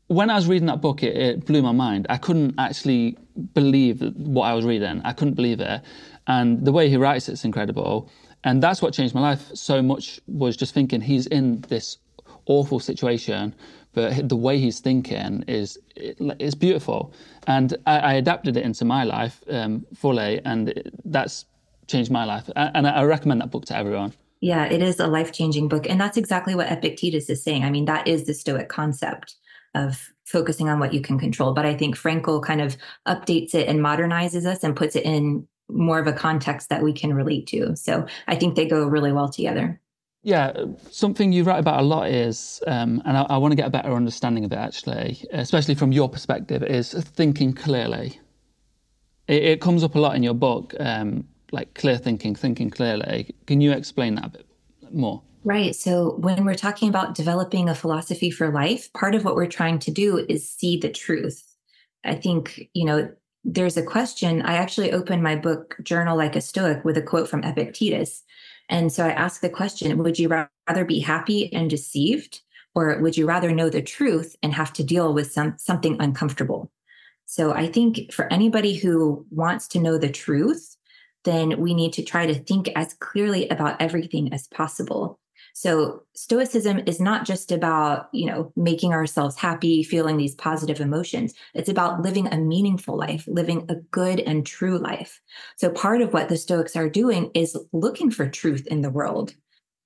when 0.07 0.29
I 0.29 0.35
was 0.35 0.47
reading 0.47 0.67
that 0.67 0.81
book, 0.81 1.03
it, 1.03 1.15
it, 1.15 1.45
blew 1.45 1.61
my 1.61 1.71
mind. 1.71 2.05
I 2.09 2.17
couldn't 2.17 2.55
actually 2.57 3.17
believe 3.53 4.01
what 4.15 4.43
I 4.43 4.53
was 4.53 4.65
reading. 4.65 5.01
I 5.05 5.13
couldn't 5.13 5.35
believe 5.35 5.59
it, 5.59 5.81
and 6.27 6.63
the 6.65 6.71
way 6.71 6.89
he 6.89 6.97
writes 6.97 7.29
it's 7.29 7.45
incredible. 7.45 8.09
And 8.43 8.61
that's 8.61 8.81
what 8.81 8.91
changed 8.93 9.13
my 9.13 9.21
life 9.21 9.51
so 9.53 9.81
much. 9.81 10.19
Was 10.27 10.57
just 10.57 10.73
thinking 10.73 11.01
he's 11.01 11.27
in 11.27 11.61
this 11.69 11.97
awful 12.45 12.79
situation 12.79 13.53
but 13.93 14.29
the 14.29 14.35
way 14.35 14.57
he's 14.57 14.79
thinking 14.79 15.43
is 15.47 15.77
it's 15.95 16.55
beautiful, 16.55 17.13
and 17.47 17.75
I, 17.85 17.99
I 17.99 18.13
adapted 18.13 18.55
it 18.57 18.63
into 18.63 18.85
my 18.85 19.03
life 19.03 19.43
um, 19.49 19.85
fully, 19.93 20.41
and 20.45 20.73
that's 21.03 21.45
changed 21.87 22.11
my 22.11 22.23
life. 22.23 22.49
And 22.55 22.87
I 22.87 23.03
recommend 23.03 23.41
that 23.41 23.51
book 23.51 23.65
to 23.65 23.75
everyone. 23.75 24.13
Yeah, 24.39 24.65
it 24.65 24.81
is 24.81 24.99
a 24.99 25.07
life 25.07 25.33
changing 25.33 25.67
book, 25.67 25.89
and 25.89 25.99
that's 25.99 26.17
exactly 26.17 26.55
what 26.55 26.71
Epictetus 26.71 27.29
is 27.29 27.43
saying. 27.43 27.63
I 27.63 27.69
mean, 27.69 27.85
that 27.85 28.07
is 28.07 28.25
the 28.25 28.33
Stoic 28.33 28.69
concept 28.69 29.35
of 29.75 30.09
focusing 30.25 30.69
on 30.69 30.79
what 30.79 30.93
you 30.93 31.01
can 31.01 31.19
control. 31.19 31.53
But 31.53 31.65
I 31.65 31.75
think 31.75 31.97
Frankl 31.97 32.41
kind 32.41 32.61
of 32.61 32.77
updates 33.07 33.53
it 33.53 33.67
and 33.67 33.79
modernizes 33.79 34.45
us 34.45 34.63
and 34.63 34.75
puts 34.75 34.95
it 34.95 35.03
in 35.03 35.47
more 35.69 35.99
of 35.99 36.07
a 36.07 36.13
context 36.13 36.69
that 36.69 36.81
we 36.81 36.93
can 36.93 37.13
relate 37.13 37.47
to. 37.47 37.75
So 37.75 38.05
I 38.27 38.35
think 38.35 38.55
they 38.55 38.65
go 38.65 38.85
really 38.85 39.11
well 39.11 39.29
together. 39.29 39.81
Yeah, 40.23 40.65
something 40.91 41.31
you 41.31 41.43
write 41.43 41.59
about 41.59 41.79
a 41.79 41.83
lot 41.83 42.09
is, 42.09 42.61
um, 42.67 43.01
and 43.05 43.17
I, 43.17 43.23
I 43.23 43.37
want 43.37 43.53
to 43.53 43.55
get 43.55 43.65
a 43.65 43.71
better 43.71 43.93
understanding 43.93 44.45
of 44.45 44.51
it 44.51 44.57
actually, 44.57 45.25
especially 45.31 45.73
from 45.73 45.91
your 45.91 46.07
perspective, 46.07 46.61
is 46.61 46.93
thinking 46.93 47.53
clearly. 47.53 48.19
It, 49.27 49.43
it 49.43 49.61
comes 49.61 49.83
up 49.83 49.95
a 49.95 49.99
lot 49.99 50.15
in 50.15 50.21
your 50.21 50.35
book, 50.35 50.75
um, 50.79 51.27
like 51.51 51.73
clear 51.73 51.97
thinking, 51.97 52.35
thinking 52.35 52.69
clearly. 52.69 53.33
Can 53.47 53.61
you 53.61 53.71
explain 53.71 54.15
that 54.15 54.25
a 54.25 54.29
bit 54.29 54.45
more? 54.91 55.23
Right. 55.43 55.75
So, 55.75 56.17
when 56.19 56.45
we're 56.45 56.53
talking 56.53 56.87
about 56.87 57.15
developing 57.15 57.67
a 57.67 57.73
philosophy 57.73 58.29
for 58.29 58.51
life, 58.51 58.93
part 58.93 59.15
of 59.15 59.25
what 59.25 59.35
we're 59.35 59.47
trying 59.47 59.79
to 59.79 59.91
do 59.91 60.23
is 60.29 60.47
see 60.47 60.77
the 60.77 60.89
truth. 60.89 61.43
I 62.05 62.13
think, 62.13 62.69
you 62.73 62.85
know, 62.85 63.11
there's 63.43 63.77
a 63.77 63.83
question. 63.83 64.43
I 64.43 64.53
actually 64.53 64.91
opened 64.91 65.23
my 65.23 65.35
book, 65.35 65.77
Journal 65.81 66.15
Like 66.15 66.35
a 66.35 66.41
Stoic, 66.41 66.85
with 66.85 66.95
a 66.97 67.01
quote 67.01 67.27
from 67.27 67.43
Epictetus. 67.43 68.23
And 68.71 68.91
so 68.91 69.05
I 69.05 69.11
ask 69.11 69.41
the 69.41 69.49
question 69.49 70.01
Would 70.01 70.17
you 70.17 70.29
rather 70.29 70.85
be 70.85 70.99
happy 70.99 71.53
and 71.53 71.69
deceived, 71.69 72.41
or 72.73 72.97
would 72.99 73.17
you 73.17 73.27
rather 73.27 73.51
know 73.51 73.69
the 73.69 73.81
truth 73.83 74.35
and 74.41 74.53
have 74.53 74.73
to 74.73 74.83
deal 74.83 75.13
with 75.13 75.31
some, 75.31 75.55
something 75.59 75.97
uncomfortable? 75.99 76.71
So 77.25 77.53
I 77.53 77.67
think 77.67 78.11
for 78.11 78.31
anybody 78.33 78.75
who 78.75 79.25
wants 79.29 79.67
to 79.69 79.79
know 79.79 79.97
the 79.97 80.09
truth, 80.09 80.75
then 81.23 81.59
we 81.61 81.73
need 81.73 81.93
to 81.93 82.03
try 82.03 82.25
to 82.25 82.33
think 82.33 82.69
as 82.75 82.95
clearly 82.95 83.47
about 83.49 83.79
everything 83.81 84.33
as 84.33 84.47
possible 84.47 85.19
so 85.53 86.03
stoicism 86.15 86.81
is 86.85 86.99
not 86.99 87.25
just 87.25 87.51
about, 87.51 88.09
you 88.13 88.25
know, 88.25 88.51
making 88.55 88.93
ourselves 88.93 89.35
happy, 89.35 89.83
feeling 89.83 90.17
these 90.17 90.35
positive 90.35 90.79
emotions. 90.79 91.33
It's 91.53 91.69
about 91.69 92.01
living 92.01 92.27
a 92.27 92.37
meaningful 92.37 92.97
life, 92.97 93.25
living 93.27 93.65
a 93.69 93.75
good 93.75 94.19
and 94.19 94.45
true 94.45 94.77
life. 94.77 95.21
So 95.57 95.69
part 95.69 96.01
of 96.01 96.13
what 96.13 96.29
the 96.29 96.37
stoics 96.37 96.75
are 96.75 96.89
doing 96.89 97.31
is 97.33 97.57
looking 97.73 98.11
for 98.11 98.27
truth 98.27 98.67
in 98.67 98.81
the 98.81 98.89
world. 98.89 99.33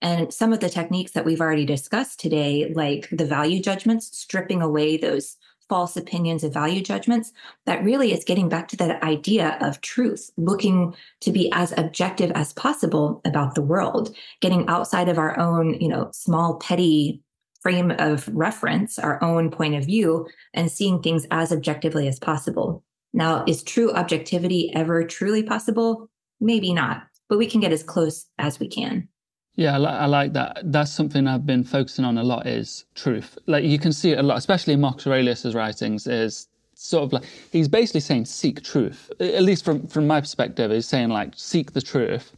And 0.02 0.34
some 0.34 0.54
of 0.54 0.60
the 0.60 0.70
techniques 0.70 1.14
that 1.14 1.26
we've 1.26 1.42
already 1.42 1.66
discussed 1.66 2.20
today, 2.20 2.72
like 2.76 3.10
the 3.12 3.26
value 3.26 3.62
judgments, 3.62 4.16
stripping 4.18 4.62
away 4.62 4.98
those 4.98 5.38
false 5.70 5.98
opinions 5.98 6.44
and 6.44 6.54
value 6.54 6.82
judgments 6.82 7.32
that 7.66 7.84
really 7.84 8.14
is 8.14 8.24
getting 8.24 8.50
back 8.50 8.68
to 8.68 8.78
that 8.78 9.02
idea 9.04 9.58
of 9.62 9.82
truth 9.82 10.30
looking 10.38 10.94
to 11.22 11.32
be 11.32 11.52
as 11.52 11.74
objective 11.78 12.32
as 12.32 12.54
possible 12.54 13.22
about 13.26 13.56
the 13.56 13.62
world 13.62 14.16
getting 14.42 14.68
outside 14.68 15.10
of 15.10 15.18
our 15.18 15.38
own 15.40 15.74
you 15.76 15.88
know 15.88 16.10
small 16.14 16.56
petty 16.58 17.22
frame 17.62 17.92
of 17.98 18.28
reference 18.32 19.00
our 19.00 19.22
own 19.24 19.50
point 19.50 19.76
of 19.76 19.86
view 19.86 20.28
and 20.54 20.72
seeing 20.72 21.02
things 21.02 21.26
as 21.32 21.52
objectively 21.52 22.08
as 22.08 22.20
possible. 22.20 22.84
Now 23.12 23.44
is 23.48 23.64
true 23.64 23.92
objectivity 23.94 24.72
ever 24.76 25.04
truly 25.04 25.42
possible? 25.42 26.10
Maybe 26.40 26.74
not 26.74 27.04
but 27.30 27.38
we 27.38 27.48
can 27.48 27.60
get 27.60 27.72
as 27.72 27.84
close 27.84 28.28
as 28.38 28.60
we 28.60 28.68
can 28.68 29.08
yeah, 29.56 29.76
I, 29.76 29.78
li- 29.78 29.88
I, 29.88 30.06
like 30.06 30.34
that. 30.34 30.60
That's 30.64 30.92
something 30.92 31.28
I've 31.28 31.46
been 31.46 31.64
focusing 31.64 32.04
on 32.04 32.18
a 32.18 32.24
lot 32.24 32.46
is 32.46 32.86
truth. 32.94 33.38
Like 33.46 33.64
you 33.64 33.80
can 33.80 33.94
see 33.94 34.12
it 34.12 34.20
a 34.20 34.24
lot, 34.24 34.38
especially 34.38 34.74
in 34.74 34.82
Marcus 34.82 35.08
Aurelius's 35.08 35.56
writings, 35.56 36.08
is 36.08 36.48
sort 36.74 37.06
of 37.06 37.14
like 37.14 37.24
he's 37.52 37.70
basically 37.70 38.02
saying 38.02 38.26
seek 38.26 38.62
truth. 38.64 39.12
At 39.20 39.44
least 39.44 39.64
from 39.64 39.88
from 39.88 40.08
my 40.08 40.20
perspective, 40.20 40.72
he's 40.72 40.88
saying 40.88 41.10
like 41.10 41.34
seek 41.36 41.72
the 41.72 41.82
truth, 41.82 42.34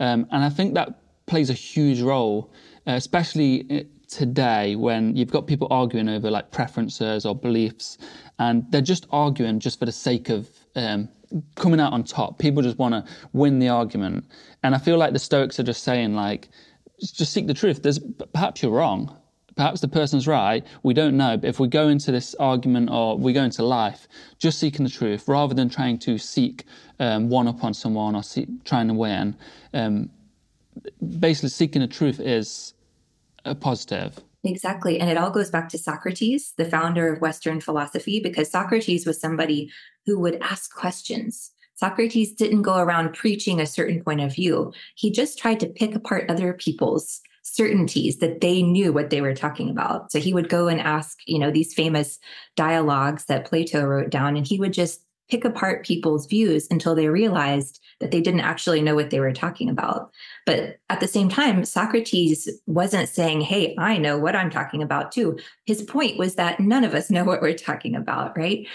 um, 0.00 0.26
and 0.30 0.42
I 0.42 0.48
think 0.48 0.74
that 0.74 0.98
plays 1.26 1.50
a 1.50 1.54
huge 1.54 2.00
role, 2.00 2.50
uh, 2.86 2.92
especially 2.92 3.66
uh, 3.70 3.84
today 4.08 4.74
when 4.76 5.14
you've 5.14 5.30
got 5.30 5.46
people 5.46 5.68
arguing 5.70 6.08
over 6.08 6.30
like 6.30 6.50
preferences 6.50 7.26
or 7.26 7.34
beliefs, 7.34 7.98
and 8.38 8.64
they're 8.70 8.80
just 8.80 9.06
arguing 9.10 9.60
just 9.60 9.78
for 9.78 9.84
the 9.84 9.92
sake 9.92 10.30
of 10.30 10.48
um, 10.74 11.08
coming 11.56 11.80
out 11.80 11.92
on 11.92 12.04
top. 12.04 12.38
People 12.38 12.62
just 12.62 12.78
want 12.78 12.94
to 12.94 13.04
win 13.32 13.58
the 13.58 13.68
argument. 13.68 14.24
And 14.62 14.74
I 14.74 14.78
feel 14.78 14.98
like 14.98 15.12
the 15.12 15.18
Stoics 15.18 15.58
are 15.58 15.62
just 15.62 15.82
saying, 15.82 16.14
like, 16.14 16.48
just 17.00 17.32
seek 17.32 17.46
the 17.46 17.54
truth. 17.54 17.82
There's 17.82 17.98
perhaps 18.32 18.62
you're 18.62 18.72
wrong. 18.72 19.16
Perhaps 19.56 19.80
the 19.80 19.88
person's 19.88 20.26
right. 20.26 20.64
We 20.82 20.94
don't 20.94 21.16
know. 21.16 21.36
But 21.36 21.48
if 21.48 21.60
we 21.60 21.68
go 21.68 21.88
into 21.88 22.10
this 22.10 22.34
argument 22.36 22.90
or 22.90 23.18
we 23.18 23.32
go 23.32 23.42
into 23.42 23.62
life 23.62 24.08
just 24.38 24.58
seeking 24.58 24.84
the 24.84 24.90
truth 24.90 25.28
rather 25.28 25.54
than 25.54 25.68
trying 25.68 25.98
to 26.00 26.16
seek 26.16 26.64
um, 27.00 27.28
one 27.28 27.48
up 27.48 27.62
on 27.62 27.74
someone 27.74 28.16
or 28.16 28.22
seek, 28.22 28.48
trying 28.64 28.88
to 28.88 28.94
win, 28.94 29.36
um, 29.74 30.10
basically 31.18 31.50
seeking 31.50 31.82
the 31.82 31.88
truth 31.88 32.18
is 32.18 32.72
a 33.44 33.54
positive. 33.54 34.18
Exactly. 34.44 34.98
And 34.98 35.08
it 35.08 35.16
all 35.16 35.30
goes 35.30 35.50
back 35.50 35.68
to 35.68 35.78
Socrates, 35.78 36.52
the 36.56 36.64
founder 36.64 37.12
of 37.12 37.20
Western 37.20 37.60
philosophy, 37.60 38.18
because 38.20 38.50
Socrates 38.50 39.06
was 39.06 39.20
somebody 39.20 39.70
who 40.04 40.18
would 40.18 40.38
ask 40.40 40.74
questions. 40.74 41.52
Socrates 41.76 42.32
didn't 42.32 42.62
go 42.62 42.76
around 42.76 43.14
preaching 43.14 43.60
a 43.60 43.66
certain 43.66 44.02
point 44.02 44.20
of 44.20 44.34
view. 44.34 44.72
He 44.96 45.10
just 45.10 45.38
tried 45.38 45.60
to 45.60 45.68
pick 45.68 45.94
apart 45.94 46.30
other 46.30 46.52
people's 46.52 47.20
certainties 47.42 48.18
that 48.18 48.40
they 48.40 48.62
knew 48.62 48.92
what 48.92 49.10
they 49.10 49.20
were 49.20 49.34
talking 49.34 49.68
about. 49.68 50.10
So 50.12 50.18
he 50.18 50.32
would 50.32 50.48
go 50.48 50.68
and 50.68 50.80
ask, 50.80 51.18
you 51.26 51.38
know, 51.38 51.50
these 51.50 51.74
famous 51.74 52.18
dialogues 52.56 53.24
that 53.26 53.46
Plato 53.46 53.84
wrote 53.84 54.10
down, 54.10 54.36
and 54.36 54.46
he 54.46 54.58
would 54.58 54.72
just 54.72 55.00
pick 55.32 55.46
apart 55.46 55.86
people's 55.86 56.26
views 56.26 56.68
until 56.70 56.94
they 56.94 57.08
realized 57.08 57.80
that 58.00 58.10
they 58.10 58.20
didn't 58.20 58.40
actually 58.40 58.82
know 58.82 58.94
what 58.94 59.08
they 59.08 59.18
were 59.18 59.32
talking 59.32 59.70
about. 59.70 60.10
But 60.44 60.76
at 60.90 61.00
the 61.00 61.08
same 61.08 61.30
time, 61.30 61.64
Socrates 61.64 62.50
wasn't 62.66 63.08
saying, 63.08 63.40
Hey, 63.40 63.74
I 63.78 63.96
know 63.96 64.18
what 64.18 64.36
I'm 64.36 64.50
talking 64.50 64.82
about 64.82 65.10
too. 65.10 65.38
His 65.64 65.80
point 65.84 66.18
was 66.18 66.34
that 66.34 66.60
none 66.60 66.84
of 66.84 66.94
us 66.94 67.08
know 67.08 67.24
what 67.24 67.40
we're 67.40 67.54
talking 67.54 67.96
about, 67.96 68.36
right? 68.36 68.66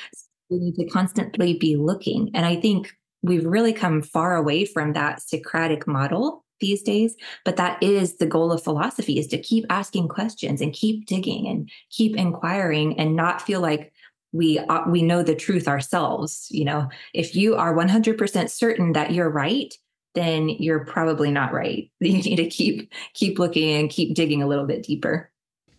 we 0.50 0.58
need 0.60 0.76
to 0.76 0.86
constantly 0.86 1.56
be 1.56 1.76
looking. 1.76 2.32
And 2.34 2.46
I 2.46 2.56
think 2.56 2.96
we've 3.22 3.46
really 3.46 3.74
come 3.74 4.02
far 4.02 4.36
away 4.36 4.64
from 4.66 4.94
that 4.94 5.22
Socratic 5.22 5.86
model 5.86 6.46
these 6.60 6.82
days 6.82 7.16
but 7.46 7.56
that 7.58 7.82
is 7.84 8.18
the 8.18 8.26
goal 8.26 8.52
of 8.52 8.64
philosophy 8.64 9.20
is 9.20 9.28
to 9.28 9.38
keep 9.38 9.64
asking 9.70 10.08
questions 10.08 10.60
and 10.60 10.74
keep 10.74 11.06
digging 11.06 11.48
and 11.48 11.70
keep 11.92 12.16
inquiring 12.16 12.98
and 13.00 13.16
not 13.16 13.44
feel 13.44 13.62
like 13.62 13.94
we 14.34 14.60
uh, 14.60 14.82
we 14.90 15.02
know 15.02 15.24
the 15.24 15.36
truth 15.36 15.68
ourselves 15.68 16.48
you 16.50 16.66
know 16.66 16.90
if 17.14 17.36
you 17.36 17.56
are 17.56 17.74
100% 17.76 18.50
certain 18.50 18.94
that 18.94 19.12
you're 19.12 19.30
right 19.30 19.74
then 20.16 20.50
you're 20.50 20.86
probably 20.86 21.32
not 21.32 21.54
right 21.54 21.92
you 22.00 22.14
need 22.14 22.36
to 22.38 22.48
keep 22.48 22.92
keep 23.14 23.40
looking 23.40 23.76
and 23.78 23.90
keep 23.90 24.16
digging 24.16 24.42
a 24.42 24.48
little 24.48 24.66
bit 24.66 24.84
deeper 24.84 25.32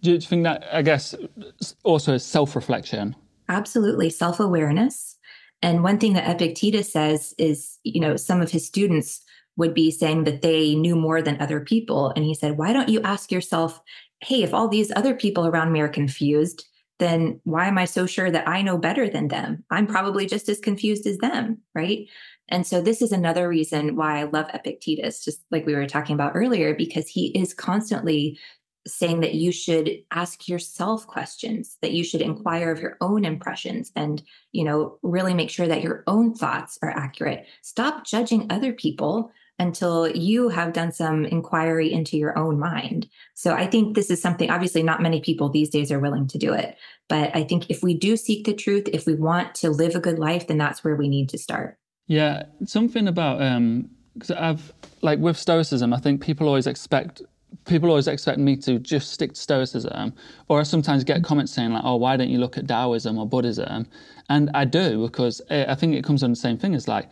do 0.02 0.12
you 0.12 0.20
think 0.20 0.44
that 0.44 0.64
i 0.72 0.82
guess 0.82 1.14
also 1.84 2.14
is 2.14 2.24
self-reflection 2.24 3.14
Absolutely. 3.48 4.10
Self 4.10 4.40
awareness. 4.40 5.16
And 5.62 5.82
one 5.82 5.98
thing 5.98 6.12
that 6.12 6.28
Epictetus 6.28 6.92
says 6.92 7.34
is, 7.38 7.78
you 7.82 8.00
know, 8.00 8.16
some 8.16 8.40
of 8.40 8.50
his 8.50 8.66
students 8.66 9.24
would 9.56 9.74
be 9.74 9.90
saying 9.90 10.24
that 10.24 10.42
they 10.42 10.76
knew 10.76 10.94
more 10.94 11.20
than 11.20 11.40
other 11.40 11.58
people. 11.58 12.12
And 12.14 12.24
he 12.24 12.34
said, 12.34 12.58
why 12.58 12.72
don't 12.72 12.88
you 12.88 13.00
ask 13.02 13.32
yourself, 13.32 13.80
hey, 14.20 14.44
if 14.44 14.54
all 14.54 14.68
these 14.68 14.92
other 14.94 15.14
people 15.14 15.46
around 15.46 15.72
me 15.72 15.80
are 15.80 15.88
confused, 15.88 16.64
then 16.98 17.40
why 17.44 17.66
am 17.66 17.78
I 17.78 17.84
so 17.84 18.06
sure 18.06 18.30
that 18.30 18.48
I 18.48 18.62
know 18.62 18.78
better 18.78 19.08
than 19.08 19.28
them? 19.28 19.64
I'm 19.70 19.86
probably 19.86 20.26
just 20.26 20.48
as 20.48 20.58
confused 20.58 21.06
as 21.06 21.18
them, 21.18 21.58
right? 21.74 22.06
And 22.48 22.66
so 22.66 22.80
this 22.80 23.02
is 23.02 23.12
another 23.12 23.48
reason 23.48 23.94
why 23.94 24.20
I 24.20 24.24
love 24.24 24.46
Epictetus, 24.52 25.24
just 25.24 25.42
like 25.50 25.66
we 25.66 25.74
were 25.74 25.86
talking 25.86 26.14
about 26.14 26.32
earlier, 26.34 26.74
because 26.74 27.08
he 27.08 27.26
is 27.38 27.54
constantly 27.54 28.38
saying 28.86 29.20
that 29.20 29.34
you 29.34 29.52
should 29.52 29.90
ask 30.10 30.48
yourself 30.48 31.06
questions 31.06 31.76
that 31.82 31.92
you 31.92 32.02
should 32.02 32.22
inquire 32.22 32.72
of 32.72 32.80
your 32.80 32.96
own 33.00 33.24
impressions 33.24 33.92
and 33.94 34.22
you 34.52 34.64
know 34.64 34.98
really 35.02 35.34
make 35.34 35.50
sure 35.50 35.68
that 35.68 35.82
your 35.82 36.02
own 36.06 36.32
thoughts 36.34 36.78
are 36.82 36.90
accurate 36.90 37.44
stop 37.60 38.06
judging 38.06 38.46
other 38.50 38.72
people 38.72 39.30
until 39.58 40.08
you 40.08 40.48
have 40.48 40.72
done 40.72 40.92
some 40.92 41.24
inquiry 41.24 41.92
into 41.92 42.16
your 42.16 42.38
own 42.38 42.58
mind. 42.58 43.08
So 43.34 43.54
i 43.54 43.66
think 43.66 43.94
this 43.94 44.10
is 44.10 44.20
something 44.20 44.50
obviously 44.50 44.82
not 44.82 45.02
many 45.02 45.20
people 45.20 45.48
these 45.48 45.70
days 45.70 45.92
are 45.92 45.98
willing 45.98 46.26
to 46.28 46.38
do 46.38 46.52
it 46.52 46.76
but 47.08 47.34
i 47.36 47.44
think 47.44 47.70
if 47.70 47.82
we 47.82 47.94
do 47.94 48.16
seek 48.16 48.44
the 48.44 48.54
truth 48.54 48.88
if 48.92 49.06
we 49.06 49.14
want 49.14 49.54
to 49.56 49.70
live 49.70 49.94
a 49.94 50.00
good 50.00 50.18
life 50.18 50.46
then 50.46 50.58
that's 50.58 50.82
where 50.82 50.96
we 50.96 51.08
need 51.08 51.28
to 51.30 51.38
start. 51.38 51.78
Yeah 52.06 52.44
something 52.64 53.06
about 53.08 53.42
um 53.42 53.90
because 54.14 54.30
i've 54.32 54.72
like 55.02 55.18
with 55.18 55.36
stoicism 55.36 55.92
i 55.92 55.98
think 55.98 56.22
people 56.22 56.48
always 56.48 56.66
expect 56.66 57.22
people 57.64 57.88
always 57.88 58.08
expect 58.08 58.38
me 58.38 58.56
to 58.56 58.78
just 58.78 59.12
stick 59.12 59.32
to 59.32 59.40
Stoicism, 59.40 60.12
or 60.48 60.60
I 60.60 60.62
sometimes 60.64 61.04
get 61.04 61.22
comments 61.22 61.52
saying 61.52 61.72
like, 61.72 61.82
"Oh, 61.84 61.96
why 61.96 62.16
don't 62.16 62.30
you 62.30 62.38
look 62.38 62.58
at 62.58 62.66
Taoism 62.66 63.18
or 63.18 63.26
Buddhism?" 63.26 63.86
And 64.28 64.50
I 64.54 64.64
do 64.64 65.06
because 65.06 65.40
I 65.50 65.74
think 65.74 65.94
it 65.94 66.04
comes 66.04 66.22
on 66.22 66.30
the 66.30 66.36
same 66.36 66.58
thing 66.58 66.74
as 66.74 66.88
like 66.88 67.08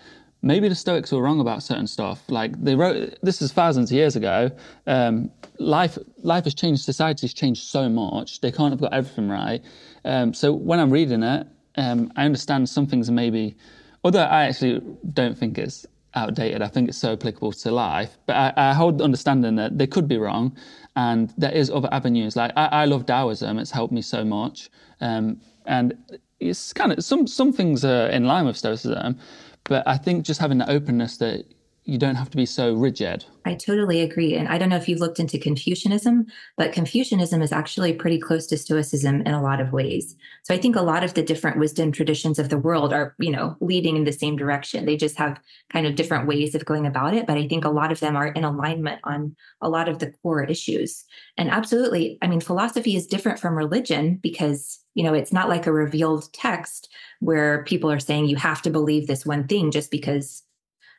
maybe 0.47 0.68
the 0.68 0.74
Stoics 0.74 1.10
were 1.10 1.20
wrong 1.20 1.40
about 1.40 1.62
certain 1.62 1.86
stuff. 1.86 2.23
Like 2.28 2.62
they 2.62 2.74
wrote 2.77 3.18
this 3.23 3.43
is 3.43 3.52
thousands 3.52 3.90
of 3.90 3.97
years 3.97 4.16
ago. 4.16 4.51
Um, 4.86 5.31
life 5.59 5.98
life 6.23 6.44
has 6.44 6.55
changed, 6.55 6.82
society's 6.85 7.35
changed 7.35 7.64
so 7.64 7.89
much. 7.89 8.40
They 8.40 8.52
can't 8.52 8.73
have 8.73 8.81
got 8.81 8.94
everything 8.94 9.28
right. 9.28 9.62
Um, 10.05 10.32
so 10.32 10.52
when 10.52 10.78
I'm 10.78 10.90
reading 10.90 11.23
it, 11.23 11.47
um, 11.77 12.12
I 12.16 12.24
understand 12.24 12.68
some 12.68 12.86
things 12.86 13.10
maybe, 13.10 13.56
although 14.05 14.23
I 14.23 14.44
actually 14.44 14.81
don't 15.12 15.36
think 15.36 15.59
it's 15.59 15.85
outdated. 16.14 16.62
I 16.62 16.68
think 16.68 16.89
it's 16.89 16.98
so 16.98 17.12
applicable 17.12 17.52
to 17.52 17.70
life. 17.70 18.16
But 18.27 18.36
I, 18.36 18.70
I 18.70 18.73
hold 18.73 18.98
the 18.98 19.05
understanding 19.05 19.56
that 19.56 19.77
they 19.77 19.86
could 19.86 20.09
be 20.09 20.16
wrong, 20.16 20.56
and 20.94 21.35
there 21.36 21.52
is 21.52 21.70
other 21.70 21.89
avenues. 21.93 22.36
Like 22.36 22.52
I, 22.56 22.66
I 22.66 22.85
love 22.85 23.05
Taoism; 23.05 23.59
it's 23.59 23.73
helped 23.73 23.93
me 23.93 24.02
so 24.02 24.24
much, 24.24 24.70
um, 25.01 25.40
and 25.66 25.98
it's 26.39 26.73
kind 26.73 26.93
of 26.93 27.05
some 27.05 27.27
some 27.27 27.52
things 27.52 27.85
are 27.85 28.09
in 28.09 28.24
line 28.24 28.47
with 28.47 28.56
Stoicism, 28.56 29.18
but 29.68 29.86
I 29.86 29.97
think 29.97 30.24
just 30.24 30.40
having 30.40 30.59
the 30.59 30.70
openness 30.70 31.16
that 31.18 31.44
you 31.86 31.98
don't 31.98 32.16
have 32.16 32.30
to 32.30 32.36
be 32.36 32.46
so 32.46 32.74
rigid. 32.74 33.24
I 33.44 33.54
totally 33.54 34.00
agree. 34.00 34.34
And 34.34 34.48
I 34.48 34.58
don't 34.58 34.68
know 34.68 34.76
if 34.76 34.88
you've 34.88 35.00
looked 35.00 35.20
into 35.20 35.38
Confucianism, 35.38 36.26
but 36.56 36.72
Confucianism 36.72 37.40
is 37.40 37.52
actually 37.52 37.92
pretty 37.92 38.18
close 38.18 38.48
to 38.48 38.58
Stoicism 38.58 39.20
in 39.20 39.32
a 39.32 39.40
lot 39.40 39.60
of 39.60 39.72
ways. 39.72 40.16
So 40.42 40.52
I 40.52 40.58
think 40.58 40.74
a 40.74 40.82
lot 40.82 41.04
of 41.04 41.14
the 41.14 41.22
different 41.22 41.60
wisdom 41.60 41.92
traditions 41.92 42.40
of 42.40 42.48
the 42.48 42.58
world 42.58 42.92
are, 42.92 43.14
you 43.20 43.30
know, 43.30 43.56
leading 43.60 43.96
in 43.96 44.02
the 44.02 44.12
same 44.12 44.36
direction. 44.36 44.84
They 44.84 44.96
just 44.96 45.16
have 45.16 45.40
kind 45.70 45.86
of 45.86 45.94
different 45.94 46.26
ways 46.26 46.56
of 46.56 46.64
going 46.64 46.86
about 46.86 47.14
it. 47.14 47.24
But 47.24 47.38
I 47.38 47.46
think 47.46 47.64
a 47.64 47.70
lot 47.70 47.92
of 47.92 48.00
them 48.00 48.16
are 48.16 48.28
in 48.28 48.42
alignment 48.42 49.00
on 49.04 49.36
a 49.60 49.68
lot 49.68 49.88
of 49.88 50.00
the 50.00 50.10
core 50.22 50.42
issues. 50.42 51.04
And 51.38 51.48
absolutely, 51.50 52.18
I 52.20 52.26
mean, 52.26 52.40
philosophy 52.40 52.96
is 52.96 53.06
different 53.06 53.38
from 53.38 53.56
religion 53.56 54.18
because, 54.20 54.80
you 54.94 55.04
know, 55.04 55.14
it's 55.14 55.32
not 55.32 55.48
like 55.48 55.68
a 55.68 55.72
revealed 55.72 56.32
text 56.32 56.88
where 57.20 57.62
people 57.62 57.92
are 57.92 58.00
saying 58.00 58.26
you 58.26 58.36
have 58.36 58.60
to 58.62 58.70
believe 58.70 59.06
this 59.06 59.24
one 59.24 59.46
thing 59.46 59.70
just 59.70 59.92
because 59.92 60.42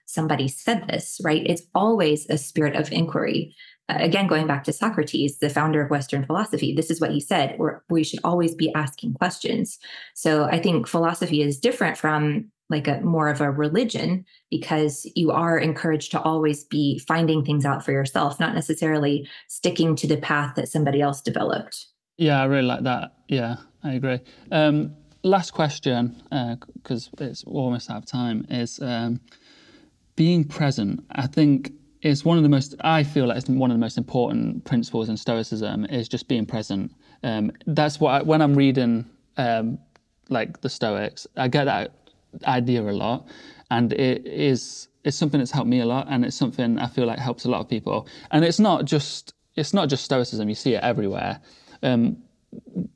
somebody 0.08 0.48
said 0.48 0.88
this, 0.88 1.22
right? 1.24 1.44
It's 1.46 1.64
always 1.76 2.28
a 2.30 2.38
spirit 2.38 2.76
of 2.76 2.92
inquiry. 2.92 3.56
Uh, 3.90 3.98
again, 4.00 4.28
going 4.28 4.48
back 4.48 4.64
to 4.64 4.74
Socrates, 4.74 5.38
the 5.38 5.50
founder 5.50 5.82
of 5.82 5.92
Western 5.92 6.26
philosophy, 6.26 6.74
this 6.74 6.90
is 6.90 7.00
what 7.00 7.12
he 7.12 7.20
said 7.20 7.58
we 7.90 8.04
should 8.04 8.20
always 8.24 8.56
be 8.56 8.74
asking 8.74 9.14
questions. 9.14 9.78
So 10.16 10.46
I 10.46 10.60
think 10.60 10.88
philosophy 10.88 11.42
is 11.42 11.60
different 11.60 11.98
from 11.98 12.52
like 12.70 12.88
a 12.88 13.00
more 13.02 13.30
of 13.30 13.40
a 13.40 13.50
religion 13.52 14.26
because 14.50 15.10
you 15.16 15.32
are 15.32 15.58
encouraged 15.58 16.12
to 16.12 16.22
always 16.22 16.66
be 16.66 17.00
finding 17.00 17.46
things 17.46 17.66
out 17.66 17.84
for 17.84 17.92
yourself, 17.92 18.40
not 18.40 18.56
necessarily 18.56 19.28
sticking 19.48 19.96
to 19.96 20.08
the 20.08 20.18
path 20.18 20.56
that 20.56 20.68
somebody 20.68 21.02
else 21.02 21.22
developed. 21.22 21.86
Yeah, 22.18 22.42
I 22.42 22.46
really 22.46 22.68
like 22.68 22.84
that. 22.84 23.14
Yeah, 23.30 23.58
I 23.84 23.94
agree. 23.94 24.20
Um, 24.52 24.96
last 25.24 25.52
question, 25.52 26.22
because 26.30 27.10
uh, 27.20 27.26
it's 27.26 27.44
almost 27.46 27.90
out 27.90 27.98
of 27.98 28.06
time, 28.06 28.46
is 28.50 28.80
um, 28.82 29.22
being 30.18 30.44
present, 30.44 31.06
I 31.12 31.28
think 31.28 31.72
is 32.02 32.26
one 32.26 32.36
of 32.36 32.44
the 32.44 32.50
most. 32.50 32.76
I 32.82 33.04
feel 33.04 33.28
like 33.28 33.38
it's 33.38 33.48
one 33.48 33.72
of 33.72 33.76
the 33.76 33.80
most 33.80 33.98
important 33.98 34.66
principles 34.66 35.08
in 35.08 35.16
Stoicism 35.16 35.86
is 35.86 36.10
just 36.10 36.28
being 36.28 36.46
present. 36.46 36.92
Um, 37.24 37.52
that's 37.66 38.02
what 38.02 38.10
I, 38.12 38.22
when 38.24 38.42
I'm 38.42 38.56
reading 38.56 39.06
um, 39.38 39.80
like 40.30 40.60
the 40.60 40.70
Stoics, 40.70 41.26
I 41.38 41.48
get 41.48 41.66
that 41.66 41.94
idea 42.46 42.82
a 42.82 42.92
lot, 42.92 43.28
and 43.72 43.94
it 43.94 44.26
is 44.26 44.90
it's 45.06 45.16
something 45.16 45.40
that's 45.40 45.52
helped 45.52 45.70
me 45.70 45.80
a 45.80 45.86
lot, 45.86 46.08
and 46.10 46.26
it's 46.26 46.36
something 46.36 46.78
I 46.80 46.88
feel 46.88 47.06
like 47.06 47.20
helps 47.20 47.46
a 47.46 47.50
lot 47.50 47.62
of 47.62 47.70
people. 47.70 48.08
And 48.32 48.44
it's 48.44 48.60
not 48.60 48.86
just 48.86 49.34
it's 49.56 49.74
not 49.74 49.88
just 49.88 50.04
Stoicism; 50.04 50.50
you 50.50 50.56
see 50.56 50.74
it 50.74 50.84
everywhere. 50.84 51.40
Um, 51.84 52.18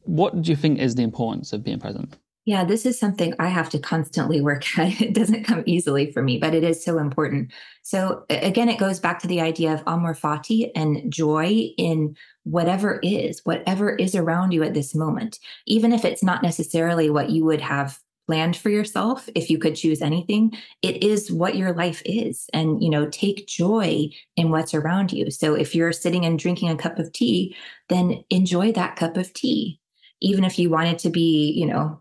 what 0.04 0.42
do 0.42 0.50
you 0.50 0.56
think 0.56 0.80
is 0.80 0.96
the 0.96 1.04
importance 1.04 1.54
of 1.54 1.64
being 1.64 1.80
present? 1.80 2.18
Yeah, 2.46 2.64
this 2.64 2.88
is 2.88 3.00
something 3.00 3.36
I 3.38 3.50
have 3.50 3.70
to 3.70 3.80
constantly 3.80 4.42
work 4.42 4.66
at. 4.80 5.00
It 5.00 5.14
doesn't 5.14 5.44
come 5.44 5.64
easily 5.66 6.12
for 6.12 6.24
me, 6.24 6.38
but 6.38 6.56
it 6.56 6.64
is 6.64 6.84
so 6.84 6.98
important. 6.98 7.52
So, 7.84 8.26
again, 8.30 8.70
it 8.70 8.80
goes 8.80 9.00
back 9.00 9.20
to 9.20 9.28
the 9.28 9.42
idea 9.42 9.74
of 9.74 9.84
amor 9.86 10.16
fati 10.16 10.72
and 10.76 11.12
joy 11.12 11.70
in 11.78 12.16
whatever 12.44 13.00
is, 13.04 13.42
whatever 13.44 13.96
is 13.96 14.16
around 14.16 14.52
you 14.54 14.64
at 14.64 14.74
this 14.74 14.96
moment, 14.96 15.38
even 15.68 15.92
if 15.94 16.04
it's 16.04 16.24
not 16.24 16.42
necessarily 16.42 17.10
what 17.10 17.30
you 17.30 17.46
would 17.46 17.62
have 17.62 18.00
planned 18.28 18.56
for 18.56 18.70
yourself 18.70 19.28
if 19.36 19.50
you 19.50 19.58
could 19.58 19.76
choose 19.76 20.00
anything 20.02 20.54
it 20.84 21.04
is 21.04 21.32
what 21.32 21.58
your 21.58 21.74
life 21.74 22.04
is 22.06 22.46
and 22.54 22.82
you 22.82 22.90
know 22.90 23.10
take 23.10 23.48
joy 23.48 24.08
in 24.38 24.52
what's 24.52 24.76
around 24.76 25.12
you 25.12 25.32
so 25.32 25.56
if 25.56 25.74
you're 25.76 25.92
sitting 25.92 26.24
and 26.24 26.38
drinking 26.38 26.70
a 26.70 26.78
cup 26.78 27.00
of 27.00 27.12
tea 27.12 27.54
then 27.90 28.24
enjoy 28.30 28.72
that 28.72 28.96
cup 28.96 29.18
of 29.18 29.34
tea 29.34 29.80
even 30.22 30.44
if 30.46 30.60
you 30.60 30.70
wanted 30.70 31.00
to 31.00 31.10
be 31.10 31.52
you 31.52 31.66
know 31.66 32.01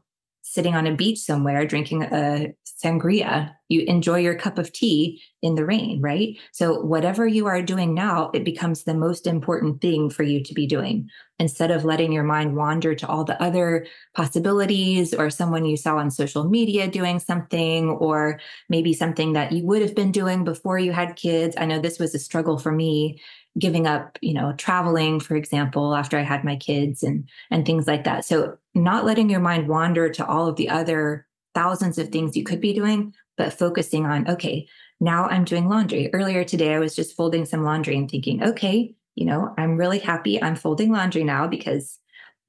sitting 0.50 0.74
on 0.74 0.84
a 0.84 0.96
beach 0.96 1.18
somewhere 1.18 1.64
drinking 1.64 2.02
a 2.02 2.52
sangria. 2.82 3.52
You 3.68 3.82
enjoy 3.82 4.18
your 4.18 4.34
cup 4.34 4.58
of 4.58 4.72
tea 4.72 5.22
in 5.42 5.54
the 5.54 5.64
rain, 5.64 6.00
right? 6.00 6.36
So, 6.50 6.80
whatever 6.80 7.24
you 7.24 7.46
are 7.46 7.62
doing 7.62 7.94
now, 7.94 8.32
it 8.34 8.44
becomes 8.44 8.82
the 8.82 8.94
most 8.94 9.28
important 9.28 9.80
thing 9.80 10.10
for 10.10 10.24
you 10.24 10.42
to 10.42 10.52
be 10.52 10.66
doing 10.66 11.08
instead 11.38 11.70
of 11.70 11.84
letting 11.84 12.12
your 12.12 12.24
mind 12.24 12.56
wander 12.56 12.96
to 12.96 13.06
all 13.06 13.22
the 13.22 13.40
other 13.40 13.86
possibilities 14.14 15.14
or 15.14 15.30
someone 15.30 15.64
you 15.64 15.76
saw 15.76 15.96
on 15.98 16.10
social 16.10 16.44
media 16.44 16.88
doing 16.88 17.20
something, 17.20 17.90
or 17.90 18.40
maybe 18.68 18.92
something 18.92 19.34
that 19.34 19.52
you 19.52 19.64
would 19.64 19.82
have 19.82 19.94
been 19.94 20.10
doing 20.10 20.42
before 20.42 20.80
you 20.80 20.90
had 20.90 21.14
kids. 21.14 21.54
I 21.56 21.66
know 21.66 21.78
this 21.78 22.00
was 22.00 22.12
a 22.14 22.18
struggle 22.18 22.58
for 22.58 22.72
me 22.72 23.20
giving 23.58 23.86
up, 23.86 24.18
you 24.20 24.34
know, 24.34 24.52
traveling, 24.56 25.20
for 25.20 25.36
example, 25.36 25.94
after 25.94 26.18
I 26.18 26.22
had 26.22 26.44
my 26.44 26.56
kids 26.56 27.02
and 27.02 27.28
and 27.50 27.66
things 27.66 27.86
like 27.86 28.04
that. 28.04 28.24
So 28.24 28.56
not 28.74 29.04
letting 29.04 29.30
your 29.30 29.40
mind 29.40 29.68
wander 29.68 30.08
to 30.10 30.26
all 30.26 30.46
of 30.46 30.56
the 30.56 30.68
other 30.68 31.26
thousands 31.54 31.98
of 31.98 32.08
things 32.08 32.36
you 32.36 32.44
could 32.44 32.60
be 32.60 32.72
doing, 32.72 33.12
but 33.36 33.52
focusing 33.52 34.06
on, 34.06 34.28
okay, 34.28 34.68
now 35.00 35.26
I'm 35.26 35.44
doing 35.44 35.68
laundry. 35.68 36.10
Earlier 36.12 36.44
today, 36.44 36.74
I 36.74 36.78
was 36.78 36.94
just 36.94 37.16
folding 37.16 37.44
some 37.44 37.64
laundry 37.64 37.96
and 37.96 38.08
thinking, 38.08 38.42
okay, 38.42 38.94
you 39.16 39.26
know, 39.26 39.52
I'm 39.58 39.76
really 39.76 39.98
happy 39.98 40.40
I'm 40.40 40.56
folding 40.56 40.92
laundry 40.92 41.24
now 41.24 41.46
because, 41.46 41.98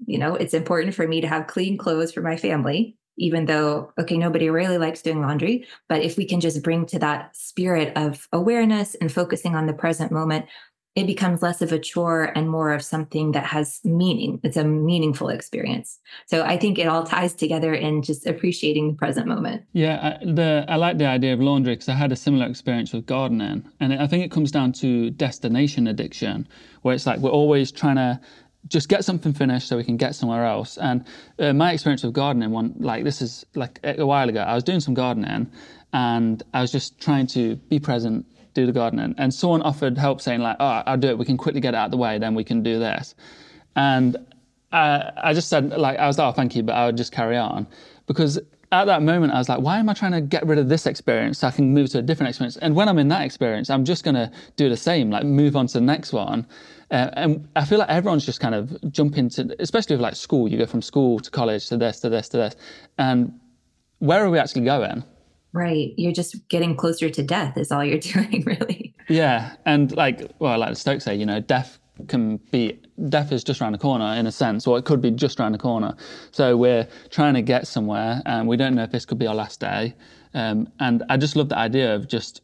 you 0.05 0.19
know, 0.19 0.35
it's 0.35 0.53
important 0.53 0.93
for 0.93 1.07
me 1.07 1.21
to 1.21 1.27
have 1.27 1.47
clean 1.47 1.77
clothes 1.77 2.11
for 2.13 2.21
my 2.21 2.37
family 2.37 2.97
even 3.17 3.45
though 3.45 3.91
okay 3.99 4.17
nobody 4.17 4.49
really 4.49 4.77
likes 4.77 5.01
doing 5.01 5.21
laundry 5.21 5.65
but 5.89 6.01
if 6.01 6.17
we 6.17 6.25
can 6.25 6.39
just 6.39 6.63
bring 6.63 6.85
to 6.85 6.99
that 6.99 7.35
spirit 7.35 7.91
of 7.95 8.27
awareness 8.31 8.95
and 8.95 9.11
focusing 9.11 9.55
on 9.55 9.67
the 9.67 9.73
present 9.73 10.11
moment 10.11 10.45
it 10.93 11.07
becomes 11.07 11.41
less 11.41 11.61
of 11.61 11.71
a 11.71 11.79
chore 11.79 12.31
and 12.35 12.49
more 12.49 12.73
of 12.73 12.83
something 12.83 13.31
that 13.31 13.45
has 13.45 13.79
meaning. 13.85 14.41
It's 14.43 14.57
a 14.57 14.63
meaningful 14.65 15.29
experience. 15.29 15.99
So 16.25 16.43
I 16.43 16.57
think 16.57 16.77
it 16.77 16.87
all 16.87 17.05
ties 17.05 17.33
together 17.33 17.73
in 17.73 18.01
just 18.01 18.27
appreciating 18.27 18.89
the 18.89 18.93
present 18.95 19.25
moment. 19.25 19.63
Yeah, 19.71 20.17
I, 20.19 20.25
the, 20.25 20.65
I 20.67 20.75
like 20.75 20.97
the 20.97 21.05
idea 21.05 21.33
of 21.33 21.39
laundry 21.39 21.75
because 21.75 21.87
I 21.87 21.93
had 21.93 22.11
a 22.11 22.17
similar 22.17 22.45
experience 22.45 22.91
with 22.91 23.05
gardening. 23.05 23.63
And 23.79 23.93
I 23.93 24.05
think 24.05 24.25
it 24.25 24.31
comes 24.31 24.51
down 24.51 24.73
to 24.73 25.11
destination 25.11 25.87
addiction, 25.87 26.45
where 26.81 26.93
it's 26.93 27.05
like 27.05 27.19
we're 27.19 27.29
always 27.29 27.71
trying 27.71 27.95
to 27.95 28.19
just 28.67 28.89
get 28.89 29.05
something 29.05 29.31
finished 29.33 29.69
so 29.69 29.77
we 29.77 29.85
can 29.85 29.97
get 29.97 30.13
somewhere 30.13 30.45
else. 30.45 30.77
And 30.77 31.05
uh, 31.39 31.53
my 31.53 31.71
experience 31.71 32.03
with 32.03 32.13
gardening, 32.13 32.51
one 32.51 32.75
like 32.79 33.05
this 33.05 33.21
is 33.21 33.45
like 33.55 33.79
a 33.83 34.05
while 34.05 34.27
ago, 34.27 34.41
I 34.41 34.55
was 34.55 34.63
doing 34.63 34.81
some 34.81 34.93
gardening 34.93 35.49
and 35.93 36.43
I 36.53 36.61
was 36.61 36.71
just 36.71 36.99
trying 36.99 37.27
to 37.27 37.55
be 37.55 37.79
present 37.79 38.25
do 38.53 38.65
the 38.65 38.71
gardening. 38.71 39.15
And 39.17 39.33
someone 39.33 39.61
offered 39.61 39.97
help 39.97 40.21
saying 40.21 40.41
like, 40.41 40.57
oh, 40.59 40.83
I'll 40.85 40.97
do 40.97 41.09
it. 41.09 41.17
We 41.17 41.25
can 41.25 41.37
quickly 41.37 41.61
get 41.61 41.73
it 41.73 41.77
out 41.77 41.85
of 41.85 41.91
the 41.91 41.97
way. 41.97 42.17
Then 42.17 42.35
we 42.35 42.43
can 42.43 42.63
do 42.63 42.79
this. 42.79 43.15
And 43.75 44.17
I, 44.71 45.11
I 45.17 45.33
just 45.33 45.49
said 45.49 45.71
like, 45.71 45.97
I 45.99 46.07
was 46.07 46.17
like, 46.17 46.27
oh, 46.27 46.31
thank 46.31 46.55
you, 46.55 46.63
but 46.63 46.73
I 46.73 46.85
would 46.85 46.97
just 46.97 47.11
carry 47.11 47.37
on 47.37 47.67
because 48.07 48.39
at 48.73 48.85
that 48.85 49.01
moment, 49.01 49.33
I 49.33 49.37
was 49.37 49.49
like, 49.49 49.59
why 49.59 49.79
am 49.79 49.89
I 49.89 49.93
trying 49.93 50.13
to 50.13 50.21
get 50.21 50.45
rid 50.47 50.57
of 50.57 50.69
this 50.69 50.85
experience 50.85 51.39
so 51.39 51.47
I 51.47 51.51
can 51.51 51.73
move 51.73 51.89
to 51.89 51.99
a 51.99 52.01
different 52.01 52.29
experience? 52.29 52.55
And 52.55 52.73
when 52.73 52.87
I'm 52.87 52.97
in 52.99 53.09
that 53.09 53.23
experience, 53.23 53.69
I'm 53.69 53.83
just 53.83 54.05
going 54.05 54.15
to 54.15 54.31
do 54.55 54.69
the 54.69 54.77
same, 54.77 55.09
like 55.09 55.25
move 55.25 55.57
on 55.57 55.67
to 55.67 55.73
the 55.73 55.81
next 55.81 56.13
one. 56.13 56.47
Uh, 56.89 57.09
and 57.13 57.49
I 57.57 57.65
feel 57.65 57.79
like 57.79 57.89
everyone's 57.89 58.25
just 58.25 58.39
kind 58.39 58.55
of 58.55 58.77
jumping 58.91 59.29
to, 59.31 59.53
especially 59.59 59.97
with 59.97 60.01
like 60.01 60.15
school, 60.15 60.47
you 60.47 60.57
go 60.57 60.65
from 60.65 60.81
school 60.81 61.19
to 61.19 61.29
college 61.29 61.67
to 61.67 61.77
this, 61.77 61.99
to 61.99 62.09
this, 62.09 62.29
to 62.29 62.37
this. 62.37 62.55
And 62.97 63.37
where 63.99 64.23
are 64.23 64.29
we 64.29 64.39
actually 64.39 64.63
going? 64.63 65.03
Right. 65.53 65.93
You're 65.97 66.13
just 66.13 66.47
getting 66.47 66.75
closer 66.75 67.09
to 67.09 67.23
death, 67.23 67.57
is 67.57 67.71
all 67.71 67.83
you're 67.83 67.97
doing, 67.99 68.43
really. 68.45 68.95
Yeah. 69.09 69.55
And 69.65 69.95
like, 69.95 70.31
well, 70.39 70.57
like 70.59 70.75
Stoics 70.77 71.03
say, 71.03 71.15
you 71.15 71.25
know, 71.25 71.39
death 71.39 71.79
can 72.07 72.37
be, 72.51 72.79
death 73.09 73.31
is 73.31 73.43
just 73.43 73.61
around 73.61 73.73
the 73.73 73.77
corner 73.77 74.15
in 74.15 74.27
a 74.27 74.31
sense, 74.31 74.65
or 74.65 74.77
it 74.77 74.85
could 74.85 75.01
be 75.01 75.11
just 75.11 75.39
around 75.39 75.51
the 75.51 75.57
corner. 75.57 75.93
So 76.31 76.55
we're 76.55 76.87
trying 77.09 77.33
to 77.33 77.41
get 77.41 77.67
somewhere 77.67 78.21
and 78.25 78.47
we 78.47 78.57
don't 78.57 78.75
know 78.75 78.83
if 78.83 78.91
this 78.91 79.05
could 79.05 79.19
be 79.19 79.27
our 79.27 79.35
last 79.35 79.59
day. 79.59 79.95
Um, 80.33 80.71
and 80.79 81.03
I 81.09 81.17
just 81.17 81.35
love 81.35 81.49
the 81.49 81.57
idea 81.57 81.93
of 81.93 82.07
just, 82.07 82.41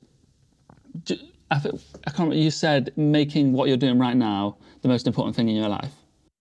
just 1.04 1.24
I, 1.50 1.60
think, 1.60 1.80
I 2.06 2.10
can't 2.10 2.20
remember, 2.20 2.36
you 2.36 2.52
said 2.52 2.92
making 2.98 3.54
what 3.54 3.70
you're 3.70 3.78
doing 3.78 3.98
right 3.98 4.18
now 4.18 4.58
the 4.82 4.90
most 4.90 5.08
important 5.08 5.36
thing 5.36 5.48
in 5.48 5.56
your 5.56 5.70
life. 5.70 5.94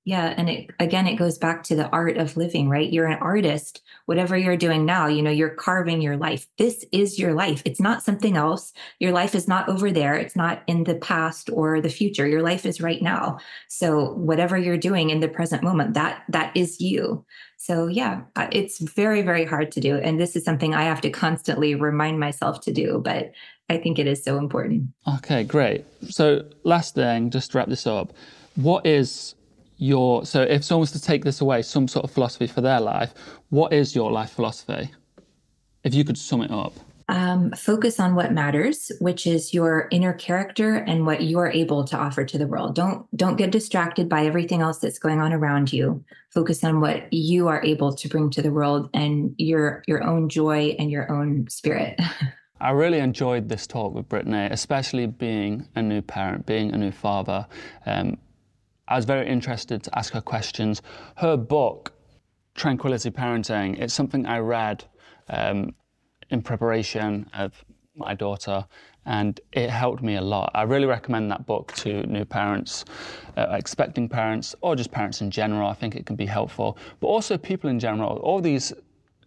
Yeah. 0.05 0.35
And 0.37 0.49
it, 0.49 0.71
again, 0.79 1.07
it 1.07 1.17
goes 1.17 1.37
back 1.39 1.63
to 1.65 1.77
the 1.77 1.89
art 1.89 2.17
of 2.17 2.37
living, 2.37 2.69
right? 2.69 2.93
You're 2.93 3.07
an 3.07 3.19
artist. 3.21 3.83
Whatever 4.07 4.37
you're 4.37 4.57
doing 4.57 4.87
now, 4.87 5.07
you 5.07 5.23
know, 5.23 5.31
you're 5.31 5.51
carving 5.51 6.01
your 6.01 6.17
life. 6.17 6.47
This 6.59 6.85
is 6.93 7.19
your 7.19 7.35
life. 7.35 7.63
It's 7.65 7.81
not 7.81 8.03
something 8.03 8.37
else. 8.37 8.73
Your 8.99 9.13
life 9.13 9.35
is 9.35 9.47
not 9.47 9.69
over 9.69 9.93
there. 9.93 10.15
It's 10.15 10.37
not 10.37 10.63
in 10.67 10.85
the 10.85 10.95
past 10.95 11.51
or 11.53 11.81
the 11.81 11.91
future. 11.91 12.27
Your 12.27 12.43
life 12.43 12.65
is 12.65 12.81
right 12.81 13.03
now. 13.03 13.39
So 13.69 14.13
whatever 14.15 14.57
you're 14.57 14.79
doing 14.79 15.11
in 15.11 15.21
the 15.21 15.29
present 15.29 15.63
moment, 15.63 15.95
that 15.95 16.25
that 16.29 16.57
is 16.57 16.81
you. 16.81 17.25
So 17.57 17.87
yeah, 17.87 18.23
uh, 18.37 18.49
it's 18.53 18.79
very, 18.79 19.23
very 19.23 19.45
hard 19.45 19.73
to 19.73 19.81
do. 19.81 19.97
And 19.97 20.21
this 20.21 20.37
is 20.37 20.45
something 20.45 20.75
I 20.75 20.85
have 20.85 21.01
to 21.03 21.11
constantly 21.11 21.75
remind 21.75 22.21
myself 22.21 22.61
to 22.63 22.73
do. 22.73 23.01
But 23.05 23.33
I 23.69 23.79
think 23.79 23.99
it 23.99 24.07
is 24.07 24.23
so 24.23 24.39
important. 24.39 24.91
Okay, 25.17 25.43
great. 25.43 25.85
So 26.09 26.45
last 26.63 26.95
thing, 26.95 27.31
just 27.31 27.53
to 27.53 27.59
wrap 27.59 27.69
this 27.69 27.87
up, 27.87 28.13
what 28.55 28.87
is 28.87 29.35
your 29.77 30.25
so 30.25 30.43
if 30.43 30.65
someone 30.65 30.81
was 30.81 30.93
to 30.93 31.01
take 31.01 31.25
this 31.25 31.41
away, 31.41 31.63
some 31.63 31.89
sort 31.89 32.05
of 32.05 32.11
philosophy 32.11 32.47
for 32.47 32.61
their 32.61 32.81
life, 32.81 33.13
what 33.51 33.73
is 33.73 33.95
your 33.95 34.11
life 34.11 34.31
philosophy? 34.31 34.91
If 35.85 35.95
you 35.95 36.05
could 36.05 36.19
sum 36.19 36.43
it 36.43 36.51
up. 36.51 36.73
Um, 37.09 37.53
focus 37.53 38.01
on 38.01 38.17
what 38.17 38.33
matters, 38.33 38.91
which 39.01 39.29
is 39.29 39.55
your 39.55 39.87
inner 39.93 40.13
character 40.13 40.75
and 40.75 41.07
what 41.07 41.21
you 41.21 41.39
are 41.39 41.51
able 41.53 41.85
to 41.85 41.97
offer 41.97 42.25
to 42.25 42.37
the 42.37 42.49
world. 42.49 42.75
Don't 42.75 43.07
don't 43.17 43.37
get 43.37 43.53
distracted 43.53 44.09
by 44.09 44.27
everything 44.27 44.61
else 44.61 44.79
that's 44.79 44.99
going 44.99 45.21
on 45.21 45.33
around 45.33 45.73
you. 45.73 46.05
Focus 46.35 46.65
on 46.65 46.81
what 46.81 47.13
you 47.13 47.47
are 47.47 47.63
able 47.65 47.95
to 47.95 48.09
bring 48.09 48.31
to 48.31 48.43
the 48.43 48.51
world 48.51 48.91
and 48.93 49.35
your 49.39 49.85
your 49.87 50.03
own 50.03 50.29
joy 50.29 50.75
and 50.81 50.91
your 50.91 51.11
own 51.13 51.47
spirit. 51.49 52.01
I 52.61 52.71
really 52.71 52.99
enjoyed 52.99 53.49
this 53.51 53.67
talk 53.67 53.95
with 53.95 54.09
Brittany, 54.09 54.49
especially 54.51 55.07
being 55.07 55.69
a 55.77 55.83
new 55.83 56.01
parent, 56.01 56.47
being 56.47 56.73
a 56.73 56.79
new 56.79 56.91
father. 56.91 57.47
Um, 57.85 58.17
I 58.89 58.97
was 58.97 59.05
very 59.05 59.27
interested 59.29 59.83
to 59.85 59.99
ask 59.99 60.13
her 60.13 60.21
questions. 60.21 60.83
Her 61.17 61.37
book, 61.37 61.93
Tranquility 62.55 63.11
Parenting, 63.11 63.81
it's 63.81 63.93
something 63.93 64.27
I 64.27 64.39
read 64.39 64.85
um, 65.29 65.75
in 66.31 66.43
preparation 66.43 67.29
of 67.35 67.65
my 67.97 68.15
daughter, 68.15 68.65
and 69.07 69.41
it 69.53 69.71
helped 69.71 70.03
me 70.03 70.17
a 70.17 70.21
lot. 70.21 70.51
I 70.55 70.63
really 70.63 70.87
recommend 70.87 71.31
that 71.31 71.47
book 71.47 71.73
to 71.77 72.03
new 72.07 72.25
parents, 72.25 72.85
uh, 73.37 73.47
expecting 73.51 74.09
parents, 74.09 74.55
or 74.61 74.77
just 74.77 74.91
parents 74.91 75.21
in 75.21 75.31
general. 75.31 75.69
I 75.69 75.75
think 75.75 75.97
it 75.97 76.07
can 76.07 76.17
be 76.17 76.27
helpful, 76.27 76.79
but 77.01 77.09
also 77.09 77.37
people 77.39 77.71
in 77.71 77.79
general. 77.81 78.19
All 78.19 78.41
these 78.41 78.73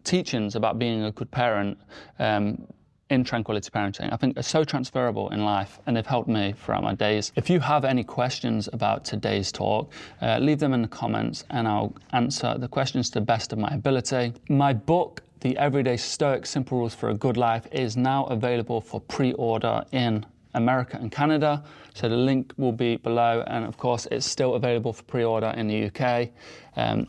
teachings 0.03 0.56
about 0.56 0.80
being 0.80 1.03
a 1.03 1.11
good 1.11 1.31
parent. 1.31 1.77
Um, 2.19 2.65
in 3.10 3.23
tranquility 3.23 3.69
parenting, 3.69 4.11
I 4.14 4.18
think 4.18 4.38
are 4.38 4.44
so 4.44 4.64
transferable 4.64 5.30
in 5.30 5.44
life 5.44 5.80
and 5.86 5.95
they've 5.95 6.06
helped 6.06 6.30
me 6.30 6.53
throughout 6.57 6.84
my 6.84 6.94
days. 6.94 7.31
If 7.36 7.49
you 7.49 7.60
have 7.60 7.86
any 7.86 8.03
questions 8.03 8.69
about 8.72 9.03
today's 9.03 9.52
talk, 9.52 9.91
uh, 10.22 10.38
leave 10.40 10.60
them 10.60 10.73
in 10.73 10.81
the 10.81 10.88
comments 10.88 11.44
and 11.49 11.68
I'll 11.68 11.95
answer 12.14 12.56
the 12.57 12.68
questions 12.68 13.10
to 13.11 13.19
the 13.19 13.26
best 13.26 13.52
of 13.52 13.60
my 13.60 13.69
ability. 13.69 14.34
My 14.49 14.73
book, 14.73 15.22
The 15.40 15.57
Everyday 15.57 15.98
Stoic 15.98 16.45
Simple 16.45 16.80
Rules 16.80 16.94
for 16.94 17.10
a 17.10 17.15
Good 17.15 17.38
Life, 17.38 17.68
is 17.72 17.98
now 17.98 18.26
available 18.26 18.81
for 18.81 19.02
pre 19.02 19.34
order 19.34 19.84
in 19.91 20.26
America 20.53 20.98
and 20.99 21.11
Canada. 21.11 21.64
So 21.94 22.10
the 22.10 22.18
link 22.18 22.53
will 22.57 22.72
be 22.72 22.98
below, 22.98 23.44
and 23.48 23.65
of 23.65 23.77
course, 23.77 24.07
it's 24.11 24.26
still 24.26 24.56
available 24.56 24.94
for 24.94 25.03
pre 25.03 25.23
order 25.23 25.53
in 25.57 25.68
the 25.68 25.86
UK. 25.86 26.30
Um, 26.76 27.07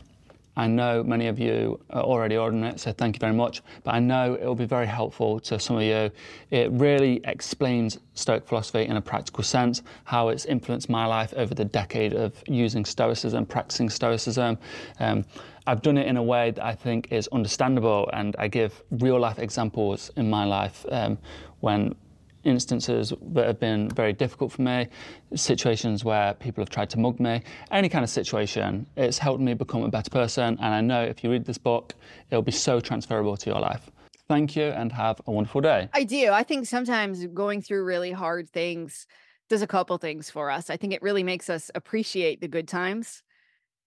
I 0.55 0.67
know 0.67 1.03
many 1.03 1.27
of 1.27 1.39
you 1.39 1.79
are 1.91 2.03
already 2.03 2.35
ordering 2.35 2.63
it, 2.63 2.79
so 2.79 2.91
thank 2.91 3.15
you 3.15 3.19
very 3.19 3.33
much. 3.33 3.61
But 3.83 3.95
I 3.95 3.99
know 3.99 4.33
it 4.33 4.45
will 4.45 4.55
be 4.55 4.65
very 4.65 4.85
helpful 4.85 5.39
to 5.41 5.59
some 5.59 5.77
of 5.77 5.83
you. 5.83 6.11
It 6.49 6.71
really 6.71 7.21
explains 7.23 7.99
Stoic 8.15 8.45
philosophy 8.45 8.83
in 8.83 8.97
a 8.97 9.01
practical 9.01 9.43
sense, 9.43 9.81
how 10.03 10.27
it's 10.29 10.45
influenced 10.45 10.89
my 10.89 11.05
life 11.05 11.33
over 11.37 11.55
the 11.55 11.65
decade 11.65 12.13
of 12.13 12.33
using 12.47 12.83
Stoicism, 12.83 13.45
practicing 13.45 13.89
Stoicism. 13.89 14.57
Um, 14.99 15.25
I've 15.67 15.81
done 15.81 15.97
it 15.97 16.07
in 16.07 16.17
a 16.17 16.23
way 16.23 16.51
that 16.51 16.65
I 16.65 16.75
think 16.75 17.11
is 17.11 17.29
understandable, 17.29 18.09
and 18.11 18.35
I 18.37 18.47
give 18.47 18.83
real 18.91 19.19
life 19.19 19.39
examples 19.39 20.11
in 20.17 20.29
my 20.29 20.43
life 20.43 20.85
um, 20.91 21.17
when 21.61 21.95
instances 22.43 23.13
that 23.33 23.47
have 23.47 23.59
been 23.59 23.89
very 23.89 24.13
difficult 24.13 24.51
for 24.51 24.61
me, 24.61 24.87
situations 25.35 26.03
where 26.03 26.33
people 26.35 26.61
have 26.61 26.69
tried 26.69 26.89
to 26.91 26.99
mug 26.99 27.19
me, 27.19 27.41
any 27.71 27.89
kind 27.89 28.03
of 28.03 28.09
situation, 28.09 28.85
it's 28.95 29.17
helped 29.17 29.41
me 29.41 29.53
become 29.53 29.83
a 29.83 29.89
better 29.89 30.09
person. 30.09 30.57
And 30.61 30.73
I 30.73 30.81
know 30.81 31.03
if 31.03 31.23
you 31.23 31.31
read 31.31 31.45
this 31.45 31.57
book, 31.57 31.93
it'll 32.29 32.41
be 32.41 32.51
so 32.51 32.79
transferable 32.79 33.37
to 33.37 33.49
your 33.49 33.59
life. 33.59 33.89
Thank 34.27 34.55
you 34.55 34.65
and 34.65 34.91
have 34.93 35.19
a 35.27 35.31
wonderful 35.31 35.61
day. 35.61 35.89
I 35.93 36.03
do. 36.03 36.31
I 36.31 36.43
think 36.43 36.65
sometimes 36.65 37.25
going 37.27 37.61
through 37.61 37.83
really 37.83 38.11
hard 38.11 38.49
things 38.49 39.05
does 39.49 39.61
a 39.61 39.67
couple 39.67 39.97
things 39.97 40.29
for 40.29 40.49
us. 40.49 40.69
I 40.69 40.77
think 40.77 40.93
it 40.93 41.01
really 41.01 41.23
makes 41.23 41.49
us 41.49 41.69
appreciate 41.75 42.39
the 42.39 42.47
good 42.47 42.67
times. 42.67 43.21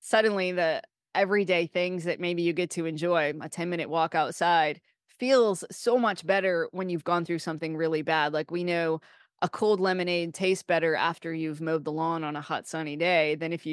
Suddenly, 0.01 0.53
the 0.53 0.83
everyday 1.15 1.67
things 1.67 2.05
that 2.05 2.21
maybe 2.21 2.43
you 2.43 2.53
get 2.53 2.71
to 2.71 2.85
enjoy, 2.85 3.33
a 3.41 3.49
10 3.49 3.71
minute 3.71 3.89
walk 3.89 4.15
outside, 4.15 4.81
feels 5.19 5.65
so 5.71 5.99
much 5.99 6.27
better 6.27 6.69
when 6.73 6.89
you've 6.91 7.05
gone 7.05 7.25
through 7.25 7.39
something 7.39 7.77
really 7.77 8.03
bad. 8.03 8.33
Like 8.33 8.51
we 8.51 8.65
know 8.65 9.01
a 9.43 9.49
cold 9.49 9.81
lemonade 9.81 10.35
tastes 10.35 10.63
better 10.63 10.95
after 10.95 11.33
you've 11.33 11.61
mowed 11.61 11.85
the 11.85 11.93
lawn 11.93 12.25
on 12.25 12.37
a 12.37 12.41
hot 12.41 12.67
sunny 12.67 12.97
day 12.97 13.35
than 13.35 13.53
if 13.53 13.65
you 13.65 13.73